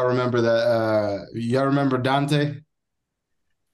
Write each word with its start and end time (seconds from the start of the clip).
y'all 0.00 0.08
remember 0.08 0.40
that? 0.40 0.66
Uh, 0.66 1.24
y'all 1.34 1.66
remember 1.66 1.98
Dante? 1.98 2.56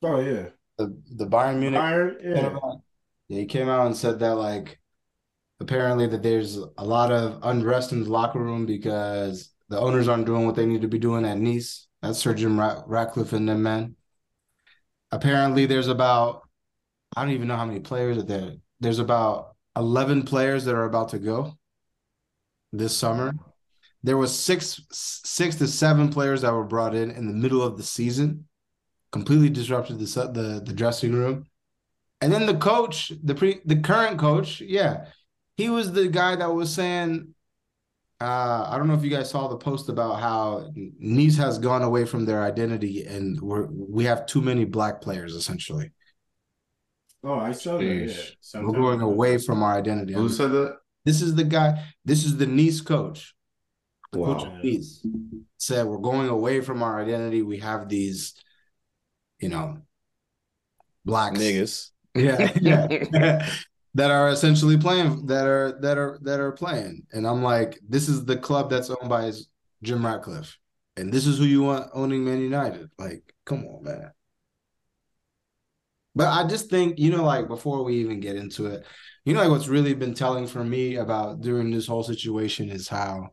Oh 0.02 0.20
yeah, 0.20 0.48
the 0.78 1.00
the 1.14 1.26
Bayern 1.26 1.58
Munich. 1.58 1.80
Bayern, 1.80 2.16
yeah. 2.22 2.58
yeah, 3.28 3.38
he 3.38 3.46
came 3.46 3.68
out 3.68 3.86
and 3.86 3.96
said 3.96 4.18
that 4.20 4.34
like 4.34 4.80
apparently 5.60 6.06
that 6.06 6.22
there's 6.22 6.56
a 6.56 6.84
lot 6.84 7.12
of 7.12 7.40
unrest 7.42 7.92
in 7.92 8.04
the 8.04 8.10
locker 8.10 8.40
room 8.40 8.66
because 8.66 9.50
the 9.68 9.78
owners 9.78 10.08
aren't 10.08 10.26
doing 10.26 10.46
what 10.46 10.54
they 10.54 10.66
need 10.66 10.82
to 10.82 10.88
be 10.88 10.98
doing 10.98 11.24
at 11.24 11.38
Nice. 11.38 11.88
That's 12.02 12.18
Sir 12.18 12.34
Jim 12.34 12.60
Ratcliffe 12.60 13.32
and 13.32 13.48
them 13.48 13.62
men. 13.62 13.96
Apparently, 15.12 15.66
there's 15.66 15.88
about 15.88 16.42
I 17.16 17.22
don't 17.22 17.32
even 17.34 17.48
know 17.48 17.56
how 17.56 17.64
many 17.64 17.80
players 17.80 18.18
are 18.18 18.22
there. 18.22 18.52
There's 18.80 18.98
about 18.98 19.56
eleven 19.76 20.24
players 20.24 20.64
that 20.64 20.74
are 20.74 20.84
about 20.84 21.10
to 21.10 21.18
go 21.18 21.56
this 22.72 22.96
summer. 22.96 23.32
There 24.06 24.16
was 24.16 24.32
six 24.32 24.80
six 24.92 25.56
to 25.56 25.66
seven 25.66 26.10
players 26.10 26.42
that 26.42 26.52
were 26.52 26.62
brought 26.62 26.94
in 26.94 27.10
in 27.10 27.26
the 27.26 27.34
middle 27.34 27.60
of 27.60 27.76
the 27.76 27.82
season, 27.82 28.46
completely 29.10 29.50
disrupted 29.50 29.98
the 29.98 30.06
the, 30.32 30.62
the 30.64 30.72
dressing 30.72 31.12
room. 31.12 31.46
And 32.20 32.32
then 32.32 32.46
the 32.46 32.56
coach, 32.56 33.10
the 33.24 33.34
pre 33.34 33.60
the 33.64 33.74
current 33.74 34.20
coach, 34.20 34.60
yeah, 34.60 35.06
he 35.56 35.70
was 35.70 35.90
the 35.90 36.06
guy 36.06 36.36
that 36.36 36.54
was 36.54 36.72
saying, 36.72 37.34
uh, 38.20 38.68
I 38.68 38.78
don't 38.78 38.86
know 38.86 38.94
if 38.94 39.02
you 39.02 39.10
guys 39.10 39.28
saw 39.28 39.48
the 39.48 39.56
post 39.56 39.88
about 39.88 40.20
how 40.20 40.70
Nice 41.00 41.36
has 41.38 41.58
gone 41.58 41.82
away 41.82 42.04
from 42.04 42.24
their 42.26 42.44
identity 42.44 43.04
and 43.04 43.40
we're 43.40 43.66
we 43.66 44.04
have 44.04 44.26
too 44.26 44.40
many 44.40 44.64
black 44.64 45.00
players 45.00 45.34
essentially. 45.34 45.90
Oh, 47.24 47.40
I 47.40 47.50
saw 47.50 47.78
that. 47.78 47.84
Yeah. 47.84 48.60
We're 48.62 48.72
going 48.72 49.00
away 49.00 49.38
from 49.38 49.64
our 49.64 49.76
identity. 49.76 50.12
Who 50.12 50.28
said 50.28 50.52
that? 50.52 50.76
This 51.04 51.22
is 51.22 51.34
the 51.34 51.42
guy. 51.42 51.84
This 52.04 52.24
is 52.24 52.36
the 52.36 52.46
Nice 52.46 52.80
coach. 52.80 53.35
Wow. 54.12 54.34
of 54.62 54.84
said 55.58 55.86
we're 55.86 55.98
going 55.98 56.28
away 56.28 56.60
from 56.60 56.82
our 56.82 57.00
identity. 57.00 57.42
We 57.42 57.58
have 57.58 57.88
these, 57.88 58.34
you 59.38 59.48
know, 59.48 59.78
black 61.04 61.34
niggas. 61.34 61.90
Yeah, 62.16 62.50
yeah. 62.62 63.50
that 63.94 64.10
are 64.10 64.30
essentially 64.30 64.78
playing 64.78 65.26
that 65.26 65.46
are 65.46 65.78
that 65.82 65.98
are 65.98 66.18
that 66.22 66.40
are 66.40 66.52
playing. 66.52 67.06
And 67.12 67.26
I'm 67.26 67.42
like, 67.42 67.78
this 67.86 68.08
is 68.08 68.24
the 68.24 68.38
club 68.38 68.70
that's 68.70 68.88
owned 68.88 69.10
by 69.10 69.30
Jim 69.82 70.04
Ratcliffe. 70.04 70.56
And 70.96 71.12
this 71.12 71.26
is 71.26 71.36
who 71.36 71.44
you 71.44 71.64
want 71.64 71.90
owning 71.92 72.24
Man 72.24 72.40
United. 72.40 72.90
Like, 72.98 73.34
come 73.44 73.66
on, 73.66 73.84
man. 73.84 74.12
But 76.14 76.28
I 76.28 76.46
just 76.46 76.70
think, 76.70 76.98
you 76.98 77.10
know, 77.10 77.24
like 77.24 77.48
before 77.48 77.84
we 77.84 77.96
even 77.96 78.20
get 78.20 78.36
into 78.36 78.66
it, 78.66 78.86
you 79.26 79.34
know, 79.34 79.40
like 79.40 79.50
what's 79.50 79.68
really 79.68 79.92
been 79.92 80.14
telling 80.14 80.46
for 80.46 80.64
me 80.64 80.96
about 80.96 81.42
during 81.42 81.70
this 81.70 81.86
whole 81.86 82.02
situation 82.02 82.70
is 82.70 82.88
how 82.88 83.32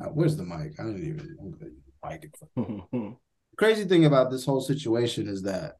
uh, 0.00 0.06
where's 0.06 0.36
the 0.36 0.44
mic? 0.44 0.78
I 0.78 0.82
don't 0.82 0.98
even 0.98 1.36
know 1.38 1.54
the 1.58 2.86
mic. 2.98 3.16
Crazy 3.56 3.84
thing 3.84 4.04
about 4.04 4.30
this 4.30 4.44
whole 4.44 4.60
situation 4.60 5.28
is 5.28 5.42
that 5.42 5.76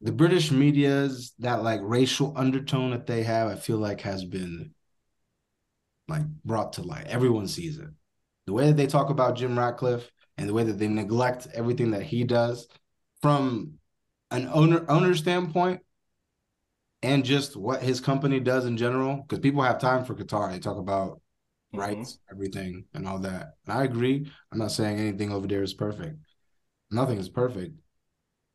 the 0.00 0.12
British 0.12 0.50
media's 0.50 1.32
that 1.38 1.62
like 1.62 1.80
racial 1.82 2.32
undertone 2.36 2.90
that 2.90 3.06
they 3.06 3.22
have, 3.22 3.48
I 3.48 3.54
feel 3.54 3.78
like 3.78 4.00
has 4.02 4.24
been 4.24 4.74
like 6.08 6.22
brought 6.44 6.74
to 6.74 6.82
light. 6.82 7.06
Everyone 7.06 7.46
sees 7.46 7.78
it. 7.78 7.88
The 8.46 8.52
way 8.52 8.66
that 8.66 8.76
they 8.76 8.86
talk 8.86 9.10
about 9.10 9.36
Jim 9.36 9.58
Ratcliffe 9.58 10.10
and 10.36 10.48
the 10.48 10.54
way 10.54 10.64
that 10.64 10.78
they 10.78 10.88
neglect 10.88 11.46
everything 11.54 11.92
that 11.92 12.02
he 12.02 12.24
does 12.24 12.66
from 13.20 13.74
an 14.30 14.48
owner 14.52 14.84
owner 14.88 15.14
standpoint 15.14 15.80
and 17.02 17.24
just 17.24 17.56
what 17.56 17.82
his 17.82 18.00
company 18.00 18.40
does 18.40 18.64
in 18.64 18.76
general, 18.76 19.16
because 19.16 19.40
people 19.40 19.62
have 19.62 19.80
time 19.80 20.04
for 20.04 20.14
Qatar. 20.14 20.50
They 20.50 20.58
talk 20.58 20.78
about 20.78 21.20
mm-hmm. 21.74 21.80
rights, 21.80 22.18
everything, 22.30 22.84
and 22.94 23.06
all 23.06 23.18
that. 23.20 23.54
And 23.66 23.78
I 23.78 23.84
agree. 23.84 24.30
I'm 24.52 24.58
not 24.58 24.72
saying 24.72 24.98
anything 24.98 25.32
over 25.32 25.46
there 25.46 25.62
is 25.62 25.74
perfect. 25.74 26.16
Nothing 26.90 27.18
is 27.18 27.28
perfect. 27.28 27.74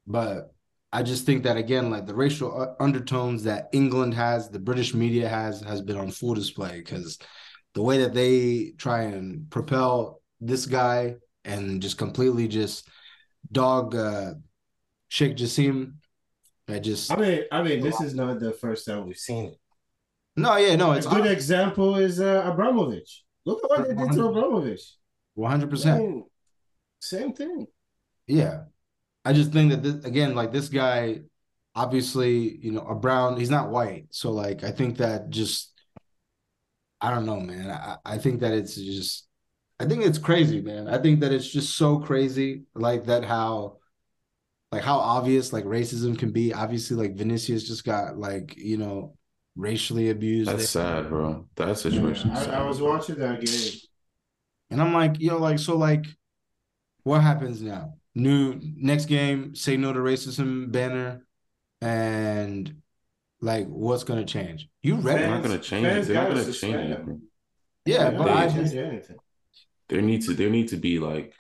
But 0.06 0.53
I 0.94 1.03
just 1.03 1.25
think 1.25 1.44
that 1.44 1.57
again, 1.57 1.90
like 1.90 2.06
the 2.06 2.16
racial 2.16 2.62
uh, 2.62 2.81
undertones 2.81 3.44
that 3.44 3.68
England 3.74 4.13
has, 4.13 4.50
the 4.50 4.59
British 4.59 4.94
media 4.94 5.28
has, 5.28 5.62
has 5.62 5.81
been 5.81 5.97
on 5.97 6.12
full 6.12 6.34
display 6.34 6.78
because 6.78 7.19
the 7.74 7.81
way 7.81 7.97
that 8.00 8.13
they 8.13 8.74
try 8.78 9.03
and 9.03 9.50
propel 9.50 10.22
this 10.40 10.66
guy 10.66 11.16
and 11.44 11.81
just 11.81 11.97
completely 11.97 12.47
just 12.47 12.88
dog 13.52 13.96
uh, 13.96 14.34
Sheikh 15.09 15.36
Jassim, 15.36 15.94
I 16.67 16.79
just. 16.79 17.11
I 17.11 17.16
mean, 17.16 17.41
I 17.51 17.63
mean, 17.63 17.81
this 17.81 18.01
is 18.01 18.13
not 18.13 18.39
the 18.39 18.51
first 18.51 18.85
time 18.85 19.07
we've 19.07 19.17
seen 19.17 19.45
it. 19.45 19.57
No, 20.35 20.57
yeah, 20.57 20.75
no, 20.75 20.91
it's 20.91 21.05
a 21.05 21.09
good 21.09 21.25
example 21.25 21.95
is 21.95 22.19
uh, 22.19 22.44
Abramovich. 22.45 23.23
Look 23.45 23.63
at 23.63 23.69
what 23.69 23.88
they 23.88 23.95
did 23.95 24.11
to 24.11 24.28
Abramovich. 24.28 24.81
One 25.33 25.50
hundred 25.50 25.69
percent. 25.69 26.25
Same 27.00 27.33
thing. 27.33 27.67
Yeah, 28.27 28.63
I 29.23 29.33
just 29.33 29.51
think 29.51 29.72
that 29.72 29.81
this, 29.81 30.03
again, 30.03 30.35
like 30.35 30.51
this 30.51 30.67
guy, 30.67 31.22
obviously, 31.73 32.57
you 32.57 32.72
know, 32.72 32.81
a 32.81 32.95
brown. 32.95 33.38
He's 33.38 33.50
not 33.50 33.69
white, 33.69 34.07
so 34.09 34.31
like 34.31 34.63
I 34.63 34.72
think 34.72 34.97
that 34.97 35.29
just, 35.29 35.72
I 37.00 37.11
don't 37.11 37.25
know, 37.25 37.39
man. 37.39 37.72
I, 37.72 37.97
I 38.03 38.17
think 38.17 38.41
that 38.41 38.51
it's 38.51 38.75
just, 38.75 39.27
I 39.79 39.85
think 39.85 40.03
it's 40.03 40.17
crazy, 40.17 40.61
man. 40.61 40.88
I 40.88 40.97
think 40.97 41.22
that 41.22 41.31
it's 41.31 41.47
just 41.47 41.77
so 41.77 42.00
crazy, 42.00 42.63
like 42.75 43.06
that 43.06 43.23
how, 43.23 43.77
like 44.72 44.83
how 44.83 44.97
obvious 44.97 45.53
like 45.53 45.66
racism 45.66 46.17
can 46.17 46.31
be. 46.31 46.53
Obviously, 46.53 46.97
like 46.97 47.16
Vinicius 47.16 47.67
just 47.67 47.85
got 47.85 48.17
like 48.17 48.55
you 48.57 48.78
know 48.78 49.16
racially 49.55 50.09
abused. 50.09 50.50
That's 50.50 50.69
sad, 50.69 51.09
bro. 51.09 51.47
That 51.55 51.78
situation. 51.78 52.31
Yeah, 52.31 52.51
I, 52.51 52.63
I 52.63 52.67
was 52.67 52.81
watching 52.81 53.16
that 53.16 53.41
game, 53.41 53.79
and 54.69 54.81
I'm 54.81 54.94
like, 54.94 55.19
yo, 55.19 55.38
like 55.38 55.59
so, 55.59 55.77
like, 55.77 56.06
what 57.03 57.22
happens 57.22 57.61
now? 57.61 57.94
new 58.17 58.59
next 58.75 59.06
game, 59.06 59.56
say 59.56 59.77
no 59.77 59.94
to 59.94 60.00
racism 60.00 60.72
banner, 60.72 61.25
and 61.81 62.81
like 63.39 63.67
what's 63.67 64.03
gonna 64.03 64.25
change? 64.25 64.67
You 64.81 64.95
ready? 64.95 65.19
They're 65.19 65.29
not 65.29 65.44
gonna 65.44 65.59
change 65.59 65.85
it. 65.85 66.07
They're 66.07 66.16
not 66.16 66.29
gonna 66.29 66.51
change 66.51 66.75
anything. 66.75 67.22
Yeah, 67.85 68.09
but 68.09 68.29
I 68.29 68.50
just, 68.50 68.73
there 69.88 70.01
needs 70.01 70.27
to 70.27 70.33
there 70.33 70.50
need 70.50 70.69
to 70.69 70.77
be 70.77 71.00
like 71.00 71.33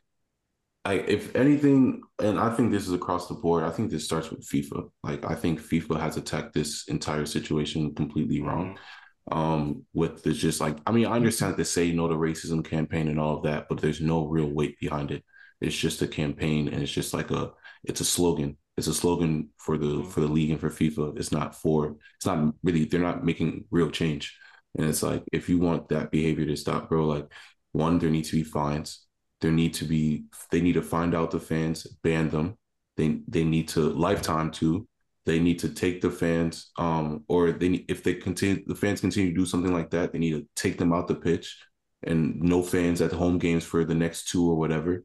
like 0.87 1.07
if 1.07 1.35
anything, 1.35 2.01
and 2.19 2.39
I 2.39 2.53
think 2.53 2.71
this 2.71 2.87
is 2.87 2.93
across 2.93 3.27
the 3.27 3.35
board. 3.35 3.63
I 3.63 3.71
think 3.71 3.91
this 3.91 4.05
starts 4.05 4.29
with 4.29 4.47
FIFA. 4.47 4.89
Like 5.03 5.29
I 5.29 5.35
think 5.35 5.61
FIFA 5.61 5.99
has 5.99 6.17
attacked 6.17 6.53
this 6.53 6.87
entire 6.87 7.25
situation 7.25 7.93
completely 7.95 8.41
wrong. 8.41 8.73
Mm-hmm 8.73 8.83
um 9.29 9.83
with 9.93 10.23
the 10.23 10.31
just 10.31 10.61
like 10.61 10.77
i 10.87 10.91
mean 10.93 11.05
i 11.05 11.11
understand 11.11 11.57
the 11.57 11.65
say 11.65 11.91
no 11.91 12.07
to 12.07 12.15
racism 12.15 12.63
campaign 12.63 13.09
and 13.09 13.19
all 13.19 13.35
of 13.35 13.43
that 13.43 13.67
but 13.67 13.77
there's 13.81 13.99
no 13.99 14.25
real 14.25 14.47
weight 14.47 14.79
behind 14.79 15.11
it 15.11 15.21
it's 15.61 15.75
just 15.75 16.01
a 16.01 16.07
campaign 16.07 16.67
and 16.67 16.81
it's 16.81 16.91
just 16.91 17.13
like 17.13 17.31
a 17.31 17.51
it's 17.83 18.01
a 18.01 18.05
slogan. 18.05 18.57
It's 18.75 18.87
a 18.87 18.93
slogan 18.93 19.49
for 19.57 19.77
the 19.77 19.87
mm-hmm. 19.87 20.09
for 20.09 20.21
the 20.21 20.27
league 20.27 20.51
and 20.51 20.59
for 20.59 20.69
FIFA. 20.69 21.17
It's 21.17 21.31
not 21.31 21.55
for 21.55 21.95
it's 22.15 22.25
not 22.25 22.53
really 22.63 22.85
they're 22.85 22.99
not 22.99 23.25
making 23.25 23.65
real 23.71 23.89
change. 23.89 24.37
And 24.77 24.87
it's 24.87 25.01
like 25.01 25.23
if 25.31 25.49
you 25.49 25.57
want 25.57 25.89
that 25.89 26.11
behavior 26.11 26.45
to 26.45 26.55
stop, 26.55 26.89
bro, 26.89 27.05
like 27.05 27.25
one, 27.71 27.97
there 27.97 28.09
needs 28.09 28.29
to 28.29 28.35
be 28.35 28.43
fines. 28.43 29.06
There 29.41 29.51
need 29.51 29.73
to 29.75 29.85
be 29.85 30.25
they 30.51 30.61
need 30.61 30.73
to 30.73 30.81
find 30.81 31.13
out 31.13 31.31
the 31.31 31.39
fans, 31.39 31.85
ban 32.03 32.29
them. 32.29 32.57
They 32.95 33.19
they 33.27 33.43
need 33.43 33.67
to 33.69 33.81
lifetime 33.81 34.51
too. 34.51 34.87
They 35.25 35.39
need 35.39 35.59
to 35.59 35.69
take 35.69 36.01
the 36.01 36.09
fans, 36.09 36.71
um, 36.77 37.25
or 37.27 37.51
they 37.51 37.85
if 37.87 38.03
they 38.03 38.13
continue 38.15 38.63
the 38.65 38.75
fans 38.75 39.01
continue 39.01 39.29
to 39.31 39.35
do 39.35 39.45
something 39.45 39.73
like 39.73 39.89
that, 39.91 40.13
they 40.13 40.19
need 40.19 40.31
to 40.31 40.47
take 40.55 40.77
them 40.77 40.93
out 40.93 41.07
the 41.07 41.15
pitch 41.15 41.57
and 42.03 42.39
no 42.41 42.61
fans 42.63 43.01
at 43.01 43.11
home 43.11 43.37
games 43.37 43.65
for 43.65 43.83
the 43.83 43.95
next 43.95 44.29
two 44.29 44.49
or 44.49 44.55
whatever 44.55 45.03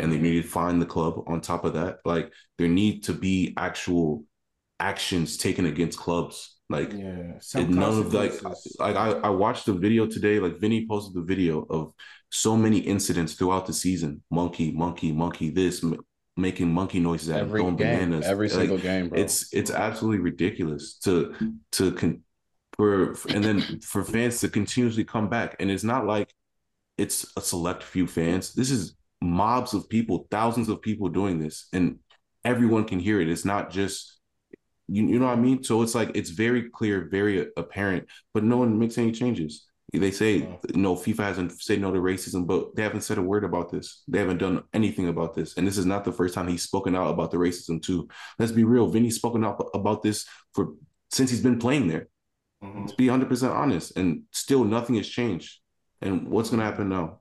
and 0.00 0.10
they 0.10 0.18
need 0.18 0.42
to 0.42 0.48
find 0.48 0.80
the 0.80 0.86
club 0.86 1.22
on 1.26 1.40
top 1.40 1.64
of 1.64 1.74
that. 1.74 1.98
Like 2.04 2.32
there 2.58 2.68
need 2.68 3.04
to 3.04 3.12
be 3.12 3.52
actual 3.56 4.24
actions 4.80 5.36
taken 5.36 5.66
against 5.66 5.98
clubs. 5.98 6.56
Like 6.70 6.92
yeah, 6.92 7.38
none 7.54 7.98
of 7.98 8.14
like 8.14 8.32
like 8.42 8.96
I, 8.96 9.10
I 9.10 9.28
watched 9.28 9.66
the 9.66 9.74
video 9.74 10.06
today, 10.06 10.40
like 10.40 10.58
Vinny 10.58 10.86
posted 10.88 11.14
the 11.14 11.22
video 11.22 11.66
of 11.68 11.92
so 12.30 12.56
many 12.56 12.78
incidents 12.78 13.34
throughout 13.34 13.66
the 13.66 13.72
season. 13.72 14.22
Monkey, 14.30 14.70
monkey, 14.70 15.12
monkey, 15.12 15.50
this 15.50 15.82
m- 15.84 16.00
making 16.36 16.72
monkey 16.72 17.00
noises 17.00 17.28
at 17.28 17.40
every 17.40 17.62
game, 17.62 17.76
bananas. 17.76 18.26
Every 18.26 18.48
like, 18.48 18.58
single 18.58 18.78
game, 18.78 19.08
bro. 19.08 19.20
It's 19.20 19.52
it's 19.52 19.70
absolutely 19.70 20.20
ridiculous 20.20 20.94
to 21.00 21.34
to 21.72 21.92
con- 21.92 22.22
for 22.76 23.14
and 23.28 23.44
then 23.44 23.80
for 23.80 24.04
fans 24.04 24.40
to 24.40 24.48
continuously 24.48 25.04
come 25.04 25.28
back. 25.28 25.56
And 25.60 25.70
it's 25.70 25.84
not 25.84 26.06
like 26.06 26.32
it's 26.96 27.30
a 27.36 27.40
select 27.40 27.82
few 27.82 28.06
fans. 28.06 28.54
This 28.54 28.70
is 28.70 28.94
mobs 29.20 29.74
of 29.74 29.88
people, 29.88 30.26
thousands 30.30 30.68
of 30.68 30.80
people 30.80 31.08
doing 31.08 31.38
this, 31.38 31.68
and 31.72 31.98
everyone 32.44 32.84
can 32.84 33.00
hear 33.00 33.20
it. 33.20 33.28
It's 33.28 33.44
not 33.44 33.70
just 33.70 34.20
you, 34.90 35.06
you 35.06 35.18
know 35.18 35.26
what 35.26 35.38
I 35.38 35.40
mean? 35.40 35.62
So 35.62 35.82
it's 35.82 35.94
like 35.94 36.10
it's 36.14 36.30
very 36.30 36.68
clear, 36.68 37.08
very 37.10 37.46
apparent, 37.56 38.06
but 38.34 38.44
no 38.44 38.56
one 38.56 38.78
makes 38.78 38.98
any 38.98 39.12
changes. 39.12 39.66
They 39.92 40.12
say 40.12 40.36
you 40.36 40.58
no, 40.74 40.94
know, 40.94 40.96
FIFA 40.96 41.18
hasn't 41.18 41.60
said 41.60 41.80
no 41.80 41.92
to 41.92 41.98
racism, 41.98 42.46
but 42.46 42.76
they 42.76 42.82
haven't 42.82 43.00
said 43.00 43.18
a 43.18 43.22
word 43.22 43.42
about 43.42 43.72
this. 43.72 44.04
They 44.06 44.18
haven't 44.18 44.38
done 44.38 44.62
anything 44.72 45.08
about 45.08 45.34
this. 45.34 45.56
And 45.56 45.66
this 45.66 45.78
is 45.78 45.86
not 45.86 46.04
the 46.04 46.12
first 46.12 46.34
time 46.34 46.46
he's 46.46 46.62
spoken 46.62 46.94
out 46.94 47.10
about 47.10 47.32
the 47.32 47.38
racism 47.38 47.82
too. 47.82 48.08
Let's 48.38 48.52
be 48.52 48.64
real. 48.64 48.86
Vinny's 48.86 49.16
spoken 49.16 49.44
out 49.44 49.68
about 49.74 50.02
this 50.02 50.26
for 50.54 50.74
since 51.10 51.30
he's 51.30 51.42
been 51.42 51.58
playing 51.58 51.88
there. 51.88 52.08
Mm-hmm. 52.62 52.80
Let's 52.82 52.94
be 52.94 53.06
100% 53.06 53.50
honest. 53.50 53.96
And 53.96 54.22
still 54.30 54.64
nothing 54.64 54.94
has 54.96 55.08
changed. 55.08 55.58
And 56.00 56.28
what's 56.28 56.50
going 56.50 56.60
to 56.60 56.66
happen 56.66 56.88
now? 56.88 57.18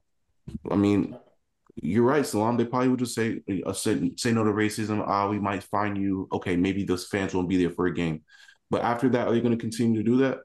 I 0.70 0.76
mean, 0.76 1.18
you're 1.76 2.04
right, 2.04 2.26
Salam. 2.26 2.58
They 2.58 2.66
probably 2.66 2.90
would 2.90 3.00
just 3.00 3.16
say 3.16 3.42
uh, 3.66 3.74
say, 3.74 4.12
say 4.16 4.32
no 4.32 4.44
to 4.44 4.52
racism. 4.52 5.04
Ah, 5.06 5.28
we 5.28 5.40
might 5.40 5.64
find 5.64 5.98
you. 5.98 6.28
Okay, 6.32 6.56
maybe 6.56 6.84
those 6.84 7.08
fans 7.08 7.34
won't 7.34 7.50
be 7.50 7.58
there 7.58 7.72
for 7.72 7.88
a 7.88 7.94
game. 7.94 8.22
But 8.70 8.82
after 8.82 9.10
that, 9.10 9.28
are 9.28 9.36
you 9.36 9.42
going 9.42 9.58
to 9.58 9.62
continue 9.62 9.98
to 9.98 10.04
do 10.04 10.18
that? 10.18 10.40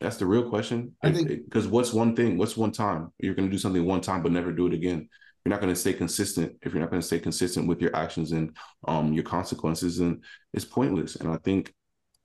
That's 0.00 0.16
the 0.16 0.26
real 0.26 0.48
question. 0.48 0.94
I 1.02 1.10
think 1.10 1.28
because 1.28 1.66
what's 1.66 1.92
one 1.92 2.14
thing? 2.14 2.38
What's 2.38 2.56
one 2.56 2.72
time? 2.72 3.12
You're 3.18 3.34
going 3.34 3.48
to 3.48 3.52
do 3.52 3.58
something 3.58 3.84
one 3.84 4.00
time, 4.00 4.22
but 4.22 4.32
never 4.32 4.52
do 4.52 4.66
it 4.66 4.72
again. 4.72 5.08
You're 5.44 5.50
not 5.50 5.60
going 5.60 5.72
to 5.72 5.80
stay 5.80 5.92
consistent 5.92 6.56
if 6.62 6.72
you're 6.72 6.80
not 6.80 6.90
going 6.90 7.00
to 7.00 7.06
stay 7.06 7.18
consistent 7.18 7.66
with 7.66 7.80
your 7.80 7.94
actions 7.96 8.32
and 8.32 8.56
um 8.86 9.12
your 9.12 9.24
consequences, 9.24 9.98
and 10.00 10.22
it's 10.52 10.64
pointless. 10.64 11.16
And 11.16 11.30
I 11.30 11.38
think 11.38 11.74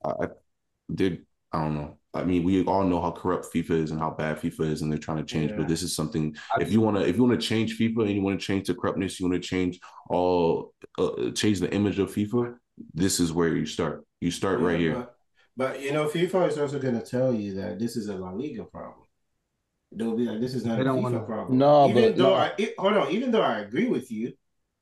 I 0.04 0.28
did. 0.94 1.24
I 1.52 1.62
don't 1.62 1.74
know. 1.74 1.98
I 2.12 2.22
mean, 2.22 2.44
we 2.44 2.64
all 2.64 2.84
know 2.84 3.00
how 3.00 3.10
corrupt 3.10 3.52
FIFA 3.52 3.82
is 3.82 3.90
and 3.90 3.98
how 3.98 4.10
bad 4.10 4.38
FIFA 4.38 4.70
is, 4.70 4.82
and 4.82 4.90
they're 4.90 4.98
trying 4.98 5.18
to 5.18 5.24
change. 5.24 5.50
Yeah. 5.50 5.58
But 5.58 5.68
this 5.68 5.82
is 5.82 5.94
something. 5.96 6.36
If 6.60 6.70
you 6.70 6.80
want 6.80 6.96
to, 6.96 7.06
if 7.06 7.16
you 7.16 7.24
want 7.24 7.40
to 7.40 7.46
change 7.46 7.78
FIFA 7.78 8.02
and 8.02 8.10
you 8.10 8.22
want 8.22 8.40
to 8.40 8.46
change 8.46 8.68
the 8.68 8.74
corruptness, 8.74 9.18
you 9.18 9.28
want 9.28 9.42
to 9.42 9.48
change 9.48 9.80
all, 10.08 10.74
uh, 10.98 11.30
change 11.32 11.58
the 11.58 11.72
image 11.72 11.98
of 11.98 12.12
FIFA. 12.12 12.54
This 12.92 13.18
is 13.18 13.32
where 13.32 13.56
you 13.56 13.66
start. 13.66 14.04
You 14.20 14.30
start 14.30 14.60
yeah, 14.60 14.66
right 14.66 14.78
here. 14.78 15.08
But, 15.56 15.74
but, 15.74 15.82
you 15.82 15.92
know, 15.92 16.06
FIFA 16.06 16.48
is 16.48 16.58
also 16.58 16.78
going 16.78 16.98
to 16.98 17.06
tell 17.06 17.32
you 17.32 17.54
that 17.54 17.78
this 17.78 17.96
is 17.96 18.08
a 18.08 18.16
La 18.16 18.30
Liga 18.30 18.64
problem. 18.64 19.06
They'll 19.92 20.16
be 20.16 20.24
like, 20.24 20.40
this 20.40 20.54
is 20.54 20.64
not 20.64 20.80
a 20.80 20.84
FIFA 20.84 21.02
wanna... 21.02 21.20
problem. 21.20 21.58
No, 21.58 21.88
even 21.88 22.02
but 22.02 22.16
though 22.16 22.30
no. 22.30 22.34
I 22.34 22.52
it, 22.58 22.74
hold 22.76 22.94
on, 22.94 23.12
even 23.12 23.30
though 23.30 23.42
I 23.42 23.60
agree 23.60 23.86
with 23.86 24.10
you, 24.10 24.32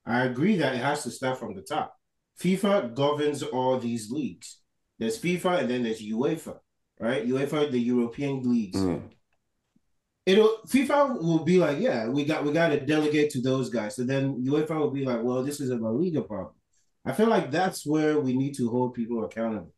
I 0.07 0.25
agree 0.25 0.57
that 0.57 0.75
it 0.75 0.79
has 0.79 1.03
to 1.03 1.11
start 1.11 1.39
from 1.39 1.55
the 1.55 1.61
top. 1.61 1.95
FIFA 2.41 2.95
governs 2.95 3.43
all 3.43 3.79
these 3.79 4.11
leagues. 4.11 4.59
There's 4.99 5.21
FIFA 5.21 5.61
and 5.61 5.71
then 5.71 5.83
there's 5.83 6.03
UEFA 6.03 6.57
right? 7.03 7.27
UEFA, 7.27 7.71
the 7.71 7.79
European 7.79 8.43
leagues. 8.43 8.79
Mm. 8.79 9.03
It'll 10.25 10.59
FIFA 10.69 11.21
will 11.21 11.45
be 11.45 11.59
like, 11.59 11.81
yeah, 11.81 12.09
we 12.09 12.25
got 12.25 12.45
we 12.45 12.53
got 12.53 12.69
to 12.69 12.79
delegate 12.81 13.31
to 13.31 13.43
those 13.43 13.69
guys. 13.69 13.97
So 13.97 14.05
then 14.05 14.43
UEFA 14.45 14.79
will 14.79 14.93
be 14.93 15.05
like, 15.05 15.21
well, 15.23 15.43
this 15.43 15.61
is 15.61 15.71
a 15.71 15.77
La 15.77 15.91
Liga 15.91 16.23
problem. 16.23 16.55
I 17.05 17.13
feel 17.13 17.27
like 17.27 17.51
that's 17.51 17.85
where 17.85 18.21
we 18.21 18.37
need 18.37 18.55
to 18.59 18.71
hold 18.71 18.95
people 18.95 19.25
accountable. 19.25 19.75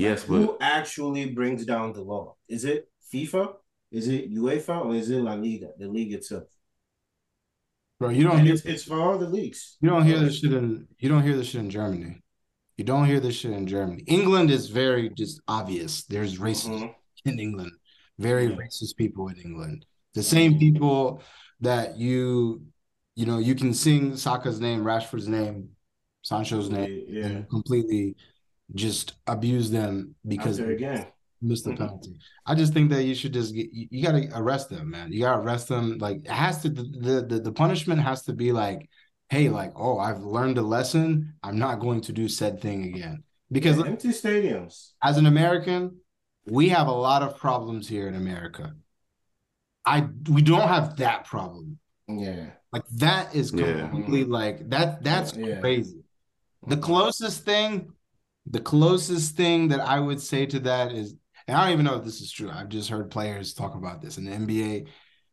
Yes, 0.00 0.28
like, 0.28 0.40
who 0.40 0.56
actually 0.60 1.26
brings 1.26 1.64
down 1.64 1.92
the 1.92 2.02
law? 2.02 2.36
Is 2.48 2.64
it 2.64 2.88
FIFA? 3.12 3.54
Is 3.90 4.08
it 4.08 4.32
UEFA 4.32 4.84
or 4.84 4.94
is 4.94 5.10
it 5.10 5.20
La 5.20 5.34
Liga, 5.34 5.70
the 5.78 5.88
league 5.88 6.12
itself? 6.12 6.44
Bro, 7.98 8.10
you 8.10 8.24
don't 8.24 8.40
hear 8.44 8.54
it's, 8.54 8.64
it's, 8.64 8.84
for 8.84 9.00
all 9.00 9.18
the 9.18 9.28
leagues. 9.28 9.76
You 9.80 9.90
don't 9.90 10.06
hear 10.06 10.18
this 10.18 10.38
shit 10.38 10.52
in 10.54 10.86
you 10.98 11.08
don't 11.08 11.22
hear 11.22 11.36
this 11.36 11.48
shit 11.48 11.60
in 11.60 11.70
Germany. 11.70 12.22
You 12.78 12.84
don't 12.84 13.04
hear 13.04 13.20
this 13.20 13.34
shit 13.34 13.50
in 13.50 13.66
Germany. 13.66 14.02
England 14.06 14.50
is 14.50 14.70
very 14.70 15.10
just 15.10 15.42
obvious. 15.46 16.04
There's 16.04 16.38
racism 16.38 16.80
mm-hmm. 16.80 17.28
in 17.28 17.38
England. 17.38 17.72
Very 18.18 18.46
yeah. 18.46 18.56
racist 18.56 18.96
people 18.96 19.28
in 19.28 19.36
England. 19.36 19.84
The 20.14 20.22
same 20.22 20.58
people 20.58 21.22
that 21.60 21.98
you, 21.98 22.62
you 23.16 23.26
know, 23.26 23.38
you 23.38 23.54
can 23.54 23.74
sing 23.74 24.16
Saka's 24.16 24.60
name, 24.60 24.82
Rashford's 24.82 25.28
name, 25.28 25.68
Sancho's 26.22 26.70
name, 26.70 27.04
yeah. 27.06 27.26
and 27.26 27.48
completely 27.50 28.16
just 28.74 29.14
abuse 29.26 29.70
them 29.70 30.14
because 30.26 30.58
they 30.58 30.74
again. 30.74 31.06
missed 31.42 31.64
the 31.64 31.70
mm-hmm. 31.70 31.84
penalty. 31.84 32.16
I 32.46 32.54
just 32.54 32.72
think 32.72 32.90
that 32.90 33.04
you 33.04 33.14
should 33.14 33.32
just 33.32 33.54
get 33.54 33.72
you, 33.72 33.88
you 33.90 34.02
got 34.02 34.12
to 34.12 34.28
arrest 34.34 34.70
them, 34.70 34.90
man. 34.90 35.12
You 35.12 35.20
got 35.20 35.36
to 35.36 35.42
arrest 35.42 35.68
them. 35.68 35.98
Like 35.98 36.18
it 36.24 36.30
has 36.30 36.62
to 36.62 36.68
the, 36.68 37.26
the 37.28 37.40
the 37.40 37.52
punishment 37.52 38.00
has 38.00 38.22
to 38.24 38.32
be 38.32 38.52
like 38.52 38.88
hey, 39.30 39.48
like, 39.48 39.72
oh, 39.76 39.98
I've 39.98 40.20
learned 40.20 40.58
a 40.58 40.62
lesson. 40.62 41.34
I'm 41.42 41.58
not 41.58 41.78
going 41.78 42.02
to 42.02 42.12
do 42.12 42.28
said 42.28 42.60
thing 42.60 42.84
again. 42.84 43.22
Because 43.50 43.78
yeah, 43.78 43.86
empty 43.86 44.08
stadiums. 44.08 44.90
As 45.02 45.16
an 45.16 45.26
American, 45.26 45.98
we 46.46 46.68
have 46.68 46.88
a 46.88 46.92
lot 46.92 47.22
of 47.22 47.38
problems 47.38 47.88
here 47.88 48.06
in 48.06 48.14
America. 48.14 48.74
I 49.86 50.08
we 50.28 50.42
don't 50.42 50.68
have 50.68 50.96
that 50.96 51.24
problem. 51.24 51.78
Yeah. 52.06 52.50
Like 52.72 52.86
that 52.96 53.34
is 53.34 53.50
completely 53.50 54.20
yeah. 54.20 54.26
like 54.28 54.68
that 54.70 55.02
that's 55.02 55.34
yeah. 55.34 55.60
crazy. 55.60 56.02
The 56.66 56.76
closest 56.76 57.44
thing, 57.44 57.92
the 58.50 58.60
closest 58.60 59.36
thing 59.36 59.68
that 59.68 59.80
I 59.80 60.00
would 60.00 60.20
say 60.20 60.44
to 60.46 60.60
that 60.60 60.92
is, 60.92 61.14
and 61.46 61.56
I 61.56 61.64
don't 61.64 61.72
even 61.72 61.84
know 61.84 61.96
if 61.96 62.04
this 62.04 62.20
is 62.20 62.30
true. 62.30 62.50
I've 62.50 62.68
just 62.68 62.90
heard 62.90 63.10
players 63.10 63.54
talk 63.54 63.74
about 63.74 64.02
this 64.02 64.18
in 64.18 64.24
the 64.24 64.32
NBA. 64.32 64.88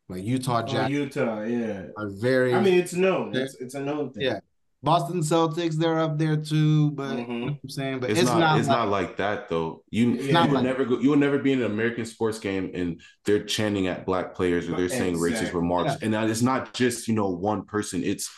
Like 0.10 0.24
Utah 0.24 0.64
Jazz. 0.64 0.86
Oh, 0.86 0.88
Utah, 0.88 1.42
yeah. 1.42 1.88
Are 1.98 2.10
very 2.10 2.54
I 2.54 2.62
mean 2.62 2.76
it's 2.76 2.94
known. 2.94 3.36
It's 3.36 3.56
it's 3.56 3.76
a 3.76 3.82
known 3.82 4.14
thing. 4.14 4.24
Yeah. 4.24 4.40
Boston 4.84 5.22
Celtics, 5.22 5.74
they're 5.74 6.00
up 6.00 6.20
there 6.20 6.38
too, 6.38 6.92
but 6.92 7.18
mm-hmm. 7.18 7.32
you 7.32 7.40
know 7.40 7.58
I'm 7.62 7.70
saying, 7.70 8.00
but 8.00 8.12
it's, 8.12 8.22
it's 8.22 8.30
not, 8.30 8.40
not, 8.40 8.60
it's 8.60 8.68
like, 8.68 8.78
not 8.78 8.88
like 8.90 9.18
that 9.18 9.50
though. 9.50 9.84
You, 9.90 10.12
you 10.12 10.34
would 10.34 10.52
like, 10.52 10.64
never 10.64 10.86
go, 10.86 11.00
you 11.00 11.10
would 11.10 11.20
never 11.20 11.40
be 11.40 11.52
in 11.52 11.60
an 11.60 11.66
American 11.66 12.06
sports 12.06 12.38
game 12.40 12.72
and 12.74 13.02
they're 13.26 13.44
chanting 13.44 13.88
at 13.88 14.06
black 14.06 14.36
players 14.36 14.70
or 14.70 14.78
they're 14.78 14.88
saying 14.88 15.16
exactly. 15.16 15.48
racist 15.48 15.54
remarks. 15.54 15.98
Yeah. 16.00 16.16
And 16.20 16.30
it's 16.30 16.44
not 16.44 16.74
just 16.74 17.08
you 17.08 17.16
know 17.16 17.30
one 17.30 17.66
person, 17.66 18.04
it's 18.04 18.30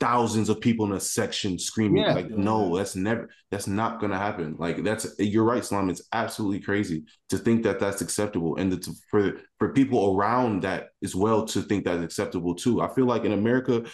thousands 0.00 0.48
of 0.48 0.60
people 0.60 0.86
in 0.86 0.92
a 0.92 1.00
section 1.00 1.58
screaming 1.58 2.02
yeah. 2.02 2.12
like 2.12 2.30
no 2.30 2.76
that's 2.76 2.96
never 2.96 3.28
that's 3.50 3.66
not 3.66 4.00
gonna 4.00 4.18
happen. 4.18 4.56
Like 4.58 4.82
that's 4.82 5.06
you're 5.18 5.44
right 5.44 5.64
Slum 5.64 5.90
it's 5.90 6.02
absolutely 6.12 6.60
crazy 6.60 7.04
to 7.30 7.38
think 7.38 7.62
that 7.62 7.78
that's 7.78 8.00
acceptable 8.00 8.56
and 8.56 8.82
to, 8.82 8.92
for 9.10 9.40
for 9.58 9.72
people 9.72 10.16
around 10.16 10.62
that 10.62 10.88
as 11.02 11.14
well 11.14 11.44
to 11.46 11.62
think 11.62 11.84
that's 11.84 12.02
acceptable 12.02 12.54
too. 12.54 12.80
I 12.80 12.92
feel 12.94 13.06
like 13.06 13.24
in 13.24 13.32
america 13.32 13.84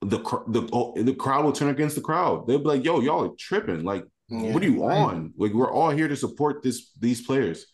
the 0.00 0.18
the 0.48 0.68
oh, 0.72 0.94
the 0.96 1.14
crowd 1.14 1.44
will 1.44 1.52
turn 1.52 1.70
against 1.70 1.94
the 1.94 2.02
crowd. 2.02 2.46
They'll 2.46 2.58
be 2.58 2.64
like 2.64 2.84
yo 2.84 3.00
y'all 3.00 3.24
are 3.26 3.36
tripping. 3.38 3.84
Like 3.84 4.04
yeah, 4.28 4.52
what 4.52 4.62
are 4.62 4.66
you 4.66 4.84
right. 4.84 4.98
on? 4.98 5.32
Like 5.36 5.52
we're 5.52 5.72
all 5.72 5.90
here 5.90 6.08
to 6.08 6.16
support 6.16 6.62
this 6.62 6.90
these 6.98 7.22
players 7.22 7.66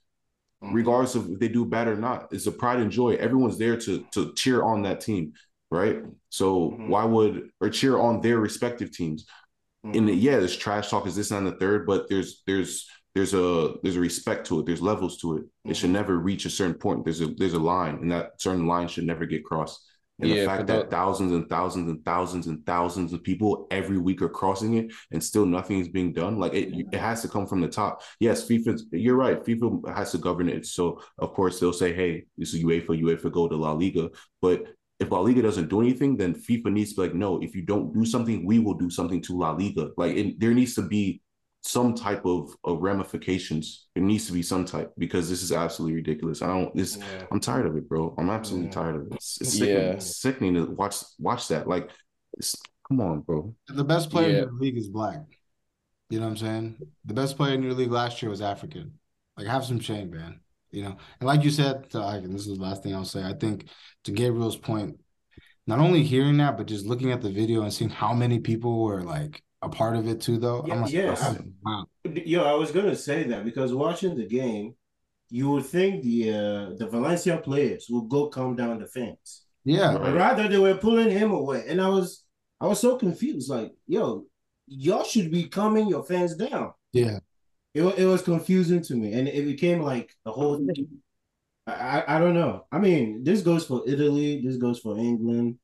mm-hmm. 0.62 0.74
regardless 0.74 1.14
of 1.14 1.30
if 1.30 1.38
they 1.38 1.48
do 1.48 1.64
bad 1.64 1.88
or 1.88 1.96
not. 1.96 2.28
It's 2.32 2.46
a 2.46 2.52
pride 2.52 2.80
and 2.80 2.90
joy. 2.90 3.14
Everyone's 3.14 3.58
there 3.58 3.76
to 3.76 4.04
to 4.12 4.32
cheer 4.34 4.62
on 4.62 4.82
that 4.82 5.00
team 5.00 5.32
right? 5.70 6.02
So 6.30 6.70
mm-hmm. 6.70 6.88
why 6.88 7.04
would 7.04 7.50
or 7.60 7.70
cheer 7.70 7.98
on 7.98 8.20
their 8.20 8.38
respective 8.38 8.92
teams? 8.92 9.26
Mm-hmm. 9.84 9.98
And 9.98 10.18
yeah, 10.18 10.38
there's 10.38 10.56
trash 10.56 10.90
talk 10.90 11.06
is 11.06 11.16
this 11.16 11.30
and 11.30 11.46
the 11.46 11.52
third, 11.52 11.86
but 11.86 12.08
there's 12.08 12.42
there's 12.46 12.86
there's 13.14 13.34
a 13.34 13.74
there's 13.82 13.96
a 13.96 14.00
respect 14.00 14.46
to 14.46 14.60
it. 14.60 14.66
There's 14.66 14.82
levels 14.82 15.18
to 15.18 15.38
it. 15.38 15.44
It 15.64 15.76
should 15.76 15.86
mm-hmm. 15.86 15.94
never 15.94 16.18
reach 16.18 16.44
a 16.44 16.50
certain 16.50 16.74
point. 16.74 17.04
There's 17.04 17.20
a 17.20 17.28
there's 17.28 17.54
a 17.54 17.58
line, 17.58 17.96
and 17.96 18.12
that 18.12 18.40
certain 18.40 18.66
line 18.66 18.88
should 18.88 19.04
never 19.04 19.26
get 19.26 19.44
crossed. 19.44 19.84
And 20.20 20.30
yeah, 20.30 20.40
the 20.40 20.46
fact 20.46 20.66
that, 20.66 20.90
that 20.90 20.90
thousands 20.90 21.32
and 21.32 21.48
thousands 21.48 21.88
and 21.88 22.04
thousands 22.04 22.48
and 22.48 22.64
thousands 22.66 23.12
of 23.12 23.22
people 23.22 23.68
every 23.70 23.98
week 23.98 24.20
are 24.20 24.28
crossing 24.28 24.74
it 24.74 24.92
and 25.12 25.22
still 25.22 25.46
nothing 25.46 25.78
is 25.78 25.88
being 25.88 26.12
done, 26.12 26.38
like 26.38 26.54
it, 26.54 26.86
it 26.92 26.98
has 26.98 27.22
to 27.22 27.28
come 27.28 27.46
from 27.46 27.60
the 27.60 27.68
top. 27.68 28.02
Yes, 28.18 28.44
FIFA, 28.44 28.80
you're 28.90 29.14
right. 29.14 29.40
FIFA 29.44 29.94
has 29.94 30.10
to 30.12 30.18
govern 30.18 30.48
it. 30.48 30.66
So, 30.66 31.00
of 31.18 31.34
course, 31.34 31.60
they'll 31.60 31.72
say, 31.72 31.92
hey, 31.92 32.24
this 32.36 32.52
is 32.52 32.64
UEFA, 32.64 33.00
UEFA 33.00 33.30
go 33.30 33.46
to 33.46 33.56
La 33.56 33.70
Liga. 33.72 34.10
But 34.42 34.64
if 35.00 35.10
La 35.10 35.20
Liga 35.20 35.42
doesn't 35.42 35.68
do 35.68 35.80
anything, 35.80 36.16
then 36.16 36.34
FIFA 36.34 36.72
needs 36.72 36.90
to 36.90 36.96
be 36.96 37.02
like, 37.02 37.14
no, 37.14 37.40
if 37.40 37.54
you 37.54 37.62
don't 37.62 37.92
do 37.92 38.04
something, 38.04 38.44
we 38.44 38.58
will 38.58 38.74
do 38.74 38.90
something 38.90 39.22
to 39.22 39.38
La 39.38 39.52
Liga. 39.52 39.90
Like 39.96 40.16
it, 40.16 40.40
there 40.40 40.54
needs 40.54 40.74
to 40.74 40.82
be 40.82 41.22
some 41.62 41.94
type 41.94 42.24
of, 42.24 42.50
of 42.64 42.80
ramifications. 42.80 43.86
It 43.94 44.02
needs 44.02 44.26
to 44.26 44.32
be 44.32 44.42
some 44.42 44.64
type 44.64 44.92
because 44.98 45.28
this 45.28 45.42
is 45.42 45.52
absolutely 45.52 45.96
ridiculous. 45.96 46.42
I 46.42 46.48
don't 46.48 46.74
this 46.74 46.96
yeah. 46.96 47.26
I'm 47.30 47.40
tired 47.40 47.66
of 47.66 47.76
it, 47.76 47.88
bro. 47.88 48.14
I'm 48.18 48.30
absolutely 48.30 48.68
yeah. 48.68 48.74
tired 48.74 48.96
of 48.96 49.02
it. 49.02 49.12
It's, 49.12 49.40
it's 49.40 49.52
sickening, 49.52 49.74
yeah. 49.74 49.90
it's 49.92 50.16
sickening 50.16 50.54
to 50.54 50.64
watch 50.66 50.96
watch 51.18 51.48
that. 51.48 51.68
Like 51.68 51.90
come 52.88 53.00
on, 53.00 53.20
bro. 53.20 53.54
The 53.68 53.84
best 53.84 54.10
player 54.10 54.30
yeah. 54.30 54.42
in 54.42 54.46
the 54.46 54.54
league 54.54 54.78
is 54.78 54.88
black. 54.88 55.22
You 56.10 56.20
know 56.20 56.26
what 56.26 56.32
I'm 56.32 56.36
saying? 56.38 56.76
The 57.04 57.14
best 57.14 57.36
player 57.36 57.54
in 57.54 57.62
your 57.62 57.74
league 57.74 57.92
last 57.92 58.22
year 58.22 58.30
was 58.30 58.40
African. 58.40 58.98
Like 59.36 59.46
have 59.46 59.64
some 59.64 59.78
shame, 59.78 60.10
man. 60.10 60.40
You 60.70 60.84
know, 60.84 60.96
and 61.20 61.26
like 61.26 61.44
you 61.44 61.50
said, 61.50 61.86
and 61.94 62.34
this 62.34 62.46
is 62.46 62.58
the 62.58 62.62
last 62.62 62.82
thing 62.82 62.94
I'll 62.94 63.04
say. 63.04 63.22
I 63.22 63.32
think 63.32 63.68
to 64.04 64.12
Gabriel's 64.12 64.56
point, 64.56 64.98
not 65.66 65.78
only 65.78 66.02
hearing 66.02 66.36
that, 66.38 66.56
but 66.56 66.66
just 66.66 66.86
looking 66.86 67.12
at 67.12 67.22
the 67.22 67.30
video 67.30 67.62
and 67.62 67.72
seeing 67.72 67.90
how 67.90 68.12
many 68.12 68.38
people 68.38 68.82
were 68.84 69.02
like 69.02 69.42
a 69.62 69.68
part 69.68 69.96
of 69.96 70.06
it 70.06 70.20
too, 70.20 70.38
though. 70.38 70.64
Yeah, 70.66 70.74
I'm 70.74 70.82
like, 70.82 70.92
yeah. 70.92 71.34
wow. 71.62 71.86
Yo, 72.04 72.44
I 72.44 72.54
was 72.54 72.70
gonna 72.70 72.96
say 72.96 73.24
that 73.24 73.44
because 73.44 73.74
watching 73.74 74.16
the 74.16 74.26
game, 74.26 74.74
you 75.30 75.50
would 75.50 75.66
think 75.66 76.02
the 76.02 76.30
uh, 76.30 76.70
the 76.76 76.88
Valencia 76.90 77.38
players 77.38 77.86
would 77.90 78.08
go 78.08 78.28
calm 78.28 78.56
down 78.56 78.78
the 78.78 78.86
fans. 78.86 79.44
Yeah. 79.64 79.94
Right. 79.96 80.14
Rather, 80.14 80.48
they 80.48 80.58
were 80.58 80.74
pulling 80.74 81.10
him 81.10 81.32
away, 81.32 81.64
and 81.68 81.80
I 81.80 81.88
was 81.88 82.24
I 82.60 82.66
was 82.66 82.80
so 82.80 82.96
confused. 82.96 83.50
Like, 83.50 83.72
yo, 83.86 84.26
y'all 84.66 85.04
should 85.04 85.30
be 85.30 85.48
calming 85.48 85.88
your 85.88 86.04
fans 86.04 86.34
down. 86.34 86.72
Yeah. 86.92 87.18
It, 87.78 87.98
it 87.98 88.06
was 88.06 88.22
confusing 88.22 88.82
to 88.82 88.94
me, 88.94 89.12
and 89.12 89.28
it 89.28 89.44
became 89.44 89.82
like 89.82 90.14
the 90.24 90.32
whole 90.32 90.56
thing. 90.56 90.88
I, 91.66 92.02
I 92.08 92.18
don't 92.18 92.34
know. 92.34 92.66
I 92.72 92.78
mean, 92.78 93.22
this 93.22 93.42
goes 93.42 93.66
for 93.66 93.82
Italy. 93.86 94.42
This 94.44 94.56
goes 94.56 94.80
for 94.80 94.98
England, 94.98 95.58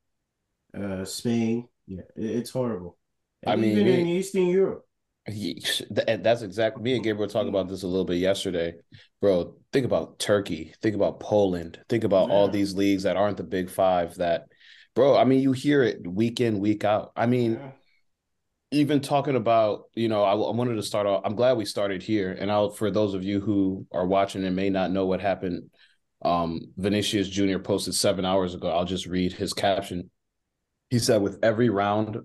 uh, 0.78 1.04
Spain. 1.04 1.68
Yeah, 1.88 2.02
it, 2.16 2.24
it's 2.24 2.50
horrible. 2.50 2.96
And 3.42 3.52
I 3.52 3.56
mean, 3.56 3.78
even 3.78 3.86
in 3.86 4.06
Eastern 4.06 4.46
Europe. 4.46 4.86
He, 5.26 5.64
that's 5.90 6.42
exactly 6.42 6.82
me 6.82 6.94
and 6.96 7.02
Gabriel 7.02 7.30
talking 7.30 7.48
about 7.48 7.66
this 7.66 7.82
a 7.82 7.86
little 7.86 8.04
bit 8.04 8.18
yesterday, 8.18 8.74
bro. 9.22 9.56
Think 9.72 9.86
about 9.86 10.18
Turkey, 10.18 10.74
think 10.82 10.94
about 10.94 11.18
Poland, 11.18 11.80
think 11.88 12.04
about 12.04 12.28
yeah. 12.28 12.34
all 12.34 12.48
these 12.48 12.74
leagues 12.74 13.04
that 13.04 13.16
aren't 13.16 13.38
the 13.38 13.42
big 13.42 13.70
five. 13.70 14.16
That, 14.16 14.48
bro, 14.94 15.16
I 15.16 15.24
mean, 15.24 15.40
you 15.40 15.52
hear 15.52 15.82
it 15.82 16.06
week 16.06 16.42
in, 16.42 16.58
week 16.58 16.84
out. 16.84 17.12
I 17.16 17.24
mean, 17.24 17.54
yeah 17.54 17.70
even 18.74 19.00
talking 19.00 19.36
about, 19.36 19.84
you 19.94 20.08
know, 20.08 20.24
I, 20.24 20.32
I, 20.32 20.50
wanted 20.50 20.74
to 20.74 20.82
start 20.82 21.06
off. 21.06 21.22
I'm 21.24 21.36
glad 21.36 21.56
we 21.56 21.64
started 21.64 22.02
here, 22.02 22.32
and 22.32 22.50
I'll 22.50 22.70
for 22.70 22.90
those 22.90 23.14
of 23.14 23.22
you 23.22 23.40
who 23.40 23.86
are 23.92 24.06
watching 24.06 24.44
and 24.44 24.56
may 24.56 24.70
not 24.70 24.90
know 24.90 25.06
what 25.06 25.20
happened 25.20 25.70
Um, 26.22 26.60
Vinicius 26.76 27.28
Jr. 27.28 27.58
posted 27.58 27.94
seven 27.94 28.24
hours 28.24 28.54
ago. 28.54 28.68
I'll 28.68 28.84
just 28.84 29.06
read 29.06 29.32
his 29.32 29.52
caption. 29.52 30.10
He 30.90 30.98
said, 30.98 31.22
"With 31.22 31.38
every 31.42 31.68
round, 31.68 32.18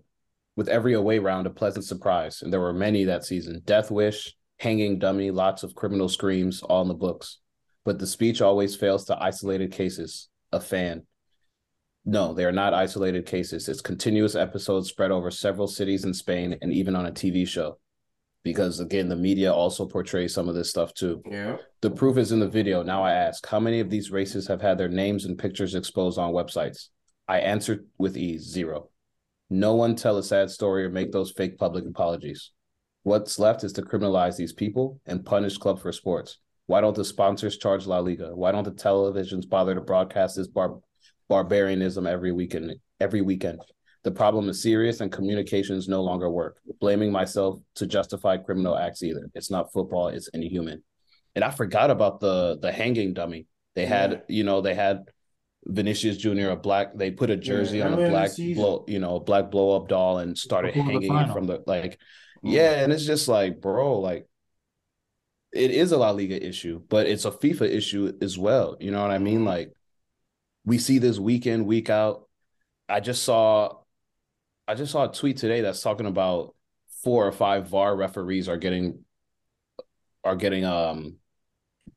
with 0.56 0.70
every 0.70 0.94
away 0.94 1.20
round, 1.20 1.48
a 1.48 1.51
pleasant 1.51 1.86
surprise, 1.86 2.41
and 2.41 2.51
there 2.51 2.62
were 2.62 2.74
many 2.74 3.06
that 3.06 3.25
season. 3.25 3.62
Death 3.65 3.91
wish, 3.91 4.36
hanging 4.60 5.00
dummy, 5.00 5.32
lots 5.32 5.63
of 5.63 5.75
criminal 5.75 6.10
screams, 6.10 6.62
all 6.63 6.82
in 6.82 6.88
the 6.88 6.94
books. 6.94 7.39
But 7.86 8.00
the 8.00 8.08
speech 8.08 8.41
always 8.41 8.75
fails 8.75 9.06
to 9.06 9.22
isolated 9.22 9.72
cases. 9.72 10.29
A 10.51 10.60
fan." 10.60 11.06
No, 12.06 12.34
they 12.34 12.46
are 12.46 12.51
not 12.51 12.74
isolated 12.74 13.25
cases. 13.25 13.68
It's 13.68 13.82
continuous 13.82 14.36
episodes 14.36 14.89
spread 14.89 15.12
over 15.12 15.29
several 15.29 15.68
cities 15.68 16.06
in 16.06 16.13
Spain 16.13 16.58
and 16.62 16.74
even 16.74 16.96
on 16.96 17.06
a 17.06 17.12
TV 17.12 17.48
show. 17.48 17.77
Because 18.44 18.79
again 18.79 19.10
the 19.10 19.18
media 19.18 19.53
also 19.53 19.86
portrays 19.86 20.34
some 20.34 20.48
of 20.48 20.56
this 20.56 20.70
stuff 20.70 20.94
too. 20.94 21.22
Yeah. 21.29 21.58
the 21.82 21.91
proof 21.91 22.18
is 22.18 22.32
in 22.32 22.39
the 22.39 22.48
video. 22.48 22.82
Now 22.84 23.03
i 23.03 23.12
ask 23.12 23.46
how 23.46 23.60
many 23.60 23.82
of 23.82 23.89
these 23.89 24.12
races 24.12 24.48
have 24.48 24.62
had 24.62 24.77
their 24.77 24.88
names 24.88 25.25
and 25.25 25.38
pictures 25.38 25.75
exposed 25.75 26.18
on 26.18 26.34
websites? 26.34 26.88
I 27.27 27.39
answered 27.39 27.86
with 27.98 28.18
ease 28.18 28.44
zero. 28.44 28.89
No 29.50 29.75
one 29.75 29.96
tell 29.96 30.18
a 30.18 30.24
sad 30.24 30.50
story 30.50 30.86
or 30.86 30.89
make 30.89 31.12
those 31.12 31.32
fake 31.32 31.58
public 31.58 31.86
apologies. 31.86 32.51
What's 33.03 33.39
left 33.39 33.63
is 33.63 33.74
to 33.74 33.82
criminalize 33.82 34.38
these 34.38 34.53
people 34.53 35.00
and 35.06 35.25
punish 35.25 35.58
club 35.58 35.82
for 35.82 35.91
sports. 35.91 36.38
Why 36.68 36.82
don't 36.82 36.96
the 36.96 37.06
sponsors 37.06 37.58
charge 37.58 37.88
la 37.88 38.00
liga? 38.00 38.32
Why 38.36 38.51
don't 38.51 38.63
the 38.63 38.72
televisions 38.72 39.50
bother 39.50 39.75
to 39.75 39.82
broadcast 39.82 40.38
this 40.38 40.48
bar- 40.48 40.79
barbarianism 41.29 42.05
every 42.07 42.31
weekend 42.31 42.74
every 43.00 43.21
weekend 43.21 43.59
the 44.03 44.12
problem 44.12 44.48
is 44.50 44.62
serious 44.63 45.01
and 45.01 45.12
communications 45.12 45.89
no 45.89 46.01
longer 46.01 46.29
work. 46.29 46.62
Blaming 46.79 47.12
myself 47.12 47.59
to 47.75 47.86
justify 47.86 48.38
criminal 48.38 48.77
acts 48.77 49.03
either. 49.03 49.29
It's 49.36 49.51
not 49.51 49.74
football, 49.74 50.07
it's 50.07 50.29
inhuman. 50.29 50.83
And 51.36 51.43
I 51.43 51.51
forgot 51.51 51.91
about 51.91 52.21
the 52.21 52.57
the 52.62 52.71
hanging 52.71 53.13
dummy. 53.13 53.48
They 53.75 53.86
had, 53.86 54.12
Yeah. 54.12 54.19
you 54.29 54.43
know, 54.45 54.62
they 54.62 54.74
had 54.74 55.03
Vinicius 55.65 56.15
Jr. 56.15 56.51
a 56.51 56.55
black 56.55 56.95
they 56.95 57.12
put 57.12 57.29
a 57.29 57.36
jersey 57.36 57.81
on 57.81 57.93
a 57.93 58.09
black 58.09 58.31
blow, 58.55 58.86
you 58.88 59.00
know, 59.00 59.17
a 59.17 59.19
black 59.19 59.51
blow 59.51 59.75
up 59.75 59.89
doll 59.89 60.19
and 60.19 60.38
started 60.38 60.74
Before 60.74 60.91
hanging 60.93 61.13
it 61.13 61.33
from 61.33 61.45
the 61.48 61.62
like 61.67 62.00
yeah, 62.41 62.81
and 62.81 62.93
it's 62.93 63.05
just 63.05 63.27
like, 63.27 63.59
bro, 63.59 64.00
like 64.00 64.29
it 65.51 65.71
is 65.71 65.91
a 65.91 65.98
La 65.98 66.12
Liga 66.12 66.41
issue, 66.41 66.81
but 66.88 67.05
it's 67.05 67.25
a 67.25 67.31
FIFA 67.31 67.63
issue 67.69 68.13
as 68.21 68.38
well. 68.38 68.77
You 68.79 68.91
know 68.91 69.01
what 69.01 69.12
I 69.12 69.17
mean? 69.17 69.41
Mhm. 69.41 69.45
Like 69.45 69.74
we 70.66 70.78
see 70.78 71.00
this 71.00 71.20
week 71.20 71.46
in, 71.46 71.66
week 71.66 71.89
out. 71.89 72.28
I 72.88 73.00
just 73.00 73.24
saw 73.24 73.78
I 74.68 74.75
just 74.75 74.92
saw 74.92 75.10
a 75.10 75.13
tweet 75.13 75.38
today 75.38 75.62
that's 75.62 75.82
talking 75.82 76.06
about 76.06 76.56
four 77.04 77.25
or 77.25 77.32
five 77.32 77.70
VAR 77.70 77.96
referees 77.96 78.48
are 78.50 78.58
getting 78.58 79.04
are 80.24 80.36
getting 80.36 80.66
um 80.66 81.16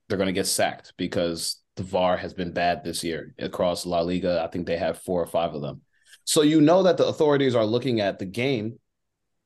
they're 0.08 0.18
gonna 0.18 0.32
get 0.32 0.46
sacked 0.46 0.94
because 0.96 1.62
the 1.76 1.82
VAR 1.82 2.16
has 2.16 2.34
been 2.34 2.52
bad 2.52 2.84
this 2.84 3.02
year 3.02 3.34
across 3.38 3.86
La 3.86 4.00
Liga. 4.00 4.42
I 4.44 4.50
think 4.50 4.66
they 4.66 4.76
have 4.76 4.98
four 4.98 5.22
or 5.22 5.26
five 5.26 5.54
of 5.54 5.62
them. 5.62 5.82
So 6.24 6.42
you 6.42 6.60
know 6.60 6.82
that 6.84 6.96
the 6.96 7.06
authorities 7.06 7.54
are 7.54 7.64
looking 7.64 8.00
at 8.00 8.18
the 8.18 8.26
game 8.26 8.78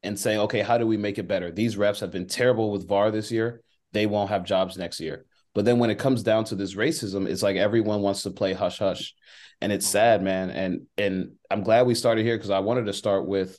and 0.03 0.19
saying, 0.19 0.41
okay, 0.41 0.61
how 0.61 0.79
do 0.79 0.87
we 0.87 0.97
make 0.97 1.19
it 1.19 1.29
better? 1.29 1.51
These 1.51 1.77
refs 1.77 2.01
have 2.01 2.11
been 2.11 2.27
terrible 2.27 2.71
with 2.71 2.89
VAR 2.89 3.11
this 3.11 3.31
year. 3.31 3.63
They 3.93 4.07
won't 4.07 4.31
have 4.31 4.45
jobs 4.45 4.77
next 4.77 5.01
year. 5.01 5.25
But 5.57 5.65
then 5.65 5.79
when 5.79 5.89
it 5.89 5.99
comes 5.99 6.23
down 6.23 6.45
to 6.45 6.55
this 6.55 6.75
racism, 6.75 7.27
it's 7.27 7.43
like 7.43 7.57
everyone 7.57 8.03
wants 8.03 8.25
to 8.25 8.31
play 8.31 8.53
hush 8.53 8.79
hush. 8.79 9.15
And 9.63 9.73
it's 9.73 9.87
sad, 9.87 10.23
man. 10.23 10.51
And 10.51 10.83
and 10.99 11.33
I'm 11.51 11.63
glad 11.63 11.87
we 11.87 11.95
started 11.95 12.27
here 12.27 12.37
because 12.37 12.51
I 12.51 12.59
wanted 12.59 12.85
to 12.85 12.93
start 12.93 13.27
with 13.27 13.59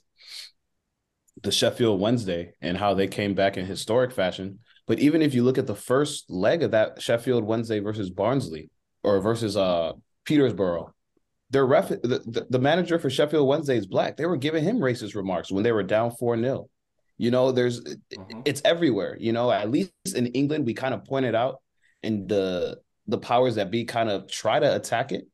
the 1.41 1.51
Sheffield 1.51 1.99
Wednesday 1.99 2.53
and 2.61 2.77
how 2.77 2.93
they 2.93 3.07
came 3.07 3.33
back 3.33 3.57
in 3.57 3.65
historic 3.65 4.11
fashion. 4.11 4.59
But 4.85 4.99
even 4.99 5.23
if 5.23 5.33
you 5.33 5.43
look 5.43 5.57
at 5.57 5.65
the 5.65 5.73
first 5.75 6.29
leg 6.29 6.61
of 6.61 6.69
that 6.69 7.01
Sheffield 7.01 7.43
Wednesday 7.43 7.79
versus 7.79 8.11
Barnsley 8.11 8.69
or 9.03 9.19
versus 9.19 9.57
uh 9.57 9.93
Peterborough, 10.23 10.93
their 11.49 11.65
ref 11.65 11.89
the, 11.89 11.97
the, 12.27 12.45
the 12.47 12.59
manager 12.59 12.99
for 12.99 13.09
Sheffield 13.09 13.47
Wednesday 13.47 13.75
is 13.75 13.87
black. 13.87 14.17
They 14.17 14.27
were 14.27 14.37
giving 14.37 14.63
him 14.63 14.77
racist 14.77 15.15
remarks 15.15 15.51
when 15.51 15.63
they 15.63 15.71
were 15.71 15.81
down 15.81 16.11
4-0. 16.11 16.69
You 17.17 17.31
know, 17.31 17.51
there's 17.51 17.81
Mhm. 17.81 18.43
it's 18.45 18.61
everywhere. 18.63 19.17
You 19.19 19.31
know, 19.31 19.49
at 19.49 19.71
least 19.71 19.91
in 20.15 20.27
England, 20.27 20.67
we 20.67 20.75
kind 20.75 20.93
of 20.93 21.03
pointed 21.03 21.33
out 21.33 21.55
and 22.07 22.29
the 22.29 22.79
the 23.07 23.17
powers 23.17 23.55
that 23.55 23.71
be 23.71 23.85
kind 23.85 24.09
of 24.09 24.29
try 24.29 24.59
to 24.59 24.75
attack 24.75 25.11
it, 25.11 25.27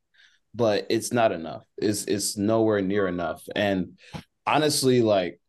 but 0.53 0.86
it's 0.89 1.13
not 1.13 1.32
enough. 1.32 1.63
It's 1.77 2.06
it's 2.06 2.38
nowhere 2.38 2.82
near 2.82 3.08
enough. 3.08 3.44
And 3.56 3.98
honestly, 4.46 5.01
like 5.01 5.39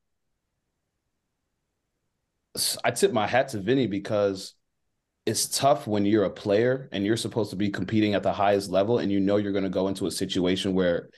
I 2.85 2.91
tip 2.93 3.13
my 3.13 3.27
hat 3.27 3.49
to 3.49 3.61
Vinny 3.61 3.87
because 3.87 4.55
it's 5.27 5.59
tough 5.59 5.87
when 5.87 6.05
you're 6.05 6.25
a 6.25 6.31
player 6.31 6.89
and 6.93 7.05
you're 7.05 7.17
supposed 7.17 7.51
to 7.51 7.57
be 7.57 7.71
competing 7.71 8.15
at 8.15 8.23
the 8.23 8.33
highest 8.33 8.71
level 8.71 8.99
and 8.99 9.11
you 9.11 9.21
know 9.21 9.37
you're 9.37 9.53
going 9.53 9.65
to 9.65 9.71
go 9.71 9.89
into 9.89 10.07
a 10.07 10.11
situation 10.11 10.75
where 10.75 11.09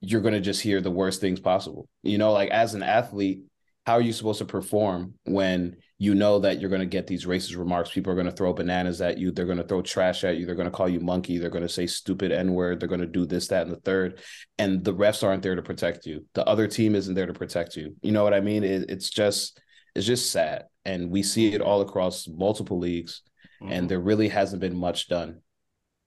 you're 0.00 0.20
going 0.20 0.34
to 0.34 0.40
just 0.40 0.62
hear 0.62 0.80
the 0.80 0.90
worst 0.90 1.20
things 1.20 1.40
possible. 1.40 1.88
You 2.02 2.18
know, 2.18 2.32
like 2.32 2.50
as 2.50 2.74
an 2.74 2.82
athlete, 2.82 3.42
how 3.86 3.94
are 3.94 4.00
you 4.00 4.12
supposed 4.12 4.38
to 4.38 4.44
perform 4.44 5.14
when 5.24 5.76
you 5.98 6.14
know 6.14 6.38
that 6.38 6.60
you're 6.60 6.70
going 6.70 6.80
to 6.80 6.86
get 6.86 7.06
these 7.06 7.26
racist 7.26 7.56
remarks? 7.56 7.90
People 7.90 8.12
are 8.12 8.16
going 8.16 8.26
to 8.26 8.32
throw 8.32 8.52
bananas 8.52 9.00
at 9.00 9.18
you. 9.18 9.32
They're 9.32 9.46
going 9.46 9.58
to 9.58 9.64
throw 9.64 9.82
trash 9.82 10.22
at 10.24 10.36
you. 10.36 10.46
They're 10.46 10.54
going 10.54 10.70
to 10.70 10.76
call 10.76 10.88
you 10.88 11.00
monkey. 11.00 11.38
They're 11.38 11.50
going 11.50 11.62
to 11.62 11.68
say 11.68 11.86
stupid 11.86 12.30
N 12.30 12.52
word. 12.52 12.78
They're 12.78 12.88
going 12.88 13.00
to 13.00 13.06
do 13.06 13.26
this, 13.26 13.48
that, 13.48 13.62
and 13.62 13.72
the 13.72 13.80
third. 13.80 14.20
And 14.58 14.84
the 14.84 14.94
refs 14.94 15.26
aren't 15.26 15.42
there 15.42 15.56
to 15.56 15.62
protect 15.62 16.06
you. 16.06 16.26
The 16.34 16.46
other 16.46 16.68
team 16.68 16.94
isn't 16.94 17.14
there 17.14 17.26
to 17.26 17.32
protect 17.32 17.76
you. 17.76 17.96
You 18.02 18.12
know 18.12 18.22
what 18.22 18.34
I 18.34 18.40
mean? 18.40 18.62
It, 18.62 18.88
it's 18.88 19.10
just, 19.10 19.60
it's 19.94 20.06
just 20.06 20.30
sad. 20.30 20.66
And 20.84 21.10
we 21.10 21.22
see 21.22 21.52
it 21.52 21.60
all 21.60 21.80
across 21.80 22.28
multiple 22.28 22.78
leagues 22.78 23.22
and 23.62 23.70
mm-hmm. 23.70 23.86
there 23.88 24.00
really 24.00 24.28
hasn't 24.28 24.60
been 24.60 24.76
much 24.76 25.08
done. 25.08 25.40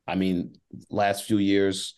I 0.08 0.16
mean, 0.16 0.56
last 0.90 1.26
few 1.26 1.38
years, 1.38 1.96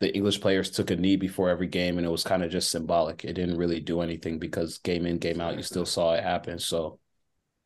the 0.00 0.14
English 0.14 0.40
players 0.40 0.70
took 0.70 0.90
a 0.90 0.96
knee 0.96 1.16
before 1.16 1.48
every 1.48 1.66
game, 1.66 1.96
and 1.96 2.06
it 2.06 2.10
was 2.10 2.22
kind 2.22 2.42
of 2.42 2.50
just 2.50 2.70
symbolic. 2.70 3.24
It 3.24 3.32
didn't 3.32 3.56
really 3.56 3.80
do 3.80 4.02
anything 4.02 4.38
because 4.38 4.78
game 4.78 5.06
in, 5.06 5.18
game 5.18 5.40
out, 5.40 5.56
you 5.56 5.62
still 5.62 5.86
saw 5.86 6.14
it 6.14 6.22
happen. 6.22 6.58
So 6.58 6.98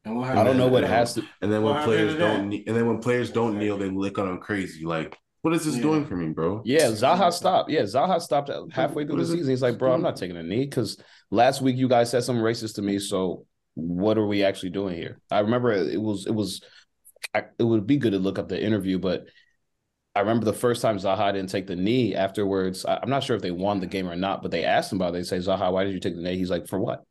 I 0.05 0.45
don't 0.45 0.57
know 0.57 0.69
what 0.69 0.85
it 0.85 0.91
has 0.91 1.15
to. 1.15 1.25
And 1.43 1.53
then 1.53 1.63
when 1.63 1.75
What 1.75 1.85
players 1.85 2.17
don't, 2.17 2.49
knee- 2.49 2.65
and 2.67 2.77
then 2.77 2.87
when 2.87 3.01
players 3.01 3.31
don't 3.31 3.59
kneel, 3.59 3.77
they 3.77 3.91
lick 3.91 4.19
on 4.19 4.27
them 4.27 4.39
crazy. 4.39 4.85
Like, 4.85 5.17
what 5.43 5.55
is 5.55 5.65
this 5.65 5.77
Yeah. 5.77 5.83
doing 5.83 6.07
for 6.07 6.17
me, 6.17 6.29
bro? 6.29 6.63
Yeah, 6.65 6.89
Zaha 6.89 7.33
stopped. 7.33 7.71
Yeah, 7.71 7.83
Zaha 7.83 8.21
stopped 8.21 8.51
halfway 8.73 9.05
through 9.05 9.17
What 9.17 9.27
the 9.27 9.33
season. 9.33 9.51
He's 9.51 9.63
like, 9.63 9.79
bro, 9.79 9.93
I'm 9.93 10.03
not 10.03 10.17
taking 10.17 10.37
a 10.37 10.43
knee 10.43 10.65
because 10.65 11.03
last 11.31 11.63
week 11.63 11.77
you 11.77 11.89
guys 11.89 12.11
said 12.11 12.25
something 12.25 12.45
racist 12.45 12.77
to 12.77 12.83
me. 12.83 12.99
So 12.99 13.47
what 13.75 14.19
are 14.19 14.27
we 14.27 14.45
actually 14.45 14.71
doing 14.71 14.97
here? 14.97 15.21
I 15.31 15.41
remember 15.41 15.73
it 15.73 16.01
was 16.01 16.27
it 16.27 16.35
was 16.35 16.63
I, 17.35 17.45
it 17.59 17.63
would 17.63 17.87
be 17.87 17.97
good 17.97 18.13
to 18.13 18.19
look 18.19 18.39
up 18.39 18.49
the 18.49 18.63
interview, 18.63 18.99
but 18.99 19.27
I 20.15 20.21
remember 20.21 20.45
the 20.45 20.53
first 20.53 20.83
time 20.83 20.99
Zaha 20.99 21.33
didn't 21.33 21.51
take 21.51 21.67
the 21.67 21.77
knee 21.77 22.15
afterwards. 22.17 22.85
I, 22.85 22.99
I'm 23.01 23.11
not 23.11 23.23
sure 23.23 23.37
if 23.37 23.43
they 23.43 23.53
won 23.53 23.79
the 23.81 23.87
game 23.87 24.09
or 24.09 24.17
not, 24.17 24.43
but 24.43 24.51
they 24.51 24.65
asked 24.65 24.93
him 24.93 24.99
about 24.99 25.11
it. 25.11 25.19
They 25.19 25.23
say, 25.23 25.39
Zaha, 25.39 25.73
why 25.73 25.85
did 25.85 25.95
you 25.95 26.01
take 26.01 26.17
the 26.17 26.23
knee? 26.23 26.37
He's 26.37 26.51
like, 26.51 26.67
for 26.67 26.81
what? 26.81 27.05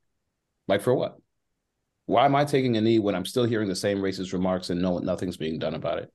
Like 0.68 0.82
for 0.82 0.94
what? 0.94 1.16
Why 2.08 2.26
am 2.26 2.36
I 2.36 2.44
taking 2.44 2.76
a 2.76 2.82
knee 2.82 3.00
when 3.00 3.16
I'm 3.16 3.26
still 3.26 3.46
hearing 3.46 3.70
the 3.70 3.76
same 3.76 4.00
racist 4.00 4.34
remarks 4.34 4.70
and 4.70 4.82
no 4.82 4.98
nothing's 4.98 5.38
being 5.38 5.60
done 5.60 5.76
about 5.76 6.00
it? 6.00 6.12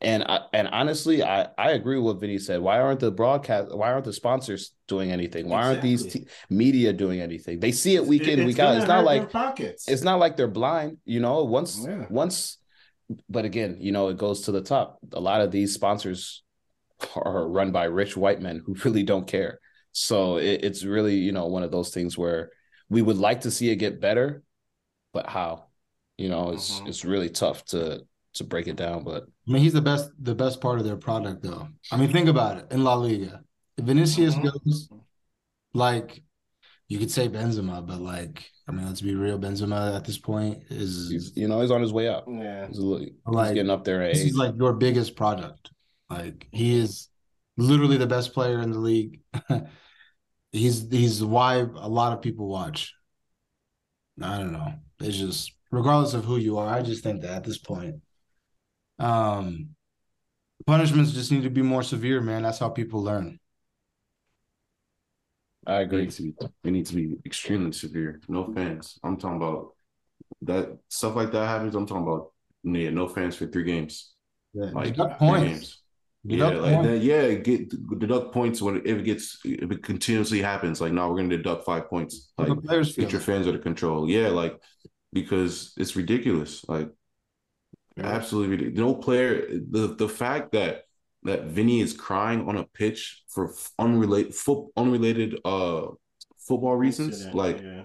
And 0.00 0.22
I, 0.22 0.40
and 0.52 0.68
honestly, 0.68 1.24
I, 1.24 1.48
I 1.56 1.72
agree 1.72 1.96
with 1.96 2.04
what 2.04 2.20
Vinny 2.20 2.38
said. 2.38 2.60
Why 2.60 2.78
aren't 2.80 3.00
the 3.00 3.10
broadcast? 3.10 3.74
Why 3.74 3.90
aren't 3.90 4.04
the 4.04 4.12
sponsors 4.12 4.72
doing 4.86 5.10
anything? 5.10 5.48
Why 5.48 5.62
aren't 5.64 5.82
these 5.82 6.12
t- 6.12 6.26
media 6.50 6.92
doing 6.92 7.20
anything? 7.20 7.58
They 7.58 7.72
see 7.72 7.96
it 7.96 8.06
week 8.06 8.28
in, 8.28 8.44
week 8.44 8.60
out. 8.60 8.76
It's 8.76 8.86
not 8.86 9.04
like 9.04 9.30
pockets. 9.32 9.88
it's 9.88 10.02
not 10.02 10.20
like 10.20 10.36
they're 10.36 10.46
blind, 10.46 10.98
you 11.04 11.18
know. 11.18 11.42
Once 11.44 11.84
Yeah. 11.84 12.06
once, 12.10 12.58
but 13.28 13.44
again, 13.44 13.78
you 13.80 13.92
know, 13.92 14.08
it 14.08 14.16
goes 14.18 14.42
to 14.42 14.52
the 14.52 14.60
top. 14.62 14.98
A 15.12 15.20
lot 15.20 15.40
of 15.40 15.50
these 15.50 15.74
sponsors 15.74 16.42
are 17.16 17.48
run 17.48 17.72
by 17.72 17.84
rich 17.84 18.16
white 18.16 18.40
men 18.40 18.62
who 18.64 18.74
really 18.84 19.02
don't 19.02 19.26
care. 19.26 19.60
So 19.92 20.36
it, 20.38 20.64
it's 20.64 20.84
really, 20.84 21.16
you 21.16 21.32
know, 21.32 21.46
one 21.46 21.62
of 21.62 21.70
those 21.72 21.90
things 21.90 22.16
where 22.18 22.50
we 22.88 23.02
would 23.02 23.18
like 23.18 23.42
to 23.42 23.50
see 23.50 23.70
it 23.70 23.76
get 23.76 24.00
better, 24.00 24.42
but 25.12 25.28
how? 25.28 25.66
You 26.16 26.28
know, 26.28 26.50
it's 26.50 26.80
Mhm. 26.80 26.88
it's 26.88 27.04
really 27.04 27.30
tough 27.30 27.64
to 27.66 28.02
to 28.34 28.44
break 28.44 28.66
it 28.68 28.76
down. 28.76 29.04
But 29.04 29.24
I 29.48 29.52
mean, 29.52 29.62
he's 29.62 29.72
the 29.72 29.80
best 29.82 30.10
the 30.18 30.34
best 30.34 30.60
part 30.60 30.78
of 30.78 30.84
their 30.84 30.96
product, 30.96 31.42
though. 31.42 31.68
I 31.90 31.96
mean, 31.96 32.12
think 32.12 32.28
about 32.28 32.58
it 32.58 32.72
in 32.72 32.84
La 32.84 32.94
Liga. 32.94 33.42
If 33.76 33.84
Vinicius 33.84 34.34
Mhm. 34.34 34.42
goes, 34.44 34.88
like 35.72 36.22
you 36.88 36.98
could 36.98 37.10
say 37.10 37.28
Benzema, 37.28 37.86
but 37.86 38.00
like, 38.00 38.50
I 38.66 38.72
mean, 38.72 38.86
let's 38.86 39.00
be 39.02 39.14
real, 39.14 39.38
Benzema 39.38 39.94
at 39.96 40.04
this 40.04 40.18
point 40.18 40.62
is 40.70 41.08
he's 41.10 41.36
you 41.36 41.46
know 41.48 41.60
he's 41.60 41.70
on 41.70 41.82
his 41.82 41.92
way 41.92 42.08
up. 42.08 42.24
yeah. 42.28 42.66
He's, 42.66 42.78
a 42.78 42.82
little- 42.82 43.04
he's 43.06 43.12
Like, 43.26 43.54
getting 43.54 43.70
up 43.70 43.84
there 43.84 44.02
in 44.02 44.12
this 44.12 44.22
age. 44.22 44.30
is 44.30 44.36
like 44.36 44.54
your 44.56 44.72
biggest 44.72 45.16
product. 45.16 45.70
Like 46.10 46.48
he 46.52 46.78
is 46.78 47.08
literally 47.56 47.98
the 47.98 48.06
best 48.06 48.32
player 48.32 48.60
in 48.60 48.70
the 48.70 48.78
league. 48.78 49.20
he's 50.52 50.88
he's 50.90 51.22
why 51.22 51.56
a 51.56 51.88
lot 51.88 52.12
of 52.14 52.22
people 52.22 52.48
watch. 52.48 52.94
I 54.22 54.38
don't 54.38 54.52
know. 54.52 54.72
It's 55.00 55.16
just 55.18 55.52
regardless 55.70 56.14
of 56.14 56.24
who 56.24 56.38
you 56.38 56.58
are, 56.58 56.68
I 56.68 56.82
just 56.82 57.02
think 57.04 57.20
that 57.22 57.30
at 57.32 57.44
this 57.44 57.58
point, 57.58 57.96
um, 58.98 59.70
punishments 60.66 61.12
just 61.12 61.30
need 61.30 61.42
to 61.44 61.50
be 61.50 61.62
more 61.62 61.82
severe, 61.82 62.20
man. 62.20 62.42
That's 62.42 62.58
how 62.58 62.70
people 62.70 63.02
learn. 63.02 63.38
I 65.68 65.80
They 65.90 65.96
agree. 65.96 65.98
need 65.98 66.10
to 66.12 66.22
be, 66.22 66.34
they 66.64 66.70
need 66.70 66.86
to 66.86 66.94
be 66.94 67.16
extremely 67.26 67.72
severe. 67.72 68.20
No 68.28 68.52
fans. 68.52 68.98
I'm 69.02 69.16
talking 69.16 69.36
about 69.38 69.74
that 70.42 70.78
stuff 70.88 71.16
like 71.16 71.32
that 71.32 71.46
happens. 71.46 71.74
I'm 71.74 71.86
talking 71.86 72.04
about 72.04 72.32
yeah, 72.64 72.90
no 72.90 73.08
fans 73.08 73.36
for 73.36 73.46
three 73.46 73.64
games. 73.64 74.14
Yeah, 74.54 74.72
Like 74.72 74.88
you 74.88 74.92
got 74.92 75.18
three 75.22 75.28
points. 75.28 75.44
games. 75.44 75.82
yeah, 76.24 76.50
like 76.50 76.82
that, 76.82 76.98
yeah, 77.00 77.34
get 77.34 77.70
deduct 77.98 78.32
points 78.32 78.62
when 78.62 78.78
if 78.86 78.98
it 78.98 79.04
gets 79.04 79.38
if 79.44 79.70
it 79.70 79.82
continuously 79.82 80.40
happens. 80.42 80.80
Like, 80.80 80.92
no, 80.92 81.08
we're 81.10 81.16
gonna 81.18 81.36
deduct 81.36 81.64
five 81.66 81.88
points. 81.88 82.32
Like, 82.38 82.54
get 82.96 83.12
your 83.12 83.20
fans 83.20 83.46
under 83.46 83.60
control. 83.60 84.08
Yeah, 84.08 84.28
like 84.28 84.60
because 85.12 85.74
it's 85.78 85.96
ridiculous. 85.96 86.64
Like, 86.68 86.90
yeah. 87.96 88.06
absolutely 88.06 88.50
ridiculous. 88.56 88.78
No 88.78 88.94
player. 88.94 89.46
The 89.70 89.94
the 89.96 90.08
fact 90.08 90.52
that 90.52 90.84
that 91.24 91.44
Vinny 91.44 91.80
is 91.80 91.92
crying 91.92 92.48
on 92.48 92.56
a 92.56 92.64
pitch 92.64 93.22
for 93.28 93.52
unrelated 93.78 94.34
foot 94.34 94.68
unrelated 94.76 95.38
uh 95.44 95.86
football 96.38 96.76
reasons, 96.76 97.26
like. 97.34 97.60
Yeah. 97.60 97.82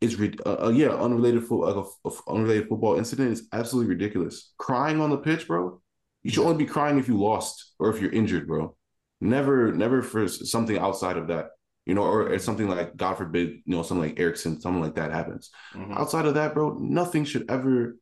It's 0.00 0.20
uh, 0.44 0.66
uh, 0.66 0.68
yeah, 0.68 0.88
unrelated 0.88 1.44
foot 1.44 1.64
like 1.64 1.76
a, 1.76 2.08
a, 2.08 2.12
unrelated 2.28 2.68
football 2.68 2.98
incident 2.98 3.32
is 3.32 3.48
absolutely 3.54 3.88
ridiculous. 3.88 4.52
Crying 4.58 5.00
on 5.00 5.08
the 5.08 5.16
pitch, 5.16 5.46
bro. 5.46 5.80
You 6.22 6.30
should 6.30 6.44
only 6.44 6.62
be 6.62 6.70
crying 6.70 6.98
if 6.98 7.08
you 7.08 7.18
lost 7.18 7.74
or 7.78 7.88
if 7.88 8.02
you're 8.02 8.12
injured, 8.12 8.46
bro. 8.46 8.76
Never, 9.22 9.72
never 9.72 10.02
for 10.02 10.28
something 10.28 10.76
outside 10.76 11.16
of 11.16 11.28
that, 11.28 11.50
you 11.86 11.94
know, 11.94 12.02
or 12.02 12.38
something 12.38 12.68
like 12.68 12.96
God 12.96 13.14
forbid, 13.14 13.48
you 13.64 13.76
know, 13.76 13.82
something 13.82 14.08
like 14.08 14.20
Eriksen, 14.20 14.60
something 14.60 14.82
like 14.82 14.96
that 14.96 15.12
happens. 15.12 15.50
Mm-hmm. 15.74 15.94
Outside 15.94 16.26
of 16.26 16.34
that, 16.34 16.52
bro, 16.52 16.76
nothing 16.78 17.24
should 17.24 17.50
ever. 17.50 17.96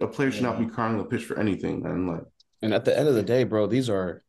A 0.00 0.06
player 0.06 0.30
should 0.30 0.42
yeah. 0.42 0.50
not 0.50 0.60
be 0.60 0.66
crying 0.66 0.92
on 0.92 0.98
the 0.98 1.04
pitch 1.06 1.24
for 1.24 1.38
anything, 1.38 1.84
and 1.86 2.08
like. 2.08 2.22
And 2.62 2.72
at 2.72 2.84
the 2.84 2.96
end 2.96 3.08
of 3.08 3.14
the 3.14 3.22
day, 3.22 3.44
bro, 3.44 3.66
these 3.66 3.90
are, 3.90 4.22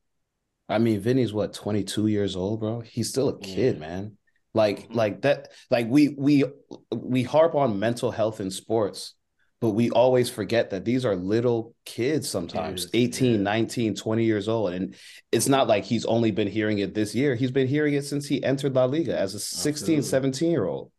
I 0.68 0.80
mean, 0.80 1.00
Vinny's 1.00 1.34
what 1.34 1.54
twenty 1.54 1.84
two 1.84 2.08
years 2.08 2.36
old, 2.36 2.60
bro. 2.60 2.82
He's 2.82 3.10
still 3.10 3.30
a 3.30 3.40
kid, 3.40 3.76
yeah. 3.76 3.80
man. 3.80 4.18
Like, 4.54 4.84
mm-hmm. 4.84 4.94
like 4.96 5.22
that. 5.22 5.50
Like 5.70 5.88
we 5.88 6.16
we 6.18 6.46
we 6.92 7.24
harp 7.24 7.56
on 7.56 7.80
mental 7.80 8.12
health 8.12 8.40
in 8.40 8.50
sports, 8.52 9.16
but 9.64 9.70
we 9.70 9.90
always 9.92 10.30
forget 10.30 10.72
that 10.72 10.84
these 10.84 11.06
are 11.06 11.16
little 11.16 11.74
kids 11.86 12.30
sometimes 12.30 12.88
18 12.94 13.32
yeah. 13.32 13.38
19 13.38 13.96
20 13.96 14.26
years 14.26 14.50
old 14.50 14.74
and 14.74 14.94
it's 15.32 15.48
not 15.48 15.70
like 15.70 15.86
he's 15.86 16.04
only 16.04 16.32
been 16.32 16.50
hearing 16.50 16.80
it 16.80 16.94
this 16.94 17.16
year 17.16 17.34
he's 17.34 17.50
been 17.50 17.66
hearing 17.66 17.94
it 17.94 18.04
since 18.04 18.28
he 18.28 18.44
entered 18.44 18.76
la 18.76 18.84
liga 18.84 19.18
as 19.18 19.36
a 19.36 19.40
16 19.40 20.00
Absolutely. 20.00 20.02
17 20.02 20.52
year 20.52 20.66
old 20.66 20.92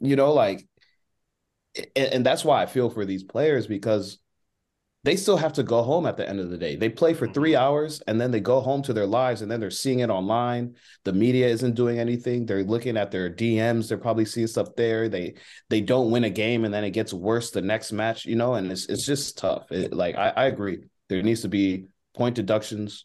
you 0.00 0.16
know 0.16 0.32
like 0.32 0.66
and, 1.94 2.08
and 2.14 2.26
that's 2.26 2.42
why 2.42 2.62
i 2.62 2.64
feel 2.64 2.88
for 2.88 3.04
these 3.04 3.22
players 3.22 3.66
because 3.66 4.18
they 5.04 5.16
still 5.16 5.36
have 5.36 5.52
to 5.52 5.62
go 5.62 5.82
home 5.82 6.06
at 6.06 6.16
the 6.16 6.26
end 6.26 6.40
of 6.40 6.48
the 6.48 6.56
day. 6.56 6.76
They 6.76 6.88
play 6.88 7.12
for 7.12 7.28
three 7.28 7.52
mm-hmm. 7.52 7.62
hours 7.62 8.00
and 8.06 8.18
then 8.18 8.30
they 8.30 8.40
go 8.40 8.60
home 8.60 8.82
to 8.82 8.94
their 8.94 9.06
lives 9.06 9.42
and 9.42 9.50
then 9.50 9.60
they're 9.60 9.70
seeing 9.70 10.00
it 10.00 10.08
online. 10.08 10.76
The 11.04 11.12
media 11.12 11.46
isn't 11.46 11.74
doing 11.74 11.98
anything. 11.98 12.46
They're 12.46 12.64
looking 12.64 12.96
at 12.96 13.10
their 13.10 13.30
DMs. 13.30 13.88
They're 13.88 13.98
probably 13.98 14.24
seeing 14.24 14.46
stuff 14.46 14.74
there. 14.76 15.10
They 15.10 15.34
they 15.68 15.82
don't 15.82 16.10
win 16.10 16.24
a 16.24 16.30
game 16.30 16.64
and 16.64 16.72
then 16.72 16.84
it 16.84 16.90
gets 16.90 17.12
worse 17.12 17.50
the 17.50 17.60
next 17.60 17.92
match, 17.92 18.24
you 18.24 18.34
know, 18.34 18.54
and 18.54 18.72
it's 18.72 18.86
it's 18.86 19.04
just 19.04 19.36
tough. 19.36 19.70
It, 19.70 19.92
like 19.92 20.16
I, 20.16 20.30
I 20.30 20.44
agree. 20.46 20.78
There 21.10 21.22
needs 21.22 21.42
to 21.42 21.48
be 21.48 21.86
point 22.16 22.34
deductions. 22.34 23.04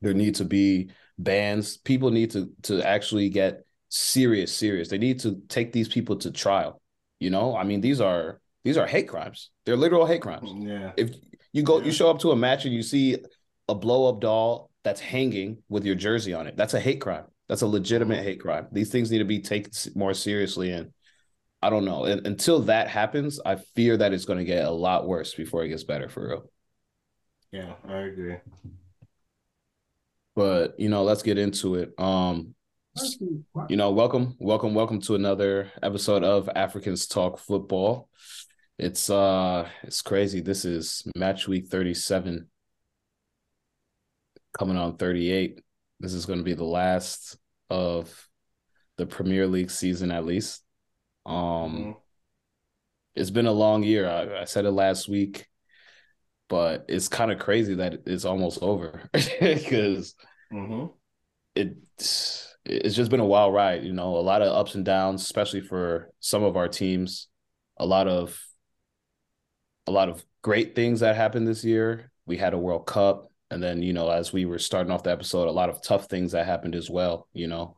There 0.00 0.14
need 0.14 0.34
to 0.36 0.44
be 0.44 0.90
bans. 1.18 1.76
People 1.76 2.10
need 2.10 2.32
to 2.32 2.50
to 2.62 2.84
actually 2.84 3.28
get 3.28 3.64
serious, 3.90 4.52
serious. 4.52 4.88
They 4.88 4.98
need 4.98 5.20
to 5.20 5.40
take 5.48 5.70
these 5.70 5.88
people 5.88 6.16
to 6.16 6.32
trial. 6.32 6.82
You 7.20 7.30
know, 7.30 7.56
I 7.56 7.62
mean, 7.62 7.80
these 7.80 8.00
are 8.00 8.40
these 8.64 8.76
are 8.76 8.86
hate 8.86 9.08
crimes. 9.08 9.50
They're 9.66 9.76
literal 9.76 10.06
hate 10.06 10.22
crimes. 10.22 10.50
Yeah. 10.54 10.92
If 10.96 11.10
you 11.52 11.62
go, 11.62 11.78
yeah. 11.78 11.86
you 11.86 11.92
show 11.92 12.10
up 12.10 12.20
to 12.20 12.30
a 12.30 12.36
match 12.36 12.64
and 12.64 12.74
you 12.74 12.82
see 12.82 13.18
a 13.68 13.74
blow 13.74 14.08
up 14.08 14.20
doll 14.20 14.70
that's 14.84 15.00
hanging 15.00 15.58
with 15.68 15.84
your 15.84 15.94
jersey 15.94 16.34
on 16.34 16.46
it. 16.46 16.56
That's 16.56 16.74
a 16.74 16.80
hate 16.80 17.00
crime. 17.00 17.24
That's 17.48 17.62
a 17.62 17.66
legitimate 17.66 18.22
hate 18.22 18.40
crime. 18.40 18.68
These 18.72 18.90
things 18.90 19.10
need 19.10 19.18
to 19.18 19.24
be 19.24 19.40
taken 19.40 19.72
more 19.94 20.14
seriously. 20.14 20.70
And 20.72 20.92
I 21.60 21.70
don't 21.70 21.84
know. 21.84 22.04
And 22.04 22.26
until 22.26 22.60
that 22.62 22.88
happens, 22.88 23.40
I 23.44 23.56
fear 23.76 23.96
that 23.96 24.12
it's 24.12 24.24
going 24.24 24.38
to 24.38 24.44
get 24.44 24.64
a 24.64 24.70
lot 24.70 25.06
worse 25.06 25.34
before 25.34 25.64
it 25.64 25.68
gets 25.68 25.84
better 25.84 26.08
for 26.08 26.28
real. 26.28 26.50
Yeah, 27.52 27.74
I 27.86 27.98
agree. 27.98 28.36
But 30.34 30.80
you 30.80 30.88
know, 30.88 31.04
let's 31.04 31.22
get 31.22 31.36
into 31.36 31.74
it. 31.74 31.92
Um, 31.98 32.54
you 33.68 33.76
know, 33.76 33.90
welcome, 33.90 34.36
welcome, 34.38 34.74
welcome 34.74 35.00
to 35.02 35.14
another 35.14 35.70
episode 35.82 36.24
of 36.24 36.48
Africans 36.54 37.06
Talk 37.06 37.38
Football. 37.38 38.08
It's 38.78 39.10
uh 39.10 39.68
it's 39.82 40.02
crazy. 40.02 40.40
This 40.40 40.64
is 40.64 41.04
match 41.16 41.46
week 41.46 41.68
37 41.68 42.48
coming 44.56 44.76
on 44.76 44.96
38. 44.96 45.60
This 46.00 46.14
is 46.14 46.26
going 46.26 46.38
to 46.38 46.44
be 46.44 46.54
the 46.54 46.64
last 46.64 47.36
of 47.70 48.28
the 48.96 49.06
Premier 49.06 49.46
League 49.46 49.70
season 49.70 50.10
at 50.10 50.24
least. 50.24 50.62
Um 51.26 51.34
mm-hmm. 51.34 51.90
it's 53.14 53.30
been 53.30 53.46
a 53.46 53.52
long 53.52 53.82
year. 53.82 54.08
I, 54.08 54.42
I 54.42 54.44
said 54.44 54.64
it 54.64 54.72
last 54.72 55.08
week, 55.08 55.46
but 56.48 56.86
it's 56.88 57.08
kind 57.08 57.30
of 57.30 57.38
crazy 57.38 57.74
that 57.74 58.00
it's 58.06 58.24
almost 58.24 58.62
over 58.62 59.02
because 59.12 60.14
mm-hmm. 60.52 60.86
it's 61.54 62.56
it's 62.64 62.96
just 62.96 63.10
been 63.10 63.20
a 63.20 63.26
wild 63.26 63.52
ride, 63.52 63.84
you 63.84 63.92
know, 63.92 64.16
a 64.16 64.22
lot 64.22 64.40
of 64.40 64.48
ups 64.48 64.76
and 64.76 64.84
downs, 64.84 65.22
especially 65.22 65.60
for 65.60 66.10
some 66.20 66.42
of 66.42 66.56
our 66.56 66.68
teams. 66.68 67.28
A 67.78 67.86
lot 67.86 68.06
of 68.06 68.40
a 69.86 69.90
lot 69.90 70.08
of 70.08 70.24
great 70.42 70.74
things 70.74 71.00
that 71.00 71.16
happened 71.16 71.46
this 71.46 71.64
year. 71.64 72.10
We 72.26 72.36
had 72.36 72.54
a 72.54 72.58
World 72.58 72.86
Cup, 72.86 73.30
and 73.50 73.62
then 73.62 73.82
you 73.82 73.92
know, 73.92 74.08
as 74.10 74.32
we 74.32 74.44
were 74.44 74.58
starting 74.58 74.92
off 74.92 75.02
the 75.02 75.10
episode, 75.10 75.48
a 75.48 75.52
lot 75.52 75.68
of 75.68 75.82
tough 75.82 76.06
things 76.06 76.32
that 76.32 76.46
happened 76.46 76.74
as 76.74 76.88
well. 76.88 77.28
You 77.32 77.48
know, 77.48 77.76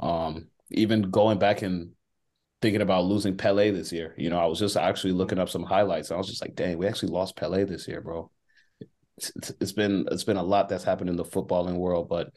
um, 0.00 0.48
even 0.70 1.10
going 1.10 1.38
back 1.38 1.62
and 1.62 1.90
thinking 2.64 2.80
about 2.80 3.04
losing 3.04 3.36
Pele 3.36 3.70
this 3.70 3.92
year. 3.92 4.14
You 4.16 4.30
know, 4.30 4.38
I 4.38 4.46
was 4.46 4.58
just 4.58 4.78
actually 4.78 5.12
looking 5.12 5.38
up 5.38 5.50
some 5.50 5.64
highlights. 5.64 6.10
I 6.10 6.16
was 6.16 6.28
just 6.28 6.40
like, 6.40 6.54
dang, 6.54 6.78
we 6.78 6.86
actually 6.86 7.12
lost 7.12 7.36
Pele 7.36 7.64
this 7.64 7.86
year, 7.86 8.00
bro. 8.00 8.30
It's, 9.18 9.52
it's 9.60 9.72
been 9.72 10.08
it's 10.10 10.24
been 10.24 10.38
a 10.38 10.42
lot 10.42 10.70
that's 10.70 10.82
happened 10.82 11.10
in 11.10 11.16
the 11.16 11.24
footballing 11.24 11.76
world, 11.76 12.08
but 12.08 12.30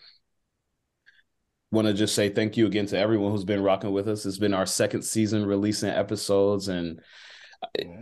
want 1.72 1.88
to 1.88 1.94
just 1.94 2.14
say 2.14 2.28
thank 2.30 2.58
you 2.58 2.66
again 2.66 2.86
to 2.88 2.98
everyone 2.98 3.32
who's 3.32 3.46
been 3.46 3.64
rocking 3.64 3.92
with 3.92 4.08
us. 4.08 4.26
It's 4.26 4.38
been 4.38 4.54
our 4.54 4.66
second 4.66 5.04
season 5.04 5.46
releasing 5.46 5.90
episodes, 5.90 6.68
and 6.68 7.00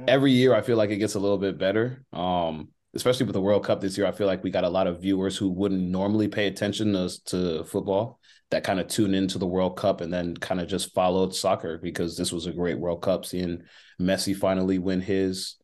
every 0.07 0.31
year 0.31 0.53
I 0.53 0.61
feel 0.61 0.77
like 0.77 0.89
it 0.89 0.97
gets 0.97 1.15
a 1.15 1.19
little 1.19 1.37
bit 1.37 1.57
better. 1.57 2.03
Um, 2.13 2.69
especially 2.93 3.25
with 3.25 3.33
the 3.33 3.41
World 3.41 3.65
Cup 3.65 3.81
this 3.81 3.97
year, 3.97 4.07
I 4.07 4.11
feel 4.11 4.27
like 4.27 4.43
we 4.43 4.51
got 4.51 4.63
a 4.63 4.69
lot 4.69 4.87
of 4.87 5.01
viewers 5.01 5.37
who 5.37 5.49
wouldn't 5.49 5.81
normally 5.81 6.27
pay 6.27 6.47
attention 6.47 6.93
to, 6.93 7.23
to 7.25 7.63
football 7.65 8.19
that 8.51 8.63
kind 8.63 8.79
of 8.79 8.87
tune 8.87 9.13
into 9.13 9.37
the 9.37 9.47
World 9.47 9.75
Cup 9.75 10.01
and 10.01 10.13
then 10.13 10.35
kind 10.37 10.61
of 10.61 10.67
just 10.67 10.93
followed 10.93 11.35
soccer 11.35 11.77
because 11.77 12.15
this 12.15 12.31
was 12.31 12.45
a 12.45 12.53
great 12.53 12.79
World 12.79 13.01
Cup. 13.01 13.25
Seeing 13.25 13.63
Messi 13.99 14.35
finally 14.35 14.79
win 14.79 15.01
his, 15.01 15.55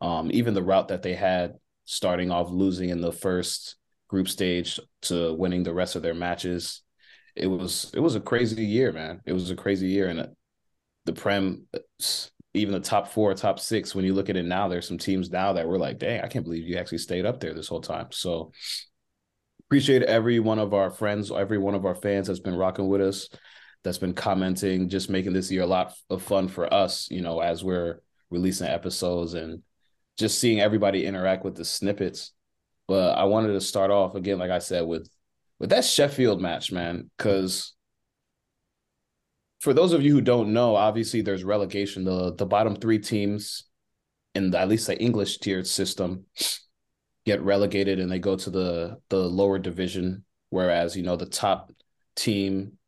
um, 0.00 0.30
even 0.32 0.54
the 0.54 0.62
route 0.62 0.88
that 0.88 1.02
they 1.02 1.14
had 1.14 1.54
starting 1.84 2.30
off 2.30 2.50
losing 2.50 2.90
in 2.90 3.00
the 3.00 3.12
first 3.12 3.76
group 4.08 4.28
stage 4.28 4.80
to 5.02 5.34
winning 5.34 5.62
the 5.62 5.74
rest 5.74 5.96
of 5.96 6.02
their 6.02 6.14
matches. 6.14 6.82
It 7.36 7.46
was 7.46 7.90
it 7.94 8.00
was 8.00 8.16
a 8.16 8.20
crazy 8.20 8.64
year, 8.64 8.90
man. 8.92 9.20
It 9.24 9.32
was 9.32 9.50
a 9.50 9.56
crazy 9.56 9.88
year, 9.88 10.08
and 10.08 10.28
the 11.04 11.12
Prem 11.12 11.66
even 12.54 12.72
the 12.72 12.80
top 12.80 13.08
four, 13.08 13.32
top 13.34 13.60
six, 13.60 13.94
when 13.94 14.04
you 14.04 14.12
look 14.12 14.28
at 14.28 14.36
it 14.36 14.44
now, 14.44 14.68
there's 14.68 14.88
some 14.88 14.98
teams 14.98 15.30
now 15.30 15.52
that 15.52 15.68
we're 15.68 15.78
like, 15.78 15.98
dang, 15.98 16.20
I 16.20 16.28
can't 16.28 16.44
believe 16.44 16.66
you 16.66 16.76
actually 16.76 16.98
stayed 16.98 17.26
up 17.26 17.40
there 17.40 17.54
this 17.54 17.68
whole 17.68 17.80
time. 17.80 18.08
So 18.10 18.52
appreciate 19.68 20.02
every 20.02 20.40
one 20.40 20.58
of 20.58 20.74
our 20.74 20.90
friends, 20.90 21.30
every 21.30 21.58
one 21.58 21.74
of 21.74 21.86
our 21.86 21.94
fans 21.94 22.26
that's 22.26 22.40
been 22.40 22.56
rocking 22.56 22.88
with 22.88 23.00
us, 23.00 23.28
that's 23.84 23.98
been 23.98 24.14
commenting, 24.14 24.88
just 24.88 25.08
making 25.10 25.32
this 25.32 25.50
year 25.50 25.62
a 25.62 25.66
lot 25.66 25.94
of 26.10 26.22
fun 26.22 26.48
for 26.48 26.72
us, 26.72 27.08
you 27.10 27.20
know, 27.20 27.40
as 27.40 27.62
we're 27.62 28.00
releasing 28.30 28.66
episodes 28.66 29.34
and 29.34 29.62
just 30.16 30.38
seeing 30.40 30.60
everybody 30.60 31.06
interact 31.06 31.44
with 31.44 31.54
the 31.54 31.64
snippets. 31.64 32.32
But 32.88 33.16
I 33.16 33.24
wanted 33.24 33.52
to 33.52 33.60
start 33.60 33.92
off 33.92 34.16
again, 34.16 34.38
like 34.38 34.50
I 34.50 34.58
said, 34.58 34.86
with 34.86 35.08
with 35.60 35.70
that 35.70 35.84
Sheffield 35.84 36.40
match, 36.40 36.72
man, 36.72 37.10
because 37.16 37.74
for 39.60 39.74
those 39.74 39.92
of 39.92 40.02
you 40.02 40.12
who 40.12 40.20
don't 40.22 40.52
know, 40.52 40.74
obviously 40.74 41.20
there's 41.20 41.44
relegation. 41.44 42.04
The 42.04 42.34
the 42.34 42.46
bottom 42.46 42.74
three 42.76 42.98
teams 42.98 43.64
in 44.34 44.50
the, 44.50 44.58
at 44.58 44.68
least 44.68 44.86
the 44.86 45.00
English 45.00 45.38
tiered 45.38 45.66
system 45.66 46.24
get 47.26 47.42
relegated 47.42 48.00
and 48.00 48.10
they 48.10 48.18
go 48.18 48.36
to 48.36 48.50
the 48.50 48.98
the 49.10 49.18
lower 49.18 49.58
division, 49.58 50.24
whereas 50.48 50.96
you 50.96 51.02
know 51.02 51.16
the 51.16 51.26
top 51.26 51.72
team 52.16 52.78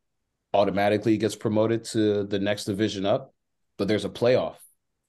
automatically 0.53 1.17
gets 1.17 1.35
promoted 1.35 1.83
to 1.83 2.23
the 2.25 2.39
next 2.39 2.65
division 2.65 3.05
up. 3.05 3.33
But 3.77 3.87
there's 3.87 4.05
a 4.05 4.09
playoff 4.09 4.55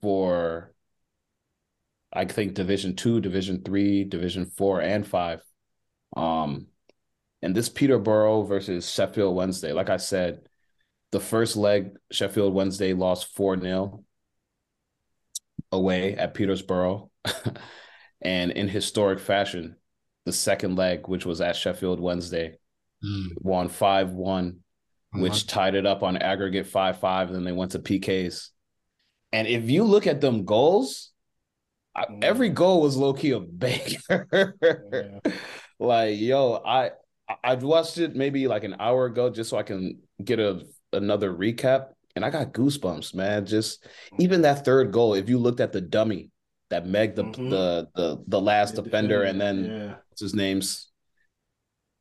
for 0.02 0.74
I 2.12 2.26
think 2.26 2.54
division 2.54 2.94
two, 2.94 3.20
division 3.20 3.62
three, 3.64 4.04
division 4.04 4.46
four, 4.46 4.82
and 4.82 5.06
five. 5.06 5.42
Um 6.14 6.66
and 7.40 7.54
this 7.54 7.68
Peterborough 7.68 8.42
versus 8.42 8.90
Sheffield 8.90 9.34
Wednesday, 9.36 9.72
like 9.72 9.90
I 9.90 9.98
said, 9.98 10.48
the 11.14 11.20
first 11.20 11.54
leg, 11.54 11.96
Sheffield 12.10 12.52
Wednesday 12.52 12.92
lost 12.92 13.36
4 13.36 13.60
0 13.60 14.02
away 15.70 16.16
at 16.16 16.34
Peterborough. 16.34 17.08
and 18.20 18.50
in 18.50 18.66
historic 18.66 19.20
fashion, 19.20 19.76
the 20.24 20.32
second 20.32 20.74
leg, 20.74 21.06
which 21.06 21.24
was 21.24 21.40
at 21.40 21.54
Sheffield 21.54 22.00
Wednesday, 22.00 22.58
mm. 23.04 23.28
won 23.36 23.68
5 23.68 24.10
1, 24.10 24.58
which 25.12 25.32
uh-huh. 25.32 25.42
tied 25.46 25.74
it 25.76 25.86
up 25.86 26.02
on 26.02 26.16
aggregate 26.16 26.66
5 26.66 26.98
5. 26.98 27.32
Then 27.32 27.44
they 27.44 27.52
went 27.52 27.70
to 27.70 27.78
PKs. 27.78 28.48
And 29.32 29.46
if 29.46 29.70
you 29.70 29.84
look 29.84 30.08
at 30.08 30.20
them 30.20 30.44
goals, 30.44 31.12
mm. 31.96 32.24
every 32.24 32.48
goal 32.48 32.82
was 32.82 32.96
low 32.96 33.14
key 33.14 33.30
a 33.30 33.38
banger. 33.38 34.56
yeah. 34.60 35.32
like, 35.78 36.18
yo, 36.18 36.60
I 36.66 36.90
I 37.44 37.54
watched 37.54 37.98
it 37.98 38.16
maybe 38.16 38.48
like 38.48 38.64
an 38.64 38.74
hour 38.80 39.06
ago 39.06 39.30
just 39.30 39.50
so 39.50 39.56
I 39.56 39.62
can 39.62 40.00
get 40.22 40.40
a 40.40 40.66
another 40.94 41.32
recap, 41.32 41.88
and 42.16 42.24
I 42.24 42.30
got 42.30 42.52
goosebumps, 42.52 43.14
man. 43.14 43.46
Just 43.46 43.86
even 44.18 44.42
that 44.42 44.64
third 44.64 44.92
goal, 44.92 45.14
if 45.14 45.28
you 45.28 45.38
looked 45.38 45.60
at 45.60 45.72
the 45.72 45.80
dummy 45.80 46.30
that 46.70 46.86
Meg 46.86 47.14
the 47.14 47.24
mm-hmm. 47.24 47.50
the, 47.50 47.88
the 47.94 48.24
the 48.26 48.40
last 48.40 48.74
defender, 48.74 49.22
and 49.22 49.40
then 49.40 49.64
yeah. 49.64 49.94
what's 50.08 50.20
his 50.20 50.34
name's 50.34 50.90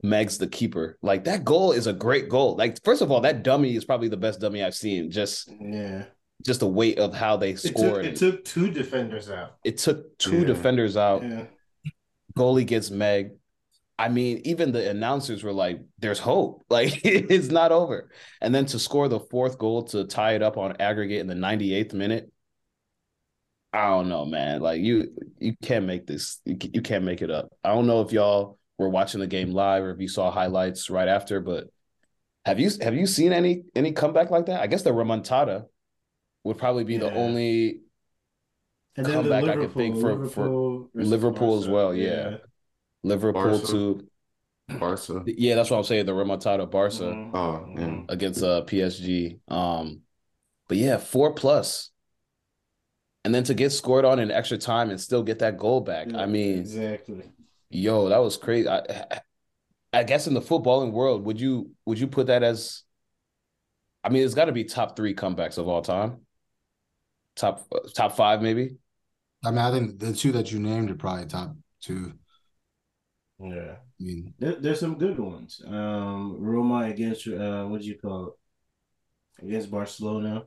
Meg's 0.01 0.37
the 0.37 0.47
keeper. 0.47 0.97
Like 1.01 1.25
that 1.25 1.45
goal 1.45 1.71
is 1.71 1.87
a 1.87 1.93
great 1.93 2.29
goal. 2.29 2.55
Like 2.57 2.83
first 2.83 3.01
of 3.01 3.11
all, 3.11 3.21
that 3.21 3.43
dummy 3.43 3.75
is 3.75 3.85
probably 3.85 4.09
the 4.09 4.17
best 4.17 4.39
dummy 4.41 4.63
I've 4.63 4.75
seen. 4.75 5.11
Just 5.11 5.49
yeah, 5.61 6.05
just 6.45 6.59
the 6.59 6.67
weight 6.67 6.99
of 6.99 7.13
how 7.13 7.37
they 7.37 7.55
scored. 7.55 8.05
It 8.05 8.15
took, 8.15 8.35
it 8.35 8.35
took 8.35 8.45
two 8.45 8.71
defenders 8.71 9.29
out. 9.29 9.57
It 9.63 9.77
took 9.77 10.17
two 10.17 10.39
yeah. 10.39 10.45
defenders 10.45 10.97
out. 10.97 11.23
Yeah. 11.23 11.45
Goalie 12.37 12.65
gets 12.65 12.89
Meg. 12.89 13.31
I 13.97 14.09
mean, 14.09 14.41
even 14.45 14.71
the 14.71 14.89
announcers 14.89 15.43
were 15.43 15.53
like, 15.53 15.81
"There's 15.99 16.19
hope. 16.19 16.63
Like 16.69 17.01
it's 17.05 17.49
not 17.49 17.71
over." 17.71 18.09
And 18.41 18.53
then 18.53 18.65
to 18.67 18.79
score 18.79 19.07
the 19.07 19.19
fourth 19.19 19.57
goal 19.57 19.83
to 19.85 20.05
tie 20.05 20.33
it 20.33 20.41
up 20.41 20.57
on 20.57 20.77
aggregate 20.79 21.21
in 21.21 21.27
the 21.27 21.35
98th 21.35 21.93
minute, 21.93 22.31
I 23.71 23.89
don't 23.89 24.09
know, 24.09 24.25
man. 24.25 24.61
Like 24.61 24.81
you, 24.81 25.15
you 25.39 25.55
can't 25.61 25.85
make 25.85 26.07
this. 26.07 26.39
You, 26.45 26.55
can't 26.57 27.03
make 27.03 27.21
it 27.21 27.31
up. 27.31 27.51
I 27.63 27.73
don't 27.73 27.87
know 27.87 28.01
if 28.01 28.11
y'all 28.11 28.59
were 28.77 28.89
watching 28.89 29.19
the 29.19 29.27
game 29.27 29.51
live 29.51 29.83
or 29.83 29.91
if 29.91 29.99
you 29.99 30.07
saw 30.07 30.31
highlights 30.31 30.89
right 30.89 31.07
after, 31.07 31.39
but 31.41 31.67
have 32.45 32.59
you 32.59 32.69
have 32.81 32.95
you 32.95 33.07
seen 33.07 33.33
any 33.33 33.63
any 33.75 33.91
comeback 33.93 34.29
like 34.29 34.47
that? 34.47 34.61
I 34.61 34.67
guess 34.67 34.83
the 34.83 34.91
remontada 34.91 35.65
would 36.43 36.57
probably 36.57 36.83
be 36.83 36.93
yeah. 36.93 36.99
the 36.99 37.13
only 37.13 37.81
and 38.95 39.07
comeback 39.07 39.45
I 39.45 39.55
could 39.55 39.73
think 39.73 39.99
for 39.99 40.13
Liverpool, 40.13 40.89
for 40.93 41.03
Liverpool 41.03 41.57
as 41.57 41.67
well. 41.67 41.95
Yeah, 41.95 42.07
yeah. 42.07 42.37
Liverpool 43.03 43.59
Barca. 43.59 43.67
to 43.67 44.07
Barca. 44.79 45.23
Yeah, 45.25 45.55
that's 45.55 45.69
what 45.69 45.77
I'm 45.77 45.83
saying. 45.83 46.05
The 46.05 46.13
remontada 46.13 46.69
Barca 46.69 46.95
mm-hmm. 46.95 47.35
oh, 47.35 47.65
yeah. 47.77 48.01
against 48.09 48.43
uh 48.43 48.63
PSG. 48.65 49.39
Um, 49.47 50.01
but 50.67 50.77
yeah, 50.77 50.97
four 50.97 51.33
plus 51.33 51.91
and 53.23 53.33
then 53.33 53.43
to 53.45 53.53
get 53.53 53.71
scored 53.71 54.05
on 54.05 54.19
in 54.19 54.31
extra 54.31 54.57
time 54.57 54.89
and 54.89 54.99
still 54.99 55.23
get 55.23 55.39
that 55.39 55.57
goal 55.57 55.81
back. 55.81 56.07
Yeah, 56.09 56.21
I 56.21 56.25
mean, 56.25 56.59
exactly. 56.59 57.23
Yo, 57.69 58.09
that 58.09 58.17
was 58.17 58.37
crazy. 58.37 58.67
I, 58.67 59.21
I 59.93 60.03
guess 60.03 60.27
in 60.27 60.33
the 60.33 60.41
footballing 60.41 60.91
world, 60.91 61.25
would 61.25 61.39
you 61.39 61.71
would 61.85 61.99
you 61.99 62.07
put 62.07 62.27
that 62.27 62.43
as? 62.43 62.83
I 64.03 64.09
mean, 64.09 64.23
it's 64.23 64.33
got 64.33 64.45
to 64.45 64.51
be 64.51 64.65
top 64.65 64.97
three 64.97 65.15
comebacks 65.15 65.57
of 65.57 65.67
all 65.67 65.81
time. 65.81 66.21
Top 67.35 67.67
top 67.95 68.15
five, 68.15 68.41
maybe. 68.41 68.75
I 69.45 69.51
mean, 69.51 69.59
I 69.59 69.71
think 69.71 69.99
the 69.99 70.13
two 70.13 70.33
that 70.33 70.51
you 70.51 70.59
named 70.59 70.91
are 70.91 70.95
probably 70.95 71.25
top 71.25 71.55
two. 71.81 72.13
Yeah, 73.43 73.75
I 73.75 74.03
mean, 74.03 74.33
there, 74.39 74.55
there's 74.55 74.79
some 74.79 74.97
good 74.97 75.19
ones. 75.19 75.61
Um, 75.67 76.37
Roma 76.39 76.85
against 76.85 77.27
uh, 77.27 77.65
what 77.65 77.81
do 77.81 77.87
you 77.87 77.97
call 77.97 78.27
it? 78.27 79.45
Against 79.45 79.69
Barcelona. 79.69 80.43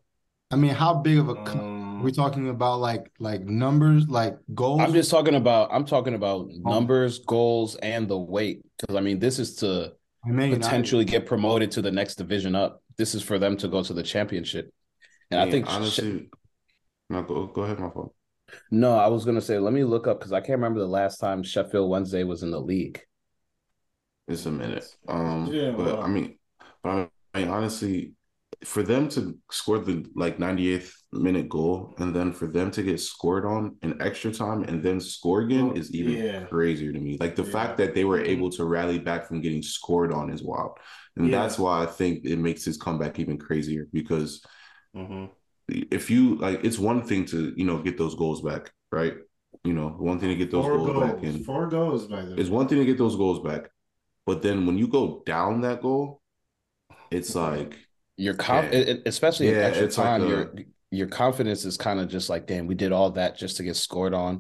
I 0.51 0.57
mean, 0.57 0.71
how 0.71 0.95
big 0.95 1.19
of 1.19 1.29
a 1.29 1.33
um, 1.33 2.01
are 2.01 2.05
we 2.05 2.13
talking 2.13 2.49
about? 2.49 2.81
Like 2.81 3.11
like 3.19 3.43
numbers, 3.43 4.09
like 4.09 4.39
goals? 4.55 4.81
I'm 4.81 4.95
just 4.95 5.11
talking 5.11 5.35
about. 5.35 5.69
I'm 5.73 5.85
talking 5.85 6.15
about 6.15 6.49
oh. 6.51 6.71
numbers, 6.71 7.19
goals, 7.19 7.75
and 7.77 8.09
the 8.09 8.19
weight. 8.19 8.65
Because 8.79 8.97
I 8.97 9.01
mean, 9.01 9.19
this 9.19 9.39
is 9.39 9.57
to 9.57 9.93
I 10.25 10.31
mean, 10.31 10.55
potentially 10.55 11.05
I, 11.05 11.09
get 11.09 11.27
promoted 11.27 11.73
to 11.73 11.83
the 11.83 11.91
next 11.91 12.15
division 12.15 12.55
up. 12.55 12.83
This 12.97 13.15
is 13.15 13.23
for 13.23 13.39
them 13.39 13.57
to 13.59 13.69
go 13.69 13.83
to 13.83 13.93
the 13.93 14.03
championship. 14.03 14.73
And 15.31 15.41
I, 15.41 15.51
think 15.51 15.69
honestly, 15.69 16.31
no, 17.11 17.23
go 17.23 17.47
go 17.47 17.63
ahead, 17.63 17.79
my 17.79 17.91
fault. 17.91 18.15
No, 18.71 18.97
I 18.97 19.09
was 19.09 19.25
gonna 19.25 19.41
say, 19.41 19.59
let 19.59 19.73
me 19.73 19.85
look 19.85 20.07
up 20.07 20.19
because 20.19 20.33
I 20.33 20.41
can't 20.41 20.59
remember 20.59 20.81
the 20.81 20.87
last 20.87 21.19
time 21.19 21.43
Sheffield 21.43 21.91
Wednesday 21.91 22.25
was 22.25 22.43
in 22.43 22.51
the 22.51 22.61
league. 22.61 23.01
It's 24.29 24.47
a 24.47 24.51
minute. 24.51 24.85
Um, 25.09 25.49
yeah, 25.53 25.71
but 25.71 25.87
well, 25.87 26.03
I 26.03 26.09
mean, 26.09 26.39
but 26.83 27.11
I 27.35 27.41
mean, 27.41 27.49
honestly, 27.49 28.15
for 28.65 28.83
them 28.83 29.09
to 29.11 29.37
score 29.51 29.79
the 29.79 30.05
like 30.15 30.39
98th 30.39 30.93
minute 31.13 31.49
goal 31.49 31.95
and 31.99 32.15
then 32.15 32.33
for 32.33 32.47
them 32.47 32.71
to 32.71 32.83
get 32.83 33.01
scored 33.01 33.45
on 33.45 33.77
in 33.83 34.01
extra 34.01 34.33
time 34.33 34.63
and 34.65 34.83
then 34.83 35.01
score 35.01 35.43
again 35.43 35.71
oh, 35.73 35.77
is 35.77 35.95
even 35.95 36.13
yeah. 36.13 36.45
crazier 36.45 36.93
to 36.93 36.99
me. 36.99 37.17
Like 37.21 37.37
the 37.37 37.45
yeah. 37.45 37.53
fact 37.53 37.77
that 37.79 37.95
they 37.95 38.05
were 38.05 38.19
mm-hmm. 38.19 38.31
able 38.31 38.51
to 38.51 38.65
rally 38.65 38.99
back 38.99 39.27
from 39.27 39.41
getting 39.41 39.63
scored 39.63 40.13
on 40.13 40.31
is 40.31 40.43
wild. 40.43 40.79
And 41.17 41.29
yeah. 41.29 41.43
that's 41.43 41.59
why 41.59 41.83
I 41.83 41.87
think 41.87 42.25
it 42.25 42.39
makes 42.39 42.65
his 42.65 42.77
comeback 42.77 43.19
even 43.19 43.39
crazier 43.39 43.89
because 43.93 44.45
mm-hmm. 44.95 45.27
If 45.69 46.11
you 46.11 46.37
like 46.37 46.65
it's 46.65 46.79
one 46.79 47.03
thing 47.03 47.25
to, 47.27 47.53
you 47.57 47.65
know, 47.65 47.79
get 47.79 47.99
those 47.99 48.15
goals 48.15 48.43
back, 48.43 48.73
right? 48.93 49.15
You 49.65 49.73
know, 49.73 49.89
one 49.89 50.19
thing 50.19 50.29
to 50.29 50.37
get 50.37 50.51
those 50.51 50.65
goals, 50.65 50.87
goals, 50.87 51.13
back 51.13 51.23
in. 51.23 51.45
Four 51.45 51.69
goals 51.69 52.07
by 52.07 52.23
the 52.23 52.35
way 52.35 52.41
It's 52.41 52.51
one 52.51 52.69
thing 52.69 52.79
to 52.79 52.85
get 52.85 52.99
those 52.99 53.17
goals 53.17 53.41
back. 53.41 53.71
But 54.25 54.43
then 54.43 54.67
when 54.67 54.79
you 54.79 54.89
go 54.89 55.23
down 55.25 55.61
that 55.63 55.83
goal, 55.83 56.21
it's 57.11 57.35
like 57.35 57.77
your 58.17 58.35
conf- 58.35 58.73
yeah. 58.73 58.95
especially 59.07 59.51
yeah, 59.51 59.59
in 59.59 59.63
extra 59.63 59.89
time, 59.89 60.23
like 60.23 60.31
a, 60.31 60.33
your 60.33 60.53
your 60.91 61.07
confidence 61.09 61.65
is 61.65 61.77
kind 61.77 62.01
of 62.01 62.09
just 62.09 62.31
like, 62.31 62.47
damn, 62.47 62.67
we 62.67 62.75
did 62.75 62.93
all 62.93 63.11
that 63.11 63.37
just 63.37 63.57
to 63.57 63.63
get 63.63 63.77
scored 63.77 64.15
on. 64.15 64.39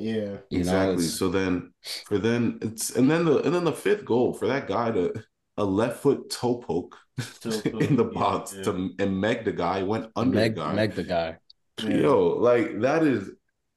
Yeah, 0.00 0.38
you 0.50 0.58
exactly. 0.58 0.96
Know, 0.96 1.02
so 1.02 1.28
then, 1.28 1.72
for 2.06 2.18
then 2.18 2.58
it's 2.62 2.90
and 2.90 3.10
then 3.10 3.24
the 3.24 3.42
and 3.42 3.54
then 3.54 3.64
the 3.64 3.72
fifth 3.72 4.04
goal 4.04 4.34
for 4.34 4.46
that 4.48 4.66
guy 4.66 4.90
to 4.90 5.14
a 5.56 5.64
left 5.64 5.98
foot 5.98 6.30
toe 6.30 6.54
toe 6.54 6.64
poke 6.66 6.98
in 7.44 7.96
the 7.96 8.10
box 8.12 8.54
yeah, 8.56 8.64
to 8.64 8.90
and 8.98 9.20
Meg 9.20 9.44
the 9.44 9.52
guy 9.52 9.82
went 9.82 10.10
under 10.16 10.34
Meg, 10.34 10.54
the 10.56 10.60
guy. 10.60 10.74
Meg 10.74 10.92
the 10.94 11.04
guy. 11.04 11.38
Yo, 11.82 12.28
like 12.38 12.80
that 12.80 13.02
is 13.04 13.30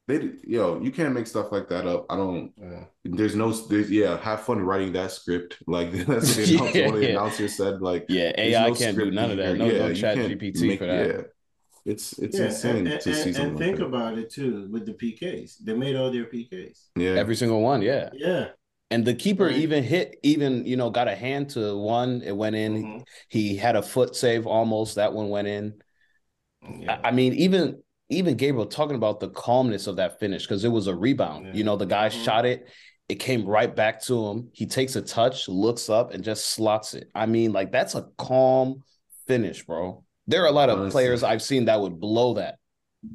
they 0.08 0.30
yo, 0.42 0.80
you 0.80 0.90
can't 0.90 1.12
make 1.12 1.26
stuff 1.26 1.52
like 1.52 1.68
that 1.68 1.86
up. 1.86 2.06
I 2.08 2.16
don't. 2.16 2.52
Yeah. 2.56 2.84
There's 3.04 3.36
no. 3.36 3.52
There's 3.52 3.90
yeah. 3.90 4.18
Have 4.18 4.40
fun 4.40 4.60
writing 4.60 4.92
that 4.94 5.12
script. 5.12 5.58
Like 5.66 5.92
that's 5.92 6.36
what 6.38 6.46
the, 6.46 6.56
announcer, 6.56 6.78
yeah, 6.78 6.86
one 6.88 7.00
the 7.00 7.10
announcers 7.10 7.56
said. 7.56 7.82
Like 7.82 8.06
yeah, 8.08 8.32
AI 8.38 8.68
no 8.68 8.74
can't 8.74 8.96
do 8.96 9.10
none 9.10 9.32
of 9.32 9.36
that. 9.36 9.58
No, 9.58 9.66
yeah, 9.66 9.88
no 9.88 9.94
Chat 9.94 10.16
GPT 10.16 10.60
make, 10.62 10.78
for 10.78 10.86
that. 10.86 11.06
Yeah. 11.06 11.22
It's 11.84 12.18
it's 12.18 12.38
yeah, 12.38 12.46
insane 12.46 12.86
and, 12.86 13.00
to 13.02 13.14
see 13.14 13.32
something. 13.34 13.50
And 13.50 13.58
think 13.58 13.78
like 13.80 13.88
about 13.88 14.18
it 14.18 14.30
too 14.30 14.68
with 14.70 14.86
the 14.86 14.94
PKs. 14.94 15.58
They 15.62 15.74
made 15.74 15.94
all 15.94 16.10
their 16.10 16.24
PKs. 16.24 16.86
Yeah, 16.96 17.10
every 17.10 17.36
single 17.36 17.60
one. 17.60 17.82
Yeah, 17.82 18.08
yeah. 18.14 18.48
And 18.90 19.04
the 19.04 19.14
keeper 19.14 19.46
right. 19.46 19.56
even 19.56 19.84
hit, 19.84 20.18
even 20.22 20.64
you 20.64 20.76
know, 20.76 20.90
got 20.90 21.08
a 21.08 21.14
hand 21.14 21.50
to 21.50 21.76
one. 21.76 22.22
It 22.22 22.34
went 22.34 22.56
in. 22.56 22.82
Mm-hmm. 22.82 22.98
He 23.28 23.56
had 23.56 23.76
a 23.76 23.82
foot 23.82 24.16
save 24.16 24.46
almost. 24.46 24.94
That 24.94 25.12
one 25.12 25.28
went 25.28 25.48
in. 25.48 25.74
Yeah. 26.68 26.98
I, 27.04 27.08
I 27.08 27.10
mean, 27.10 27.34
even 27.34 27.82
even 28.08 28.36
Gabriel 28.36 28.66
talking 28.66 28.96
about 28.96 29.20
the 29.20 29.28
calmness 29.28 29.86
of 29.86 29.96
that 29.96 30.18
finish 30.18 30.44
because 30.44 30.64
it 30.64 30.70
was 30.70 30.86
a 30.86 30.94
rebound. 30.94 31.46
Yeah. 31.46 31.52
You 31.54 31.64
know, 31.64 31.76
the 31.76 31.84
guy 31.84 32.08
mm-hmm. 32.08 32.24
shot 32.24 32.46
it, 32.46 32.68
it 33.08 33.16
came 33.16 33.44
right 33.44 33.74
back 33.74 34.02
to 34.02 34.28
him. 34.28 34.48
He 34.52 34.66
takes 34.66 34.96
a 34.96 35.02
touch, 35.02 35.48
looks 35.48 35.90
up, 35.90 36.12
and 36.12 36.24
just 36.24 36.46
slots 36.46 36.94
it. 36.94 37.10
I 37.14 37.26
mean, 37.26 37.52
like 37.52 37.70
that's 37.70 37.94
a 37.94 38.08
calm 38.16 38.82
finish, 39.26 39.64
bro. 39.64 40.04
There 40.26 40.42
are 40.42 40.48
a 40.48 40.52
lot 40.52 40.68
of 40.70 40.78
Honestly. 40.78 40.92
players 40.92 41.22
I've 41.22 41.42
seen 41.42 41.66
that 41.66 41.80
would 41.80 42.00
blow 42.00 42.34
that 42.34 42.56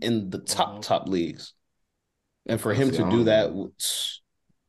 in 0.02 0.30
the 0.30 0.40
top 0.40 0.70
mm-hmm. 0.70 0.82
top 0.82 1.08
leagues, 1.08 1.54
and 2.48 2.60
for 2.60 2.74
him 2.74 2.92
to 2.92 3.10
do 3.10 3.24
that, 3.26 3.52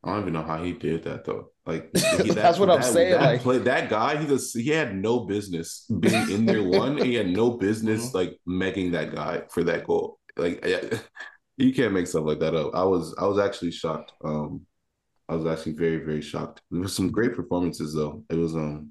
I 0.05 0.13
don't 0.13 0.21
even 0.21 0.33
know 0.35 0.43
how 0.43 0.63
he 0.63 0.73
did 0.73 1.05
that 1.05 1.25
though. 1.25 1.51
Like 1.67 1.91
he, 1.95 2.29
that, 2.29 2.35
that's 2.35 2.59
what 2.59 2.71
I'm 2.71 2.83
saying. 2.83 3.13
That, 3.13 3.23
like 3.23 3.41
play, 3.41 3.59
that 3.59 3.89
guy, 3.89 4.21
he 4.21 4.27
just 4.27 4.57
he 4.57 4.69
had 4.69 4.95
no 4.95 5.21
business 5.21 5.87
being 6.01 6.31
in 6.31 6.47
there. 6.47 6.63
One, 6.63 6.99
he 6.99 7.15
had 7.15 7.29
no 7.29 7.51
business 7.59 8.09
mm-hmm. 8.09 8.17
like 8.17 8.39
making 8.47 8.93
that 8.93 9.15
guy 9.15 9.43
for 9.51 9.65
that 9.65 9.85
goal. 9.85 10.19
Like 10.37 10.65
you 11.57 11.73
can't 11.73 11.95
make 11.95 12.07
stuff 12.07 12.25
like 12.25 12.41
that 12.41 12.55
up. 12.55 12.75
I 12.75 12.85
was 12.85 13.15
I 13.19 13.27
was 13.27 13.39
actually 13.39 13.71
shocked. 13.71 14.13
Um, 14.23 14.67
I 15.29 15.37
was 15.37 15.47
actually 15.47 15.73
very 15.73 16.05
very 16.05 16.21
shocked. 16.21 16.61
There 16.71 16.83
was 16.83 16.95
some 16.95 17.11
great 17.11 17.35
performances 17.35 17.95
though. 17.95 18.25
It 18.29 18.37
was 18.37 18.55
um, 18.55 18.91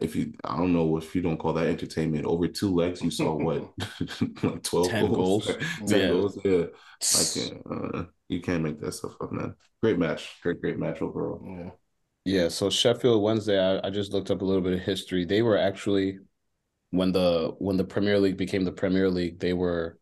if 0.00 0.16
you 0.16 0.32
I 0.44 0.56
don't 0.56 0.72
know 0.72 0.96
if 0.96 1.14
you 1.14 1.22
don't 1.22 1.38
call 1.38 1.52
that 1.54 1.66
entertainment. 1.66 2.24
Over 2.24 2.48
two 2.48 2.74
legs, 2.74 3.02
you 3.02 3.10
saw 3.10 3.34
what 3.34 3.70
like 4.42 4.62
twelve 4.62 4.88
Ten 4.88 5.12
goals. 5.12 5.46
goals. 5.46 5.58
Ten 5.86 6.00
yeah. 6.00 6.08
goals. 6.08 6.38
Yeah, 6.44 6.64
like 7.16 7.94
uh, 7.94 8.04
you 8.28 8.40
can't 8.40 8.62
make 8.62 8.80
that 8.80 8.92
stuff 8.92 9.14
up, 9.20 9.32
man. 9.32 9.54
Great 9.82 9.98
match. 9.98 10.36
Great, 10.42 10.60
great 10.60 10.78
match 10.78 11.02
overall. 11.02 11.42
Yeah. 11.44 11.70
Yeah. 12.24 12.48
So 12.48 12.70
Sheffield 12.70 13.22
Wednesday, 13.22 13.58
I, 13.58 13.86
I 13.86 13.90
just 13.90 14.12
looked 14.12 14.30
up 14.30 14.42
a 14.42 14.44
little 14.44 14.62
bit 14.62 14.74
of 14.74 14.80
history. 14.80 15.24
They 15.24 15.42
were 15.42 15.56
actually 15.56 16.18
when 16.90 17.12
the 17.12 17.54
when 17.58 17.76
the 17.76 17.84
Premier 17.84 18.18
League 18.18 18.36
became 18.36 18.64
the 18.64 18.72
Premier 18.72 19.10
League, 19.10 19.38
they 19.40 19.52
were 19.52 19.98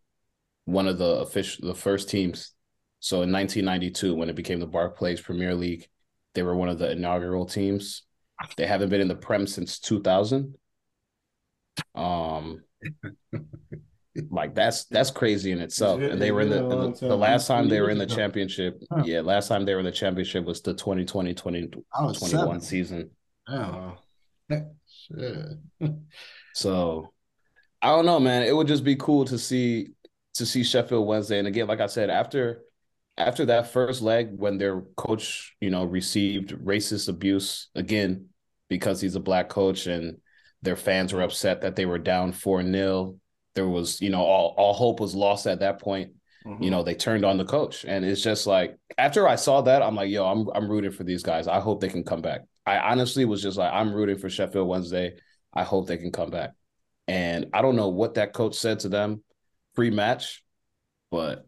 one 0.64 0.88
of 0.88 0.98
the 0.98 1.16
official 1.20 1.68
the 1.68 1.74
first 1.74 2.08
teams. 2.08 2.52
So 3.00 3.22
in 3.22 3.32
1992, 3.32 4.14
when 4.14 4.30
it 4.30 4.36
became 4.36 4.58
the 4.58 4.66
Barclays 4.66 5.20
Premier 5.20 5.54
League, 5.54 5.86
they 6.34 6.42
were 6.42 6.56
one 6.56 6.68
of 6.68 6.78
the 6.78 6.90
inaugural 6.90 7.46
teams. 7.46 8.02
They 8.56 8.66
haven't 8.66 8.90
been 8.90 9.00
in 9.00 9.08
the 9.08 9.14
Prem 9.14 9.46
since 9.46 9.78
2000. 9.78 10.54
Um, 11.94 12.62
like 14.30 14.54
that's 14.54 14.84
that's 14.86 15.10
crazy 15.10 15.52
in 15.52 15.60
itself. 15.60 16.00
And 16.00 16.20
they 16.20 16.30
were 16.30 16.42
in 16.42 16.50
the 16.50 16.68
the, 16.68 17.08
the 17.08 17.16
last 17.16 17.46
time 17.46 17.68
they 17.68 17.80
were 17.80 17.90
in 17.90 17.98
the 17.98 18.06
championship. 18.06 18.82
Yeah, 19.04 19.20
last 19.20 19.48
time 19.48 19.64
they 19.64 19.74
were 19.74 19.80
in 19.80 19.86
the 19.86 19.92
championship 19.92 20.44
was 20.44 20.62
the 20.62 20.74
2020 20.74 21.34
2021 21.34 22.60
season. 22.60 23.10
Oh. 23.48 23.94
so 26.54 27.12
I 27.82 27.88
don't 27.88 28.06
know, 28.06 28.20
man. 28.20 28.42
It 28.42 28.54
would 28.54 28.68
just 28.68 28.84
be 28.84 28.96
cool 28.96 29.24
to 29.26 29.38
see 29.38 29.90
to 30.34 30.46
see 30.46 30.64
Sheffield 30.64 31.06
Wednesday. 31.06 31.38
And 31.38 31.48
again, 31.48 31.66
like 31.66 31.80
I 31.80 31.86
said, 31.86 32.10
after 32.10 32.62
after 33.18 33.46
that 33.46 33.72
first 33.72 34.02
leg 34.02 34.28
when 34.32 34.58
their 34.58 34.82
coach, 34.96 35.56
you 35.60 35.70
know, 35.70 35.84
received 35.84 36.50
racist 36.50 37.08
abuse 37.08 37.68
again 37.74 38.28
because 38.68 39.00
he's 39.00 39.14
a 39.14 39.20
black 39.20 39.48
coach 39.48 39.86
and 39.86 40.18
their 40.62 40.76
fans 40.76 41.12
were 41.12 41.22
upset 41.22 41.62
that 41.62 41.76
they 41.76 41.86
were 41.86 41.98
down 41.98 42.32
4-0. 42.32 43.18
There 43.54 43.68
was, 43.68 44.00
you 44.00 44.10
know, 44.10 44.22
all, 44.22 44.54
all 44.58 44.74
hope 44.74 45.00
was 45.00 45.14
lost 45.14 45.46
at 45.46 45.60
that 45.60 45.80
point. 45.80 46.12
Mhm. 46.46 46.62
You 46.62 46.70
know, 46.70 46.82
they 46.82 46.94
turned 46.94 47.24
on 47.24 47.38
the 47.38 47.44
coach. 47.44 47.84
And 47.84 48.04
it's 48.04 48.22
just 48.22 48.46
like 48.46 48.76
after 48.98 49.26
I 49.26 49.36
saw 49.36 49.62
that, 49.62 49.82
I'm 49.82 49.94
like, 49.94 50.10
yo, 50.10 50.26
I'm 50.26 50.48
I'm 50.54 50.68
rooting 50.68 50.92
for 50.92 51.04
these 51.04 51.22
guys. 51.22 51.48
I 51.48 51.60
hope 51.60 51.80
they 51.80 51.88
can 51.88 52.04
come 52.04 52.22
back. 52.22 52.42
I 52.64 52.78
honestly 52.78 53.24
was 53.24 53.42
just 53.42 53.56
like, 53.56 53.72
I'm 53.72 53.92
rooting 53.92 54.18
for 54.18 54.28
Sheffield 54.28 54.68
Wednesday. 54.68 55.16
I 55.52 55.64
hope 55.64 55.86
they 55.86 55.96
can 55.96 56.12
come 56.12 56.30
back. 56.30 56.52
And 57.08 57.46
I 57.52 57.62
don't 57.62 57.76
know 57.76 57.88
what 57.88 58.14
that 58.14 58.32
coach 58.32 58.56
said 58.56 58.80
to 58.80 58.88
them 58.88 59.22
pre-match, 59.74 60.44
but 61.10 61.46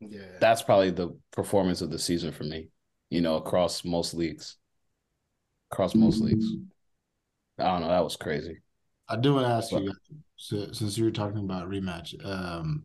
yeah. 0.00 0.38
that's 0.40 0.62
probably 0.62 0.90
the 0.90 1.16
performance 1.32 1.80
of 1.80 1.90
the 1.90 1.98
season 1.98 2.32
for 2.32 2.44
me, 2.44 2.68
you 3.10 3.20
know, 3.20 3.36
across 3.36 3.84
most 3.84 4.14
leagues. 4.14 4.56
Across 5.70 5.94
most 5.94 6.20
leagues. 6.20 6.46
I 7.58 7.64
don't 7.64 7.82
know. 7.82 7.88
That 7.88 8.04
was 8.04 8.16
crazy. 8.16 8.58
I 9.08 9.16
do 9.16 9.34
want 9.34 9.46
to 9.46 9.52
ask 9.52 9.70
But- 9.70 9.82
you, 9.82 9.92
so, 10.36 10.70
since 10.72 10.96
you 10.96 11.04
were 11.04 11.10
talking 11.10 11.38
about 11.40 11.68
rematch, 11.68 12.14
um, 12.24 12.84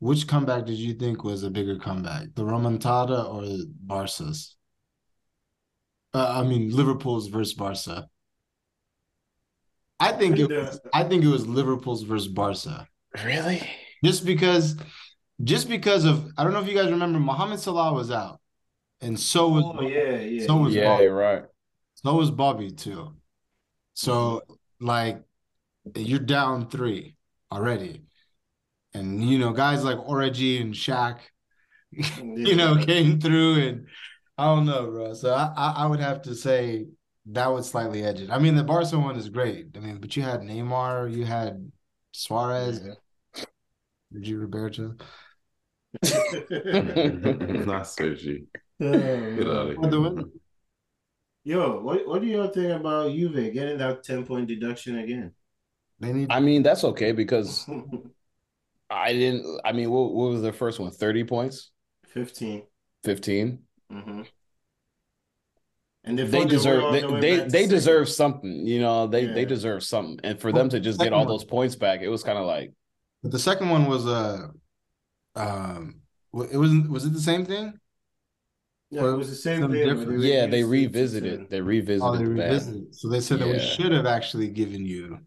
which 0.00 0.26
comeback 0.26 0.66
did 0.66 0.76
you 0.78 0.94
think 0.94 1.22
was 1.22 1.44
a 1.44 1.50
bigger 1.50 1.78
comeback, 1.78 2.34
the 2.34 2.42
Remontada 2.42 3.32
or 3.32 3.44
Barca's? 3.82 4.56
Uh, 6.12 6.40
I 6.40 6.46
mean, 6.46 6.70
Liverpool's 6.74 7.28
versus 7.28 7.54
Barca. 7.54 8.08
I 10.00 10.10
think 10.10 10.38
it 10.38 10.50
was, 10.50 10.80
I 10.92 11.04
think 11.04 11.22
it 11.24 11.28
was 11.28 11.46
Liverpool's 11.46 12.02
versus 12.02 12.26
Barca. 12.28 12.88
Really? 13.24 13.62
Just 14.04 14.26
because, 14.26 14.76
just 15.44 15.68
because 15.68 16.04
of 16.04 16.30
I 16.36 16.44
don't 16.44 16.52
know 16.52 16.60
if 16.60 16.68
you 16.68 16.74
guys 16.74 16.90
remember, 16.90 17.18
Mohamed 17.18 17.60
Salah 17.60 17.92
was 17.92 18.10
out, 18.10 18.40
and 19.00 19.18
so 19.18 19.48
was 19.48 19.64
Oh 19.66 19.82
yeah, 19.82 20.18
yeah. 20.18 20.46
so 20.46 20.56
was 20.56 20.74
Yeah, 20.74 20.84
Bobby. 20.84 21.06
right. 21.08 21.44
So 21.94 22.14
was 22.14 22.30
Bobby 22.30 22.70
too. 22.70 23.14
So 23.94 24.42
like 24.80 25.22
you're 25.96 26.18
down 26.20 26.68
three 26.70 27.16
already. 27.52 28.02
And 28.94 29.24
you 29.28 29.38
know, 29.38 29.52
guys 29.52 29.84
like 29.84 29.98
Origi 29.98 30.60
and 30.60 30.74
Shaq, 30.74 31.20
you 31.92 32.56
know, 32.56 32.76
came 32.84 33.20
through 33.20 33.56
and 33.68 33.86
I 34.38 34.46
don't 34.46 34.66
know, 34.66 34.90
bro. 34.90 35.14
So 35.14 35.32
I, 35.34 35.52
I, 35.56 35.72
I 35.84 35.86
would 35.86 36.00
have 36.00 36.22
to 36.22 36.34
say 36.34 36.86
that 37.26 37.52
would 37.52 37.64
slightly 37.64 38.04
edge 38.04 38.20
it. 38.20 38.30
I 38.30 38.38
mean, 38.38 38.56
the 38.56 38.64
Barca 38.64 38.98
one 38.98 39.16
is 39.16 39.28
great. 39.28 39.68
I 39.76 39.80
mean, 39.80 39.98
but 39.98 40.16
you 40.16 40.22
had 40.22 40.40
Neymar, 40.40 41.14
you 41.14 41.24
had 41.24 41.70
Suarez, 42.12 42.80
Yeah. 42.84 42.94
Sergi 44.12 44.34
Roberto. 44.34 44.94
Not 47.66 47.86
Sergi. 47.86 48.46
Get 48.80 49.46
out 49.46 49.70
of 49.70 49.92
here. 49.92 50.24
Yo, 51.44 51.80
what 51.80 52.06
what 52.06 52.22
do 52.22 52.28
y'all 52.28 52.48
think 52.48 52.72
about 52.72 53.10
Juve 53.12 53.52
getting 53.52 53.78
that 53.78 54.02
10 54.04 54.24
point 54.24 54.46
deduction 54.46 54.98
again? 54.98 55.32
Need 56.00 56.30
I 56.30 56.40
mean, 56.40 56.62
that's 56.62 56.84
okay 56.84 57.12
because 57.12 57.68
I 58.90 59.12
didn't. 59.12 59.60
I 59.64 59.72
mean, 59.72 59.90
what, 59.90 60.12
what 60.12 60.30
was 60.30 60.42
the 60.42 60.52
first 60.52 60.78
one? 60.80 60.90
30 60.90 61.24
points? 61.24 61.70
15. 62.08 62.62
15? 63.04 63.58
Mm-hmm. 63.92 64.22
And 66.04 66.18
they, 66.18 66.24
They 66.24 66.30
fought 66.30 66.30
their 66.30 66.40
way 66.40 66.48
deserve 66.48 66.84
all 66.84 66.92
they, 66.92 67.00
the 67.00 67.18
they, 67.18 67.36
they 67.48 67.66
deserve 67.66 68.08
something, 68.08 68.66
you 68.66 68.80
know. 68.80 69.06
They 69.06 69.26
they 69.26 69.44
deserve 69.44 69.84
something. 69.84 70.18
And 70.24 70.40
for 70.40 70.52
them 70.52 70.68
to 70.70 70.80
just 70.80 70.98
get 70.98 71.12
all 71.12 71.20
one. 71.20 71.28
those 71.28 71.44
points 71.44 71.76
back, 71.76 72.00
it 72.00 72.08
was 72.08 72.22
kind 72.22 72.38
of 72.38 72.46
like 72.46 72.72
but 73.22 73.30
the 73.30 73.38
second 73.38 73.70
one 73.70 73.86
was 73.86 74.06
uh 74.06 74.48
um 75.34 75.96
it 76.50 76.56
wasn't 76.56 76.90
was 76.90 77.04
it 77.04 77.12
the 77.12 77.20
same 77.20 77.44
thing? 77.44 77.78
Yeah, 78.90 79.06
it 79.08 79.16
was 79.16 79.30
the 79.30 79.36
same 79.36 79.60
thing. 79.70 79.70
but 79.88 80.00
different. 80.00 80.22
yeah, 80.22 80.46
they 80.46 80.62
reduced 80.64 81.14
it 81.14 81.20
to 81.20 81.26
revisited. 81.30 81.50
They 81.50 81.60
revisited 81.60 82.02
Oh, 82.02 82.16
they 82.16 82.24
the 82.24 82.34
ban. 82.34 82.88
So 82.92 83.08
they 83.08 83.20
said 83.20 83.38
that 83.40 83.48
we 83.48 83.58
should 83.58 83.92
have 83.92 84.04
actually 84.06 84.48
given 84.48 84.84
you 84.84 85.18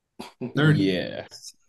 30, 0.56 0.78
Yeah. 0.80 1.26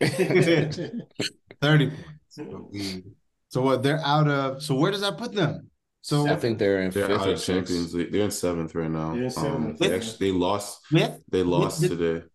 30 1.60 1.90
points. 1.90 3.06
So 3.50 3.62
what 3.62 3.82
they're 3.82 4.00
out 4.04 4.28
of 4.28 4.62
so 4.62 4.74
where 4.74 4.90
does 4.90 5.02
that 5.02 5.18
put 5.18 5.32
them? 5.34 5.70
So 6.00 6.26
I 6.28 6.36
think 6.36 6.58
they're 6.58 6.82
in 6.82 6.90
They're 6.90 7.06
fifth 7.08 7.20
out 7.20 7.28
or 7.28 7.32
of. 7.32 7.42
Champions 7.42 7.94
League. 7.94 8.12
They're 8.12 8.22
in 8.24 8.30
seventh 8.30 8.74
right 8.74 8.90
now. 8.90 9.14
They're 9.14 9.24
in 9.24 9.32
Um, 9.38 9.76
they 9.78 9.94
actually 9.94 10.30
they 10.32 10.36
lost. 10.36 10.80
with 10.92 11.20
They 11.30 11.42
lost 11.42 11.80
the- 11.80 11.88
today. 11.88 12.26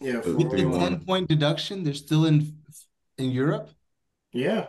yeah, 0.00 0.18
With 0.20 0.50
the 0.52 0.70
10 0.78 1.04
point 1.04 1.28
deduction, 1.28 1.82
they're 1.82 1.94
still 1.94 2.26
in 2.26 2.56
in 3.18 3.30
Europe. 3.30 3.70
yeah. 4.32 4.66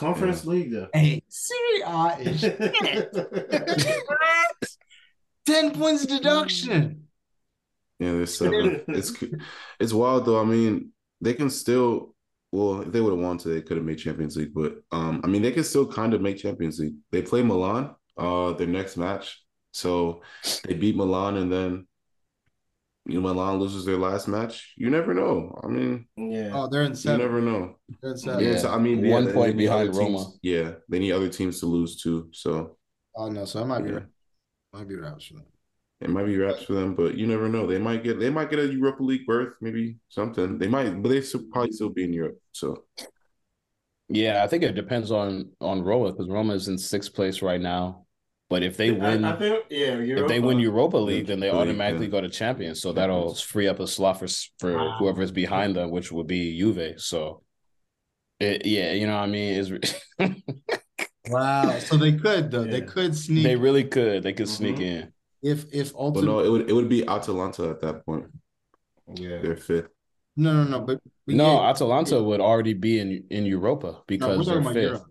Conference 0.00 0.46
League 0.46 0.72
though. 0.72 0.88
Hey, 0.94 1.22
Serie 1.28 1.82
A 1.84 2.16
is 2.20 2.40
10 5.44 5.72
points 5.72 6.06
deduction. 6.06 7.06
Yeah, 7.98 8.12
they're 8.12 8.24
seventh. 8.26 8.84
it's 8.88 9.12
it's 9.78 9.92
wild 9.92 10.24
though. 10.24 10.40
I 10.40 10.44
mean, 10.44 10.92
they 11.20 11.34
can 11.34 11.50
still. 11.50 12.14
Well, 12.50 12.80
if 12.80 12.90
they 12.90 13.00
would 13.00 13.12
have 13.12 13.22
wanted, 13.22 13.50
they 13.50 13.60
could 13.60 13.76
have 13.76 13.86
made 13.86 13.98
Champions 13.98 14.36
League. 14.36 14.54
But 14.54 14.78
um, 14.90 15.20
I 15.22 15.26
mean, 15.26 15.42
they 15.42 15.52
can 15.52 15.64
still 15.64 15.86
kind 15.86 16.14
of 16.14 16.22
make 16.22 16.38
Champions 16.38 16.80
League. 16.80 16.94
They 17.12 17.20
play 17.20 17.42
Milan, 17.42 17.94
uh, 18.16 18.54
their 18.54 18.66
next 18.66 18.96
match. 18.96 19.44
So 19.72 20.22
they 20.64 20.74
beat 20.74 20.96
Milan, 20.96 21.36
and 21.36 21.52
then 21.52 21.86
you 23.10 23.20
know, 23.20 23.32
Milan 23.34 23.58
loses 23.58 23.84
their 23.84 23.96
last 23.96 24.28
match. 24.28 24.72
You 24.76 24.90
never 24.90 25.12
know. 25.14 25.58
I 25.64 25.68
mean, 25.68 26.06
yeah. 26.16 26.50
Oh, 26.54 26.68
they're 26.70 26.82
in 26.84 26.94
seven. 26.94 27.20
you 27.20 27.26
never 27.26 27.40
know. 27.40 27.74
They're 28.00 28.12
in 28.12 28.16
seven. 28.18 28.44
Yeah, 28.44 28.50
Yeah. 28.52 28.58
so, 28.58 28.70
I 28.70 28.78
mean, 28.78 29.08
One 29.08 29.24
they- 29.26 29.32
point 29.32 29.52
they 29.52 29.58
need 29.58 29.64
behind 29.66 29.92
teams- 29.92 29.98
Roma. 29.98 30.24
Yeah, 30.42 30.72
they 30.88 30.98
need 30.98 31.12
other 31.12 31.28
teams 31.28 31.60
to 31.60 31.66
lose 31.66 32.00
too. 32.02 32.28
So 32.32 32.76
Oh 33.16 33.28
no, 33.28 33.44
so 33.44 33.60
I 33.60 33.64
might 33.64 33.82
be 33.82 33.90
Yeah. 33.90 33.96
right. 33.96 34.06
Might 34.72 34.88
be 34.88 34.94
right. 34.96 35.20
for 35.22 35.34
them. 35.34 35.44
it 36.00 36.08
might 36.08 36.24
be 36.24 36.38
wraps 36.38 36.62
for 36.62 36.72
them, 36.72 36.94
but 36.94 37.14
you 37.18 37.26
never 37.26 37.46
know. 37.46 37.66
They 37.66 37.78
might 37.78 38.02
get 38.02 38.18
they 38.18 38.30
might 38.30 38.48
get 38.48 38.58
a 38.58 38.66
Europa 38.72 39.02
League 39.02 39.26
berth, 39.26 39.52
maybe 39.60 39.98
something. 40.08 40.56
They 40.58 40.68
might, 40.68 41.02
but 41.02 41.10
they 41.10 41.20
still 41.20 41.42
probably 41.52 41.72
still 41.72 41.90
be 41.90 42.04
in 42.04 42.12
Europe. 42.14 42.38
So 42.52 42.84
Yeah, 44.08 44.42
I 44.42 44.46
think 44.48 44.62
it 44.62 44.72
depends 44.74 45.10
on 45.10 45.50
on 45.60 45.82
Roma 45.82 46.12
because 46.12 46.28
Roma 46.28 46.54
is 46.54 46.68
in 46.68 46.78
sixth 46.78 47.12
place 47.14 47.42
right 47.42 47.60
now. 47.60 48.06
But 48.50 48.64
if 48.64 48.76
they 48.76 48.90
win, 48.92 49.24
I, 49.24 49.36
think 49.36 49.64
yeah, 49.70 49.94
if 49.98 50.26
they 50.26 50.40
win 50.40 50.58
Europa 50.60 50.98
League, 50.98 51.26
then 51.28 51.40
they 51.40 51.50
automatically 51.50 52.06
yeah. 52.06 52.12
go 52.12 52.20
to 52.20 52.28
Champions. 52.28 52.80
So 52.82 52.92
that'll 52.92 53.34
free 53.36 53.68
up 53.68 53.80
a 53.80 53.86
slot 53.88 54.18
for 54.20 54.28
for 54.58 54.72
Wow. 54.76 54.96
whoever's 54.98 55.32
behind 55.32 55.76
them, 55.76 55.90
which 55.90 56.12
would 56.12 56.26
be 56.28 56.58
Juve. 56.58 57.00
So, 57.00 57.44
it, 58.40 58.66
yeah, 58.66 58.92
you 58.92 59.06
know 59.06 59.16
what 59.16 59.24
I 59.24 59.26
mean. 59.28 59.54
Is 59.54 59.72
Wow. 61.26 61.78
So 61.80 61.96
they 61.96 62.12
could 62.16 62.50
though. 62.50 62.64
They 62.66 62.82
could 62.82 63.16
sneak 63.16 63.44
they 63.44 63.56
really 63.56 63.84
could. 63.84 64.22
They 64.22 64.32
could 64.32 64.48
sneak 64.48 64.76
Mhm. 64.76 64.80
in. 64.80 65.12
if 65.42 65.66
if 65.72 65.92
but 66.12 66.24
ultimately 66.24 66.26
no, 66.26 66.40
it 66.40 66.48
would 66.50 66.70
it 66.70 66.72
would 66.74 66.88
be 66.88 67.06
Atalanta 67.06 67.70
at 67.70 67.80
that 67.80 68.04
point. 68.04 68.26
Yeah. 69.14 69.42
They're 69.42 69.56
fifth. 69.56 69.90
no 70.36 70.52
no 70.54 70.64
no 70.64 70.80
but, 70.80 71.00
but 71.26 71.36
No, 71.36 71.60
yeah, 71.60 71.70
Atalanta 71.70 72.22
would 72.22 72.40
already 72.40 72.74
be 72.74 72.98
in 72.98 73.26
in 73.30 73.44
Europa 73.46 74.02
no, 74.20 74.34
we're 74.36 74.36
because 74.36 74.46
talking 74.46 74.52
they're 74.52 74.58
about 74.62 74.74
fifth. 74.74 74.82
Europe. 74.82 75.09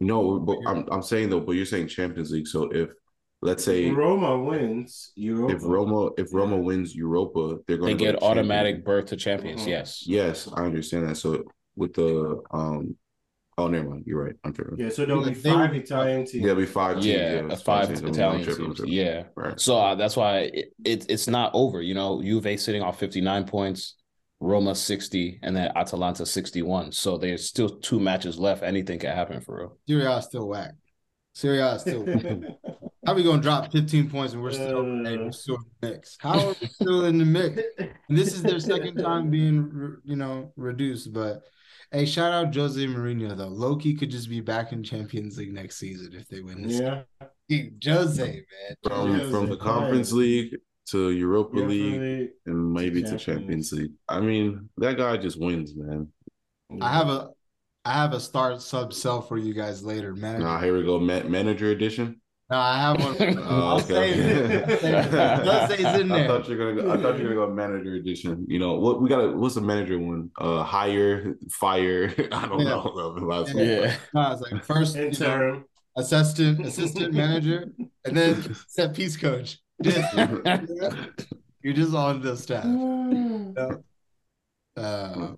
No, 0.00 0.38
but 0.38 0.58
I'm 0.66 0.86
I'm 0.90 1.02
saying 1.02 1.30
though, 1.30 1.40
but 1.40 1.52
you're 1.52 1.66
saying 1.66 1.88
Champions 1.88 2.30
League. 2.30 2.46
So 2.46 2.70
if 2.70 2.90
let's 3.42 3.64
say 3.64 3.90
Roma 3.90 4.38
wins 4.38 5.12
Europa. 5.16 5.56
if 5.56 5.62
Roma 5.64 6.10
if 6.18 6.32
Roma 6.32 6.56
wins 6.56 6.94
Europa, 6.94 7.58
they're 7.66 7.78
going 7.78 7.96
They 7.96 8.04
to 8.04 8.12
get 8.12 8.22
automatic 8.22 8.84
berth 8.84 9.06
to 9.06 9.16
Champions. 9.16 9.62
Mhm. 9.62 9.68
Yes. 9.68 10.04
Yes, 10.06 10.48
I 10.54 10.64
understand 10.64 11.08
that. 11.08 11.16
So 11.16 11.44
with 11.76 11.94
the 11.94 12.40
um, 12.52 12.96
oh, 13.56 13.66
never 13.66 13.90
mind. 13.90 14.04
You're 14.06 14.24
right. 14.24 14.34
I'm 14.44 14.52
tripping. 14.52 14.78
Yeah, 14.78 14.90
so 14.90 15.04
there'll 15.04 15.24
be 15.24 15.34
five 15.34 15.74
Italian 15.74 16.24
teams. 16.24 16.34
Yeah, 16.34 16.52
it'll 16.52 16.62
be 16.62 16.66
five 16.66 16.94
teams. 16.94 17.06
Yeah, 17.06 17.42
that's 17.42 17.44
a 17.44 17.48
what 17.48 17.60
five 17.60 17.86
saying. 17.98 18.08
Italian 18.08 18.44
tripping, 18.44 18.74
teams. 18.74 18.90
Yeah. 18.90 19.24
Right. 19.34 19.60
So 19.60 19.78
uh, 19.78 19.94
that's 19.96 20.16
why 20.16 20.50
it, 20.52 20.72
it 20.84 21.06
it's 21.08 21.26
not 21.28 21.50
over. 21.54 21.82
You 21.82 21.94
know, 21.94 22.22
Juve 22.22 22.60
sitting 22.60 22.82
on 22.82 22.92
59 22.92 23.44
points, 23.46 23.94
Roma 24.40 24.74
60, 24.74 25.40
and 25.42 25.56
then 25.56 25.72
Atalanta 25.74 26.24
61. 26.24 26.92
So 26.92 27.18
there's 27.18 27.44
still 27.46 27.68
two 27.68 27.98
matches 27.98 28.38
left. 28.38 28.62
Anything 28.62 28.98
can 28.98 29.14
happen 29.14 29.40
for 29.40 29.58
real. 29.58 29.78
Serie 29.88 30.04
A 30.06 30.18
is 30.18 30.24
still 30.26 30.48
whack. 30.48 30.72
Serie 31.34 31.58
A 31.60 31.74
is 31.74 31.80
still 31.82 32.04
whack. 32.04 32.24
How 33.06 33.14
we 33.14 33.22
gonna 33.24 33.40
drop 33.40 33.72
15 33.72 34.10
points 34.10 34.34
and 34.34 34.42
we're 34.42 34.50
still, 34.52 34.80
Uh. 34.80 35.08
hey, 35.08 35.16
we're 35.16 35.32
still 35.32 35.56
in 35.56 35.64
the 35.80 35.88
mix? 35.88 36.16
How 36.20 36.38
are 36.48 36.54
we 36.60 36.66
still 36.66 37.04
in 37.06 37.16
the 37.18 37.24
mix? 37.24 37.62
And 37.78 38.18
this 38.18 38.34
is 38.34 38.42
their 38.42 38.60
second 38.60 38.96
time 38.96 39.30
being, 39.30 39.96
you 40.04 40.16
know, 40.16 40.52
reduced. 40.56 41.12
But 41.12 41.40
hey, 41.90 42.04
shout 42.04 42.32
out 42.32 42.54
Jose 42.54 42.84
Mourinho 42.86 43.34
though. 43.36 43.48
Loki 43.48 43.94
could 43.94 44.10
just 44.10 44.28
be 44.28 44.40
back 44.42 44.72
in 44.72 44.82
Champions 44.82 45.38
League 45.38 45.54
next 45.54 45.76
season 45.78 46.12
if 46.14 46.28
they 46.28 46.40
win 46.42 46.62
this. 46.62 46.80
yeah. 46.80 47.02
Dude, 47.48 47.82
Jose, 47.82 48.22
man. 48.22 48.76
From 48.82 49.12
Jose, 49.12 49.30
from 49.30 49.46
the 49.46 49.52
right. 49.52 49.60
Conference 49.60 50.12
League 50.12 50.56
to 50.90 51.10
Europa 51.10 51.56
Europa 51.56 51.70
League 51.72 52.00
League. 52.00 52.30
and 52.46 52.72
maybe 52.72 53.02
to 53.02 53.16
Champions. 53.18 53.24
Champions 53.24 53.72
League. 53.72 53.92
I 54.08 54.20
mean, 54.20 54.68
that 54.78 54.96
guy 54.96 55.16
just 55.16 55.38
wins, 55.40 55.74
man. 55.76 56.08
I 56.80 56.92
have 56.92 57.08
a, 57.08 57.30
I 57.84 57.92
have 57.94 58.12
a 58.12 58.20
start 58.20 58.60
sub 58.62 58.92
sell 58.92 59.20
for 59.22 59.38
you 59.38 59.54
guys 59.54 59.82
later, 59.82 60.14
man. 60.14 60.40
Nah, 60.40 60.60
here 60.60 60.76
we 60.76 60.84
go. 60.84 60.98
Ma- 61.00 61.22
manager 61.24 61.70
edition. 61.70 62.20
No, 62.50 62.56
I 62.56 62.78
have 62.78 62.98
one. 63.00 63.38
Oh, 63.38 63.68
I'll 63.68 63.76
okay. 63.76 64.14
save 64.14 64.50
it. 64.50 64.62
I'll 64.70 64.78
save 64.78 65.14
it. 65.14 65.44
Let's 65.46 65.74
say 65.74 65.82
it's 65.84 66.00
in 66.00 66.08
there. 66.08 66.24
I 66.24 66.26
thought 66.26 66.48
you 66.48 66.56
were 66.56 66.72
gonna 66.74 66.82
go. 66.82 66.90
I 66.92 66.96
thought 67.02 67.18
you 67.18 67.28
were 67.28 67.34
gonna 67.34 67.46
go 67.48 67.52
manager 67.54 67.94
edition. 67.94 68.46
You 68.48 68.58
know 68.58 68.74
what? 68.78 69.02
We 69.02 69.08
got 69.10 69.20
to 69.20 69.36
What's 69.36 69.54
the 69.56 69.60
manager 69.60 69.98
one? 69.98 70.30
Uh, 70.38 70.62
hire, 70.62 71.36
fire. 71.50 72.14
I 72.32 72.46
don't 72.48 72.60
Yeah. 72.60 72.64
know. 72.70 73.14
the 73.18 73.24
last 73.26 73.54
Yeah. 73.54 73.54
one. 73.54 73.64
Yeah. 73.68 73.96
No, 74.14 74.32
it's 74.32 74.40
like 74.50 74.64
first 74.64 74.96
you 74.96 75.02
know, 75.02 75.08
Interim. 75.08 75.64
assistant, 75.96 76.64
assistant 76.66 77.12
manager, 77.12 77.68
and 78.06 78.16
then 78.16 78.54
set 78.66 78.94
piece 78.94 79.16
coach. 79.18 79.58
Just- 79.82 80.14
you're 81.62 81.74
just 81.74 81.94
on 81.94 82.20
the 82.22 82.36
staff. 82.36 82.64
No. 82.64 83.82
Uh, 84.76 85.32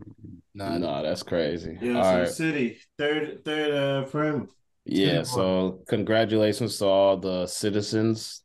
nah, 0.55 0.77
no, 0.79 1.03
that's 1.03 1.23
crazy. 1.23 1.79
Yeah, 1.81 1.99
All 1.99 2.27
so. 2.27 2.33
City 2.33 2.79
third 2.99 3.45
third 3.45 3.73
uh 3.73 4.05
prem. 4.09 4.49
Yeah, 4.85 5.19
Good 5.19 5.27
so 5.29 5.81
congratulations 5.89 6.79
to 6.79 6.87
all 6.87 7.17
the 7.17 7.47
citizens. 7.47 8.43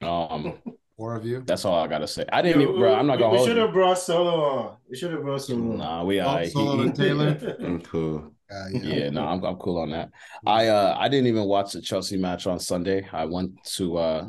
Um, 0.00 0.54
four 0.96 1.14
of 1.14 1.24
you. 1.24 1.42
that's 1.46 1.64
all 1.64 1.74
I 1.82 1.86
gotta 1.86 2.08
say. 2.08 2.24
I 2.32 2.42
didn't 2.42 2.62
even, 2.62 2.76
bro. 2.76 2.94
I'm 2.94 3.06
not 3.06 3.18
We- 3.18 3.22
gonna 3.22 3.30
We 3.32 3.36
hold 3.38 3.48
should 3.48 3.56
have 3.58 3.72
brought 3.72 3.98
Solo 3.98 4.40
on. 4.44 4.76
We 4.90 4.96
should 4.96 5.12
have 5.12 5.22
brought 5.22 5.42
Solo 5.42 5.72
on. 5.72 5.78
Nah, 5.78 6.04
we 6.04 6.18
all 6.18 6.34
right. 6.34 6.50
Solo 6.50 6.76
he- 6.78 6.82
and 6.82 6.94
Taylor. 6.96 7.34
Mm, 7.60 7.84
cool. 7.84 8.32
Uh, 8.50 8.68
yeah, 8.72 9.08
no, 9.10 9.24
I'm 9.26 9.42
I'm 9.44 9.56
cool 9.56 9.78
on 9.78 9.90
that. 9.90 10.10
I 10.44 10.68
uh 10.68 10.96
I 10.98 11.08
didn't 11.08 11.26
even 11.28 11.44
watch 11.44 11.72
the 11.72 11.80
Chelsea 11.80 12.16
match 12.18 12.46
on 12.46 12.58
Sunday. 12.58 13.08
I 13.12 13.24
went 13.26 13.62
to 13.76 13.96
uh 13.96 14.28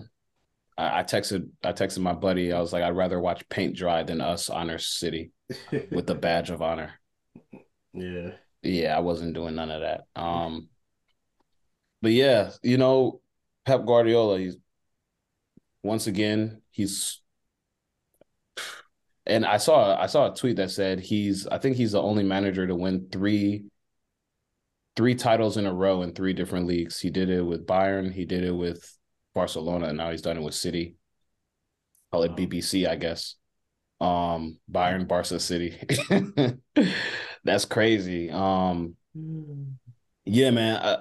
I, 0.78 1.00
I 1.00 1.04
texted 1.04 1.50
I 1.64 1.74
texted 1.74 2.00
my 2.00 2.14
buddy. 2.14 2.52
I 2.54 2.60
was 2.60 2.74
like, 2.74 2.84
I'd 2.84 2.96
rather 2.96 3.20
watch 3.20 3.48
paint 3.50 3.76
dry 3.76 4.04
than 4.04 4.22
us 4.22 4.50
honor 4.50 4.78
City 4.78 5.32
with 5.92 6.08
the 6.08 6.16
badge 6.16 6.50
of 6.50 6.62
honor. 6.62 6.94
yeah. 7.94 8.32
Yeah, 8.62 8.96
I 8.96 9.02
wasn't 9.02 9.34
doing 9.34 9.56
none 9.56 9.72
of 9.72 9.82
that. 9.82 10.06
Um, 10.16 10.70
but 12.02 12.12
yeah, 12.12 12.52
you 12.62 12.78
know, 12.78 13.22
Pep 13.66 13.86
Guardiola, 13.86 14.40
he's 14.40 14.58
once 15.84 16.08
again, 16.08 16.62
he's 16.72 17.22
and 19.26 19.46
I 19.46 19.58
saw 19.58 20.00
I 20.00 20.08
saw 20.08 20.32
a 20.32 20.36
tweet 20.36 20.58
that 20.58 20.72
said 20.72 21.00
he's 21.00 21.48
I 21.48 21.58
think 21.58 21.76
he's 21.76 21.94
the 21.94 22.02
only 22.02 22.24
manager 22.24 22.68
to 22.68 22.76
win 22.76 23.08
three 23.12 23.66
three 24.96 25.16
titles 25.16 25.58
in 25.58 25.66
a 25.66 25.74
row 25.74 26.02
in 26.04 26.14
three 26.14 26.34
different 26.34 26.68
leagues. 26.68 27.00
He 27.00 27.10
did 27.10 27.30
it 27.30 27.42
with 27.42 27.66
Bayern, 27.66 28.14
he 28.14 28.26
did 28.26 28.44
it 28.44 28.52
with 28.56 28.98
Barcelona, 29.34 29.88
and 29.88 29.98
now 29.98 30.12
he's 30.12 30.22
done 30.22 30.38
it 30.38 30.44
with 30.44 30.56
City. 30.56 30.96
Call 32.12 32.24
it 32.24 32.36
BBC, 32.36 32.88
I 32.88 32.96
guess. 32.96 33.36
Um, 34.00 34.60
Bayern, 34.72 35.08
Barca, 35.08 35.40
City. 35.40 35.80
That's 37.44 37.66
crazy. 37.66 38.30
Um, 38.30 38.96
yeah, 40.26 40.52
man. 40.52 40.76
I, 40.82 40.98